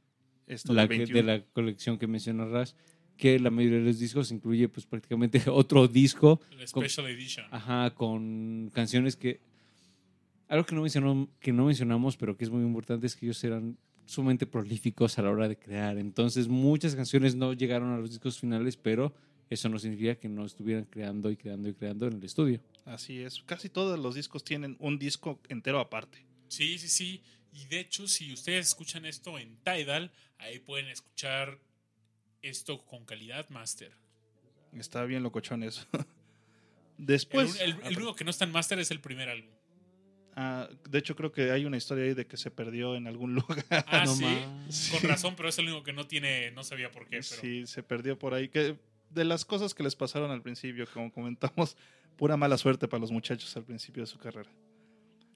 esto 0.47 0.73
la 0.73 0.87
que- 0.89 0.99
21. 0.99 1.17
de 1.17 1.23
la 1.23 1.45
colección 1.53 1.99
que 1.99 2.07
menciona 2.07 2.45
Rash, 2.45 2.73
que 3.17 3.39
la 3.39 3.51
mayoría 3.51 3.79
de 3.79 3.85
los 3.87 3.99
discos 3.99 4.31
incluye 4.31 4.69
pues 4.69 4.87
prácticamente 4.87 5.41
otro 5.51 5.89
disco, 5.89 6.41
Con- 6.73 6.85
Special 6.89 7.07
Edition. 7.09 7.47
ajá, 7.51 7.95
con 7.95 8.71
canciones 8.75 9.17
que 9.17 9.41
algo 10.49 10.67
que 10.67 10.75
no 10.75 10.83
mencionó, 10.83 11.29
que 11.41 11.53
no 11.53 11.65
mencionamos, 11.67 12.17
pero 12.17 12.37
que 12.37 12.45
es 12.45 12.51
muy 12.51 12.63
importante 12.63 13.07
es 13.07 13.17
que 13.17 13.27
ellos 13.27 13.43
eran 13.45 13.79
sumamente 14.05 14.47
prolíficos 14.47 15.19
a 15.19 15.23
la 15.23 15.31
hora 15.31 15.49
de 15.49 15.57
crear. 15.57 15.97
Entonces, 15.97 16.47
muchas 16.49 16.95
canciones 16.95 17.35
no 17.35 17.55
llegaron 17.55 17.91
a 17.93 17.99
los 17.99 18.11
discos 18.11 18.39
finales, 18.39 18.77
pero 18.77 19.15
eso 19.55 19.69
no 19.69 19.79
significa 19.79 20.15
que 20.17 20.29
no 20.29 20.45
estuvieran 20.45 20.85
creando 20.85 21.31
y 21.31 21.37
creando 21.37 21.69
y 21.69 21.75
creando 21.75 22.07
en 22.07 22.15
el 22.15 22.25
estudio. 22.25 22.61
Así 22.85 23.21
es. 23.21 23.43
Casi 23.45 23.69
todos 23.69 23.99
los 23.99 24.15
discos 24.15 24.45
tienen 24.45 24.77
un 24.79 24.99
disco 24.99 25.41
entero 25.49 25.81
aparte. 25.81 26.25
Sí, 26.49 26.79
sí, 26.79 26.89
sí. 26.89 27.23
Y 27.53 27.67
de 27.67 27.81
hecho, 27.81 28.07
si 28.09 28.33
ustedes 28.33 28.69
escuchan 28.69 29.07
esto 29.07 29.39
en 29.39 29.57
Tidal, 29.65 30.13
ahí 30.39 30.59
pueden 30.59 30.89
escuchar 30.89 31.59
esto 32.43 32.85
con 32.85 33.05
calidad 33.05 33.49
master. 33.49 33.93
Está 34.73 35.05
bien 35.05 35.23
locochón 35.23 35.63
eso. 35.63 35.87
El, 36.99 37.07
Después. 37.07 37.61
el- 37.61 37.77
el 37.83 37.97
único 37.97 38.15
que 38.15 38.25
no 38.25 38.31
está 38.31 38.45
en 38.45 38.53
master 38.53 38.79
es 38.79 38.91
el 38.93 39.01
primer 39.01 39.29
álbum. 39.29 39.51
ah, 40.37 40.69
de 40.89 40.99
hecho, 40.99 41.17
creo 41.17 41.33
que 41.33 41.51
hay 41.51 41.65
una 41.65 41.77
historia 41.77 42.05
ahí 42.05 42.15
de 42.15 42.27
que 42.27 42.37
se 42.37 42.51
perdió 42.53 42.95
en 42.97 43.07
algún 43.09 43.35
lugar. 43.37 43.65
Ah, 43.71 44.05
No 44.05 44.15
sí. 44.15 44.25
más. 44.25 44.91
Con 44.93 45.09
razón, 45.11 45.35
pero 45.37 45.49
es 45.49 45.59
el 45.59 45.67
único 45.67 45.83
que 45.83 45.93
no 45.93 46.07
tiene, 46.07 46.51
no 46.53 46.63
sabía 46.65 46.91
por 46.93 47.05
qué. 47.05 47.21
Pero 47.29 47.41
Sí, 47.41 47.67
se 47.67 47.83
perdió 47.83 48.17
por 48.19 48.33
ahí. 48.35 48.49
Que 48.49 48.77
de 49.15 49.25
las 49.25 49.45
cosas 49.45 49.75
que 49.75 49.83
les 49.83 49.95
pasaron 49.95 50.31
al 50.31 50.43
principio, 50.43 50.87
como 50.93 51.13
comentamos, 51.13 51.77
pura 52.17 52.37
mala 52.37 52.59
suerte 52.59 52.89
para 52.89 53.01
los 53.01 53.11
muchachos 53.11 53.57
al 53.57 53.65
principio 53.65 54.03
de 54.03 54.07
su 54.07 54.19
carrera. 54.19 54.51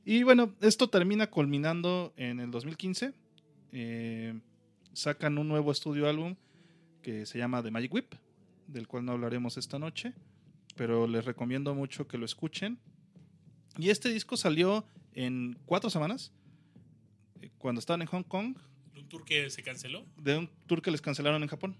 Y 0.04 0.22
bueno, 0.22 0.54
esto 0.60 0.88
termina 0.88 1.28
culminando 1.28 2.12
en 2.16 2.40
el 2.40 2.50
2015. 2.50 3.12
Eh, 3.72 4.40
sacan 4.92 5.38
un 5.38 5.48
nuevo 5.48 5.70
estudio 5.70 6.08
álbum 6.08 6.34
que 7.02 7.26
se 7.26 7.38
llama 7.38 7.62
The 7.62 7.70
Magic 7.70 7.92
Whip, 7.92 8.14
del 8.66 8.88
cual 8.88 9.04
no 9.04 9.12
hablaremos 9.12 9.56
esta 9.56 9.78
noche, 9.78 10.14
pero 10.76 11.06
les 11.06 11.24
recomiendo 11.24 11.74
mucho 11.74 12.08
que 12.08 12.18
lo 12.18 12.24
escuchen. 12.24 12.78
Y 13.76 13.90
este 13.90 14.08
disco 14.08 14.36
salió 14.36 14.84
en 15.12 15.58
cuatro 15.66 15.90
semanas, 15.90 16.32
eh, 17.42 17.50
cuando 17.58 17.78
estaban 17.78 18.02
en 18.02 18.08
Hong 18.08 18.22
Kong, 18.22 18.56
un 18.96 19.08
tour 19.08 19.24
que 19.24 19.50
se 19.50 19.62
canceló. 19.62 20.04
de 20.16 20.38
un 20.38 20.50
tour 20.66 20.82
que 20.82 20.90
les 20.90 21.00
cancelaron 21.00 21.42
en 21.42 21.48
Japón. 21.48 21.76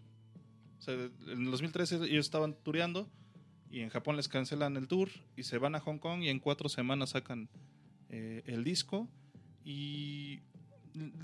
O 0.79 0.83
sea, 0.83 0.95
en 0.95 1.45
el 1.45 1.51
2013 1.51 1.97
ellos 1.97 2.27
estaban 2.27 2.55
tureando 2.63 3.09
y 3.71 3.81
en 3.81 3.91
Japón 3.91 4.17
les 4.17 4.29
cancelan 4.29 4.77
el 4.77 4.89
tour 4.89 5.11
y 5.37 5.43
se 5.43 5.59
van 5.59 5.75
a 5.75 5.81
Hong 5.81 5.99
Kong 5.99 6.23
y 6.23 6.29
en 6.29 6.39
cuatro 6.39 6.69
semanas 6.69 7.11
sacan 7.11 7.49
eh, 8.09 8.43
el 8.47 8.65
disco 8.65 9.09
y 9.65 10.41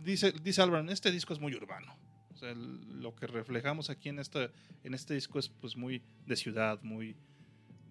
dice, 0.04 0.32
dice 0.42 0.62
este 0.88 1.10
disco 1.10 1.32
es 1.32 1.40
muy 1.40 1.54
urbano. 1.54 1.96
O 2.32 2.36
sea, 2.36 2.52
lo 2.54 3.14
que 3.14 3.26
reflejamos 3.26 3.90
aquí 3.90 4.08
en, 4.08 4.18
esta, 4.18 4.50
en 4.82 4.92
este 4.92 5.14
disco 5.14 5.38
es 5.38 5.48
pues 5.48 5.76
muy 5.76 6.02
de 6.26 6.36
ciudad, 6.36 6.82
muy, 6.82 7.16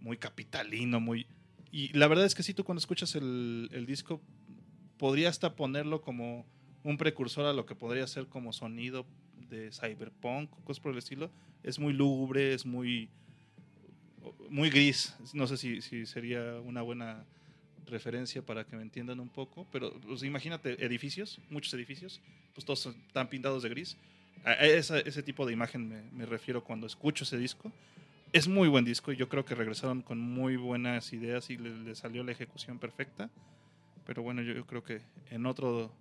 muy 0.02 0.18
capitalino, 0.18 1.00
muy... 1.00 1.26
Y 1.72 1.92
la 1.98 2.08
verdad 2.08 2.26
es 2.26 2.36
que 2.36 2.44
si 2.44 2.54
tú 2.54 2.64
cuando 2.64 2.80
escuchas 2.80 3.16
el, 3.16 3.70
el 3.72 3.86
disco 3.86 4.22
podría 4.98 5.30
hasta 5.30 5.56
ponerlo 5.56 6.02
como 6.02 6.46
un 6.84 6.98
precursor 6.98 7.46
a 7.46 7.54
lo 7.54 7.66
que 7.66 7.74
podría 7.74 8.06
ser 8.06 8.28
como 8.28 8.54
sonido 8.54 9.08
de 9.50 9.72
cyberpunk, 9.72 10.50
cosas 10.64 10.82
por 10.82 10.92
el 10.92 10.98
estilo. 10.98 11.32
Es 11.64 11.80
muy 11.80 11.94
lúgubre, 11.94 12.54
es 12.54 12.66
muy 12.66 13.10
muy 14.50 14.70
gris. 14.70 15.16
No 15.34 15.48
sé 15.48 15.58
si, 15.58 15.82
si 15.82 16.06
sería 16.06 16.60
una 16.64 16.82
buena 16.82 17.26
referencia 17.86 18.42
para 18.42 18.66
que 18.66 18.76
me 18.76 18.82
entiendan 18.82 19.20
un 19.20 19.30
poco, 19.30 19.68
pero 19.72 19.94
imagínate 20.24 20.84
edificios, 20.84 21.40
muchos 21.50 21.74
edificios, 21.74 22.22
pues 22.54 22.66
todos 22.66 22.86
están 22.86 23.30
pintados 23.30 23.64
de 23.64 23.70
gris. 23.70 23.98
A 24.46 24.54
ese 24.66 25.24
tipo 25.24 25.46
de 25.46 25.54
imagen 25.54 25.88
me, 25.88 26.02
me 26.12 26.26
refiero 26.26 26.64
cuando 26.64 26.86
escucho 26.88 27.24
ese 27.24 27.38
disco. 27.38 27.72
Es 28.34 28.48
muy 28.48 28.68
buen 28.68 28.84
disco 28.84 29.12
y 29.12 29.16
yo 29.16 29.30
creo 29.30 29.46
que 29.46 29.56
regresaron 29.56 30.02
con 30.02 30.20
muy 30.20 30.58
buenas 30.58 31.14
ideas 31.14 31.50
y 31.50 31.58
le, 31.58 31.96
salió 31.96 32.24
la 32.24 32.32
ejecución 32.32 32.80
perfecta. 32.80 33.30
Pero 34.06 34.22
bueno, 34.22 34.42
yo 34.42 34.66
creo 34.66 34.84
que 34.84 35.02
en 35.30 35.46
otro 35.46 35.94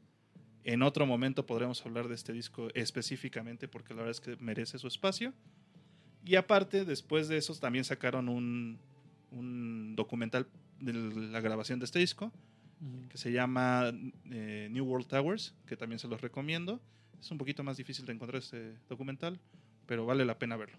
En 0.65 0.83
otro 0.83 1.07
momento 1.07 1.45
podremos 1.45 1.85
hablar 1.85 2.09
de 2.09 2.15
este 2.15 2.33
disco 2.33 2.69
específicamente 2.75 3.69
porque 3.69 3.95
la 3.95 4.03
verdad 4.03 4.13
es 4.13 4.21
que 4.21 4.37
merece 4.37 4.79
su 4.79 4.87
espacio. 4.87 5.33
Y 6.25 6.37
aparte, 6.37 6.85
después 6.85 7.27
de 7.29 7.37
eso, 7.37 7.55
también 7.57 7.85
sacaron 7.85 8.29
un, 8.29 8.79
un 9.33 9.97
documental 9.97 10.47
de 10.79 10.93
la 10.93 11.41
grabación 11.41 11.81
de 11.81 11.87
este 11.87 11.99
disco 11.99 12.33
que 13.09 13.19
se 13.19 13.31
llama 13.31 13.93
eh, 14.31 14.69
New 14.71 14.85
World 14.85 15.07
Towers, 15.07 15.55
que 15.67 15.77
también 15.77 15.99
se 15.99 16.09
los 16.09 16.21
recomiendo. 16.21 16.81
Es 17.21 17.31
un 17.31 17.39
poquito 17.39 17.63
más 17.63 17.77
difícil 17.77 18.05
de 18.07 18.13
encontrar 18.13 18.43
este 18.43 18.75
documental, 18.89 19.39
pero 19.87 20.05
vale 20.05 20.25
la 20.25 20.39
pena 20.39 20.57
verlo. 20.57 20.77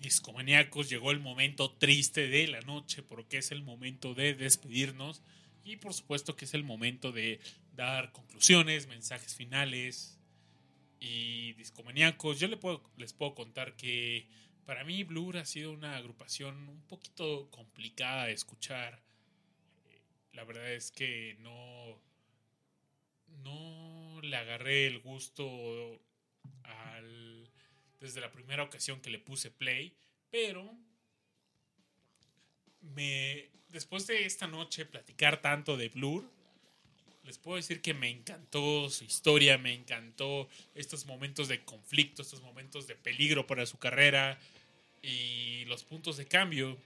Discomaníacos, 0.00 0.88
llegó 0.88 1.10
el 1.10 1.20
momento 1.20 1.70
triste 1.72 2.28
de 2.28 2.46
la 2.46 2.60
noche 2.62 3.02
porque 3.02 3.38
es 3.38 3.50
el 3.50 3.62
momento 3.62 4.14
de 4.14 4.34
despedirnos 4.34 5.22
y 5.64 5.76
por 5.76 5.94
supuesto 5.94 6.36
que 6.36 6.44
es 6.44 6.54
el 6.54 6.64
momento 6.64 7.10
de 7.10 7.40
dar 7.72 8.12
conclusiones, 8.12 8.86
mensajes 8.86 9.34
finales 9.34 10.20
y 11.00 11.54
discomaníacos. 11.54 12.38
Yo 12.38 12.48
les 12.48 12.58
puedo, 12.58 12.82
les 12.96 13.12
puedo 13.12 13.34
contar 13.34 13.74
que 13.76 14.28
para 14.66 14.84
mí 14.84 15.04
Blur 15.04 15.38
ha 15.38 15.44
sido 15.44 15.72
una 15.72 15.96
agrupación 15.96 16.68
un 16.68 16.82
poquito 16.82 17.50
complicada 17.50 18.26
de 18.26 18.32
escuchar. 18.32 19.02
La 20.32 20.44
verdad 20.44 20.72
es 20.72 20.90
que 20.90 21.36
no, 21.40 22.00
no 23.42 24.20
le 24.22 24.36
agarré 24.36 24.86
el 24.86 25.00
gusto 25.00 26.00
al, 26.62 27.50
desde 28.00 28.20
la 28.20 28.32
primera 28.32 28.62
ocasión 28.62 29.00
que 29.00 29.10
le 29.10 29.18
puse 29.18 29.50
play, 29.50 29.96
pero 30.30 30.76
después 33.70 34.06
de 34.06 34.24
esta 34.26 34.46
noche 34.46 34.84
platicar 34.84 35.40
tanto 35.40 35.76
de 35.76 35.88
Blur, 35.88 36.24
les 37.24 37.38
puedo 37.38 37.56
decir 37.56 37.80
que 37.80 37.94
me 37.94 38.10
encantó 38.10 38.90
su 38.90 39.04
historia, 39.04 39.56
me 39.56 39.72
encantó 39.72 40.48
estos 40.74 41.06
momentos 41.06 41.48
de 41.48 41.64
conflicto, 41.64 42.20
estos 42.20 42.42
momentos 42.42 42.86
de 42.86 42.96
peligro 42.96 43.46
para 43.46 43.64
su 43.64 43.78
carrera 43.78 44.38
y 45.02 45.64
los 45.64 45.84
puntos 45.84 46.18
de 46.18 46.26
cambio. 46.26 46.76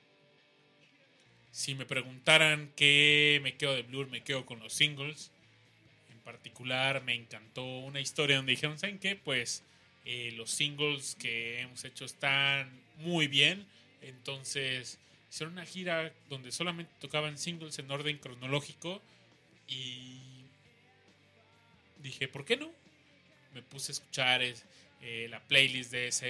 Si 1.51 1.75
me 1.75 1.87
preguntaran 1.87 2.73
qué 2.77 3.41
me 3.43 3.57
quedo 3.57 3.75
de 3.75 3.83
Blur, 3.83 4.09
me 4.09 4.23
quedo 4.23 4.47
con 4.47 4.61
los 4.61 4.73
singles. 4.73 5.33
En 6.13 6.21
particular, 6.21 7.03
me 7.03 7.15
encantó 7.15 7.65
una 7.65 8.01
historia 8.01 8.37
donde 8.37 8.53
dijeron, 8.53 8.79
¿saben 8.79 9.01
qué? 9.01 9.17
Pues 9.17 9.65
eh, 10.05 10.33
los 10.37 10.51
singles 10.51 11.17
que 11.17 11.61
hemos 11.61 11.85
hecho 11.85 12.05
están 12.05 12.71
muy 12.99 13.27
bien. 13.27 13.67
Entonces, 14.03 15.01
hicieron 15.31 15.55
una 15.55 15.67
gira 15.67 16.13
donde 16.29 16.53
solamente 16.53 16.93
tocaban 17.01 17.39
singles 17.39 17.79
en 17.79 17.91
orden 17.91 18.19
cronológico 18.19 19.03
y 19.67 20.21
dije, 22.03 22.29
¿por 22.29 22.45
qué 22.45 22.57
no? 22.57 22.71
Me 23.55 23.63
puse 23.63 23.93
a 23.93 23.95
escuchar 23.95 24.41
eh, 24.43 25.27
la 25.31 25.41
playlist 25.41 25.91
de, 25.93 26.09
ese, 26.09 26.27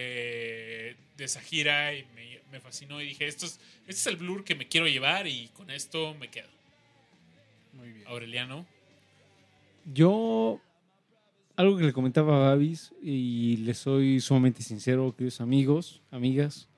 de 1.17 1.25
esa 1.25 1.41
gira 1.41 1.95
y 1.95 2.05
me, 2.15 2.41
me 2.51 2.61
fascinó 2.61 3.01
y 3.01 3.07
dije, 3.07 3.27
esto 3.27 3.47
es, 3.47 3.61
este 3.87 3.93
es 3.93 4.07
el 4.07 4.17
blur 4.17 4.45
que 4.45 4.55
me 4.55 4.69
quiero 4.69 4.87
llevar 4.87 5.27
y 5.27 5.49
con 5.49 5.71
esto 5.71 6.15
me 6.15 6.29
quedo. 6.29 6.49
Muy 7.73 7.93
bien. 7.93 8.07
Aureliano. 8.09 8.67
Yo, 9.85 10.61
algo 11.57 11.77
que 11.77 11.85
le 11.85 11.93
comentaba 11.93 12.37
a 12.37 12.51
Babis 12.51 12.93
y 13.03 13.59
le 13.59 13.75
soy 13.75 14.21
sumamente 14.21 14.63
sincero, 14.63 15.15
queridos 15.17 15.41
amigos, 15.41 16.03
amigas. 16.11 16.69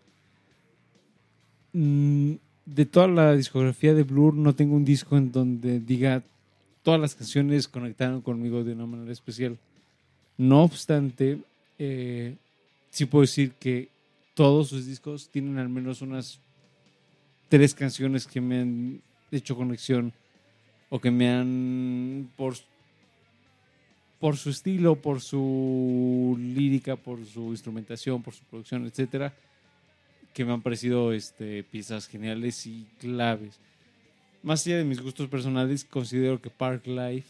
Mm, 1.72 2.32
De 2.66 2.86
toda 2.86 3.08
la 3.08 3.34
discografía 3.34 3.94
de 3.94 4.04
Blur, 4.04 4.34
no 4.34 4.54
tengo 4.54 4.76
un 4.76 4.84
disco 4.84 5.16
en 5.16 5.32
donde 5.32 5.80
diga 5.80 6.22
todas 6.82 7.00
las 7.00 7.14
canciones 7.14 7.68
conectaron 7.68 8.20
conmigo 8.20 8.64
de 8.64 8.72
una 8.72 8.86
manera 8.86 9.12
especial. 9.12 9.58
No 10.38 10.62
obstante, 10.62 11.38
eh, 11.78 12.36
sí 12.90 13.06
puedo 13.06 13.22
decir 13.22 13.52
que 13.52 13.88
todos 14.34 14.68
sus 14.68 14.86
discos 14.86 15.28
tienen 15.28 15.58
al 15.58 15.68
menos 15.68 16.00
unas 16.00 16.38
tres 17.48 17.74
canciones 17.74 18.26
que 18.26 18.40
me 18.40 18.60
han 18.60 19.02
hecho 19.30 19.56
conexión 19.56 20.12
o 20.88 21.00
que 21.00 21.10
me 21.10 21.28
han 21.28 22.30
por 22.36 22.54
por 24.20 24.36
su 24.36 24.50
estilo, 24.50 24.96
por 24.96 25.22
su 25.22 26.36
lírica, 26.38 26.94
por 26.94 27.24
su 27.24 27.50
instrumentación, 27.52 28.22
por 28.22 28.34
su 28.34 28.44
producción, 28.44 28.84
etcétera, 28.84 29.34
que 30.34 30.44
me 30.44 30.52
han 30.52 30.62
parecido 30.62 31.12
este, 31.12 31.62
piezas 31.64 32.06
geniales 32.06 32.66
y 32.66 32.86
claves. 32.98 33.58
Más 34.42 34.66
allá 34.66 34.78
de 34.78 34.84
mis 34.84 35.00
gustos 35.02 35.28
personales, 35.28 35.84
considero 35.84 36.40
que 36.40 36.50
Park 36.50 36.86
Life 36.86 37.28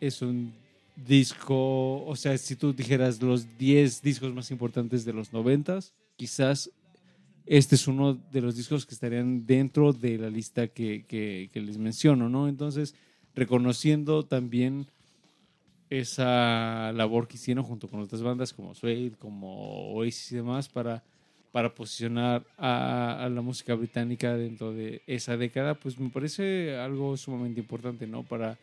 es 0.00 0.22
un 0.22 0.52
disco, 0.94 2.04
o 2.04 2.14
sea, 2.16 2.36
si 2.38 2.54
tú 2.56 2.72
dijeras 2.72 3.20
los 3.22 3.46
10 3.58 4.02
discos 4.02 4.32
más 4.34 4.50
importantes 4.50 5.04
de 5.04 5.12
los 5.12 5.32
90, 5.32 5.80
quizás 6.16 6.70
este 7.46 7.74
es 7.74 7.88
uno 7.88 8.14
de 8.14 8.40
los 8.40 8.56
discos 8.56 8.86
que 8.86 8.94
estarían 8.94 9.44
dentro 9.46 9.92
de 9.92 10.18
la 10.18 10.30
lista 10.30 10.68
que, 10.68 11.04
que- 11.08 11.50
que 11.52 11.60
les 11.60 11.78
menciono, 11.78 12.28
¿no? 12.28 12.46
Entonces, 12.48 12.94
reconociendo 13.34 14.24
también 14.24 14.86
esa 15.90 16.92
labor 16.92 17.28
que 17.28 17.36
hicieron 17.36 17.64
junto 17.64 17.88
con 17.88 18.00
otras 18.00 18.22
bandas 18.22 18.52
como 18.52 18.74
Suede, 18.74 19.12
como 19.18 19.92
Oasis 19.94 20.32
y 20.32 20.36
demás 20.36 20.68
para, 20.68 21.02
para 21.52 21.74
posicionar 21.74 22.44
a, 22.56 23.28
la 23.30 23.42
música 23.42 23.74
británica 23.74 24.34
dentro 24.34 24.72
de 24.72 25.02
esa 25.06 25.36
década, 25.36 25.74
pues 25.74 25.98
me 25.98 26.08
parece 26.08 26.76
algo 26.76 27.16
sumamente 27.18 27.60
importante, 27.60 28.06
¿no? 28.06 28.22
Para 28.22 28.58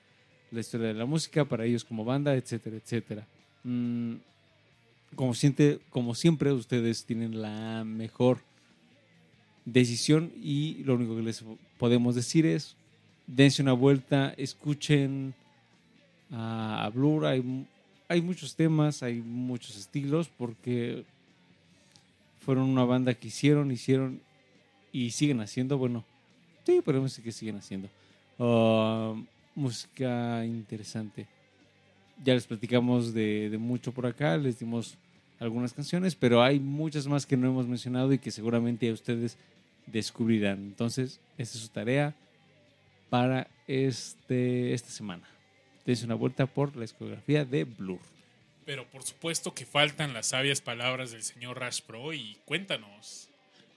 la 0.52 0.60
historia 0.60 0.88
de 0.88 0.96
la 0.96 1.06
música, 1.06 1.46
para 1.46 1.66
ellos 1.66 1.86
como 1.86 2.04
banda, 2.04 2.36
etcétera, 2.36 2.78
etcétera. 2.78 3.28
Mm, 3.64 4.16
como, 5.16 5.36
siente, 5.36 5.80
como 5.92 6.16
siempre, 6.16 6.52
ustedes 6.52 7.06
tienen 7.06 7.40
la 7.40 7.84
mejor 7.84 8.40
decisión 9.66 10.32
y 10.42 10.84
lo 10.84 10.96
único 10.96 11.16
que 11.16 11.22
les 11.22 11.46
podemos 11.78 12.16
decir 12.16 12.48
es 12.48 12.76
dense 13.28 13.62
una 13.62 13.74
vuelta, 13.74 14.34
escuchen 14.38 15.36
a, 16.32 16.90
Blur, 16.94 17.28
hay, 17.28 17.68
hay 18.08 18.22
muchos 18.22 18.56
temas, 18.56 19.04
hay 19.04 19.22
muchos 19.22 19.78
estilos, 19.78 20.28
porque 20.28 21.06
fueron 22.40 22.66
una 22.66 22.84
banda 22.84 23.14
que 23.14 23.28
hicieron, 23.28 23.72
hicieron 23.72 24.22
y 24.92 25.12
siguen 25.12 25.42
haciendo, 25.42 25.78
bueno, 25.78 26.04
sí, 26.66 26.82
podemos 26.84 27.12
decir 27.12 27.24
que 27.24 27.32
siguen 27.32 27.58
haciendo. 27.58 27.90
Ah, 28.40 29.14
música 29.56 30.46
interesante. 30.46 31.28
Ya 32.24 32.34
les 32.34 32.48
platicamos 32.48 33.14
de, 33.14 33.50
de 33.50 33.58
mucho 33.58 33.92
por 33.92 34.06
acá, 34.06 34.38
les 34.38 34.60
dimos 34.60 34.98
algunas 35.40 35.74
canciones, 35.74 36.16
pero 36.16 36.42
hay 36.42 36.60
muchas 36.60 37.08
más 37.08 37.26
que 37.26 37.38
no 37.38 37.48
hemos 37.48 37.68
mencionado 37.68 38.12
y 38.12 38.20
que 38.20 38.32
seguramente 38.32 38.92
ustedes 38.92 39.38
descubrirán. 39.86 40.60
Entonces, 40.60 41.20
esta 41.38 41.58
es 41.58 41.64
su 41.64 41.70
tarea 41.70 42.14
para 43.10 43.48
este, 43.68 44.74
esta 44.74 44.90
semana. 44.90 45.24
Dense 45.86 46.06
una 46.06 46.16
vuelta 46.16 46.46
por 46.46 46.76
la 46.76 46.82
discografía 46.82 47.46
de 47.46 47.64
Blur. 47.64 48.00
Pero 48.70 48.88
por 48.88 49.02
supuesto 49.02 49.56
que 49.56 49.66
faltan 49.66 50.14
las 50.14 50.28
sabias 50.28 50.62
palabras 50.62 51.10
del 51.10 51.24
señor 51.24 51.60
Rash 51.60 51.82
Pro 51.82 52.14
y 52.14 52.38
cuéntanos, 52.46 53.28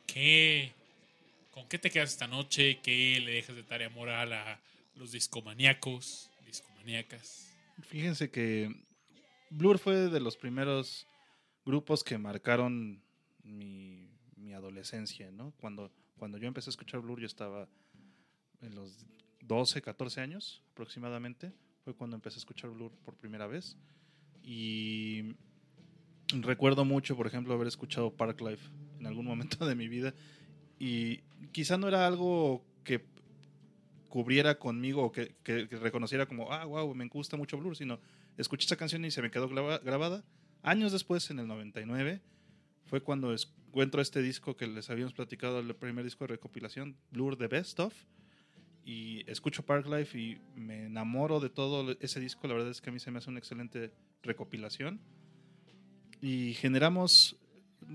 ¿qué, 0.06 0.74
¿con 1.50 1.66
qué 1.66 1.78
te 1.78 1.88
quedas 1.88 2.10
esta 2.10 2.26
noche? 2.26 2.78
¿Qué 2.82 3.18
le 3.24 3.32
dejas 3.32 3.56
de 3.56 3.62
tarea 3.62 3.88
moral 3.88 4.34
a 4.34 4.60
los 4.96 5.12
discomaníacos, 5.12 6.30
discomaníacas? 6.44 7.50
Fíjense 7.88 8.30
que 8.30 8.70
Blur 9.48 9.78
fue 9.78 10.10
de 10.10 10.20
los 10.20 10.36
primeros 10.36 11.06
grupos 11.64 12.04
que 12.04 12.18
marcaron 12.18 13.02
mi, 13.44 14.10
mi 14.36 14.52
adolescencia, 14.52 15.30
¿no? 15.30 15.54
Cuando, 15.56 15.90
cuando 16.18 16.36
yo 16.36 16.48
empecé 16.48 16.68
a 16.68 16.72
escuchar 16.72 17.00
Blur, 17.00 17.18
yo 17.18 17.26
estaba 17.26 17.66
en 18.60 18.74
los 18.74 19.06
12, 19.40 19.80
14 19.80 20.20
años 20.20 20.62
aproximadamente. 20.72 21.50
Fue 21.82 21.94
cuando 21.94 22.14
empecé 22.14 22.36
a 22.36 22.40
escuchar 22.40 22.68
Blur 22.68 22.92
por 23.06 23.14
primera 23.14 23.46
vez. 23.46 23.78
Y 24.42 25.34
recuerdo 26.40 26.84
mucho, 26.84 27.16
por 27.16 27.26
ejemplo, 27.26 27.54
haber 27.54 27.68
escuchado 27.68 28.12
Park 28.12 28.40
Life 28.40 28.68
en 28.98 29.06
algún 29.06 29.26
momento 29.26 29.66
de 29.66 29.74
mi 29.74 29.88
vida. 29.88 30.14
Y 30.78 31.18
quizá 31.52 31.76
no 31.78 31.88
era 31.88 32.06
algo 32.06 32.64
que 32.84 33.04
cubriera 34.08 34.58
conmigo 34.58 35.02
o 35.04 35.12
que, 35.12 35.34
reconociera 35.80 36.26
como, 36.26 36.52
ah, 36.52 36.64
wow, 36.64 36.94
me 36.94 37.06
gusta 37.08 37.36
mucho 37.36 37.56
Blur, 37.56 37.76
sino 37.76 37.98
escuché 38.36 38.66
esa 38.66 38.76
canción 38.76 39.04
y 39.04 39.10
se 39.10 39.22
me 39.22 39.30
quedó 39.30 39.48
graba- 39.48 39.78
grabada. 39.78 40.24
Años 40.62 40.92
después, 40.92 41.30
en 41.30 41.38
el 41.38 41.46
99, 41.46 42.20
fue 42.84 43.00
cuando 43.00 43.34
encuentro 43.34 44.02
este 44.02 44.20
disco 44.20 44.56
que 44.56 44.66
les 44.66 44.90
habíamos 44.90 45.14
platicado, 45.14 45.60
el 45.60 45.74
primer 45.74 46.04
disco 46.04 46.24
de 46.24 46.28
recopilación, 46.34 46.96
Blur 47.10 47.36
The 47.36 47.46
Best 47.48 47.80
Of, 47.80 47.94
y 48.84 49.28
escucho 49.30 49.64
Park 49.64 49.86
Life 49.86 50.18
y 50.18 50.38
me 50.56 50.86
enamoro 50.86 51.40
de 51.40 51.50
todo 51.50 51.96
ese 52.00 52.20
disco. 52.20 52.48
La 52.48 52.54
verdad 52.54 52.70
es 52.70 52.80
que 52.80 52.90
a 52.90 52.92
mí 52.92 52.98
se 52.98 53.10
me 53.10 53.18
hace 53.18 53.30
una 53.30 53.38
excelente 53.38 53.92
recopilación. 54.22 55.00
Y 56.20 56.54
generamos, 56.54 57.36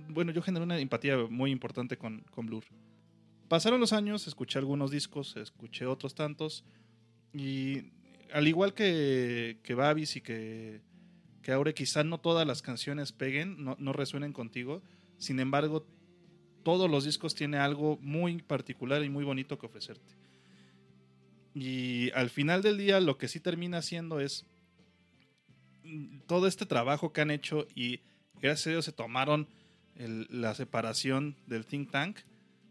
bueno, 0.09 0.31
yo 0.31 0.41
generé 0.41 0.63
una 0.63 0.79
empatía 0.79 1.17
muy 1.29 1.51
importante 1.51 1.97
con, 1.97 2.21
con 2.31 2.45
Blur. 2.45 2.63
Pasaron 3.47 3.79
los 3.79 3.93
años, 3.93 4.27
escuché 4.27 4.59
algunos 4.59 4.91
discos, 4.91 5.37
escuché 5.37 5.85
otros 5.85 6.15
tantos 6.15 6.65
y 7.33 7.91
al 8.33 8.47
igual 8.47 8.73
que, 8.73 9.59
que 9.63 9.73
Babis 9.73 10.17
y 10.17 10.21
que, 10.21 10.81
que 11.41 11.51
Aure, 11.53 11.73
quizá 11.73 12.03
no 12.03 12.19
todas 12.19 12.45
las 12.45 12.61
canciones 12.61 13.13
peguen, 13.13 13.63
no, 13.63 13.77
no 13.79 13.93
resuenen 13.93 14.33
contigo. 14.33 14.81
Sin 15.17 15.39
embargo, 15.39 15.85
todos 16.63 16.91
los 16.91 17.05
discos 17.05 17.35
tienen 17.35 17.61
algo 17.61 17.97
muy 18.01 18.41
particular 18.41 19.03
y 19.03 19.09
muy 19.09 19.23
bonito 19.23 19.57
que 19.57 19.65
ofrecerte. 19.65 20.26
Y 21.59 22.11
al 22.11 22.29
final 22.29 22.61
del 22.61 22.77
día 22.77 22.99
lo 22.99 23.17
que 23.17 23.27
sí 23.27 23.39
termina 23.39 23.79
haciendo 23.79 24.19
es 24.19 24.45
mm, 25.83 26.19
todo 26.27 26.45
este 26.45 26.67
trabajo 26.67 27.11
que 27.11 27.21
han 27.21 27.31
hecho 27.31 27.65
y 27.73 28.01
gracias 28.39 28.67
a 28.67 28.69
Dios 28.69 28.85
se 28.85 28.91
tomaron 28.91 29.47
la 29.95 30.53
separación 30.53 31.35
del 31.47 31.65
think 31.65 31.89
tank 31.89 32.19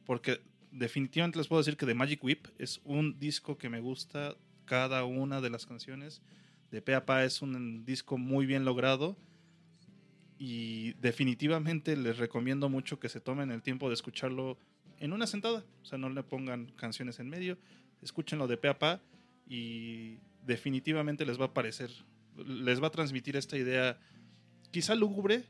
porque 0.04 0.40
definitivamente 0.70 1.36
les 1.36 1.48
puedo 1.48 1.60
decir 1.60 1.76
que 1.76 1.84
The 1.84 1.94
Magic 1.94 2.22
Whip 2.22 2.46
es 2.58 2.80
un 2.84 3.18
disco 3.18 3.58
que 3.58 3.68
me 3.68 3.80
gusta 3.80 4.36
cada 4.66 5.04
una 5.04 5.40
de 5.40 5.50
las 5.50 5.66
canciones. 5.66 6.22
De 6.70 6.80
pe 6.80 6.94
a 6.94 7.04
pa 7.04 7.24
es 7.24 7.42
un 7.42 7.84
disco 7.84 8.18
muy 8.18 8.46
bien 8.46 8.64
logrado 8.64 9.16
y 10.38 10.92
definitivamente 11.00 11.96
les 11.96 12.18
recomiendo 12.18 12.68
mucho 12.68 13.00
que 13.00 13.08
se 13.08 13.20
tomen 13.20 13.50
el 13.50 13.62
tiempo 13.62 13.88
de 13.88 13.94
escucharlo 13.94 14.56
en 15.00 15.12
una 15.12 15.26
sentada. 15.26 15.64
O 15.82 15.84
sea, 15.84 15.98
no 15.98 16.08
le 16.08 16.22
pongan 16.22 16.66
canciones 16.76 17.18
en 17.18 17.28
medio, 17.28 17.58
escúchenlo 18.02 18.46
de 18.46 18.56
pe 18.56 18.68
a 18.68 18.78
pa 18.78 19.00
y 19.48 20.18
definitivamente 20.44 21.24
les 21.26 21.40
va 21.40 21.46
a 21.46 21.54
parecer, 21.54 21.90
les 22.36 22.82
va 22.82 22.88
a 22.88 22.90
transmitir 22.90 23.36
esta 23.36 23.56
idea 23.56 23.98
quizá 24.70 24.94
lúgubre, 24.94 25.44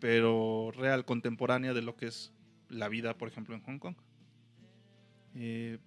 pero 0.00 0.70
real, 0.72 1.04
contemporánea 1.04 1.72
de 1.74 1.82
lo 1.82 1.96
que 1.96 2.06
es 2.06 2.32
la 2.68 2.88
vida, 2.88 3.16
por 3.16 3.28
ejemplo, 3.28 3.54
en 3.54 3.62
Hong 3.62 3.78
Kong. 3.78 3.94
Eh, 5.34 5.78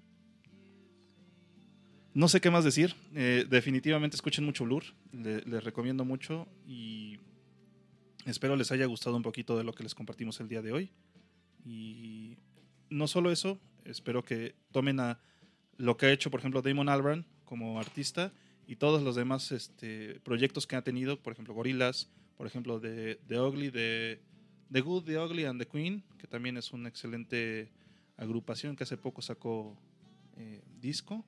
no 2.14 2.28
sé 2.28 2.42
qué 2.42 2.50
más 2.50 2.64
decir. 2.64 2.96
Eh, 3.14 3.46
definitivamente 3.50 4.16
escuchen 4.16 4.44
mucho 4.46 4.66
Blur. 4.66 4.84
Le- 5.12 5.42
les 5.42 5.64
recomiendo 5.64 6.04
mucho 6.06 6.48
y 6.66 7.20
espero 8.26 8.56
les 8.56 8.72
haya 8.72 8.86
gustado 8.86 9.16
un 9.16 9.22
poquito 9.24 9.58
de 9.58 9.64
lo 9.64 9.74
que 9.74 9.84
les 9.84 9.94
compartimos 9.94 10.40
el 10.40 10.48
día 10.48 10.62
de 10.62 10.72
hoy. 10.72 10.90
Y 11.66 12.38
no 12.90 13.08
solo 13.08 13.32
eso, 13.32 13.60
espero 13.86 14.24
que 14.24 14.56
tomen 14.72 15.00
a 15.00 15.20
lo 15.78 15.98
que 15.98 16.08
ha 16.08 16.12
hecho, 16.12 16.32
por 16.32 16.40
ejemplo, 16.40 16.62
Damon 16.62 16.90
Albarn 16.90 17.26
como 17.46 17.80
artista 17.80 18.34
y 18.68 18.76
todos 18.76 19.02
los 19.02 19.16
demás 19.16 19.52
este, 19.52 20.20
proyectos 20.22 20.68
que 20.68 20.76
ha 20.76 20.82
tenido, 20.82 21.22
por 21.22 21.34
ejemplo, 21.34 21.54
Gorillaz, 21.54 22.08
por 22.38 22.48
ejemplo, 22.48 22.80
de, 22.80 23.20
de 23.28 23.40
Ugly, 23.40 23.70
de 23.70 24.20
The 24.72 24.82
Good, 24.82 25.06
The 25.06 25.20
Ugly 25.20 25.46
and 25.46 25.60
The 25.60 25.68
Queen, 25.68 26.04
que 26.18 26.28
también 26.28 26.58
es 26.58 26.74
una 26.74 26.90
excelente 26.90 27.72
agrupación 28.18 28.76
que 28.76 28.84
hace 28.84 28.98
poco 28.98 29.22
sacó 29.22 29.78
eh, 30.36 30.62
disco. 30.82 31.24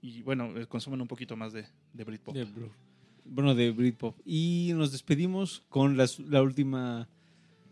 Y 0.00 0.22
bueno, 0.22 0.56
eh, 0.56 0.66
consumen 0.66 1.00
un 1.00 1.08
poquito 1.08 1.36
más 1.36 1.52
de, 1.52 1.66
de 1.92 2.04
Britpop. 2.04 2.36
Bueno, 3.24 3.54
de 3.54 3.72
Britpop. 3.72 4.16
Y 4.24 4.70
nos 4.74 4.92
despedimos 4.92 5.64
con 5.68 5.96
la 5.96 6.42
última 6.42 7.08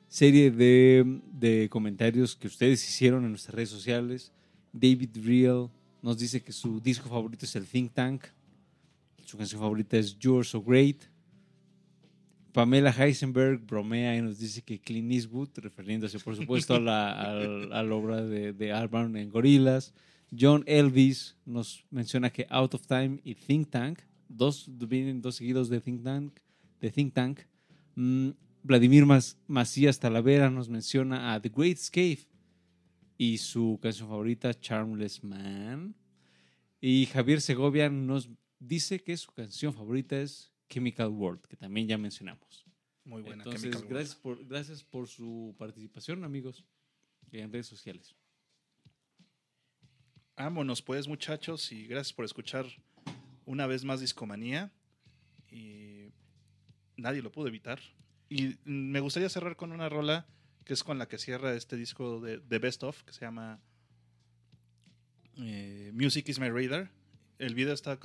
serie 0.08 0.50
de, 0.50 1.20
de 1.32 1.68
comentarios 1.70 2.36
que 2.36 2.48
ustedes 2.48 2.86
hicieron 2.88 3.24
en 3.24 3.30
nuestras 3.30 3.54
redes 3.54 3.70
sociales. 3.70 4.32
David 4.78 5.10
Real 5.24 5.70
nos 6.02 6.18
dice 6.18 6.42
que 6.42 6.52
su 6.52 6.80
disco 6.80 7.08
favorito 7.08 7.44
es 7.44 7.56
el 7.56 7.66
Think 7.66 7.92
Tank. 7.92 8.24
Su 9.24 9.36
canción 9.36 9.60
favorita 9.60 9.96
es 9.96 10.16
You're 10.18 10.44
So 10.44 10.62
Great. 10.62 11.04
Pamela 12.52 12.90
Heisenberg 12.90 13.60
bromea 13.66 14.16
y 14.16 14.22
nos 14.22 14.38
dice 14.38 14.62
que 14.62 14.78
Clint 14.78 15.12
Eastwood, 15.12 15.50
refiriéndose 15.56 16.18
por 16.20 16.34
supuesto 16.36 16.74
a 16.74 16.80
la, 16.80 17.12
al- 17.12 17.72
a 17.72 17.82
la 17.82 17.94
obra 17.94 18.22
de, 18.22 18.52
de 18.52 18.72
Albarn 18.72 19.16
en 19.16 19.28
Gorillaz. 19.30 19.92
John 20.38 20.64
Elvis 20.66 21.36
nos 21.44 21.84
menciona 21.90 22.30
que 22.30 22.46
Out 22.48 22.74
of 22.74 22.86
Time 22.86 23.20
y 23.24 23.34
Think 23.34 23.70
Tank, 23.70 23.98
dos 24.28 24.70
vienen 24.88 25.20
dos 25.20 25.36
seguidos 25.36 25.68
de 25.68 25.80
Think 25.80 26.02
Tank, 26.02 26.32
de 26.80 26.90
Think 26.90 27.12
Tank. 27.14 27.40
Mm, 27.94 28.30
Vladimir 28.62 29.04
Macías 29.46 30.00
Talavera 30.00 30.50
nos 30.50 30.68
menciona 30.68 31.34
a 31.34 31.40
The 31.40 31.50
Great 31.50 31.76
Escape 31.76 32.20
y 33.18 33.38
su 33.38 33.78
canción 33.82 34.08
favorita 34.08 34.52
Charmless 34.54 35.22
Man. 35.24 35.94
Y 36.80 37.06
Javier 37.06 37.40
Segovia 37.40 37.88
nos 37.88 38.28
dice 38.58 39.02
que 39.02 39.16
su 39.16 39.32
canción 39.32 39.72
favorita 39.72 40.20
es 40.20 40.52
Chemical 40.68 41.08
World, 41.08 41.46
que 41.46 41.56
también 41.56 41.88
ya 41.88 41.98
mencionamos. 41.98 42.64
Muy 43.04 43.22
buena. 43.22 43.42
Entonces, 43.44 43.62
Chemical 43.62 43.82
World. 43.82 43.94
gracias 43.94 44.16
por, 44.16 44.44
gracias 44.46 44.84
por 44.84 45.08
su 45.08 45.54
participación, 45.58 46.24
amigos, 46.24 46.64
en 47.32 47.52
redes 47.52 47.66
sociales. 47.66 48.14
Vámonos 50.36 50.82
pues 50.82 51.08
muchachos 51.08 51.72
y 51.72 51.86
gracias 51.86 52.12
por 52.12 52.24
escuchar 52.24 52.66
una 53.46 53.66
vez 53.66 53.84
más 53.84 54.00
Discomanía. 54.00 54.70
Y 55.50 56.12
nadie 56.96 57.22
lo 57.22 57.32
pudo 57.32 57.48
evitar. 57.48 57.80
Y 58.28 58.56
me 58.64 59.00
gustaría 59.00 59.28
cerrar 59.28 59.56
con 59.56 59.72
una 59.72 59.88
rola 59.88 60.26
que 60.66 60.74
es 60.74 60.82
con 60.82 60.98
la 60.98 61.06
que 61.06 61.16
cierra 61.16 61.54
este 61.54 61.76
disco 61.76 62.20
de, 62.20 62.38
de 62.38 62.58
Best 62.58 62.82
Of, 62.82 63.04
que 63.04 63.12
se 63.12 63.20
llama 63.20 63.60
eh, 65.38 65.92
Music 65.94 66.28
is 66.28 66.40
My 66.40 66.50
Radar. 66.50 66.90
El 67.38 67.54
video 67.54 67.72
está, 67.72 67.98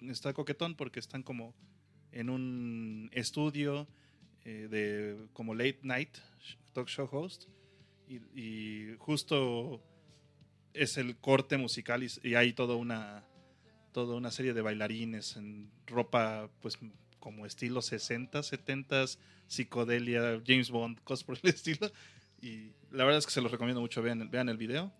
está 0.00 0.32
coquetón 0.32 0.74
porque 0.74 0.98
están 0.98 1.22
como 1.22 1.54
en 2.10 2.28
un 2.28 3.08
estudio 3.12 3.86
eh, 4.44 4.66
de 4.68 5.28
como 5.32 5.54
late 5.54 5.78
night 5.82 6.18
talk 6.72 6.88
show 6.88 7.08
host. 7.10 7.44
Y, 8.08 8.16
y 8.34 8.96
justo 8.98 9.80
es 10.74 10.96
el 10.96 11.18
corte 11.18 11.56
musical 11.56 12.02
y, 12.02 12.08
y 12.24 12.34
hay 12.34 12.52
toda 12.52 12.74
una 12.74 13.24
toda 13.92 14.16
una 14.16 14.32
serie 14.32 14.54
de 14.54 14.62
bailarines 14.62 15.36
en 15.36 15.70
ropa 15.86 16.50
pues 16.60 16.78
como 17.18 17.46
estilo 17.46 17.82
60, 17.82 18.42
70, 18.42 19.04
psicodelia, 19.46 20.42
James 20.46 20.70
Bond, 20.70 21.00
cosas 21.04 21.24
por 21.24 21.38
el 21.42 21.50
estilo. 21.50 21.90
Y 22.40 22.72
la 22.90 23.04
verdad 23.04 23.18
es 23.18 23.26
que 23.26 23.32
se 23.32 23.40
los 23.40 23.50
recomiendo 23.50 23.80
mucho, 23.80 24.02
vean, 24.02 24.30
vean 24.30 24.48
el 24.48 24.56
video. 24.56 24.92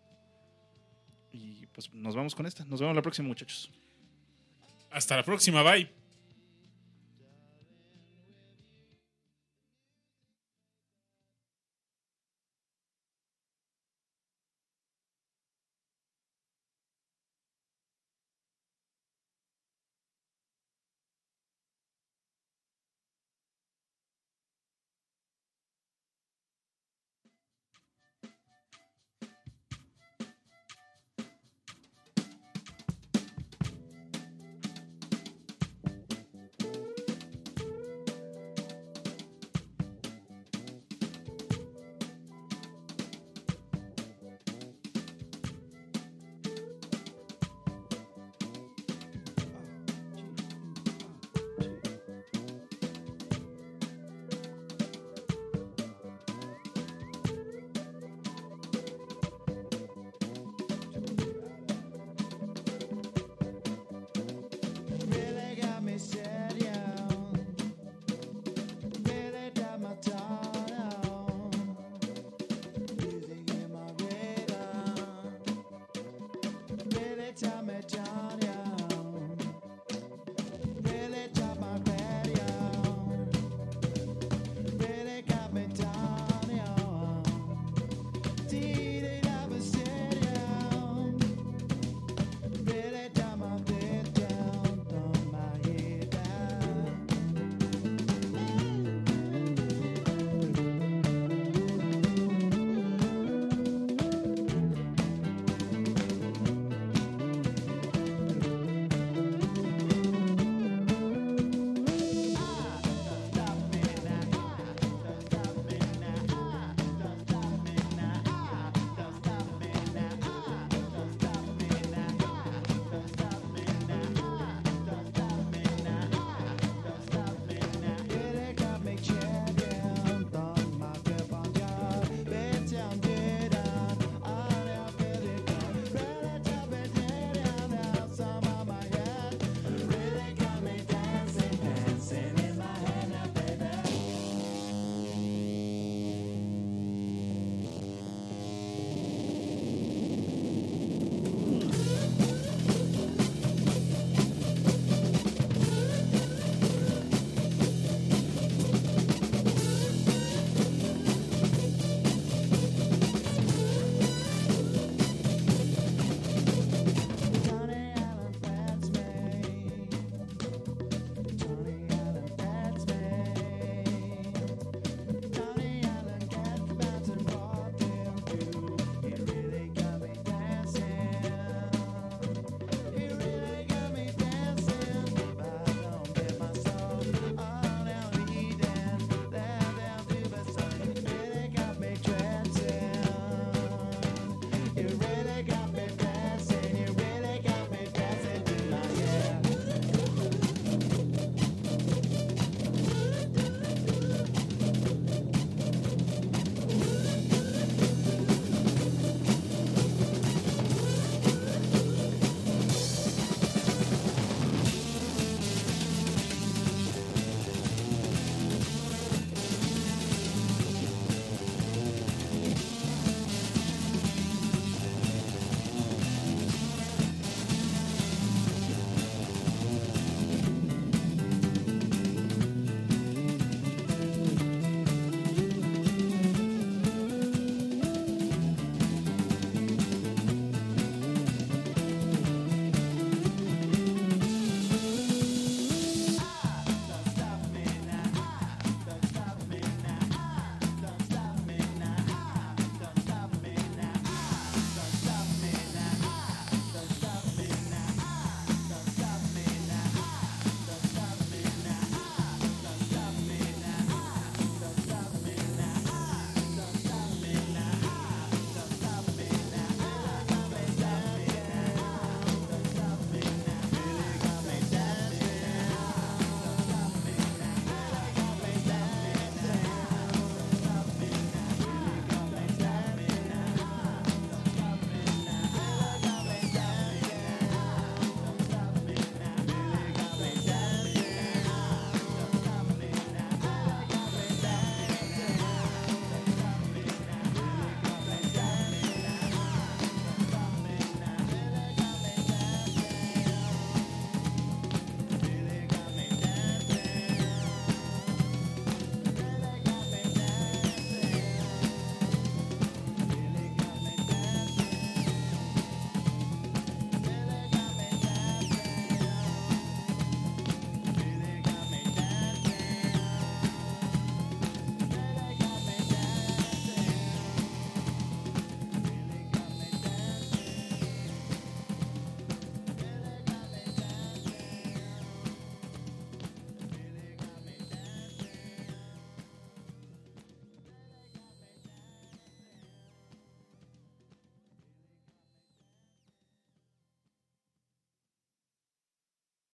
Y 1.33 1.67
pues 1.67 1.93
nos 1.93 2.17
vamos 2.17 2.35
con 2.35 2.47
esta. 2.47 2.65
Nos 2.65 2.81
vemos 2.81 2.97
la 2.97 3.03
próxima, 3.03 3.29
muchachos. 3.29 3.71
Hasta 4.91 5.17
la 5.17 5.23
próxima, 5.23 5.63
bye. 5.63 6.08